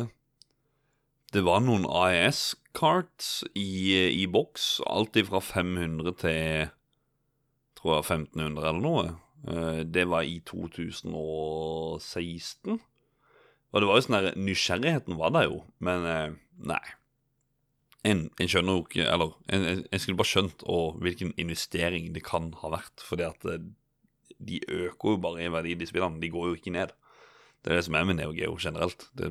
Det 1.33 1.41
var 1.45 1.59
noen 1.65 1.85
AES 1.89 2.55
carts 2.75 3.43
i, 3.57 4.21
i 4.21 4.25
boks. 4.27 4.81
Alt 4.85 5.17
fra 5.29 5.39
500 5.41 6.13
til 6.21 6.67
tror 7.79 7.93
jeg 7.97 8.03
1500 8.03 8.69
eller 8.69 8.83
noe. 8.83 9.05
Eh, 9.47 9.81
det 9.85 10.09
var 10.09 10.21
i 10.25 10.41
2016. 10.47 12.79
Og 13.71 13.81
det 13.81 13.87
var 13.89 13.95
jo 13.97 14.01
sånn 14.05 14.17
der 14.17 14.37
Nysgjerrigheten 14.39 15.17
var 15.19 15.29
der 15.35 15.43
jo, 15.49 15.57
men 15.83 15.99
eh, 16.09 16.31
nei. 16.71 16.85
En, 18.05 18.19
en 18.37 18.49
skjønner 18.51 18.73
jo 18.77 18.83
ikke 18.85 19.05
Eller 19.09 19.31
en, 19.49 19.63
en, 19.81 19.97
skulle 19.97 20.19
bare 20.19 20.29
skjønt 20.29 20.59
og 20.69 20.99
hvilken 21.01 21.31
investering 21.41 22.03
det 22.13 22.21
kan 22.27 22.53
ha 22.61 22.67
vært. 22.75 22.97
Fordi 23.01 23.23
at 23.27 23.41
eh, 23.49 23.65
de 24.35 24.57
øker 24.67 25.15
jo 25.15 25.23
bare 25.23 25.45
i 25.45 25.51
verdi, 25.51 25.79
de 25.79 25.87
spillene. 25.89 26.21
De 26.21 26.33
går 26.33 26.45
jo 26.51 26.55
ikke 26.59 26.75
ned. 26.75 26.89
Det 27.63 27.69
er 27.71 27.75
det 27.79 27.87
som 27.87 27.95
er 27.97 28.05
med 28.05 28.15
Neo 28.19 28.31
Geo 28.35 28.53
generelt. 28.61 29.01
Det 29.17 29.25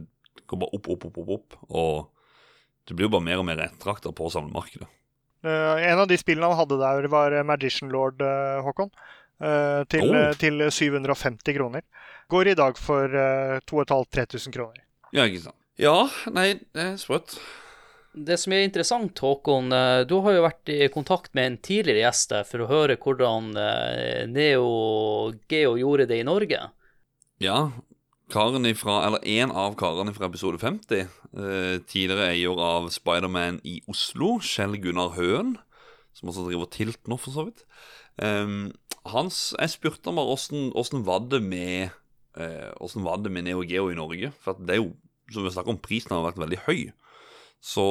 går 0.47 0.61
bare 0.63 0.77
opp, 0.79 0.91
opp, 0.95 1.07
opp, 1.09 1.19
opp. 1.23 1.33
opp 1.37 1.59
og 1.71 2.89
det 2.89 2.97
blir 2.97 3.09
jo 3.09 3.15
bare 3.17 3.27
mer 3.27 3.41
og 3.41 3.49
mer 3.49 3.65
ettertrakta 3.65 4.13
på 4.13 4.29
samlemarkedet. 4.33 4.89
Uh, 5.45 5.77
en 5.81 6.03
av 6.03 6.09
de 6.09 6.19
spillene 6.21 6.51
han 6.51 6.59
hadde 6.59 6.81
der, 6.81 7.09
var 7.13 7.37
Magician 7.49 7.93
Lord, 7.93 8.21
uh, 8.21 8.61
Håkon. 8.65 8.93
Uh, 9.41 9.83
til, 9.91 10.13
oh. 10.13 10.31
til, 10.41 10.61
750 10.73 11.57
kroner. 11.57 11.85
Går 12.33 12.53
i 12.53 12.57
dag 12.57 12.77
for 12.81 13.13
2500-3000 13.69 14.55
kroner. 14.55 14.85
Ja, 15.17 15.25
ikke 15.25 15.47
sant. 15.47 15.59
Ja, 15.81 15.97
nei, 16.33 16.55
det 16.77 16.85
er 16.85 16.97
sprøtt. 17.01 17.35
Det 18.15 18.37
som 18.39 18.53
er 18.55 18.63
interessant, 18.63 19.19
Håkon, 19.19 19.73
eh, 19.75 20.05
du 20.07 20.21
har 20.23 20.37
jo 20.37 20.45
vært 20.45 20.71
i 20.71 20.87
kontakt 20.95 21.33
med 21.35 21.49
en 21.49 21.57
tidligere 21.59 22.05
gjest 22.05 22.31
der 22.31 22.45
for 22.47 22.63
å 22.63 22.69
høre 22.71 22.97
hvordan 23.01 23.49
eh, 23.59 24.21
Neo 24.31 24.69
Geo 25.51 25.75
gjorde 25.81 26.07
det 26.13 26.21
i 26.23 26.27
Norge. 26.27 26.61
Ja, 27.43 27.59
karen 28.33 28.67
ifra, 28.69 29.03
eller 29.07 29.25
en 29.41 29.53
av 29.53 29.75
karene 29.79 30.15
fra 30.17 30.29
episode 30.31 30.61
50, 30.63 31.05
eh, 31.37 31.77
tidligere 31.89 32.31
eier 32.33 32.61
av 32.61 32.89
Spiderman 32.95 33.61
i 33.65 33.81
Oslo, 33.91 34.39
Kjell 34.41 34.79
Gunnar 34.81 35.15
Høen, 35.19 35.57
som 36.15 36.31
også 36.31 36.47
driver 36.49 36.71
Tilt 36.71 37.11
nå, 37.11 37.19
for 37.21 37.35
så 37.35 37.47
vidt. 37.49 37.65
Um, 38.17 38.73
hans, 39.11 39.55
Jeg 39.59 39.75
spurte 39.75 40.15
bare 40.15 40.31
åssen, 40.37 40.71
åssen 40.79 41.05
var 41.05 41.27
det 41.29 41.43
med 41.43 41.91
eh, 42.39 43.01
var 43.03 43.19
det 43.19 43.33
med 43.33 43.45
Neo 43.45 43.63
Geo 43.63 43.91
i 43.91 43.99
Norge? 43.99 44.33
For 44.41 44.55
det 44.55 44.77
er 44.77 44.83
jo, 44.83 44.95
som 45.33 45.45
vi 45.45 45.51
snakker 45.51 45.75
om, 45.75 45.83
prisen 45.83 46.15
har 46.15 46.25
vært 46.25 46.39
veldig 46.39 46.61
høy. 46.69 46.93
Så 47.65 47.85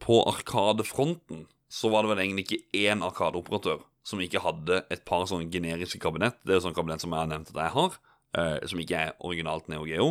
på 0.00 0.22
Arkadefronten 0.30 1.46
så 1.68 1.90
var 1.90 2.04
det 2.04 2.14
vel 2.14 2.24
egentlig 2.24 2.46
ikke 2.46 2.86
én 2.86 3.04
Arkadeoperatør 3.04 3.82
som 4.04 4.20
ikke 4.20 4.42
hadde 4.44 4.82
et 4.92 5.02
par 5.08 5.24
sånne 5.26 5.48
generiske 5.50 5.98
kabinett. 6.02 6.36
Det 6.44 6.52
er 6.52 6.60
jo 6.60 6.66
sånn 6.66 6.76
kabinett 6.76 7.02
som 7.02 7.14
jeg 7.14 7.24
har 7.24 7.30
nevnt 7.30 7.50
at 7.54 7.60
jeg 7.62 7.74
har, 7.74 7.96
som 8.34 8.80
ikke 8.82 8.98
er 8.98 9.12
originalt 9.22 9.68
Neo 9.70 9.84
Geo, 9.86 10.08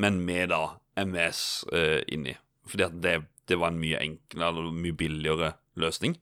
men 0.00 0.18
med 0.26 0.50
da 0.50 0.76
MVS 0.98 1.64
eh, 1.72 2.00
inni. 2.12 2.34
Fordi 2.66 2.86
at 2.86 2.96
det, 3.02 3.14
det 3.48 3.58
var 3.60 3.72
en 3.72 3.80
mye 3.80 4.00
enklere, 4.00 4.50
eller 4.50 4.74
mye 4.74 4.96
billigere 4.96 5.52
løsning. 5.80 6.16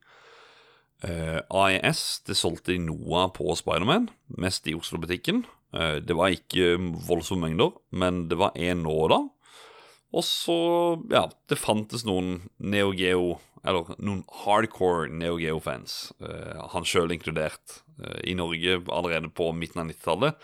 Eh, 1.02 1.40
AES 1.50 2.22
det 2.28 2.38
solgte 2.38 2.74
de 2.74 2.82
noe 2.84 3.26
på 3.34 3.54
Spiderman, 3.58 4.08
mest 4.38 4.68
i 4.70 4.76
Oslo-butikken. 4.78 5.44
Eh, 5.74 5.98
det 6.04 6.16
var 6.18 6.34
ikke 6.34 6.76
voldsomme 7.08 7.48
mengder, 7.48 7.72
men 7.90 8.26
det 8.30 8.38
var 8.40 8.56
én 8.56 8.84
nå 8.86 8.98
da. 9.12 9.22
Og 10.12 10.26
så, 10.28 10.58
ja, 11.12 11.26
det 11.48 11.56
fantes 11.56 12.04
noen 12.04 12.42
Neo 12.60 12.90
Geo 12.92 13.38
Eller 13.64 13.94
noen 14.02 14.24
hardcore 14.42 15.06
Neo 15.14 15.36
Geo-fans, 15.38 16.10
eh, 16.18 16.58
han 16.72 16.82
sjøl 16.82 17.12
inkludert, 17.14 17.76
eh, 18.02 18.16
i 18.26 18.34
Norge 18.34 18.80
allerede 18.90 19.30
på 19.30 19.52
midten 19.54 19.84
av 19.84 19.86
90-tallet. 19.86 20.40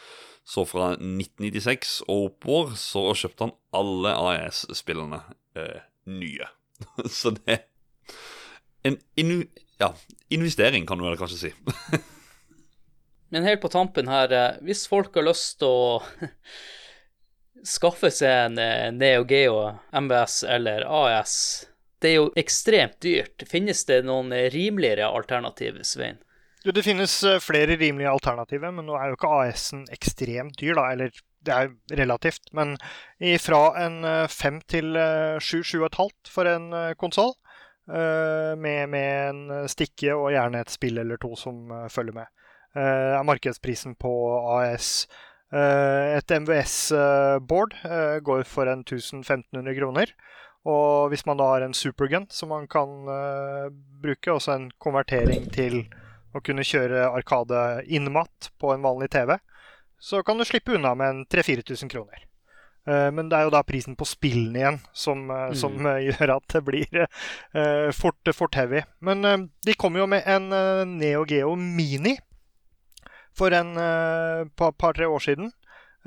Så 0.49 0.65
fra 0.65 0.95
1996 0.97 1.99
og 2.09 2.31
oppover 2.31 2.77
så 2.81 3.03
kjøpte 3.12 3.45
han 3.45 3.57
alle 3.77 4.15
AES-spillene 4.16 5.20
eh, 5.59 5.83
nye. 6.09 6.49
så 7.19 7.35
det 7.37 7.59
En 8.87 8.97
inu, 9.19 9.43
ja, 9.77 9.91
investering, 10.33 10.87
kan 10.87 10.99
du 10.99 11.05
vel 11.05 11.19
kanskje 11.20 11.41
si. 11.43 11.51
Men 13.29 13.45
helt 13.45 13.61
på 13.61 13.69
tampen 13.69 14.09
her, 14.09 14.33
eh, 14.33 14.61
hvis 14.65 14.87
folk 14.89 15.15
har 15.19 15.27
lyst 15.27 15.59
til 15.61 15.69
å 15.69 16.29
skaffe 17.77 18.09
seg 18.15 18.47
en 18.47 18.62
eh, 18.62 18.89
Neo 18.95 19.27
Geo, 19.29 19.59
MBS 19.93 20.41
eller 20.49 20.87
AS, 20.87 21.35
det 22.01 22.15
er 22.15 22.16
jo 22.23 22.31
ekstremt 22.39 23.01
dyrt. 23.05 23.45
Finnes 23.51 23.85
det 23.91 24.01
noen 24.09 24.33
eh, 24.33 24.49
rimeligere 24.55 25.11
alternativ, 25.12 25.83
Svein? 25.85 26.23
Jo, 26.67 26.75
det 26.75 26.85
finnes 26.87 27.15
eh, 27.25 27.41
flere 27.43 27.77
rimelige 27.79 28.11
alternativer, 28.11 28.73
men 28.75 28.89
nå 28.89 28.97
er 28.99 29.11
jo 29.11 29.19
ikke 29.19 29.33
AS-en 29.43 29.85
ekstremt 29.95 30.59
dyr, 30.61 30.75
da. 30.79 30.89
Eller 30.95 31.13
det 31.47 31.55
er 31.55 31.69
jo 31.69 31.99
relativt. 32.01 32.51
Men 32.57 32.75
fra 33.41 33.61
en 33.85 34.03
fem 34.29 34.59
til 34.69 34.99
sju, 35.41 35.61
sju 35.63 35.77
og 35.79 35.87
et 35.87 35.99
halvt 36.01 36.33
for 36.35 36.51
en 36.51 36.67
konsoll. 36.99 37.31
Med, 37.89 38.91
med, 38.91 39.31
en 39.31 39.69
stikke 39.71 40.13
og 40.13 40.33
gjerne 40.35 40.61
et 40.61 40.75
spill 40.75 40.99
eller 41.01 41.17
to 41.23 41.31
som 41.39 41.71
følger 41.89 42.19
med. 42.19 42.27
Er 42.77 43.23
markedsprisen 43.25 43.95
på 43.97 44.11
AS 44.59 45.07
Eh, 45.49 46.17
et 46.19 46.33
MVS-board 46.45 47.73
eh, 47.81 48.19
går 48.21 48.43
for 48.45 48.69
en 48.69 48.85
1500 48.85 49.73
kroner. 49.79 50.13
Og 50.69 51.09
hvis 51.09 51.25
man 51.25 51.39
da 51.41 51.47
har 51.49 51.65
en 51.65 51.77
supergun 51.77 52.27
som 52.35 52.51
man 52.53 52.67
kan 52.69 53.07
bruke, 54.03 54.33
også 54.33 54.53
en 54.53 54.67
konvertering 54.83 55.47
til 55.55 55.87
å 56.35 56.43
kunne 56.45 56.67
kjøre 56.67 57.09
Arkade 57.09 57.83
innmatt 57.87 58.51
på 58.61 58.73
en 58.75 58.85
vanlig 58.85 59.11
TV, 59.15 59.37
så 59.99 60.23
kan 60.23 60.39
du 60.39 60.47
slippe 60.47 60.77
unna 60.77 60.95
med 60.99 61.11
en 61.15 61.23
3000-4000 61.27 61.93
kroner. 61.93 62.25
Uh, 62.89 63.11
men 63.13 63.29
det 63.29 63.37
er 63.37 63.49
jo 63.49 63.53
da 63.53 63.61
prisen 63.67 63.97
på 63.99 64.07
spillene 64.09 64.61
igjen 64.63 64.79
som, 64.97 65.27
uh, 65.29 65.51
mm. 65.51 65.57
som 65.61 65.89
gjør 66.07 66.37
at 66.39 66.55
det 66.55 66.63
blir 66.65 67.03
fort, 67.97 68.33
fort 68.37 68.57
heavy. 68.57 68.85
Men 69.05 69.51
de 69.67 69.77
kommer 69.77 70.05
jo 70.05 70.09
med 70.11 70.25
en 70.29 70.49
Neo 70.97 71.27
Geo 71.29 71.53
Mini 71.59 72.17
for 73.39 73.55
en 73.55 73.77
uh, 73.79 74.49
par-tre 74.57 75.07
år 75.07 75.23
siden. 75.23 75.53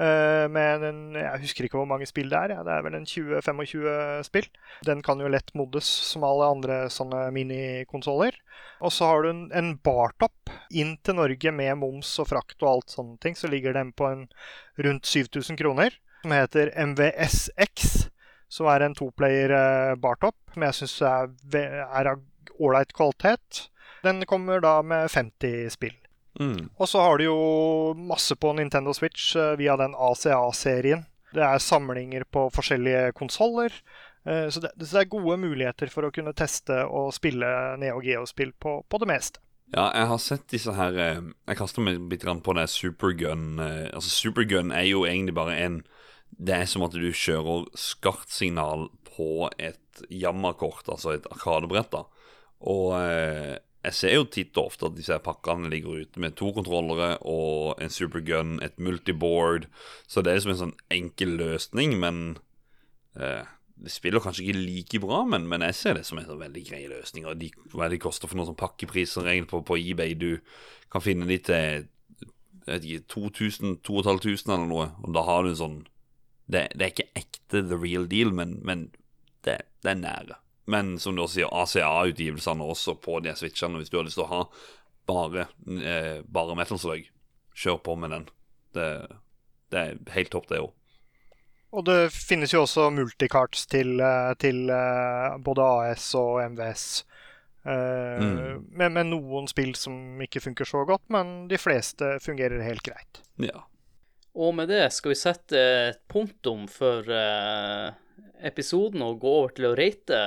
Uh, 0.02 0.48
med 0.50 0.82
en, 0.88 1.02
Jeg 1.14 1.44
husker 1.44 1.68
ikke 1.68 1.78
hvor 1.78 1.90
mange 1.90 2.08
spill 2.10 2.32
det 2.32 2.40
er. 2.40 2.56
Ja. 2.56 2.64
Det 2.66 2.74
er 2.74 2.86
vel 2.88 2.98
en 2.98 3.06
20-25 3.06 4.24
spill. 4.26 4.48
Den 4.88 5.04
kan 5.06 5.22
jo 5.22 5.30
lett 5.30 5.54
moddes 5.58 5.86
som 6.10 6.26
alle 6.26 6.48
andre 6.56 6.78
sånne 6.90 7.28
minikonsoller. 7.36 8.40
Og 8.82 8.94
så 8.96 9.12
har 9.12 9.22
du 9.22 9.30
en, 9.30 9.44
en 9.54 9.76
bartopp 9.78 10.50
inn 10.74 10.96
til 11.06 11.20
Norge 11.20 11.54
med 11.54 11.78
moms 11.84 12.16
og 12.24 12.32
frakt 12.32 12.58
og 12.64 12.72
alt 12.72 12.96
sånne 12.96 13.20
ting. 13.22 13.38
Så 13.38 13.52
ligger 13.52 13.78
den 13.78 13.94
på 13.94 14.10
en 14.10 14.26
rundt 14.82 15.06
7000 15.06 15.60
kroner. 15.62 15.94
Som 16.24 16.34
heter 16.34 16.74
MVSX. 16.74 18.08
Som 18.52 18.68
er 18.68 18.84
en 18.84 18.98
toplayer 18.98 19.54
bartopp, 20.02 20.36
som 20.52 20.66
jeg 20.66 20.76
syns 20.82 20.98
er, 21.08 21.30
er 21.86 22.10
av 22.16 22.26
ålreit 22.60 22.92
kvalitet. 22.98 23.68
Den 24.04 24.26
kommer 24.26 24.60
da 24.60 24.82
med 24.82 25.12
50 25.14 25.70
spill. 25.78 25.96
Mm. 26.40 26.70
Og 26.78 26.90
så 26.90 27.02
har 27.04 27.20
du 27.20 27.26
jo 27.26 27.40
masse 27.98 28.36
på 28.40 28.54
Nintendo 28.56 28.94
Switch 28.96 29.36
uh, 29.36 29.54
via 29.60 29.76
den 29.80 29.96
ACA-serien. 29.98 31.06
Det 31.36 31.44
er 31.44 31.64
samlinger 31.64 32.26
på 32.28 32.50
forskjellige 32.52 33.12
konsoller. 33.16 33.72
Så, 34.22 34.52
så, 34.54 34.60
det 34.78 34.86
er 34.94 35.08
gode 35.10 35.34
muligheter 35.42 35.90
for 35.90 36.06
å 36.06 36.12
kunne 36.14 36.36
teste 36.38 36.76
og 36.86 37.08
spille 37.16 37.48
Neo 37.82 38.04
Geo-spill 38.06 38.52
på, 38.54 38.76
på, 38.86 39.00
det 39.02 39.08
meste. 39.10 39.42
Ja, 39.74 39.88
jeg 39.96 40.10
har 40.12 40.20
sett 40.22 40.44
disse 40.52 40.76
her 40.78 41.00
eh, 41.00 41.24
Jeg 41.48 41.58
kaster 41.58 41.82
meg 41.82 41.98
litt 42.12 42.28
på 42.46 42.54
det 42.54 42.68
Supergun. 42.70 43.58
Altså, 43.64 44.12
Supergun 44.12 44.70
er 44.76 44.86
jo 44.92 45.08
egentlig 45.10 45.34
bare 45.40 45.56
en 45.64 45.80
Det 46.28 46.54
er 46.54 46.70
som 46.70 46.86
at 46.86 46.94
du 46.94 47.08
kjører 47.10 47.66
skartsignal 47.74 48.92
på 49.10 49.50
et 49.58 50.06
jammerkort, 50.12 50.86
altså 50.86 51.16
et 51.16 51.26
arkadebrett. 51.32 51.90
da 51.96 52.06
Og 52.62 52.94
jeg 53.82 53.98
ser 53.98 54.14
jo 54.14 54.26
titt 54.30 54.58
og 54.62 54.70
ofte 54.70 54.90
at 54.92 54.98
disse 54.98 55.16
pakkene 55.26 55.70
ligger 55.72 56.04
ute 56.04 56.22
med 56.22 56.36
to 56.38 56.52
kontrollere 56.54 57.16
og 57.26 57.82
en 57.82 57.90
supergun, 57.90 58.60
et 58.62 58.78
multiboard. 58.78 59.66
Så 60.06 60.22
det 60.22 60.32
er 60.32 60.38
liksom 60.38 60.54
en 60.54 60.60
sånn 60.60 60.76
enkel 60.94 61.34
løsning, 61.40 61.98
men 62.02 62.38
eh, 63.18 63.50
Det 63.82 63.90
spiller 63.90 64.22
kanskje 64.22 64.44
ikke 64.46 64.62
like 64.62 65.00
bra, 65.02 65.24
men, 65.26 65.48
men, 65.50 65.64
jeg 65.66 65.74
ser 65.74 65.96
det 65.98 66.04
som 66.06 66.20
en 66.22 66.28
sånn 66.28 66.38
veldig 66.44 66.62
grei 66.68 66.84
løsning. 66.86 67.26
Og 67.26 67.40
de, 67.42 67.48
hva 67.74 67.88
de 67.90 67.98
koster 67.98 68.30
for 68.30 68.38
noen 68.38 68.52
sånn 68.52 68.60
pakkepriser 68.60 69.26
på, 69.50 69.64
på 69.66 69.78
eBay? 69.82 70.14
Du 70.14 70.38
kan 70.94 71.02
finne 71.02 71.26
de 71.26 71.40
til 71.42 71.88
2000-2500 72.70 74.54
eller 74.54 74.70
noe, 74.70 74.92
og 75.02 75.18
da 75.18 75.26
har 75.26 75.42
du 75.42 75.50
en 75.56 75.58
sånn 75.64 75.80
Det, 76.52 76.68
det 76.76 76.84
er 76.84 76.92
ikke 76.92 77.10
ekte 77.16 77.64
the 77.72 77.78
real 77.80 78.06
deal, 78.06 78.30
men, 78.36 78.60
men 78.62 78.92
det, 79.48 79.58
det 79.82 79.96
er 79.96 80.00
nære. 80.04 80.38
Men 80.72 80.94
som 81.04 81.16
du 81.18 81.24
også 81.24 81.42
sier, 81.42 81.50
ACA-utgivelsene 81.52 82.68
også 82.74 82.96
på 83.04 83.20
de 83.26 83.34
switchene. 83.36 83.82
Hvis 83.82 83.92
du 83.92 83.98
har 84.00 84.06
lyst 84.08 84.20
til 84.20 84.28
å 84.28 84.32
ha 84.32 84.44
bare, 85.10 85.48
eh, 85.84 86.22
bare 86.24 86.56
Metal 86.56 86.80
Slug, 86.80 87.10
kjør 87.58 87.82
på 87.84 87.98
med 88.00 88.16
den. 88.16 88.30
Det, 88.76 88.92
det 89.74 89.82
er 89.82 90.14
helt 90.16 90.32
topp, 90.32 90.48
det 90.52 90.62
òg. 90.64 90.72
Og 91.72 91.86
det 91.88 92.12
finnes 92.12 92.52
jo 92.52 92.66
også 92.66 92.90
multicarts 92.92 93.64
til, 93.72 93.96
eh, 94.04 94.34
til 94.40 94.68
uh, 94.68 95.38
både 95.40 95.64
AS 95.64 96.10
og 96.20 96.42
MVS. 96.52 96.86
Uh, 97.62 97.72
eh, 97.72 98.24
mm. 98.24 98.64
med, 98.76 98.92
med, 98.98 99.12
noen 99.14 99.48
spill 99.48 99.72
som 99.80 100.20
ikke 100.24 100.42
funker 100.44 100.68
så 100.68 100.84
godt, 100.88 101.06
men 101.14 101.46
de 101.52 101.60
fleste 101.62 102.18
fungerer 102.24 102.64
helt 102.66 102.84
greit. 102.84 103.22
Ja. 103.40 103.64
Og 104.36 104.56
med 104.58 104.72
det 104.72 104.84
skal 104.96 105.14
vi 105.14 105.20
sette 105.20 105.62
et 105.92 106.02
punktum 106.12 106.68
for 106.72 107.08
uh, 107.08 107.92
episoden 108.44 109.04
og 109.06 109.22
gå 109.24 109.36
over 109.42 109.56
til 109.56 109.70
å 109.70 109.76
rate 109.78 110.22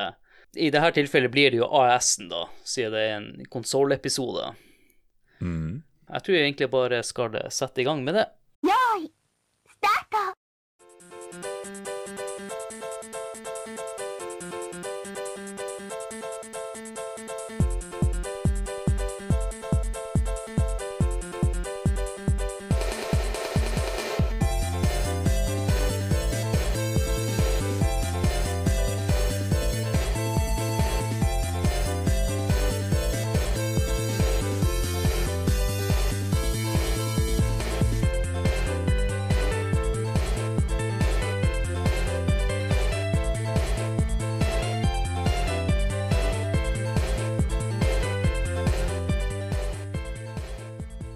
i 0.56 0.70
dette 0.70 0.92
tilfellet 0.96 1.32
blir 1.32 1.50
det 1.52 1.60
jo 1.62 1.70
AS-en, 1.82 2.30
da, 2.30 2.46
siden 2.64 2.94
det 2.94 3.02
er 3.02 3.16
en 3.18 3.50
konsollepisode. 3.52 4.52
Mm. 5.40 5.82
Jeg 6.08 6.24
tror 6.24 6.36
jeg 6.36 6.46
egentlig 6.48 6.70
bare 6.72 7.02
skal 7.06 7.36
sette 7.52 7.82
i 7.82 7.86
gang 7.86 8.04
med 8.06 8.18
det. 8.20 8.26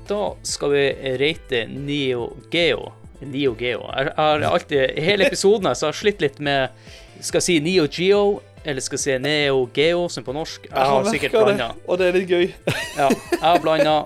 Da 0.09 0.35
skal 0.43 0.71
vi 0.73 0.85
rate 1.21 1.67
Neo 1.69 2.31
Geo. 2.51 2.93
Neo 3.21 3.55
Geo. 3.59 3.83
Jeg 3.93 4.13
har 4.17 4.41
alltid, 4.41 4.91
I 4.97 5.05
hele 5.05 5.27
episoden 5.27 5.69
så 5.75 5.89
har 5.89 5.93
jeg 5.93 6.01
slitt 6.01 6.23
litt 6.25 6.39
med 6.41 6.71
Skal 7.21 7.41
jeg 7.43 7.47
si 7.49 7.57
Neo 7.61 7.85
Geo, 7.91 8.39
eller 8.65 8.81
skal 8.85 8.97
jeg 8.97 9.05
si 9.05 9.17
Neo 9.21 9.65
Geo, 9.75 10.07
som 10.09 10.25
på 10.25 10.33
norsk. 10.33 10.69
Jeg 10.71 10.91
har 10.93 11.09
sikkert 11.11 11.35
blanda. 11.35 11.73
og 11.87 11.99
det 11.99 12.09
er 12.09 12.19
litt 12.21 12.31
gøy. 12.31 12.47
Ja, 12.97 13.09
jeg 13.11 13.41
har 13.43 13.61
blanda, 13.65 13.97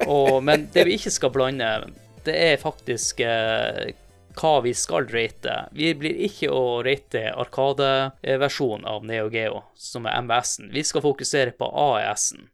men 0.40 0.66
det 0.72 0.86
vi 0.88 0.96
ikke 0.96 1.12
skal 1.12 1.32
blande, 1.34 1.68
det 2.26 2.34
er 2.38 2.56
faktisk 2.62 3.20
eh, 3.26 3.92
hva 4.38 4.52
vi 4.64 4.72
skal 4.76 5.06
rate. 5.12 5.58
Vi 5.76 5.92
blir 5.98 6.18
ikke 6.26 6.48
å 6.52 6.80
rate 6.86 7.28
Arkade-versjonen 7.36 8.88
av 8.88 9.04
Neo 9.06 9.28
Geo, 9.32 9.62
som 9.76 10.08
er 10.08 10.18
MVS-en. 10.24 10.72
Vi 10.72 10.84
skal 10.88 11.04
fokusere 11.04 11.54
på 11.58 11.68
AES-en. 11.68 12.48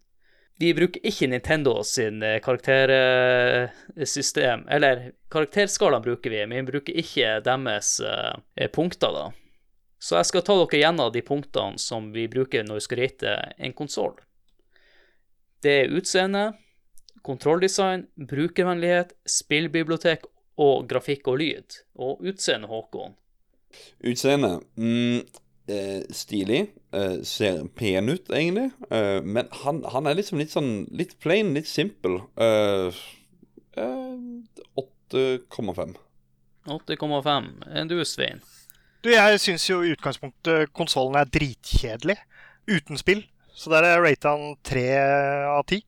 Vi 0.59 0.72
bruker 0.74 0.98
ikke 1.06 1.30
Nintendo 1.30 1.86
sin 1.86 2.18
eh, 2.26 2.40
karaktersystem, 2.43 4.66
eller 4.74 5.14
karakterskalaen 5.30 6.02
bruker 6.02 6.35
vi, 6.35 6.40
men 6.51 6.64
vi 6.64 6.72
bruker 6.72 6.98
ikke 6.98 7.39
deres 7.47 8.01
eh, 8.02 8.66
punkter, 8.74 9.14
da. 9.14 9.30
Så 9.98 10.18
jeg 10.18 10.28
skal 10.30 10.44
ta 10.47 10.55
dere 10.59 10.80
gjennom 10.80 11.12
de 11.14 11.22
punktene 11.26 11.82
som 11.82 12.12
vi 12.14 12.28
bruker 12.30 12.66
når 12.66 12.78
vi 12.78 12.86
skal 12.86 13.01
rate 13.02 13.35
en 13.59 13.74
konsoll. 13.78 14.14
Det 15.62 15.74
er 15.74 15.94
utseende, 15.98 16.52
kontrolldesign, 17.26 18.06
brukervennlighet, 18.30 19.16
spillbibliotek 19.26 20.28
og 20.59 20.86
grafikk 20.90 21.26
og 21.30 21.40
lyd. 21.43 21.80
Og 21.98 22.22
utseende, 22.30 22.70
Håkon. 22.70 23.16
Utseende 24.06 24.52
mm, 24.78 25.26
eh, 25.70 26.03
Stilig. 26.15 26.65
Eh, 26.93 27.20
ser 27.28 27.62
pen 27.77 28.09
ut, 28.09 28.31
egentlig. 28.32 28.70
Eh, 28.90 29.20
men 29.24 29.49
han, 29.62 29.82
han 29.93 30.09
er 30.09 30.19
liksom 30.19 30.40
litt 30.40 30.55
sånn 30.55 30.86
Litt 30.97 31.19
plain, 31.23 31.55
litt 31.57 31.69
simpel. 31.70 32.20
Eh, 32.40 33.01
eh, 33.78 34.15
8,5. 34.82 35.97
8,5. 36.69 37.51
Enn 37.73 37.90
du, 37.90 37.99
Svein? 38.05 38.43
Du, 39.05 39.12
jeg 39.15 39.40
syns 39.40 39.69
jo 39.69 39.81
i 39.85 39.93
utgangspunktet 39.95 40.73
konsollen 40.77 41.20
er 41.20 41.31
dritkjedelig. 41.32 42.19
Uten 42.69 43.01
spill. 43.01 43.23
Så 43.59 43.73
der 43.73 43.86
er 43.86 44.03
rata 44.05 44.35
den 44.39 44.59
tre 44.66 44.89
av 45.51 45.65
ti. 45.66 45.82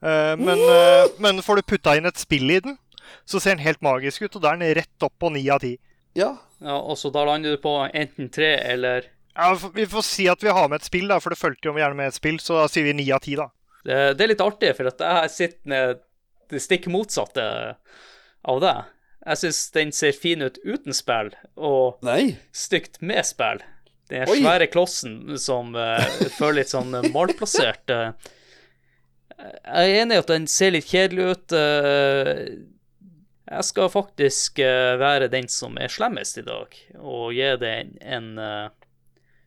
Eh, 0.00 0.36
men, 0.40 0.58
eh, 0.58 1.08
men 1.18 1.42
får 1.44 1.60
du 1.60 1.68
putta 1.74 1.96
inn 1.98 2.08
et 2.08 2.20
spill 2.20 2.50
i 2.50 2.60
den, 2.64 2.78
så 3.28 3.40
ser 3.40 3.56
den 3.56 3.64
helt 3.64 3.82
magisk 3.84 4.22
ut, 4.24 4.36
og 4.36 4.44
da 4.44 4.54
er 4.54 4.60
den 4.60 4.76
rett 4.78 5.06
opp 5.06 5.16
på 5.20 5.32
ni 5.34 5.42
av 5.52 5.60
ti. 5.64 5.74
Ja. 6.16 6.36
Ja, 6.60 6.76
og 6.76 6.98
så 7.00 7.10
da 7.14 7.24
lander 7.24 7.56
du 7.56 7.62
på 7.62 7.72
enten 7.88 8.28
tre 8.32 8.52
eller 8.68 9.08
Ja, 9.36 9.54
vi 9.74 9.86
får 9.88 10.04
si 10.04 10.26
at 10.28 10.42
vi 10.44 10.52
har 10.52 10.68
med 10.68 10.82
et 10.82 10.88
spill, 10.90 11.08
da, 11.08 11.20
for 11.22 11.32
det 11.32 11.40
fulgte 11.40 11.70
jo 11.70 11.76
gjerne 11.78 11.96
med 11.96 12.10
et 12.10 12.18
spill, 12.18 12.40
så 12.42 12.60
da 12.60 12.68
sier 12.68 12.88
vi 12.90 12.96
ni 12.98 13.06
av 13.14 13.22
ti, 13.24 13.36
da. 13.38 13.48
det, 13.86 13.98
det 14.18 14.24
er 14.26 14.32
litt 14.34 14.44
artig, 14.44 14.72
for 14.76 14.90
at 14.90 15.04
jeg 15.06 15.34
sitter 15.36 15.72
med 15.72 16.00
det 16.50 16.60
stikk 16.60 16.88
motsatte 16.90 17.44
av 18.50 18.60
det. 18.64 18.74
Jeg 19.20 19.40
syns 19.42 19.60
den 19.76 19.92
ser 19.92 20.16
fin 20.16 20.42
ut 20.42 20.58
uten 20.64 20.96
spill, 20.96 21.30
og 21.56 22.00
Nei. 22.04 22.36
stygt 22.56 22.98
med 23.04 23.22
spill. 23.28 23.62
Den 24.10 24.26
Oi. 24.26 24.40
svære 24.42 24.66
klossen 24.72 25.38
som 25.38 25.76
uh, 25.78 26.02
føler 26.38 26.62
litt 26.62 26.72
sånn 26.72 26.96
eh, 26.98 27.08
malplassert. 27.14 27.92
Uh, 27.94 28.10
jeg 29.38 29.92
er 29.92 30.00
enig 30.02 30.16
i 30.18 30.22
at 30.24 30.32
den 30.32 30.48
ser 30.50 30.74
litt 30.74 30.88
kjedelig 30.90 31.28
ut. 31.30 31.54
eh. 31.56 32.40
Jeg 33.50 33.66
skal 33.66 33.90
faktisk 33.90 34.60
eh, 34.62 34.94
være 35.00 35.28
den 35.32 35.48
som 35.50 35.76
er 35.80 35.90
slemmest 35.92 36.38
i 36.38 36.44
dag, 36.46 36.76
og 37.00 37.32
gi 37.34 37.48
det 37.62 37.74
en 38.00 38.30
eh, 38.38 38.68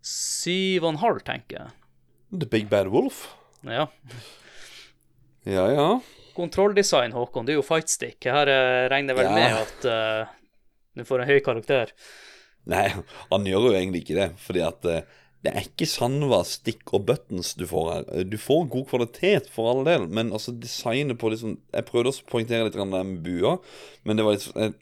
syv 0.04 0.84
og 0.84 0.90
en 0.94 1.02
halv, 1.04 1.22
tenker 1.28 1.62
jeg. 1.62 1.74
The 2.34 2.50
Big 2.50 2.68
Bad 2.72 2.90
Wolf. 2.92 3.28
Ja. 3.64 3.88
Ja, 5.48 5.66
ja. 5.72 5.88
Kontrolldesign, 6.34 7.14
Håkon, 7.14 7.46
det 7.46 7.54
er 7.54 7.60
jo 7.62 7.66
fightstick. 7.68 8.18
Her 8.26 8.50
eh, 8.50 8.86
regner 8.92 9.14
jeg 9.14 9.22
vel 9.22 9.30
Ja. 9.30 9.36
med 9.38 9.60
at 9.62 9.88
uh, 9.88 10.38
du 10.98 11.04
får 11.08 11.24
en 11.24 11.30
høy 11.30 11.40
karakter. 11.46 11.92
Nei, 12.70 12.88
han 13.30 13.46
gjør 13.48 13.70
jo 13.70 13.74
egentlig 13.76 14.02
ikke 14.06 14.18
det. 14.18 14.30
Fordi 14.42 14.64
at 14.66 14.88
eh, 14.90 15.04
det 15.44 15.52
er 15.52 15.66
ikke 15.66 15.88
Sanva, 15.92 16.40
stick 16.48 16.94
og 16.96 17.04
buttons 17.10 17.52
du 17.60 17.66
får 17.68 17.90
her. 17.92 18.06
Eh, 18.16 18.24
Du 18.24 18.38
får 18.40 18.70
god 18.72 18.88
kvalitet, 18.88 19.50
for 19.52 19.70
all 19.70 19.84
del, 19.88 20.08
men 20.08 20.32
altså 20.32 20.54
designet 20.56 21.20
på 21.20 21.34
liksom 21.34 21.58
Jeg 21.74 21.86
prøvde 21.90 22.14
også 22.14 22.24
å 22.24 22.32
poengtere 22.32 22.70
litt 22.70 22.78
det 22.80 22.88
med 22.88 23.20
bua, 23.26 23.58
men 24.04 24.18
det 24.18 24.26
var 24.26 24.38
litt 24.38 24.48
Jeg 24.56 24.74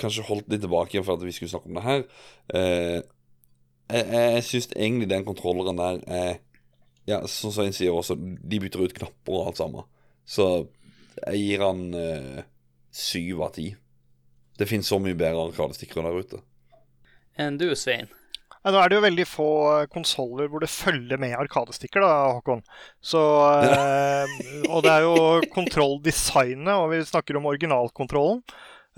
kanskje 0.00 0.26
holdt 0.26 0.50
litt 0.50 0.64
tilbake 0.64 1.02
for 1.04 1.14
at 1.14 1.22
vi 1.22 1.32
skulle 1.36 1.52
snakke 1.52 1.70
om 1.70 1.78
det 1.78 1.86
her. 1.86 2.04
Eh, 2.54 3.00
jeg 3.90 4.06
jeg, 4.10 4.44
syns 4.48 4.70
egentlig 4.74 5.10
den 5.10 5.26
kontrolleren 5.26 5.78
der 5.78 6.02
er 6.06 6.38
Ja, 7.06 7.22
som 7.26 7.50
Svein 7.50 7.72
sier 7.74 7.94
også, 7.94 8.14
de 8.18 8.60
bytter 8.60 8.82
ut 8.84 8.94
knapper 8.94 9.34
og 9.34 9.46
alt 9.50 9.58
sammen. 9.58 9.86
Så 10.26 10.68
jeg 11.26 11.40
gir 11.40 11.64
han 11.64 11.94
eh, 11.94 12.42
av 13.40 13.52
ti. 13.54 13.74
Det 14.58 14.68
finnes 14.68 14.86
så 14.86 14.98
mye 15.00 15.16
bedre 15.16 15.48
arkadestikkere 15.48 16.06
der 16.06 16.18
ute. 16.20 16.42
Enn 17.40 17.56
du, 17.58 17.70
Svein? 17.74 18.10
Ja, 18.60 18.72
nå 18.74 18.80
er 18.80 18.90
det 18.90 18.98
jo 18.98 19.04
veldig 19.06 19.24
få 19.24 19.50
konsoller 19.92 20.50
hvor 20.52 20.60
det 20.60 20.68
følger 20.68 21.20
med 21.20 21.32
arkadestikker, 21.38 22.04
da, 22.04 22.34
Håkon. 22.36 22.60
Så, 23.00 23.22
eh, 23.64 24.34
og 24.68 24.82
det 24.84 24.92
er 24.92 25.06
jo 25.06 25.38
kontrolldesignet, 25.54 26.74
og 26.74 26.90
vi 26.92 27.00
snakker 27.08 27.38
om 27.40 27.48
originalkontrollen. 27.48 28.42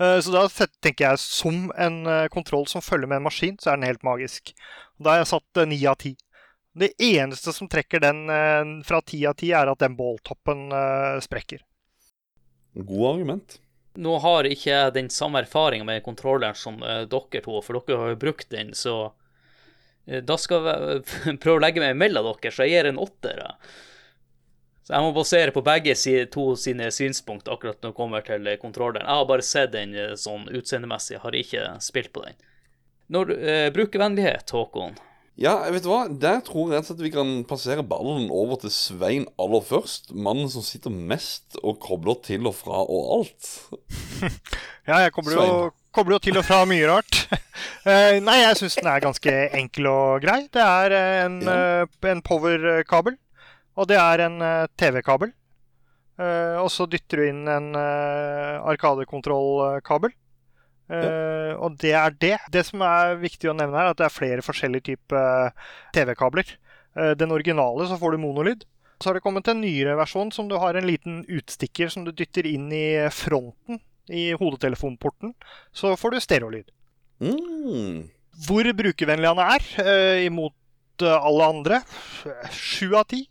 Eh, 0.01 0.17
så 0.19 0.33
da 0.33 0.43
tenker 0.83 1.07
jeg 1.07 1.21
som 1.23 1.71
en 1.79 2.03
eh, 2.09 2.27
kontroll 2.33 2.67
som 2.67 2.83
følger 2.83 3.07
med 3.07 3.21
en 3.21 3.27
maskin, 3.29 3.55
så 3.55 3.71
er 3.71 3.79
den 3.79 3.87
helt 3.87 4.03
magisk. 4.03 4.51
Og 4.99 5.07
Da 5.07 5.15
har 5.15 5.23
jeg 5.23 5.31
satt 5.31 5.63
ni 5.71 5.79
av 5.87 5.95
ti. 6.03 6.15
Det 6.73 6.91
eneste 6.97 7.53
som 7.53 7.69
trekker 7.69 8.01
den 8.03 8.23
eh, 8.33 8.83
fra 8.83 8.99
ti 9.05 9.23
av 9.29 9.37
ti, 9.39 9.53
er 9.55 9.71
at 9.71 9.79
den 9.79 9.95
båltoppen 9.95 10.71
eh, 10.75 11.19
sprekker. 11.23 11.63
God 12.73 13.09
argument. 13.15 13.59
Nå 13.95 14.17
har 14.23 14.47
ikke 14.49 14.71
jeg 14.71 14.93
den 14.95 15.09
samme 15.13 15.43
erfaringa 15.43 15.85
med 15.85 16.03
kontrolleren 16.03 16.57
som 16.57 16.81
eh, 16.81 17.03
dere 17.07 17.43
to, 17.45 17.59
for 17.61 17.77
dere 17.77 17.99
har 18.01 18.15
jo 18.15 18.23
brukt 18.25 18.49
den, 18.49 18.73
så 18.73 18.95
eh, 19.05 19.11
da 20.05 20.35
skal 20.39 20.67
jeg 20.67 21.37
prøve 21.43 21.61
å 21.61 21.63
legge 21.63 21.83
meg 21.83 21.97
mellom 21.99 22.27
dere, 22.33 22.51
så 22.51 22.67
jeg 22.67 22.75
gir 22.75 22.89
en 22.91 23.01
åtter. 23.01 23.39
jeg. 23.39 23.73
Så 24.83 24.97
jeg 24.97 25.05
må 25.05 25.13
basere 25.15 25.53
på 25.55 25.63
begge 25.63 25.95
to 26.31 26.49
sine 26.59 26.89
synspunkt 26.91 27.47
akkurat 27.47 27.79
når 27.79 27.93
det 27.93 27.95
kommer 27.95 28.25
til 28.27 28.49
eh, 28.51 28.59
kontrolleren. 28.59 29.07
Jeg 29.07 29.21
har 29.21 29.29
bare 29.29 29.45
sett 29.47 29.71
den 29.71 29.95
eh, 29.95 30.15
sånn 30.19 30.49
utseendemessig, 30.51 31.21
har 31.23 31.37
ikke 31.39 31.69
spilt 31.83 32.11
på 32.15 32.25
den. 32.25 32.35
Når 33.13 33.31
eh, 33.37 33.69
brukervennlighet, 33.75 34.51
Håkon. 34.51 34.97
Ja, 35.39 35.55
vet 35.71 35.85
du 35.85 35.89
hva? 35.89 36.03
Der 36.11 36.43
tror 36.45 36.67
jeg 36.67 36.75
rett 36.75 36.83
og 36.83 36.91
slett 36.91 37.05
vi 37.07 37.13
kan 37.15 37.31
passere 37.49 37.85
ballen 37.87 38.27
over 38.27 38.59
til 38.61 38.73
Svein 38.75 39.23
aller 39.41 39.63
først. 39.65 40.11
Mannen 40.13 40.51
som 40.51 40.65
sitter 40.65 40.93
mest 40.93 41.55
og 41.63 41.79
kobler 41.81 42.19
til 42.27 42.51
og 42.51 42.57
fra 42.59 42.83
og 42.83 43.07
alt. 43.21 43.53
Ja, 44.83 44.97
jeg 44.99 45.13
kobler 45.15 45.37
jo, 45.39 45.51
kobler 45.93 46.17
jo 46.17 46.23
til 46.25 46.39
og 46.39 46.45
fra 46.47 46.63
mye 46.69 46.87
rart. 46.89 47.13
Eh, 47.83 48.15
nei, 48.23 48.37
jeg 48.39 48.55
syns 48.57 48.75
den 48.79 48.87
er 48.89 49.01
ganske 49.03 49.31
enkel 49.53 49.87
og 49.91 50.23
grei. 50.23 50.47
Det 50.51 50.61
er 50.63 50.93
eh, 50.95 51.25
en, 51.25 51.35
eh, 51.51 51.83
en 52.09 52.21
power-kabel, 52.25 53.15
og 53.77 53.87
det 53.91 53.97
er 53.99 54.17
en 54.25 54.37
TV-kabel. 54.79 55.29
Og 56.63 56.69
så 56.71 56.87
dytter 56.89 57.17
du 57.19 57.23
inn 57.27 57.43
en 57.51 57.67
Arkadekontroll-kabel. 57.75 60.11
Ja. 60.89 61.11
Og 61.59 61.77
det 61.83 61.93
er 61.99 62.11
det. 62.23 62.37
Det 62.55 62.63
som 62.69 62.81
er 62.87 63.21
viktig 63.21 63.51
å 63.51 63.57
nevne, 63.57 63.81
er 63.81 63.91
at 63.91 63.99
det 63.99 64.07
er 64.07 64.15
flere 64.15 64.45
forskjellige 64.45 64.87
typer 64.91 65.51
TV-kabler. 65.95 66.47
Den 67.19 67.35
originale 67.35 67.83
så 67.89 67.99
får 67.99 68.09
du 68.15 68.23
monolyd. 68.23 68.61
Så 69.01 69.11
har 69.11 69.19
det 69.19 69.25
kommet 69.25 69.49
en 69.51 69.61
nyere 69.61 69.99
versjon 69.99 70.31
som 70.31 70.47
du 70.49 70.55
har 70.61 70.79
en 70.79 70.87
liten 70.87 71.15
utstikker 71.27 71.91
som 71.91 72.07
du 72.07 72.13
dytter 72.15 72.47
inn 72.49 72.71
i 72.71 72.87
fronten 73.11 73.83
i 74.09 74.31
hodetelefonporten. 74.39 75.33
Så 75.71 75.93
får 75.99 76.11
du 76.11 76.19
stereolyd. 76.19 76.71
Mm. 77.23 78.09
Hvor 78.47 78.67
brukervennlig 78.75 79.29
han 79.29 79.39
er, 79.43 79.63
eh, 79.83 80.25
imot 80.25 80.53
eh, 81.05 81.13
alle 81.27 81.45
andre, 81.53 81.81
sju 82.51 82.95
av 82.97 83.05
ti. 83.11 83.23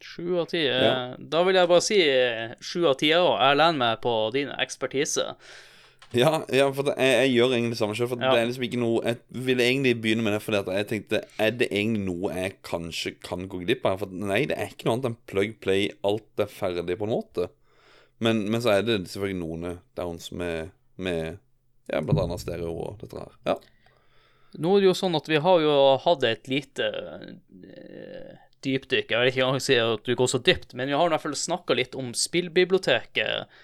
Sju 0.00 0.38
av 0.40 0.46
ti. 0.50 0.64
eh, 0.66 0.82
Ja. 0.84 1.16
Da 1.18 1.42
vil 1.44 1.54
jeg 1.58 1.68
bare 1.68 1.82
si 1.84 2.00
eh, 2.08 2.54
sju 2.60 2.86
av 2.88 2.96
ti 2.98 3.10
òg. 3.14 3.38
Jeg 3.40 3.56
lener 3.60 3.78
meg 3.78 4.00
på 4.00 4.16
din 4.32 4.48
ekspertise. 4.58 5.34
Ja, 6.16 6.38
ja, 6.48 6.70
for 6.72 6.86
det, 6.88 6.94
jeg, 6.96 7.16
jeg 7.28 7.34
gjør 7.36 7.50
egentlig 7.52 7.74
det 7.74 7.78
samme 7.82 7.94
selv. 7.98 8.08
For 8.14 8.22
Ja. 8.22 8.30
det 8.32 8.40
er 8.40 8.46
liksom 8.48 8.64
ikke 8.64 8.78
noe 8.80 9.02
Jeg 9.04 9.18
ville 9.44 9.60
egentlig 9.66 10.00
begynne 10.00 10.22
med 10.24 10.32
det 10.32 10.40
fordi 10.40 10.56
at 10.62 10.70
jeg 10.72 10.86
tenkte 10.88 11.18
Er 11.38 11.50
det 11.50 11.68
egentlig 11.68 12.00
noe 12.06 12.30
jeg 12.32 12.54
kanskje 12.64 13.12
kan 13.20 13.44
gå 13.46 13.60
glipp 13.66 13.84
av? 13.84 13.98
For 14.00 14.06
nei, 14.08 14.46
det 14.48 14.56
er 14.56 14.70
ikke 14.72 14.86
noe 14.88 14.94
annet 14.96 15.10
enn 15.10 15.18
plug 15.28 15.58
play. 15.60 15.90
Alt 16.02 16.40
er 16.40 16.46
ferdig, 16.48 16.96
på 16.96 17.04
en 17.04 17.12
måte. 17.12 17.50
Men, 18.24 18.44
men 18.50 18.62
så 18.62 18.74
er 18.74 18.86
det 18.86 19.00
selvfølgelig 19.06 19.40
noen 19.40 19.78
downs 19.98 20.32
med, 20.34 20.72
med 20.98 21.38
ja, 21.88 22.00
blant 22.02 22.24
annet 22.24 22.42
stereo 22.42 22.74
og 22.74 23.02
dette 23.02 23.20
her. 23.20 23.36
Ja. 23.46 23.56
Nå 24.58 24.74
er 24.74 24.82
det 24.82 24.88
jo 24.88 24.96
sånn 24.96 25.16
at 25.18 25.28
vi 25.28 25.40
har 25.44 25.62
jo 25.62 25.72
hatt 26.02 26.24
et 26.26 26.48
lite 26.50 26.86
eh, 26.88 28.36
dypdykk. 28.64 29.12
Jeg 29.12 29.20
vil 29.20 29.32
ikke 29.32 29.44
engang 29.44 29.64
si 29.64 29.76
at 29.80 30.06
du 30.06 30.14
går 30.18 30.30
så 30.32 30.40
dypt, 30.42 30.74
men 30.74 30.90
vi 30.90 30.96
har 30.96 31.08
i 31.08 31.12
hvert 31.12 31.24
fall 31.26 31.36
snakka 31.36 31.76
litt 31.78 31.98
om 31.98 32.14
spillbiblioteket. 32.16 33.58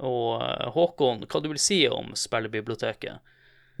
Og 0.00 0.40
eh, 0.40 0.70
Håkon, 0.74 1.26
hva 1.28 1.42
du 1.44 1.50
vil 1.52 1.60
si 1.62 1.82
om 1.92 2.14
spillbiblioteket? 2.16 3.20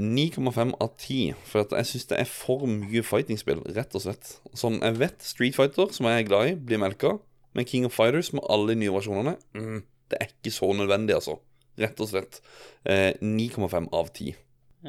9,5 0.00 0.72
av 0.80 0.94
10. 0.96 1.34
For 1.44 1.76
jeg 1.76 1.88
syns 1.90 2.08
det 2.12 2.20
er 2.22 2.28
for 2.28 2.68
mye 2.68 3.02
fightingspill, 3.04 3.64
rett 3.76 3.96
og 3.96 4.04
slett. 4.06 4.36
Sånn, 4.56 4.80
Jeg 4.80 4.96
vet 5.00 5.24
Street 5.26 5.56
Fighter, 5.56 5.90
som 5.92 6.08
jeg 6.08 6.22
er 6.22 6.28
glad 6.28 6.52
i, 6.52 6.54
blir 6.56 6.80
melka. 6.80 7.18
Men 7.56 7.66
King 7.66 7.88
of 7.88 7.96
Fighters 7.96 8.32
med 8.32 8.46
alle 8.48 8.72
de 8.72 8.78
nye 8.84 8.92
versjonene 8.94 9.34
mm, 9.58 9.80
Det 10.10 10.18
er 10.20 10.30
ikke 10.32 10.52
så 10.54 10.68
nødvendig, 10.76 11.14
altså. 11.16 11.38
Rett 11.80 12.00
og 12.02 12.10
slett. 12.10 12.40
Eh, 12.84 13.14
9,5 13.22 13.88
av 13.96 14.10
10. 14.12 14.34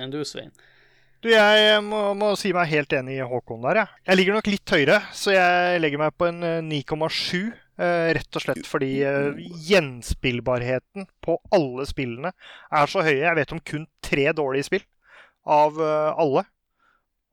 Enn 0.02 0.11
du, 0.14 0.19
Svein? 0.27 0.52
Du, 1.22 1.27
jeg 1.30 1.81
må, 1.85 1.99
må 2.18 2.31
si 2.39 2.49
meg 2.56 2.72
helt 2.72 2.93
enig 2.98 3.19
i 3.19 3.26
Håkon 3.30 3.61
der, 3.61 3.84
jeg. 3.84 4.02
Jeg 4.10 4.18
ligger 4.18 4.38
nok 4.39 4.48
litt 4.49 4.72
høyere, 4.73 4.95
så 5.14 5.35
jeg 5.35 5.81
legger 5.84 6.02
meg 6.02 6.15
på 6.18 6.26
en 6.31 6.39
eh, 6.48 6.61
9,7. 6.65 7.52
eh, 7.77 8.07
Rett 8.18 8.39
og 8.39 8.45
slett 8.48 8.65
fordi 8.65 8.89
eh, 9.06 9.43
gjenspillbarheten 9.69 11.06
på 11.23 11.38
alle 11.53 11.85
spillene 11.89 12.31
er 12.73 12.89
så 12.89 13.03
høye. 13.06 13.19
Jeg 13.22 13.38
vet 13.38 13.53
om 13.53 13.61
kun 13.61 13.85
tre 14.02 14.26
dårlige 14.38 14.68
spill 14.72 14.88
av 15.45 15.77
eh, 15.77 16.10
alle. 16.26 16.45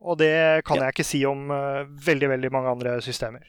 Og 0.04 0.20
det 0.20 0.34
kan 0.68 0.78
jeg 0.84 0.94
ikke 0.94 1.08
si 1.08 1.24
om 1.26 1.48
eh, 1.50 1.88
veldig, 2.06 2.28
veldig 2.36 2.52
mange 2.54 2.76
andre 2.76 2.98
systemer. 3.02 3.46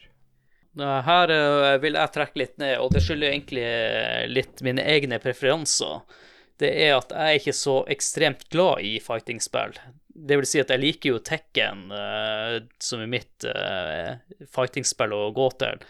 Nå, 0.78 0.88
Her 1.06 1.32
eh, 1.34 1.76
vil 1.82 1.98
jeg 1.98 2.14
trekke 2.14 2.42
litt 2.42 2.58
ned, 2.62 2.76
og 2.78 2.92
det 2.94 3.02
skylder 3.04 3.32
egentlig 3.32 3.64
eh, 3.66 4.26
litt 4.30 4.62
mine 4.66 4.84
egne 4.86 5.18
preferanser. 5.22 6.04
Det 6.60 6.70
er 6.84 6.98
at 6.98 7.14
jeg 7.14 7.24
er 7.24 7.40
ikke 7.40 7.56
så 7.56 7.80
ekstremt 7.90 8.46
glad 8.52 8.84
i 8.84 8.98
fighting-spill. 9.02 9.74
Det 10.10 10.36
vil 10.36 10.46
si 10.46 10.60
at 10.60 10.70
jeg 10.70 10.82
liker 10.82 11.14
jo 11.14 11.24
Tekken, 11.24 11.88
eh, 11.96 12.60
som 12.78 13.02
er 13.02 13.10
mitt 13.10 13.50
fighting-spill 14.52 15.16
å 15.16 15.28
gå 15.34 15.50
til. 15.62 15.82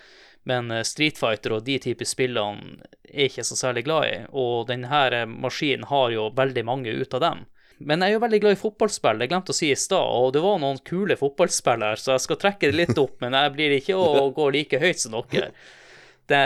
Men 0.43 0.71
eh, 0.71 0.83
Street 0.83 1.19
Fighter 1.19 1.57
og 1.57 1.65
de 1.65 1.79
typer 1.83 2.09
spillene 2.09 2.81
er 3.11 3.25
jeg 3.25 3.33
ikke 3.33 3.47
så 3.49 3.59
særlig 3.59 3.85
glad 3.89 4.09
i. 4.09 4.19
Og 4.33 4.69
denne 4.71 5.03
eh, 5.13 5.27
maskinen 5.29 5.89
har 5.91 6.11
jo 6.15 6.31
veldig 6.37 6.65
mange 6.67 6.95
ut 6.95 7.17
av 7.19 7.25
dem. 7.27 7.45
Men 7.81 8.03
jeg 8.05 8.13
er 8.13 8.19
jo 8.19 8.23
veldig 8.25 8.41
glad 8.43 8.57
i 8.57 8.61
fotballspill, 8.61 9.21
det 9.23 9.31
glemte 9.31 9.55
å 9.55 9.57
si 9.57 9.71
i 9.73 9.77
stad. 9.79 10.05
Og 10.05 10.35
det 10.37 10.43
var 10.45 10.59
noen 10.61 10.81
kule 10.85 11.17
fotballspill 11.17 11.85
her, 11.87 12.01
så 12.01 12.15
jeg 12.15 12.25
skal 12.27 12.41
trekke 12.43 12.69
det 12.69 12.77
litt 12.77 12.99
opp. 13.01 13.17
Men 13.25 13.37
jeg 13.39 13.55
blir 13.55 13.77
ikke 13.79 13.97
å 13.97 14.27
gå 14.37 14.49
like 14.53 14.81
høyt 14.83 15.01
som 15.01 15.17
dere. 15.17 15.53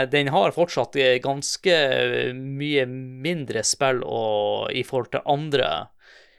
Den 0.09 0.31
har 0.33 0.55
fortsatt 0.55 0.95
eh, 0.97 1.17
ganske 1.21 1.75
mye 2.33 2.85
mindre 2.89 3.61
spill 3.67 3.99
og, 4.01 4.71
i 4.73 4.81
forhold 4.87 5.11
til 5.13 5.27
andre 5.29 5.67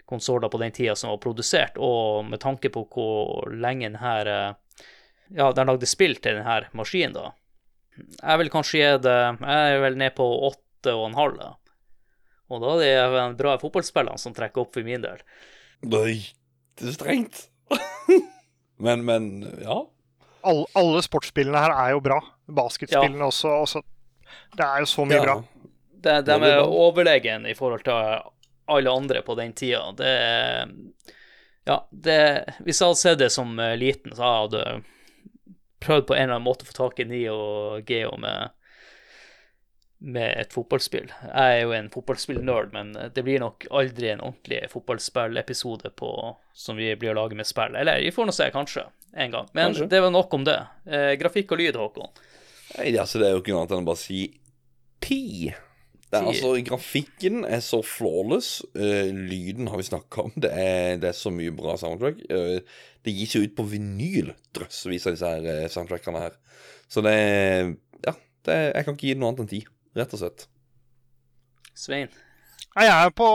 konsoller 0.07 0.51
på 0.51 0.59
den 0.63 0.75
tida 0.75 0.97
som 0.99 1.13
var 1.13 1.21
produsert, 1.23 1.79
og 1.79 2.25
med 2.31 2.41
tanke 2.43 2.71
på 2.75 2.85
hvor 2.91 3.51
lenge 3.53 3.89
den 3.89 4.01
her 4.03 4.31
eh, 4.33 4.55
Ja, 5.35 5.51
de 5.51 5.63
lagde 5.67 5.87
spill 5.91 6.15
til 6.23 6.39
denne 6.39 6.71
maskinen, 6.79 7.15
da. 7.17 7.33
Jeg 7.97 8.39
vil 8.39 8.51
kanskje 8.53 8.79
gi 8.79 8.91
det 9.03 9.17
Jeg 9.17 9.71
er 9.73 9.81
vel 9.83 9.97
ned 9.99 10.15
på 10.15 10.27
åtte 10.47 10.93
og 10.95 11.09
en 11.09 11.17
halv, 11.19 11.39
da. 11.41 11.49
Og 12.53 12.63
da 12.63 12.77
er 12.85 13.11
det 13.11 13.19
de 13.19 13.39
bra 13.41 13.57
fotballspillene 13.61 14.21
som 14.21 14.35
trekker 14.37 14.63
opp 14.63 14.77
for 14.77 14.87
min 14.87 15.03
del. 15.03 15.21
Nei, 15.87 16.21
det 16.79 16.93
er 16.93 16.97
strengt. 16.97 17.43
men, 18.85 19.05
men, 19.09 19.29
ja. 19.63 19.81
All, 20.47 20.63
alle 20.79 21.03
sportsspillene 21.03 21.65
her 21.65 21.75
er 21.75 21.97
jo 21.97 22.03
bra. 22.05 22.21
Basketspillene 22.47 23.27
også, 23.27 23.51
også. 23.67 23.83
Det 24.55 24.67
er 24.67 24.85
jo 24.85 24.91
så 24.91 25.07
mye 25.09 25.19
ja. 25.19 25.27
bra. 25.27 25.37
De, 26.07 26.17
de 26.23 26.37
er 26.53 26.63
overlegen 26.63 27.49
i 27.51 27.55
forhold 27.59 27.83
til 27.87 28.23
alle 28.71 28.93
andre 28.93 29.23
på 29.27 29.35
den 29.39 29.55
tida. 29.59 29.89
Det 29.99 30.13
er 30.13 30.69
Ja, 31.67 31.81
det 31.91 32.19
Hvis 32.63 32.79
jeg 32.79 32.87
hadde 32.87 33.01
sett 33.01 33.19
det 33.19 33.33
som 33.35 33.59
liten, 33.75 34.15
så 34.15 34.23
hadde 34.23 34.63
jeg 34.63 34.85
prøvd 35.83 36.07
på 36.07 36.15
en 36.15 36.23
eller 36.23 36.39
annen 36.39 36.47
måte 36.47 36.63
å 36.63 36.71
få 36.71 36.77
tak 36.77 37.01
i 37.03 37.09
Nio 37.11 37.35
og 37.35 37.91
Geo 37.91 38.15
med 38.23 38.55
med 39.99 40.35
et 40.37 40.53
fotballspill. 40.53 41.09
Jeg 41.09 41.57
er 41.57 41.63
jo 41.63 41.73
en 41.77 41.89
fotballspillnerd, 41.93 42.73
men 42.75 42.93
det 43.15 43.25
blir 43.25 43.41
nok 43.41 43.65
aldri 43.71 44.11
en 44.13 44.23
ordentlig 44.25 44.61
fotballspillepisode 44.73 45.93
på, 45.97 46.11
som 46.53 46.77
vi 46.77 46.91
blir 47.01 47.15
å 47.15 47.19
lage 47.23 47.39
med 47.39 47.49
spill. 47.49 47.77
Eller 47.81 48.03
vi 48.05 48.13
får 48.15 48.29
nå 48.29 48.35
se, 48.37 48.51
kanskje, 48.55 48.85
en 49.17 49.33
gang. 49.33 49.49
Men 49.53 49.71
Kanskje. 49.71 49.91
det 49.93 50.03
var 50.05 50.13
nok 50.13 50.35
om 50.37 50.45
det. 50.47 50.59
Eh, 50.85 51.13
grafikk 51.21 51.57
og 51.57 51.63
lyd, 51.63 51.79
Håkon. 51.81 52.13
Nei, 52.77 52.91
altså, 52.99 53.23
det 53.23 53.31
er 53.31 53.37
jo 53.37 53.45
ikke 53.45 53.55
noe 53.55 53.65
annet 53.65 53.77
enn 53.79 53.87
å 53.87 53.89
bare 53.89 54.03
si 54.03 54.21
ti. 55.03 55.23
Det 56.07 56.21
er, 56.21 56.29
altså, 56.31 56.53
grafikken 56.67 57.41
er 57.49 57.63
så 57.65 57.81
flawless. 57.83 58.61
Uh, 58.77 59.11
lyden 59.11 59.71
har 59.73 59.81
vi 59.81 59.89
snakka 59.89 60.29
om. 60.29 60.35
Det 60.39 60.53
er, 60.53 61.01
det 61.03 61.11
er 61.11 61.17
så 61.19 61.33
mye 61.35 61.55
bra 61.57 61.75
soundtrack. 61.81 62.21
Uh, 62.31 62.61
det 63.07 63.15
gis 63.15 63.35
jo 63.35 63.43
ut 63.43 63.57
på 63.59 63.67
vinyl, 63.73 64.31
drøssevis 64.55 65.09
av 65.09 65.17
disse 65.17 65.33
her 65.33 65.49
uh, 65.49 65.71
soundtrackene 65.73 66.23
her. 66.23 66.37
Så 66.87 67.03
det 67.03 67.17
Ja, 68.07 68.13
det 68.47 68.59
jeg 68.77 68.87
kan 68.87 68.95
ikke 68.95 69.09
gi 69.09 69.17
det 69.17 69.23
noe 69.23 69.33
annet 69.33 69.45
enn 69.47 69.51
ti, 69.51 69.65
rett 69.97 70.13
og 70.17 70.21
slett. 70.23 70.47
Svein. 71.77 72.09
Jeg 72.77 72.93
er 72.93 73.11
på, 73.17 73.27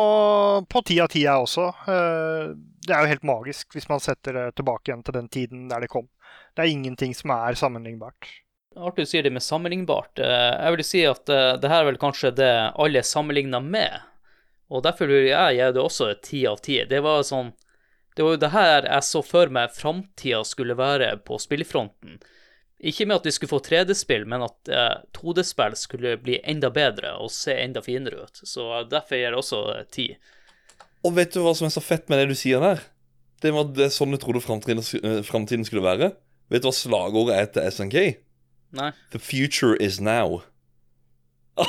på 0.69 0.81
ti 0.85 0.99
av 1.01 1.09
ti, 1.09 1.23
jeg 1.25 1.45
også. 1.47 1.67
Eh, 1.89 2.51
Det 2.81 2.93
er 2.95 3.03
jo 3.05 3.11
helt 3.11 3.25
magisk 3.27 3.73
hvis 3.75 3.87
man 3.89 4.01
setter 4.01 4.33
det 4.37 4.45
tilbake 4.57 4.89
igjen 4.89 5.03
til 5.05 5.13
den 5.17 5.27
tiden 5.33 5.67
der 5.69 5.81
det 5.83 5.89
kom. 5.93 6.07
Det 6.57 6.63
er 6.65 6.71
ingenting 6.73 7.13
som 7.17 7.33
er 7.35 7.57
sammenlignbart. 7.57 8.29
Artig 8.77 9.03
du 9.05 9.09
sier 9.11 9.25
det 9.25 9.33
med 9.35 9.43
sammenlignbart. 9.45 10.19
Eh, 10.21 10.53
Jeg 10.65 10.75
vil 10.77 10.85
si 10.87 11.01
at 11.05 11.29
eh, 11.29 11.57
det 11.61 11.69
her 11.69 11.83
er 11.83 11.89
vel 11.91 11.99
kanskje 12.01 12.31
det 12.37 12.51
alle 12.81 13.03
sammenligner 13.05 13.61
med. 13.65 13.97
Og 14.71 14.83
derfor 14.85 15.09
vil 15.11 15.27
jeg 15.29 15.57
gi 15.57 15.71
det 15.75 15.81
også 15.83 16.11
et 16.13 16.21
ti 16.23 16.45
av 16.47 16.61
ti. 16.63 16.77
Det 16.87 17.01
var 17.03 17.25
sånn 17.27 17.51
Det 18.15 18.23
var 18.25 18.33
jo 18.35 18.41
det 18.43 18.51
her 18.53 18.85
jeg 18.89 19.03
så 19.07 19.21
for 19.23 19.47
meg 19.47 19.71
framtida 19.75 20.41
skulle 20.43 20.75
være 20.75 21.13
på 21.23 21.37
spillfronten. 21.39 22.17
Ikke 22.81 23.05
med 23.05 23.19
at 23.19 23.27
vi 23.27 23.33
skulle 23.35 23.51
få 23.51 23.59
3D-spill, 23.61 24.23
men 24.25 24.41
at 24.41 24.69
eh, 24.73 24.95
2D-spill 25.13 25.75
skulle 25.77 26.15
bli 26.21 26.39
enda 26.49 26.71
bedre 26.73 27.13
og 27.21 27.29
se 27.33 27.53
enda 27.53 27.83
finere 27.85 28.25
ut. 28.25 28.41
Så 28.47 28.65
derfor 28.89 29.19
gir 29.19 29.29
det 29.29 29.37
også 29.37 29.59
eh, 29.75 29.83
ti. 29.93 30.07
Og 31.05 31.13
vet 31.17 31.33
du 31.33 31.43
hva 31.45 31.53
som 31.57 31.67
er 31.69 31.75
så 31.75 31.83
fett 31.83 32.09
med 32.09 32.21
det 32.21 32.31
du 32.31 32.37
sier 32.37 32.63
der? 32.63 32.81
Det 33.41 33.53
var 33.53 33.69
det 33.77 33.91
sånn 33.93 34.13
du 34.13 34.19
trodde 34.21 34.41
framtiden, 34.41 34.81
eh, 34.81 35.65
skulle 35.67 35.85
være. 35.85 36.13
Vet 36.49 36.63
du 36.63 36.69
hva 36.71 36.73
slagordet 36.77 37.37
er 37.37 37.51
til 37.53 37.69
SNK? 37.69 37.99
Nei. 38.77 38.91
The 39.13 39.21
future 39.21 39.77
is 39.77 39.99
now. 40.01 40.41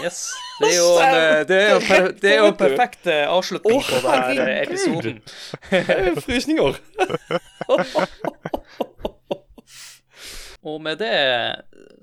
Yes. 0.01 0.31
Det 0.63 0.69
er 0.71 0.77
jo 0.79 0.91
en, 1.03 1.15
eh, 1.19 1.41
det 1.49 1.57
er 1.59 1.71
jo 1.73 1.79
per, 1.83 2.05
det 2.23 2.31
er 2.31 2.37
jo 2.39 2.51
en 2.53 2.59
perfekt 2.61 3.09
avslutning 3.11 3.81
på 3.83 3.97
denne 4.05 4.45
episoden. 4.63 5.17
Frysninger. 6.23 6.79
Og 10.63 10.79
med 10.83 11.01
det 11.03 11.17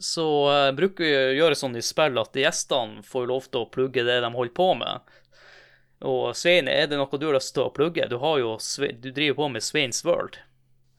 så 0.03 0.25
eh, 0.51 0.71
bruker 0.75 1.05
vi 1.05 1.13
å 1.15 1.37
gjøre 1.37 1.55
sånn 1.55 1.77
i 1.79 1.83
spill 1.85 2.19
at 2.19 2.35
gjestene 2.35 3.03
får 3.07 3.29
lov 3.31 3.47
til 3.47 3.63
å 3.63 3.69
plugge 3.71 4.03
det 4.03 4.19
de 4.23 4.31
holder 4.33 4.55
på 4.55 4.73
med. 4.81 5.15
Og 6.03 6.35
Svein, 6.35 6.67
er 6.71 6.87
det 6.87 6.99
noe 6.99 7.19
du 7.19 7.25
har 7.27 7.35
lyst 7.35 7.53
til 7.55 7.65
å 7.67 7.73
plugge? 7.75 8.07
Du, 8.11 8.17
har 8.19 8.37
jo, 8.39 8.53
du 8.99 9.09
driver 9.11 9.35
på 9.41 9.49
med 9.55 9.63
Sveins 9.63 10.03
World. 10.07 10.39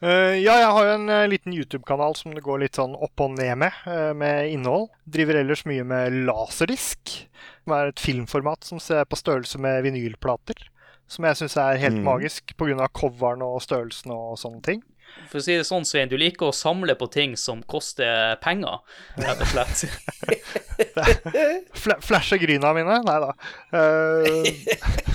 Uh, 0.01 0.33
ja, 0.41 0.55
jeg 0.57 0.69
har 0.73 0.87
jo 0.87 0.93
en 0.97 1.11
uh, 1.13 1.27
liten 1.29 1.53
YouTube-kanal 1.53 2.15
som 2.17 2.33
det 2.33 2.41
går 2.45 2.63
litt 2.63 2.79
sånn 2.79 2.95
opp 2.97 3.21
og 3.21 3.35
ned 3.37 3.59
med, 3.61 3.81
uh, 3.85 4.13
med 4.17 4.49
innhold. 4.49 4.89
Driver 5.05 5.43
ellers 5.43 5.67
mye 5.69 5.85
med 5.85 6.17
laserdisk, 6.29 7.13
som 7.67 7.75
er 7.77 7.91
et 7.93 8.01
filmformat 8.01 8.65
som 8.65 8.81
ser 8.81 9.05
på 9.05 9.19
størrelse 9.21 9.61
med 9.61 9.83
vinylplater. 9.85 10.57
Som 11.11 11.27
jeg 11.29 11.41
syns 11.43 11.59
er 11.61 11.81
helt 11.83 11.99
Mm. 12.01 12.07
magisk 12.07 12.55
pga. 12.57 12.89
coveren 12.89 13.43
og 13.45 13.61
størrelsen 13.61 14.13
og 14.15 14.39
sånne 14.41 14.63
ting. 14.65 14.81
For 15.31 15.39
å 15.39 15.45
si 15.45 15.55
det 15.55 15.67
sånn, 15.69 15.87
Svein, 15.87 16.11
du 16.11 16.17
liker 16.19 16.49
å 16.49 16.55
samle 16.55 16.97
på 16.99 17.07
ting 17.13 17.37
som 17.39 17.63
koster 17.71 18.35
penger, 18.43 18.81
rett 19.21 19.43
og 19.45 19.51
slett. 19.53 19.85
Fla 21.85 21.99
flashe 22.03 22.39
gryna 22.43 22.73
mine? 22.75 22.99
Nei 23.07 23.19
da. 23.23 23.31
Eh, 23.71 24.31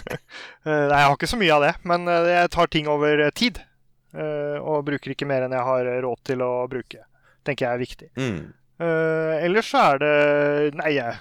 eh, 0.07 0.85
nei, 0.87 0.99
jeg 1.01 1.07
har 1.07 1.15
ikke 1.17 1.31
så 1.31 1.39
mye 1.41 1.55
av 1.57 1.65
det, 1.67 1.73
men 1.89 2.07
eh, 2.11 2.31
jeg 2.31 2.53
tar 2.55 2.71
ting 2.71 2.91
over 2.91 3.25
tid. 3.35 3.63
Uh, 4.15 4.61
og 4.63 4.85
bruker 4.87 5.11
ikke 5.11 5.27
mer 5.27 5.43
enn 5.43 5.51
jeg 5.51 5.67
har 5.67 5.87
råd 6.05 6.19
til 6.23 6.39
å 6.45 6.51
bruke. 6.71 7.01
Tenker 7.43 7.65
jeg 7.65 7.73
er 7.73 7.81
viktig. 7.81 8.07
Mm. 8.15 8.37
Uh, 8.79 9.33
ellers 9.43 9.67
så 9.71 9.81
er 9.91 9.99
det 9.99 10.13
Nei, 10.79 10.93
jeg, 10.95 11.17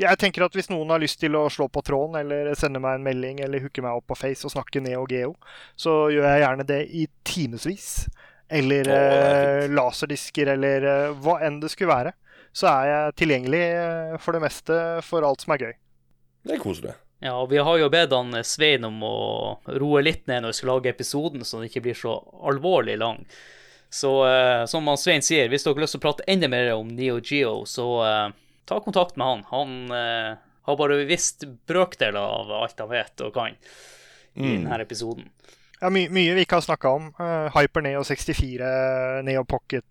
jeg 0.00 0.18
tenker 0.20 0.44
at 0.46 0.54
hvis 0.56 0.70
noen 0.70 0.90
har 0.94 1.02
lyst 1.02 1.20
til 1.22 1.36
å 1.38 1.48
slå 1.52 1.68
på 1.72 1.82
tråden, 1.86 2.20
eller 2.20 2.52
sende 2.58 2.80
meg 2.82 2.98
en 2.98 3.04
melding, 3.06 3.42
eller 3.44 3.62
hooke 3.64 3.84
meg 3.84 3.98
opp 3.98 4.08
på 4.10 4.18
Face 4.18 4.46
og 4.46 4.54
snakke 4.54 4.82
Neo 4.84 5.04
Geo, 5.10 5.34
så 5.78 6.06
gjør 6.12 6.28
jeg 6.30 6.44
gjerne 6.44 6.68
det 6.68 6.80
i 6.88 7.04
timevis. 7.26 7.90
Eller 8.48 8.88
oh, 8.88 9.66
laserdisker, 9.76 10.54
eller 10.54 10.86
eh, 10.88 11.10
hva 11.20 11.34
enn 11.44 11.58
det 11.60 11.68
skulle 11.74 11.92
være. 11.92 12.14
Så 12.56 12.70
er 12.70 12.86
jeg 12.88 13.18
tilgjengelig 13.20 13.60
eh, 13.66 14.14
for 14.24 14.36
det 14.36 14.40
meste 14.46 14.78
for 15.04 15.26
alt 15.26 15.44
som 15.44 15.52
er 15.52 15.66
gøy. 15.66 15.76
Det 16.48 16.56
er 16.56 16.62
koselig. 16.62 16.94
Ja, 17.20 17.34
og 17.34 17.50
vi 17.50 17.58
har 17.58 17.78
jo 17.80 17.90
bedt 17.90 18.14
han 18.14 18.32
Svein 18.46 18.86
om 18.86 19.02
å 19.02 19.14
roe 19.74 20.02
litt 20.06 20.28
ned 20.30 20.44
når 20.44 20.52
vi 20.52 20.58
skal 20.60 20.72
lage 20.76 20.92
episoden, 20.92 21.44
så 21.44 21.58
den 21.58 21.68
ikke 21.68 21.82
blir 21.88 21.98
så 21.98 22.14
alvorlig 22.46 22.94
lang. 23.02 23.24
Så 23.90 24.12
eh, 24.28 24.64
som 24.70 24.86
han 24.88 25.00
Svein 25.00 25.24
sier, 25.24 25.48
hvis 25.50 25.64
dere 25.66 25.74
har 25.74 25.84
lyst 25.84 25.96
til 25.96 26.02
å 26.02 26.06
prate 26.06 26.26
enda 26.30 26.48
mer 26.52 26.70
om 26.76 26.88
Neo 26.92 27.18
Geo, 27.24 27.64
så 27.68 27.88
eh, 28.06 28.28
ta 28.68 28.78
kontakt 28.84 29.16
med 29.16 29.26
han. 29.26 29.44
Han 29.50 29.74
eh, 29.96 30.36
har 30.68 30.76
bare 30.76 31.00
visst 31.08 31.46
brøkdeler 31.68 32.20
av 32.20 32.50
alt 32.62 32.78
han 32.84 32.90
vet 32.92 33.24
og 33.26 33.34
kan 33.38 33.54
i 33.56 33.58
Mm. 34.38 34.64
denne 34.68 34.76
episoden. 34.84 35.24
Ja, 35.80 35.88
my 35.90 36.04
mye 36.14 36.34
vi 36.36 36.44
ikke 36.44 36.58
har 36.60 36.62
snakka 36.66 36.90
om. 36.94 37.08
Uh, 37.18 37.48
Hyper 37.56 37.82
Neo 37.82 38.04
64, 38.06 38.68
Neo 39.26 39.42
Pocket 39.48 39.84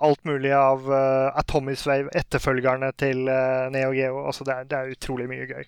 Alt 0.00 0.22
mulig 0.24 0.52
av 0.56 0.86
uh, 0.88 1.28
Atomic 1.36 1.82
Wave, 1.86 2.08
etterfølgerne 2.16 2.92
til 2.96 3.24
uh, 3.28 3.66
Neo 3.74 3.90
Geo. 3.92 4.22
Altså, 4.30 4.46
det 4.48 4.54
er, 4.54 4.68
det 4.70 4.78
er 4.78 4.92
utrolig 4.94 5.26
mye 5.28 5.48
gøy. 5.50 5.64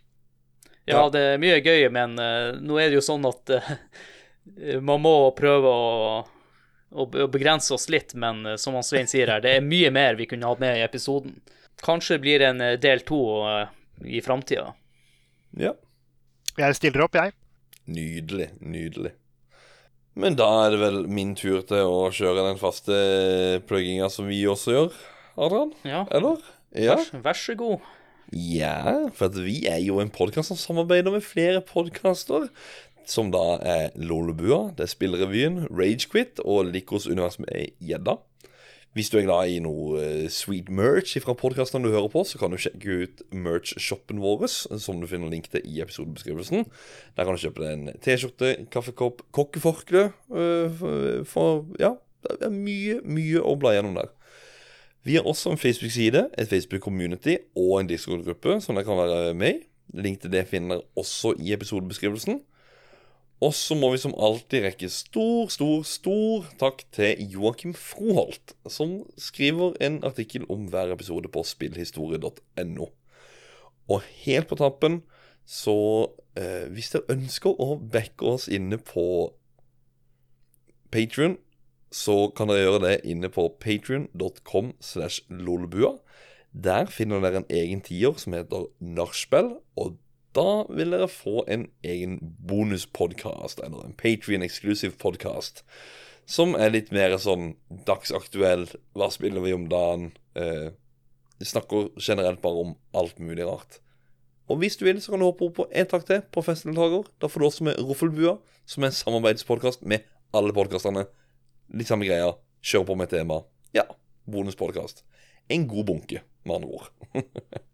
Ja, 0.86 1.02
Ja. 1.02 1.02
det 1.12 1.20
er 1.34 1.42
mye 1.42 1.58
gøy, 1.62 1.88
men 1.92 2.14
uh, 2.18 2.54
nå 2.60 2.78
er 2.80 2.88
det 2.92 2.96
jo 3.00 3.04
sånn 3.04 3.26
at 3.28 3.52
eh, 3.58 4.78
man 4.80 5.02
må 5.04 5.12
prøve 5.38 5.68
å, 5.68 6.22
å, 6.90 7.04
å 7.06 7.26
begrense 7.30 7.74
oss 7.76 7.88
litt, 7.92 8.14
men 8.18 8.40
eh, 8.54 8.56
som 8.58 8.74
han 8.78 8.86
Svein 8.86 9.06
sier 9.10 9.30
her, 9.30 9.42
det 9.44 9.52
er 9.58 9.66
mye 9.66 9.90
mer 9.94 10.16
vi 10.18 10.26
kunne 10.30 10.48
hatt 10.48 10.62
med 10.64 10.78
i 10.80 10.86
episoden. 10.86 11.36
Kanskje 11.82 12.18
det 12.18 12.24
blir 12.26 12.44
en 12.46 12.60
eh, 12.60 12.76
del 12.80 13.02
to 13.08 13.20
eh, 13.48 13.72
i 14.04 14.20
framtida. 14.24 14.72
Ja. 15.58 15.72
Jeg 16.58 16.76
stiller 16.76 17.06
opp, 17.06 17.16
jeg. 17.16 17.32
Nydelig. 17.88 18.50
Nydelig. 18.60 19.14
Men 20.14 20.36
da 20.36 20.48
er 20.66 20.74
det 20.74 20.80
vel 20.82 20.98
min 21.08 21.32
tur 21.38 21.62
til 21.64 21.88
å 21.88 22.10
kjøre 22.12 22.44
den 22.50 22.60
faste 22.60 22.96
plugginga 23.68 24.10
som 24.12 24.28
vi 24.28 24.42
også 24.50 24.74
gjør, 24.74 24.98
Adrian? 25.40 25.72
Ja, 25.88 26.02
Eller? 26.12 26.42
Ja. 26.76 26.98
vær, 27.00 27.22
vær 27.24 27.38
så 27.40 27.56
god. 27.56 27.86
Ja, 28.32 29.08
for 29.16 29.30
at 29.30 29.38
vi 29.40 29.62
er 29.68 29.80
jo 29.84 29.98
en 30.00 30.12
podkast 30.12 30.52
som 30.52 30.60
samarbeider 30.60 31.12
med 31.12 31.24
flere 31.24 31.60
podkaster. 31.64 32.50
Som 33.08 33.32
da 33.32 33.56
er 33.66 33.96
Lolebua, 33.98 34.70
det 34.76 34.86
er 34.86 34.92
Spillrevyen, 34.92 35.64
Ragequit 35.72 36.38
og 36.44 36.68
Likos 36.70 37.08
univers 37.10 37.40
med 37.42 37.72
gjedda. 37.82 38.18
Hvis 38.92 39.08
du 39.08 39.16
er 39.16 39.24
glad 39.24 39.48
i 39.48 39.60
noe 39.64 40.00
eh, 40.04 40.26
sweet 40.28 40.68
merch 40.68 41.14
fra 41.24 41.32
podkastene 41.38 41.88
du 41.88 41.94
hører 41.94 42.10
på, 42.12 42.26
så 42.28 42.36
kan 42.36 42.52
du 42.52 42.58
sjekke 42.60 42.96
ut 43.06 43.22
merch-shoppen 43.32 44.20
vår, 44.20 44.44
som 44.52 45.00
du 45.00 45.06
finner 45.08 45.32
link 45.32 45.48
til 45.52 45.64
i 45.64 45.80
episodebeskrivelsen. 45.80 46.66
Der 47.16 47.24
kan 47.24 47.32
du 47.32 47.40
kjøpe 47.40 47.64
deg 47.64 47.72
en 47.72 48.02
T-skjorte, 48.04 48.50
kaffekopp, 48.74 49.24
kokkeforkle 49.32 50.10
øh, 50.12 50.68
for, 50.76 51.24
for 51.30 51.64
Ja, 51.80 51.94
det 52.28 52.50
er 52.50 52.52
mye, 52.52 53.00
mye 53.00 53.40
å 53.40 53.56
bla 53.56 53.72
gjennom 53.72 53.96
der. 53.96 54.12
Vi 55.08 55.16
har 55.16 55.24
også 55.26 55.54
en 55.54 55.58
Facebook-side, 55.58 56.28
et 56.38 56.52
Facebook-community 56.52 57.38
og 57.56 57.80
en 57.80 57.88
Discord-gruppe 57.88 58.60
som 58.60 58.76
dere 58.76 58.86
kan 58.86 59.00
være 59.00 59.32
med 59.34 59.56
i. 59.56 59.62
Link 60.04 60.20
til 60.20 60.36
det 60.36 60.44
finner 60.52 60.76
dere 60.76 61.00
også 61.00 61.32
i 61.40 61.56
episodebeskrivelsen. 61.56 62.42
Og 63.42 63.50
så 63.58 63.74
må 63.74 63.90
vi 63.90 63.98
som 63.98 64.14
alltid 64.14 64.62
rekke 64.68 64.88
stor, 64.92 65.48
stor, 65.50 65.82
stor 65.82 66.44
takk 66.60 66.84
til 66.94 67.18
Joakim 67.32 67.72
Froholt, 67.74 68.54
som 68.70 69.00
skriver 69.18 69.74
en 69.82 69.98
artikkel 70.06 70.44
om 70.52 70.68
hver 70.70 70.92
episode 70.94 71.30
på 71.32 71.42
spillhistorie.no. 71.46 72.86
Og 73.90 74.06
helt 74.22 74.46
på 74.50 74.58
tappen, 74.60 75.02
så 75.42 75.74
eh, 76.38 76.70
Hvis 76.70 76.92
dere 76.94 77.16
ønsker 77.16 77.58
å 77.58 77.80
backe 77.82 78.28
oss 78.30 78.46
inne 78.46 78.78
på 78.78 79.32
Patrion, 80.94 81.34
så 81.92 82.30
kan 82.36 82.48
dere 82.48 82.62
gjøre 82.62 82.84
det 82.86 82.94
inne 83.10 83.28
på 83.28 83.48
patrion.com 83.60 84.72
slash 84.80 85.26
lolbua. 85.28 85.96
Der 86.52 86.86
finner 86.86 87.20
dere 87.20 87.42
en 87.42 87.50
egen 87.50 87.82
tier 87.82 88.14
som 88.20 88.36
heter 88.36 88.70
Nachspiel, 88.78 89.56
og 89.74 89.98
da 90.36 90.64
vil 90.72 90.94
dere 90.94 91.08
få 91.10 91.42
en 91.50 91.66
egen 91.84 92.18
bonuspodkast, 92.48 93.60
eller 93.60 93.84
en 93.84 93.96
Patrion 93.98 94.44
exclusive 94.44 94.96
podcast, 95.00 95.62
som 96.24 96.54
er 96.56 96.72
litt 96.72 96.92
mer 96.94 97.18
sånn 97.20 97.54
dagsaktuell. 97.88 98.68
Hva 98.96 99.10
spiller 99.12 99.44
vi 99.44 99.52
om 99.56 99.66
dagen? 99.68 100.12
Eh, 100.38 100.70
snakker 101.42 101.90
generelt 101.98 102.40
bare 102.42 102.62
om 102.64 102.76
alt 102.96 103.18
mulig 103.18 103.44
rart. 103.44 103.80
Og 104.50 104.60
hvis 104.62 104.76
du 104.78 104.86
vil, 104.86 105.00
så 105.02 105.12
kan 105.12 105.22
du 105.22 105.26
hoppe 105.26 105.46
opp 105.48 105.56
på 105.58 105.66
en 105.68 105.88
takk 105.90 106.06
til 106.08 106.22
på 106.32 106.44
festdeltaker. 106.44 107.08
Da 107.20 107.28
får 107.30 107.40
du 107.42 107.46
også 107.48 107.66
med 107.68 107.80
Roffelbua, 107.82 108.36
som 108.66 108.84
er 108.84 108.92
en 108.92 108.98
samarbeidspodkast 108.98 109.84
med 109.88 110.06
alle 110.36 110.54
podkastene. 110.56 111.06
Litt 111.72 111.90
samme 111.90 112.08
greia. 112.08 112.32
Kjør 112.62 112.86
på 112.88 112.96
med 113.00 113.10
tema. 113.10 113.42
Ja, 113.74 113.88
bonuspodkast. 114.30 115.04
En 115.50 115.66
god 115.68 115.88
bunke, 115.90 116.22
med 116.44 116.60
andre 116.60 116.78
ord. 116.78 116.90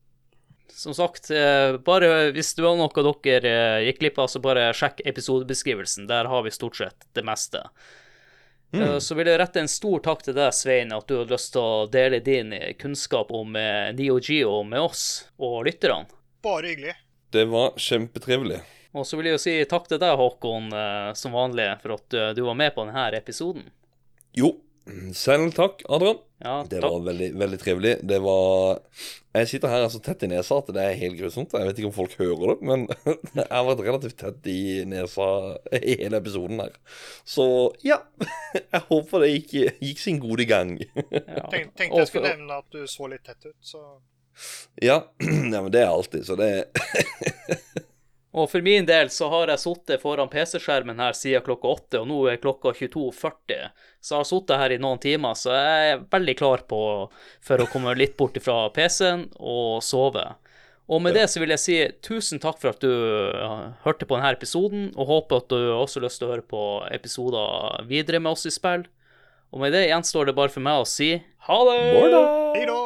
Som 0.72 0.94
sagt, 0.94 1.30
eh, 1.30 1.76
bare 1.84 2.30
hvis 2.34 2.52
det 2.54 2.64
var 2.64 2.76
noe 2.78 3.14
dere 3.24 3.52
eh, 3.52 3.86
gikk 3.88 4.02
glipp 4.02 4.20
av, 4.22 4.28
så 4.32 4.42
bare 4.42 4.70
sjekk 4.76 5.00
episodebeskrivelsen. 5.08 6.06
Der 6.10 6.28
har 6.30 6.44
vi 6.46 6.54
stort 6.54 6.76
sett 6.78 7.08
det 7.16 7.24
meste. 7.26 7.64
Mm. 8.72 9.00
Så 9.00 9.16
vil 9.16 9.30
jeg 9.30 9.40
rette 9.40 9.62
en 9.62 9.70
stor 9.70 10.02
takk 10.04 10.22
til 10.26 10.36
deg, 10.36 10.52
Svein, 10.52 10.92
at 10.92 11.08
du 11.08 11.16
har 11.22 11.30
lyst 11.30 11.54
til 11.54 11.64
å 11.64 11.86
dele 11.88 12.20
din 12.20 12.52
kunnskap 12.80 13.32
om 13.32 13.56
eh, 13.56 13.94
Neo 13.96 14.18
Geo 14.20 14.60
med 14.62 14.90
oss 14.90 15.04
og 15.40 15.62
lytterne. 15.68 16.04
Bare 16.44 16.74
hyggelig. 16.74 16.98
Det 17.32 17.46
var 17.48 17.74
kjempetrivelig. 17.80 18.60
Og 18.96 19.04
så 19.06 19.18
vil 19.18 19.28
jeg 19.28 19.36
jo 19.36 19.42
si 19.42 19.56
takk 19.68 19.88
til 19.88 20.00
deg, 20.00 20.16
Håkon, 20.20 20.70
eh, 20.72 21.10
som 21.18 21.34
vanlig, 21.36 21.68
for 21.82 21.96
at 21.98 22.16
eh, 22.16 22.30
du 22.36 22.42
var 22.46 22.56
med 22.60 22.74
på 22.76 22.84
denne 22.88 23.08
episoden. 23.18 23.68
Jo, 24.36 24.54
selv 25.14 25.52
takk, 25.56 25.82
Adrian. 25.88 26.18
Ja, 26.42 26.62
Det 26.70 26.78
takk. 26.80 26.90
var 26.92 27.00
veldig, 27.08 27.28
veldig 27.40 27.58
trivelig. 27.58 27.92
Det 28.06 28.18
var 28.22 28.78
Jeg 29.34 29.48
sitter 29.50 29.68
her 29.72 29.88
så 29.90 29.98
tett 30.02 30.22
i 30.22 30.28
nesa 30.30 30.58
at 30.62 30.70
det 30.74 30.82
er 30.84 30.94
helt 31.00 31.18
grusomt. 31.18 31.52
Jeg 31.52 31.66
vet 31.68 31.78
ikke 31.80 31.90
om 31.90 31.96
folk 31.96 32.14
hører 32.18 32.52
det, 32.54 32.56
men 32.70 32.86
jeg 33.38 33.46
har 33.50 33.66
vært 33.68 33.82
relativt 33.86 34.16
tett 34.22 34.46
i 34.50 34.84
nesa 34.88 35.28
i 35.74 35.96
hele 36.02 36.20
episoden 36.22 36.62
her. 36.62 36.72
Så 37.26 37.48
ja. 37.86 38.00
Jeg 38.72 38.80
håper 38.88 39.24
det 39.26 39.32
gikk, 39.34 39.52
gikk 39.84 39.98
sin 40.02 40.20
gode 40.22 40.46
gang. 40.48 40.76
Ja. 41.12 41.44
Tenk, 41.52 41.74
tenkte 41.76 42.00
jeg 42.00 42.08
skulle 42.10 42.32
nevne 42.32 42.60
at 42.62 42.70
du 42.72 42.86
så 42.88 43.06
litt 43.10 43.24
tett 43.26 43.44
ut, 43.50 43.56
så 43.60 43.82
Ja, 44.82 45.02
ja 45.52 45.60
men 45.62 45.70
det 45.74 45.82
er 45.82 45.90
alltid, 45.92 46.24
så 46.26 46.36
det 46.38 46.52
Og 48.38 48.46
for 48.52 48.62
min 48.62 48.86
del 48.86 49.08
så 49.10 49.26
har 49.32 49.50
jeg 49.50 49.62
sittet 49.64 50.02
foran 50.02 50.30
PC-skjermen 50.30 51.00
her 51.02 51.16
siden 51.16 51.42
klokka 51.46 51.70
åtte, 51.72 52.02
og 52.02 52.10
nå 52.10 52.18
er 52.30 52.42
klokka 52.42 52.70
22.40. 52.76 53.70
Så 53.98 54.14
jeg 54.14 54.20
har 54.20 54.28
sittet 54.28 54.60
her 54.62 54.74
i 54.74 54.82
noen 54.82 55.00
timer, 55.02 55.38
så 55.38 55.56
jeg 55.56 55.94
er 55.94 56.04
veldig 56.12 56.34
klar 56.38 56.62
på 56.70 56.82
for 57.44 57.64
å 57.64 57.70
komme 57.72 57.96
litt 57.98 58.14
bort 58.20 58.38
fra 58.44 58.68
PC-en 58.74 59.26
og 59.38 59.80
sove. 59.82 60.26
Og 60.88 61.02
med 61.04 61.18
det 61.18 61.26
så 61.28 61.42
vil 61.42 61.52
jeg 61.52 61.60
si 61.60 61.78
tusen 62.04 62.40
takk 62.40 62.60
for 62.62 62.72
at 62.72 62.80
du 62.80 62.92
hørte 63.84 64.08
på 64.08 64.16
denne 64.16 64.30
episoden, 64.36 64.86
og 64.96 65.10
håper 65.10 65.42
at 65.42 65.50
du 65.52 65.58
også 65.74 66.00
har 66.00 66.06
lyst 66.06 66.22
til 66.22 66.28
å 66.28 66.32
høre 66.36 66.46
på 66.48 66.62
episoder 66.94 67.82
videre 67.90 68.22
med 68.22 68.38
oss 68.38 68.48
i 68.48 68.54
spill. 68.54 68.86
Og 69.52 69.64
med 69.64 69.76
det 69.76 69.88
gjenstår 69.88 70.30
det 70.30 70.36
bare 70.38 70.52
for 70.52 70.64
meg 70.64 70.84
å 70.84 70.88
si 70.88 71.16
ha 71.48 71.60
det! 71.68 71.80
Hei 71.98 72.64
da! 72.68 72.78